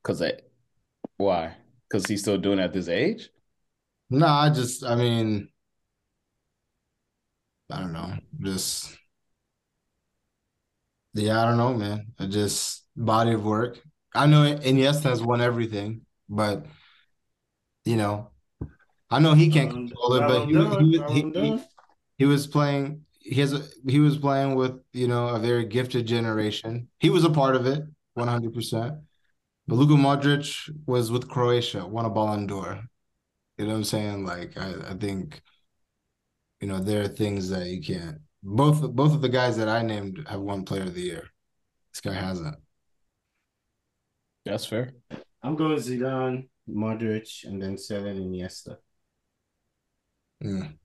Cause 0.02 0.22
I, 0.22 0.32
why? 1.16 1.56
Cause 1.90 2.06
he's 2.06 2.22
still 2.22 2.38
doing 2.38 2.58
it 2.58 2.64
at 2.64 2.72
this 2.72 2.88
age? 2.88 3.30
No, 4.10 4.26
I 4.26 4.50
just, 4.50 4.84
I 4.84 4.94
mean, 4.94 5.48
I 7.70 7.80
don't 7.80 7.92
know. 7.92 8.14
Just, 8.40 8.96
yeah, 11.14 11.42
I 11.42 11.46
don't 11.46 11.58
know, 11.58 11.74
man. 11.74 12.12
I 12.18 12.26
just, 12.26 12.86
body 12.96 13.32
of 13.32 13.44
work. 13.44 13.78
I 14.14 14.26
know 14.26 14.42
Iniesta 14.42 15.04
has 15.04 15.22
won 15.22 15.40
everything, 15.40 16.02
but, 16.28 16.66
you 17.84 17.96
know, 17.96 18.30
I 19.10 19.20
know 19.20 19.34
he 19.34 19.50
can't 19.50 19.70
control 19.70 20.14
it, 20.14 20.20
but 20.20 20.46
he, 20.46 20.98
he, 20.98 21.30
he, 21.32 21.40
he, 21.40 21.64
he 22.18 22.24
was 22.24 22.46
playing 22.46 23.04
he 23.28 23.40
has 23.40 23.52
a, 23.52 23.62
he 23.86 24.00
was 24.00 24.16
playing 24.16 24.54
with 24.54 24.80
you 24.92 25.06
know 25.06 25.28
a 25.28 25.38
very 25.38 25.64
gifted 25.64 26.06
generation 26.06 26.88
he 26.98 27.10
was 27.10 27.24
a 27.24 27.30
part 27.30 27.54
of 27.54 27.66
it 27.66 27.82
100% 28.16 29.00
but 29.66 29.74
Luka 29.74 29.94
Modric 29.94 30.70
was 30.86 31.10
with 31.10 31.28
Croatia 31.28 31.86
won 31.86 32.06
a 32.06 32.10
Ballon 32.10 32.46
d'Or 32.46 32.82
you 33.58 33.66
know 33.66 33.72
what 33.72 33.78
I'm 33.78 33.84
saying 33.84 34.24
like 34.24 34.56
I, 34.56 34.74
I 34.90 34.94
think 34.94 35.40
you 36.60 36.68
know 36.68 36.78
there 36.78 37.02
are 37.02 37.08
things 37.08 37.50
that 37.50 37.66
you 37.66 37.82
can't 37.82 38.18
both 38.42 38.80
both 38.92 39.14
of 39.14 39.20
the 39.20 39.28
guys 39.28 39.56
that 39.58 39.68
I 39.68 39.82
named 39.82 40.24
have 40.28 40.40
won 40.40 40.64
player 40.64 40.82
of 40.82 40.94
the 40.94 41.02
year 41.02 41.28
this 41.92 42.00
guy 42.00 42.14
hasn't 42.14 42.56
That's 44.44 44.64
fair. 44.64 44.92
I'm 45.42 45.56
going 45.56 45.76
Zidane, 45.76 46.48
Modric, 46.68 47.44
and 47.44 47.60
then 47.62 47.76
selling 47.76 48.16
Iniesta. 48.16 48.76
Mm. 50.42 50.78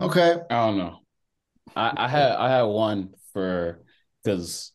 Okay. 0.00 0.36
I 0.50 0.66
don't 0.66 0.78
know. 0.78 1.00
I, 1.76 1.92
I 1.96 2.08
had 2.08 2.32
I 2.32 2.48
had 2.48 2.62
one 2.62 3.10
for 3.32 3.82
because 4.22 4.72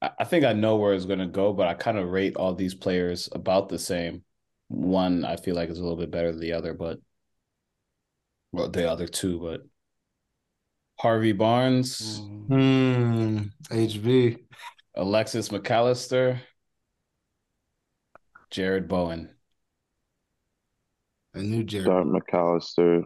I, 0.00 0.10
I 0.20 0.24
think 0.24 0.44
I 0.44 0.52
know 0.52 0.76
where 0.76 0.94
it's 0.94 1.06
gonna 1.06 1.26
go, 1.26 1.52
but 1.52 1.68
I 1.68 1.74
kind 1.74 1.98
of 1.98 2.10
rate 2.10 2.36
all 2.36 2.54
these 2.54 2.74
players 2.74 3.28
about 3.32 3.68
the 3.68 3.78
same. 3.78 4.22
One 4.68 5.24
I 5.24 5.36
feel 5.36 5.54
like 5.54 5.70
is 5.70 5.78
a 5.78 5.82
little 5.82 5.98
bit 5.98 6.10
better 6.10 6.30
than 6.32 6.40
the 6.40 6.52
other, 6.52 6.74
but 6.74 6.98
well, 8.52 8.68
the 8.68 8.90
other 8.90 9.06
two, 9.06 9.40
but 9.40 9.62
Harvey 10.98 11.32
Barnes, 11.32 12.18
hmm. 12.18 13.44
HB 13.70 14.38
Alexis 14.94 15.48
McAllister, 15.48 16.40
Jarrod 18.50 18.88
Bowen. 18.88 19.34
I 21.34 21.40
knew 21.40 21.64
Jarrod 21.64 21.84
Start 21.84 22.06
Mac 22.06 22.34
Allister, 22.34 23.02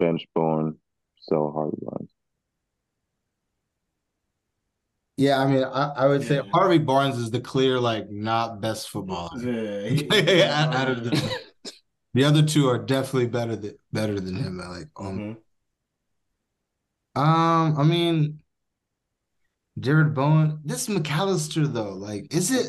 bench 0.00 0.26
Bowen, 0.34 0.76
sell 1.20 1.52
Harvey 1.52 1.76
Barnes. 1.80 2.10
yeah 5.16 5.38
I 5.38 5.46
mean 5.46 5.62
I, 5.64 5.92
I 5.96 6.06
would 6.06 6.26
say 6.26 6.36
Yeah. 6.36 6.42
Harvey 6.52 6.78
Barnes 6.78 7.18
is 7.18 7.30
the 7.30 7.40
clear 7.40 7.78
like 7.78 8.10
not 8.10 8.60
best 8.60 8.88
footballer 8.88 9.38
Yeah, 9.38 10.64
Out- 10.66 10.74
out 10.74 10.90
of 10.90 11.04
the- 11.04 11.40
The 12.14 12.24
other 12.24 12.42
two 12.42 12.66
are 12.68 12.78
definitely 12.78 13.28
better 13.28 13.54
than 13.54 13.76
better 13.92 14.18
than 14.18 14.34
him. 14.34 14.58
Like, 14.58 14.88
um, 14.96 15.36
Mhm. 17.16 17.20
um, 17.22 17.78
I 17.78 17.84
mean, 17.84 18.40
Jarrod 19.78 20.12
Bowen. 20.14 20.58
This 20.64 20.88
Mac 20.88 21.08
Allister 21.08 21.68
though, 21.68 21.92
like, 21.92 22.34
is 22.34 22.50
it? 22.50 22.66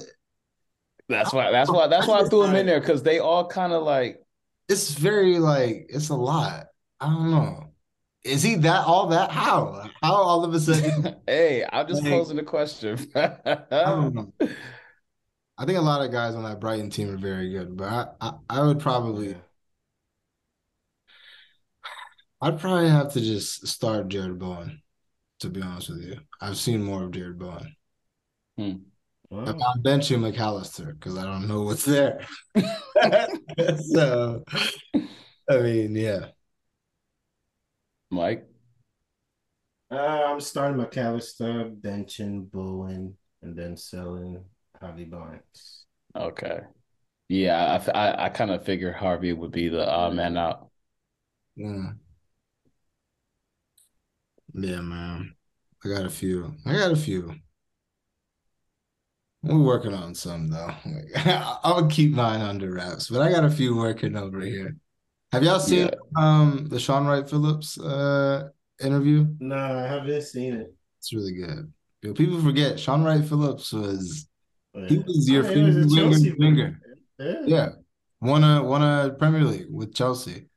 That's 1.09 1.33
why. 1.33 1.49
That's 1.51 1.71
why. 1.71 1.87
That's 1.87 2.07
why 2.07 2.19
I 2.19 2.23
threw 2.29 2.43
him 2.43 2.55
in 2.55 2.67
there 2.67 2.79
because 2.79 3.01
they 3.01 3.17
all 3.17 3.47
kind 3.47 3.73
of 3.73 3.81
like. 3.81 4.21
It's 4.69 4.91
very 4.91 5.39
like 5.39 5.87
it's 5.89 6.09
a 6.09 6.15
lot. 6.15 6.67
I 7.01 7.07
don't 7.07 7.31
know. 7.31 7.67
Is 8.23 8.43
he 8.43 8.55
that 8.57 8.85
all 8.85 9.07
that? 9.07 9.31
How? 9.31 9.89
How 10.01 10.13
all 10.13 10.45
of 10.45 10.53
a 10.53 10.59
sudden? 10.59 11.15
hey, 11.27 11.65
I'm 11.71 11.87
just 11.87 12.03
Like- 12.03 12.11
posing 12.11 12.37
the 12.37 12.43
question. 12.43 12.97
I 13.15 13.57
don't 13.71 14.13
know. 14.13 14.33
I 15.57 15.65
think 15.65 15.77
a 15.77 15.81
lot 15.81 16.03
of 16.05 16.11
guys 16.11 16.35
on 16.35 16.43
that 16.43 16.59
Brighton 16.59 16.89
team 16.89 17.09
are 17.13 17.17
very 17.17 17.49
good, 17.51 17.75
but 17.77 17.87
I, 17.87 18.07
I, 18.21 18.33
I 18.49 18.63
would 18.63 18.79
probably, 18.79 19.35
I'd 22.41 22.59
probably 22.59 22.89
have 22.89 23.13
to 23.13 23.21
just 23.21 23.67
start 23.67 24.09
Jarrod 24.09 24.39
Bowen. 24.39 24.81
To 25.41 25.49
be 25.49 25.61
honest 25.61 25.89
with 25.89 26.03
you, 26.03 26.19
I've 26.39 26.57
seen 26.57 26.83
more 26.83 27.03
of 27.03 27.11
Jarrod 27.11 27.37
Bowen. 27.39 27.75
Hmm. 28.57 28.71
Wow. 29.31 29.43
If 29.43 29.55
I'm 29.55 29.81
benching 29.81 30.21
Mac 30.21 30.39
Allister 30.39 30.93
because 30.93 31.17
I 31.17 31.23
don't 31.23 31.47
know 31.47 31.61
what's 31.63 31.85
there. 31.85 32.25
so, 33.93 34.43
I 35.49 35.57
mean, 35.57 35.95
yeah. 35.95 36.27
Mike. 38.11 38.47
Uh, 39.89 39.95
I'm 39.95 40.39
starting 40.39 40.77
Mac 40.77 40.97
Allister, 40.97 41.69
benching 41.69 42.49
Bowen, 42.49 43.17
and 43.41 43.55
then 43.55 43.75
selling 43.75 44.43
Harvey 44.79 45.05
Barnes. 45.05 45.85
Okay. 46.15 46.61
Yeah, 47.29 47.79
I 47.87 47.91
I, 47.91 48.25
I 48.25 48.29
kind 48.29 48.51
of 48.51 48.65
figured 48.65 48.95
Harvey 48.95 49.33
would 49.33 49.51
be 49.51 49.69
the 49.69 49.89
odd 49.89 50.13
man 50.15 50.37
out. 50.37 50.69
Yeah. 51.55 51.93
Yeah, 54.53 54.81
man. 54.81 55.35
I 55.83 55.89
got 55.89 56.05
a 56.05 56.09
few. 56.09 56.55
I 56.65 56.73
got 56.73 56.91
a 56.91 56.95
few. 56.95 57.35
We're 59.43 59.59
working 59.59 59.93
on 59.93 60.13
some 60.15 60.49
though. 60.49 60.73
I'll 61.63 61.87
keep 61.87 62.11
mine 62.13 62.41
under 62.41 62.71
wraps, 62.73 63.09
but 63.09 63.21
I 63.21 63.31
got 63.31 63.43
a 63.43 63.49
few 63.51 63.75
working 63.75 64.15
over 64.15 64.41
here. 64.41 64.77
Have 65.31 65.43
y'all 65.43 65.59
seen 65.59 65.87
Yeah. 65.87 65.91
um 66.17 66.67
the 66.69 66.79
Shaun 66.79 67.05
Wright 67.07 67.27
Phillips 67.29 67.79
uh 67.79 68.49
interview? 68.83 69.27
No, 69.39 69.55
I 69.55 69.83
haven't 69.87 70.21
seen 70.23 70.53
it. 70.55 70.73
It's 70.99 71.13
really 71.13 71.33
good. 71.33 71.71
Yo, 72.01 72.13
people 72.13 72.41
forget 72.41 72.79
Shaun 72.79 73.03
Wright 73.03 73.23
Phillips 73.23 73.71
was 73.73 74.27
he 74.73 74.95
Yeah. 74.95 75.03
was 75.05 75.29
your 75.29 75.45
Oh, 75.45 75.53
he 75.53 75.61
was 75.63 75.75
a 75.75 75.81
finger 75.89 75.95
Chelsea 76.11 76.33
winger. 76.37 76.79
player. 77.17 77.43
Yeah. 77.45 77.69
Won 78.21 78.43
a 78.43 78.63
won 78.63 78.81
a 78.83 79.11
Premier 79.13 79.43
League 79.43 79.67
with 79.69 79.93
Chelsea. 79.93 80.47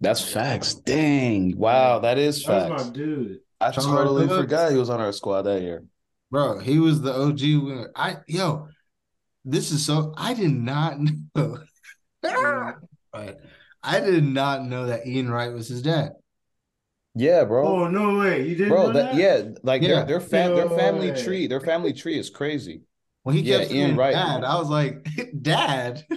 That's 0.00 0.20
facts. 0.20 0.74
Dang. 0.74 1.56
Wow, 1.56 2.00
that 2.00 2.18
is 2.18 2.42
That 2.44 2.68
facts. 2.68 2.72
was 2.72 2.86
my 2.88 2.92
dude. 2.92 3.38
I 3.60 3.70
Shaun 3.70 3.84
totally 3.84 4.26
Phillips. 4.26 4.42
forgot 4.42 4.72
he 4.72 4.78
was 4.78 4.90
on 4.90 5.00
our 5.00 5.12
squad 5.12 5.42
that 5.42 5.62
year. 5.62 5.84
Bro, 6.30 6.58
he 6.58 6.78
was 6.78 7.00
the 7.00 7.14
OG 7.14 7.40
winger. 7.56 7.90
I 7.94 8.18
yo, 8.26 8.68
this 9.44 9.70
is 9.70 9.84
so 9.86 10.12
I 10.16 10.34
did 10.34 10.50
not 10.52 10.98
know. 11.34 11.58
Yeah. 12.24 12.72
But 13.12 13.40
I 13.82 14.00
did 14.00 14.24
not 14.24 14.64
know 14.64 14.86
that 14.86 15.06
Ian 15.06 15.30
Wright 15.30 15.52
was 15.52 15.68
his 15.68 15.82
dad. 15.82 16.12
Yeah, 17.14 17.44
bro. 17.44 17.68
Oh 17.68 17.88
no 17.88 18.18
way! 18.18 18.46
You 18.46 18.56
didn't 18.56 18.68
Bro, 18.68 18.86
know 18.86 18.92
that 18.92 19.12
that? 19.12 19.14
yeah, 19.14 19.42
like 19.62 19.82
Yeah. 19.82 19.88
their 19.88 20.04
their 20.04 20.20
fam 20.20 20.54
their 20.54 20.68
family 20.68 21.08
way. 21.08 21.22
tree, 21.24 21.46
their 21.46 21.60
family 21.60 21.92
tree 21.92 22.18
is 22.18 22.30
crazy. 22.30 22.82
When 23.22 23.34
he 23.36 23.42
Yeah, 23.42 23.58
kept 23.58 23.70
Ian 23.70 23.96
Wright. 23.96 24.14
dad, 24.14 24.44
I 24.44 24.56
was 24.56 24.68
like, 24.68 25.06
Dad? 25.42 26.04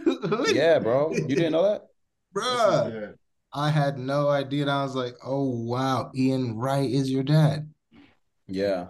Yeah, 0.47 0.79
bro. 0.79 1.23
You 1.25 1.35
didn't 1.35 1.51
know 1.53 1.63
that? 1.63 1.87
Bruh. 2.35 2.93
Yeah. 2.93 3.11
I 3.53 3.69
had 3.71 3.97
no 3.97 4.29
idea. 4.29 4.63
And 4.63 4.71
I 4.71 4.83
was 4.83 4.95
like, 4.95 5.15
oh 5.23 5.49
wow, 5.49 6.11
Ian 6.15 6.57
Wright 6.57 6.89
is 6.89 7.11
your 7.11 7.23
dad. 7.23 7.73
Yeah. 8.47 8.89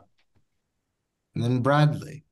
And 1.36 1.44
then 1.44 1.62
Bradley. 1.62 2.24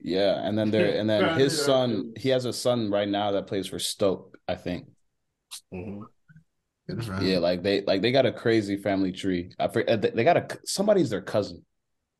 Yeah. 0.00 0.40
And 0.46 0.56
then 0.58 0.70
there 0.70 0.98
and 0.98 1.08
then 1.08 1.28
his 1.30 1.60
son, 1.62 2.12
he 2.16 2.30
has 2.30 2.44
a 2.44 2.52
son 2.52 2.90
right 2.90 3.08
now 3.08 3.32
that 3.32 3.46
plays 3.46 3.66
for 3.66 3.78
Stoke, 3.78 4.38
I 4.48 4.54
think. 4.54 4.88
Mhm. 5.72 6.06
Good 6.86 7.04
for 7.04 7.14
him. 7.14 7.26
Yeah, 7.26 7.38
like 7.38 7.62
they 7.62 7.82
like 7.82 8.02
they 8.02 8.12
got 8.12 8.26
a 8.26 8.32
crazy 8.32 8.76
family 8.76 9.12
tree. 9.12 9.52
I 9.58 9.68
forget 9.68 10.02
they 10.02 10.10
they 10.10 10.24
got 10.24 10.36
a 10.36 10.58
somebody's 10.64 11.10
their 11.10 11.22
cousin. 11.22 11.64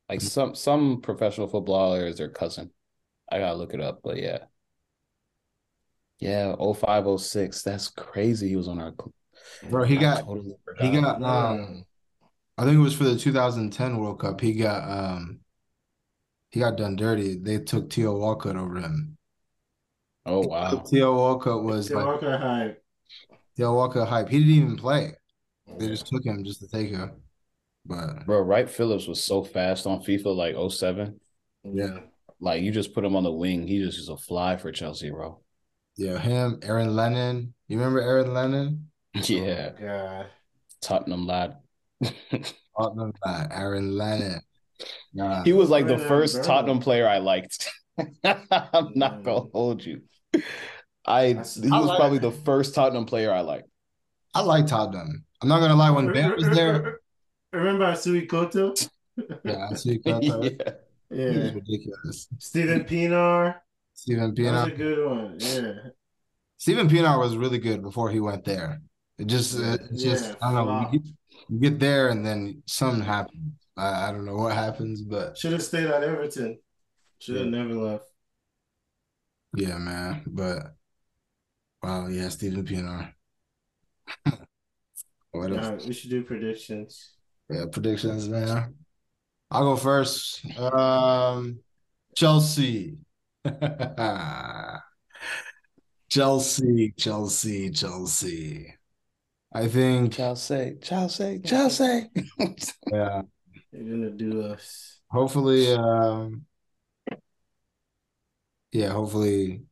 Like 0.09 0.21
some 0.21 0.55
some 0.55 1.01
professional 1.01 1.47
footballer 1.47 2.05
is 2.05 2.17
their 2.17 2.29
cousin. 2.29 2.71
I 3.31 3.39
gotta 3.39 3.57
look 3.57 3.73
it 3.73 3.81
up, 3.81 4.01
but 4.03 4.17
yeah. 4.17 4.39
Yeah, 6.19 6.55
0506. 6.55 7.63
That's 7.63 7.89
crazy. 7.89 8.49
He 8.49 8.55
was 8.55 8.67
on 8.67 8.79
our 8.79 8.93
Bro, 9.69 9.85
he 9.85 9.97
I 9.97 10.01
got 10.01 10.19
totally 10.19 10.55
he 10.79 10.91
got 10.91 11.21
um 11.23 11.85
I 12.57 12.63
think 12.63 12.75
it 12.77 12.81
was 12.81 12.95
for 12.95 13.05
the 13.05 13.17
2010 13.17 13.97
World 13.97 14.19
Cup. 14.19 14.39
He 14.39 14.53
got 14.53 14.89
um 14.89 15.39
he 16.51 16.59
got 16.59 16.77
done 16.77 16.95
dirty. 16.95 17.37
They 17.37 17.59
took 17.59 17.91
Theo 17.91 18.17
Walcott 18.17 18.55
over 18.55 18.75
him. 18.75 19.17
Oh 20.25 20.41
wow. 20.41 20.83
Theo 20.87 21.15
Walcott 21.15 21.63
was 21.63 21.87
Theo 21.87 21.97
like 21.97 22.05
Walker 22.05 22.37
hype. 22.37 22.80
Theo 23.57 23.73
Walcott 23.75 24.07
hype. 24.07 24.29
He 24.29 24.39
didn't 24.39 24.53
even 24.53 24.77
play. 24.77 25.13
They 25.77 25.87
just 25.87 26.07
took 26.07 26.25
him 26.25 26.43
just 26.43 26.59
to 26.61 26.67
take 26.67 26.89
him. 26.89 27.11
But 27.85 28.25
Bro, 28.25 28.41
Wright 28.41 28.69
Phillips 28.69 29.07
was 29.07 29.23
so 29.23 29.43
fast 29.43 29.85
on 29.87 30.03
FIFA 30.03 30.35
like 30.35 30.71
07. 30.71 31.19
Yeah. 31.63 31.99
Like 32.39 32.61
you 32.63 32.71
just 32.71 32.93
put 32.93 33.05
him 33.05 33.15
on 33.15 33.23
the 33.23 33.31
wing, 33.31 33.67
he 33.67 33.83
just 33.83 33.99
is 33.99 34.09
a 34.09 34.17
fly 34.17 34.57
for 34.57 34.71
Chelsea, 34.71 35.11
bro. 35.11 35.39
yeah, 35.95 36.17
him, 36.17 36.59
Aaron 36.63 36.95
Lennon. 36.95 37.53
You 37.67 37.77
remember 37.77 38.01
Aaron 38.01 38.33
Lennon? 38.33 38.87
Yeah, 39.23 39.71
yeah. 39.79 40.23
Tottenham 40.81 41.27
lad. 41.27 41.57
Tottenham 42.77 43.13
guy, 43.23 43.47
Aaron 43.51 43.97
Lennon. 43.97 44.39
Nah. 45.13 45.43
He 45.43 45.51
was 45.51 45.69
like 45.69 45.85
the 45.85 45.97
first 45.97 46.35
Brennan. 46.35 46.47
Tottenham 46.47 46.79
player 46.79 47.07
I 47.07 47.17
liked. 47.17 47.69
I'm 48.23 48.91
not 48.95 49.23
gonna 49.23 49.49
hold 49.53 49.83
you. 49.85 50.01
I 51.05 51.27
he 51.29 51.33
was 51.35 51.57
I 51.71 51.77
like- 51.79 51.99
probably 51.99 52.19
the 52.19 52.31
first 52.31 52.75
Tottenham 52.75 53.05
player 53.05 53.31
I 53.33 53.41
liked. 53.41 53.69
I 54.33 54.41
like 54.41 54.67
Tottenham. 54.67 55.25
I'm 55.41 55.49
not 55.49 55.59
gonna 55.59 55.75
lie. 55.75 55.89
When 55.91 56.11
Ben 56.13 56.35
was 56.35 56.47
there, 56.49 56.99
Remember 57.53 57.85
Assou-Ekotto? 57.85 58.89
yeah, 59.43 59.67
I 59.71 59.73
see. 59.75 59.99
He 60.05 60.09
yeah. 60.27 60.37
was 60.37 60.51
Yeah. 61.09 61.51
ridiculous. 61.53 62.27
Steven 62.39 62.83
Pienaar. 62.85 63.55
Steven 63.93 64.33
That 64.33 64.51
was 64.51 64.67
a 64.67 64.75
good 64.75 65.09
one. 65.09 65.35
Yeah. 65.39 65.89
Steven 66.57 66.87
Pienaar 66.87 67.19
was 67.19 67.35
really 67.35 67.57
good 67.59 67.81
before 67.81 68.09
he 68.09 68.21
went 68.21 68.45
there. 68.45 68.81
It 69.17 69.27
just, 69.27 69.59
it 69.59 69.81
just, 69.97 70.29
Yeah, 70.29 70.35
I 70.41 70.53
don't 70.53 70.67
know. 70.67 70.89
You 70.93 70.99
get, 70.99 71.11
you 71.49 71.59
get 71.59 71.79
there 71.79 72.09
and 72.09 72.25
then 72.25 72.63
something 72.65 73.03
happens. 73.03 73.51
I, 73.75 74.07
I 74.07 74.11
don't 74.13 74.23
know 74.25 74.35
what 74.35 74.53
happens, 74.53 75.01
but 75.01 75.37
Should 75.37 75.51
have 75.51 75.63
stayed 75.63 75.87
at 75.87 76.03
Everton. 76.03 76.59
Should 77.19 77.35
have 77.35 77.47
never 77.47 77.73
left. 77.73 78.05
yeah, 79.57 79.77
man. 79.77 80.23
But 80.27 80.75
wow, 81.83 82.07
yeah, 82.07 82.29
Steven 82.29 82.63
Pienaar. 82.65 83.13
what 85.31 85.51
Yeah, 85.51 85.75
else? 85.75 85.85
we 85.87 85.93
should 85.93 86.09
do 86.09 86.23
predictions. 86.23 87.13
Yeah, 87.49 87.65
predictions, 87.71 88.27
man. 88.29 88.75
I'll 89.51 89.63
go 89.63 89.75
first. 89.75 90.45
Um, 90.57 91.59
Chelsea. 92.15 92.97
Chelsea, 96.09 96.93
Chelsea, 96.97 97.71
Chelsea. 97.71 98.75
I 99.53 99.67
think, 99.67 100.13
Chelsea, 100.13 100.77
Chelsea, 100.81 101.39
Chelsea. 101.39 102.11
yeah, 102.91 103.21
They're 103.71 103.83
gonna 103.83 104.11
do 104.11 104.41
us. 104.43 104.99
hopefully, 105.09 105.73
um, 105.73 106.45
yeah, 108.71 108.89
hopefully 108.89 109.63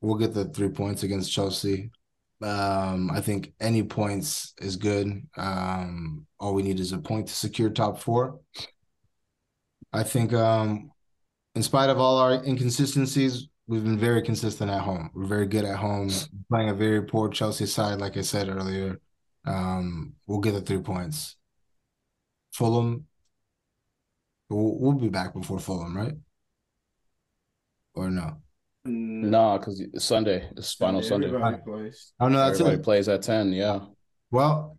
we'll 0.00 0.16
get 0.16 0.34
the 0.34 0.46
three 0.46 0.68
points 0.68 1.02
against 1.02 1.32
Chelsea. 1.32 1.90
Um, 2.40 3.10
I 3.10 3.20
think 3.20 3.52
any 3.60 3.82
points 3.82 4.54
is 4.60 4.76
good. 4.76 5.26
Um, 5.36 6.26
all 6.38 6.54
we 6.54 6.62
need 6.62 6.78
is 6.78 6.92
a 6.92 6.98
point 6.98 7.26
to 7.28 7.34
secure 7.34 7.70
top 7.70 8.00
four. 8.00 8.40
I 9.92 10.02
think, 10.02 10.32
um, 10.32 10.92
in 11.54 11.62
spite 11.62 11.90
of 11.90 11.98
all 11.98 12.18
our 12.18 12.34
inconsistencies, 12.44 13.48
we've 13.66 13.82
been 13.82 13.98
very 13.98 14.22
consistent 14.22 14.70
at 14.70 14.82
home. 14.82 15.10
We're 15.14 15.26
very 15.26 15.46
good 15.46 15.64
at 15.64 15.76
home, 15.76 16.10
playing 16.48 16.68
a 16.68 16.74
very 16.74 17.02
poor 17.02 17.28
Chelsea 17.28 17.66
side, 17.66 17.98
like 17.98 18.16
I 18.16 18.20
said 18.20 18.48
earlier. 18.48 19.00
Um, 19.44 20.14
we'll 20.26 20.40
get 20.40 20.52
the 20.52 20.60
three 20.60 20.80
points. 20.80 21.36
Fulham, 22.52 23.06
we'll, 24.48 24.78
we'll 24.78 24.92
be 24.92 25.08
back 25.08 25.34
before 25.34 25.58
Fulham, 25.58 25.96
right? 25.96 26.14
Or 27.94 28.10
no? 28.10 28.42
No, 28.88 29.58
because 29.58 29.82
Sunday, 29.98 30.48
is 30.56 30.72
final 30.74 31.02
Sunday. 31.02 31.28
Everybody 31.28 31.58
plays. 31.64 32.12
Oh 32.20 32.28
no, 32.28 32.38
that's 32.38 32.60
Everybody 32.60 32.80
it. 32.80 32.84
plays 32.84 33.08
at 33.08 33.22
10, 33.22 33.52
yeah. 33.52 33.80
Well, 34.30 34.78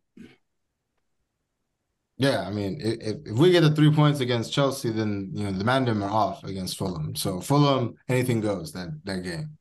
yeah, 2.17 2.41
I 2.45 2.51
mean, 2.51 2.79
if, 2.81 3.17
if 3.25 3.37
we 3.37 3.51
get 3.51 3.61
the 3.61 3.71
three 3.71 3.91
points 3.91 4.19
against 4.19 4.51
Chelsea, 4.51 4.89
then 4.91 5.31
you 5.33 5.45
know 5.45 5.51
the 5.51 5.63
Mandem 5.63 6.03
are 6.03 6.11
off 6.11 6.43
against 6.43 6.77
Fulham. 6.77 7.15
So 7.15 7.39
Fulham, 7.39 7.95
anything 8.09 8.41
goes 8.41 8.73
that 8.73 8.89
that 9.05 9.23
game. 9.23 9.57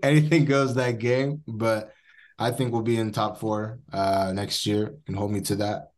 anything 0.02 0.46
goes 0.46 0.74
that 0.76 0.98
game. 0.98 1.42
But 1.46 1.92
I 2.38 2.52
think 2.52 2.72
we'll 2.72 2.80
be 2.80 2.96
in 2.96 3.12
top 3.12 3.38
four 3.38 3.80
uh 3.92 4.32
next 4.34 4.64
year. 4.66 4.92
You 4.92 5.02
Can 5.04 5.14
hold 5.14 5.30
me 5.30 5.42
to 5.42 5.56
that. 5.56 5.92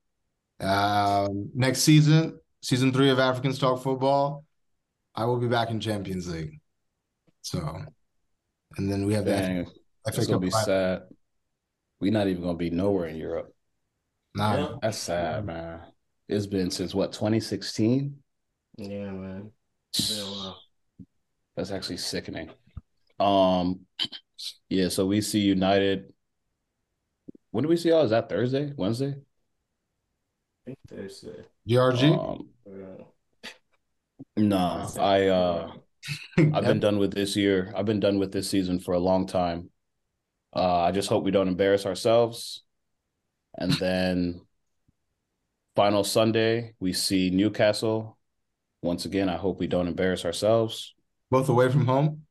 Um, 0.60 1.50
next 1.54 1.82
season, 1.82 2.40
season 2.60 2.92
three 2.92 3.10
of 3.10 3.20
Africans 3.20 3.58
Talk 3.58 3.80
Football, 3.80 4.44
I 5.14 5.26
will 5.26 5.38
be 5.38 5.48
back 5.48 5.70
in 5.70 5.78
Champions 5.78 6.28
League. 6.28 6.60
So, 7.44 7.84
and 8.78 8.90
then 8.90 9.04
we 9.04 9.12
have 9.12 9.26
that 9.26 9.42
Dang, 9.42 9.66
FA 9.66 9.72
it's 10.06 10.26
gonna 10.26 10.38
be 10.38 10.48
final. 10.50 10.64
sad. 10.64 11.02
We're 12.00 12.10
not 12.10 12.26
even 12.26 12.42
gonna 12.42 12.56
be 12.56 12.70
nowhere 12.70 13.06
in 13.06 13.16
Europe. 13.16 13.54
Nah, 14.34 14.56
Yeah. 14.56 14.68
That's 14.80 14.98
sad, 14.98 15.44
man. 15.44 15.80
It's 16.26 16.46
been 16.46 16.70
since 16.70 16.94
what, 16.94 17.12
2016? 17.12 18.16
Yeah, 18.78 19.10
man. 19.10 19.52
It's 19.92 20.08
been 20.10 20.26
a 20.26 20.30
while. 20.30 20.62
That's 21.54 21.70
actually 21.70 21.98
sickening. 21.98 22.50
Um, 23.20 23.80
yeah, 24.70 24.88
so 24.88 25.04
we 25.06 25.20
see 25.20 25.40
United 25.40 26.14
when 27.50 27.62
do 27.62 27.68
we 27.68 27.76
see 27.76 27.90
y'all? 27.90 28.02
Is 28.04 28.10
that 28.10 28.30
Thursday, 28.30 28.72
Wednesday? 28.74 29.14
I 29.16 30.64
think 30.64 30.78
Thursday. 30.88 31.44
GRG. 31.68 32.18
Um, 32.18 32.48
Uh, 32.66 33.04
no, 34.36 34.88
I 34.98 35.26
uh 35.28 35.72
I've 36.38 36.64
been 36.64 36.80
done 36.80 36.98
with 36.98 37.12
this 37.14 37.36
year. 37.36 37.72
I've 37.76 37.86
been 37.86 38.00
done 38.00 38.18
with 38.18 38.32
this 38.32 38.48
season 38.50 38.78
for 38.78 38.94
a 38.94 38.98
long 38.98 39.26
time. 39.26 39.70
Uh 40.54 40.80
I 40.82 40.92
just 40.92 41.08
hope 41.08 41.24
we 41.24 41.30
don't 41.30 41.48
embarrass 41.48 41.86
ourselves. 41.86 42.62
And 43.56 43.72
then 43.72 44.40
final 45.76 46.04
Sunday, 46.04 46.74
we 46.80 46.92
see 46.92 47.30
Newcastle. 47.30 48.18
Once 48.82 49.04
again, 49.06 49.28
I 49.28 49.36
hope 49.36 49.58
we 49.60 49.66
don't 49.66 49.88
embarrass 49.88 50.24
ourselves. 50.24 50.94
both 51.30 51.48
away 51.48 51.70
from 51.70 51.86
home. 51.86 52.22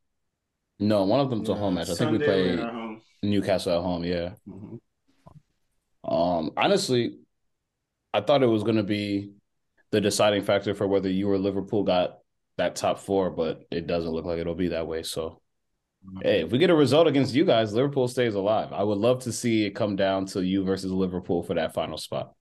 No, 0.79 1.03
one 1.05 1.19
of 1.19 1.29
them's 1.29 1.49
a 1.49 1.55
home 1.55 1.75
match. 1.75 1.89
I 1.89 1.95
think 1.95 2.11
we 2.11 2.19
Sunday 2.19 2.25
play 2.25 2.55
we're 2.57 2.67
at. 2.67 3.01
Newcastle 3.23 3.77
at 3.77 3.81
home, 3.83 4.03
yeah. 4.03 4.33
Mhm. 4.47 4.79
Um, 6.03 6.51
honestly, 6.57 7.19
I 8.13 8.21
thought 8.21 8.43
it 8.43 8.47
was 8.47 8.63
going 8.63 8.75
to 8.77 8.83
be 8.83 9.31
the 9.91 10.01
deciding 10.01 10.43
factor 10.43 10.75
for 10.75 10.87
whether 10.87 11.09
you 11.09 11.29
or 11.31 11.37
Liverpool 11.37 11.83
got 11.83 12.19
that 12.57 12.75
top 12.75 12.99
four, 12.99 13.30
but 13.30 13.63
it 13.71 13.88
doesn't 13.88 14.11
look 14.11 14.25
like 14.25 14.39
it'll 14.39 14.55
be 14.55 14.69
that 14.69 14.88
way. 14.88 15.03
So, 15.03 15.41
hey, 16.21 16.41
if 16.41 16.51
we 16.51 16.57
get 16.59 16.69
a 16.69 16.75
result 16.75 17.07
against 17.07 17.34
you 17.34 17.45
guys, 17.45 17.73
Liverpool 17.73 18.07
stays 18.07 18.35
alive. 18.35 18.71
I 18.71 18.84
would 18.84 18.97
love 18.99 19.23
to 19.23 19.31
see 19.31 19.65
it 19.65 19.71
come 19.71 19.95
down 19.95 20.25
to 20.27 20.41
you 20.41 20.63
versus 20.63 20.91
Liverpool 20.91 21.43
for 21.43 21.53
that 21.55 21.73
final 21.73 21.97
spot. 21.97 22.34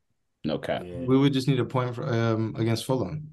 No 0.44 0.58
cap. 0.58 0.82
Yeah. 0.84 1.04
We 1.06 1.16
would 1.16 1.32
just 1.32 1.48
need 1.48 1.60
a 1.60 1.64
point 1.64 1.94
for, 1.94 2.06
um, 2.12 2.54
against 2.58 2.84
Fulham. 2.84 3.30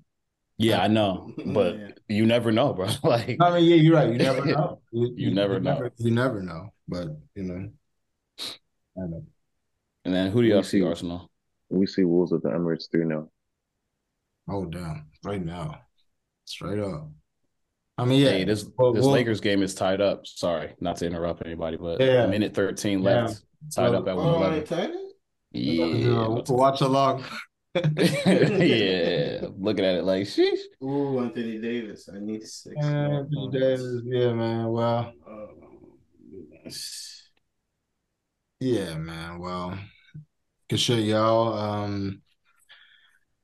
Yeah, 0.57 0.81
I 0.81 0.87
know, 0.87 1.33
but 1.47 1.75
Yeah. 1.77 1.87
you 2.07 2.25
never 2.25 2.51
know, 2.51 2.73
bro. 2.73 2.87
like, 3.03 3.37
I 3.41 3.55
mean, 3.59 3.65
yeah, 3.65 3.75
you're 3.75 3.95
right. 3.95 4.09
You 4.11 4.17
never 4.17 4.45
know. 4.45 4.81
You 4.91 5.31
never 5.33 5.59
know. 5.59 5.89
you 5.97 6.11
never 6.11 6.41
know. 6.41 6.73
But 6.87 7.07
you 7.35 7.43
know, 7.43 7.69
I 8.97 9.01
know. 9.07 9.23
and 10.05 10.13
then 10.13 10.31
who 10.31 10.41
do 10.41 10.47
y'all 10.47 10.63
see 10.63 10.79
see- 10.79 10.83
Arsenal? 10.85 11.29
We 11.69 11.85
see 11.85 12.03
Wolves 12.03 12.33
at 12.33 12.41
the 12.41 12.49
Emirates 12.49 12.89
3 12.91 13.05
0. 13.05 13.29
Oh 14.49 14.65
damn! 14.65 15.05
Right 15.23 15.43
now, 15.45 15.81
straight 16.49 16.79
up. 16.79 17.09
I 17.97 18.05
mean, 18.05 18.21
yeah. 18.21 18.29
Hey, 18.29 18.43
this 18.45 18.65
Well, 18.77 18.93
this 18.93 19.03
well- 19.03 19.11
Lakers 19.13 19.41
game 19.41 19.61
is 19.61 19.75
tied 19.75 19.99
up. 20.01 20.25
Sorry, 20.25 20.73
not 20.79 20.95
to 20.97 21.05
interrupt 21.05 21.45
anybody, 21.45 21.77
but 21.77 21.99
Yeah. 21.99 22.27
minute 22.27 22.53
13 22.53 22.99
Yeah. 23.03 23.23
left. 23.25 23.41
Tied 23.75 23.93
up 23.93 24.07
at 24.07 24.15
Oh, 24.15 24.39
111. 24.39 24.91
I? 24.93 25.09
Yeah, 25.51 26.17
Uh, 26.21 26.41
to- 26.43 26.53
watch 26.53 26.81
along. 26.81 27.23
yeah, 27.75 29.45
looking 29.57 29.85
at 29.85 29.95
it 29.95 30.03
like, 30.03 30.23
sheesh. 30.23 30.59
Ooh, 30.83 31.19
Anthony 31.19 31.59
Davis. 31.59 32.09
I 32.13 32.19
need 32.19 32.43
six. 32.43 32.75
Yeah, 32.79 33.19
Anthony. 33.19 33.49
Davis, 33.51 34.01
yeah, 34.05 34.33
man. 34.33 34.69
Well, 34.69 35.13
Um, 35.27 36.71
yeah, 38.59 38.95
man. 38.97 39.39
Well, 39.39 39.77
good 40.69 40.79
shit, 40.79 41.05
y'all. 41.05 41.53
Um, 41.53 42.21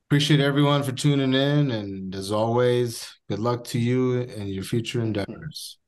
appreciate 0.08 0.38
everyone 0.38 0.84
for 0.84 0.92
tuning 0.92 1.34
in, 1.34 1.72
and 1.72 2.14
as 2.14 2.30
always, 2.30 3.12
good 3.28 3.40
luck 3.40 3.64
to 3.64 3.78
you 3.78 4.20
and 4.20 4.48
your 4.48 4.62
future 4.62 5.00
endeavors. 5.00 5.78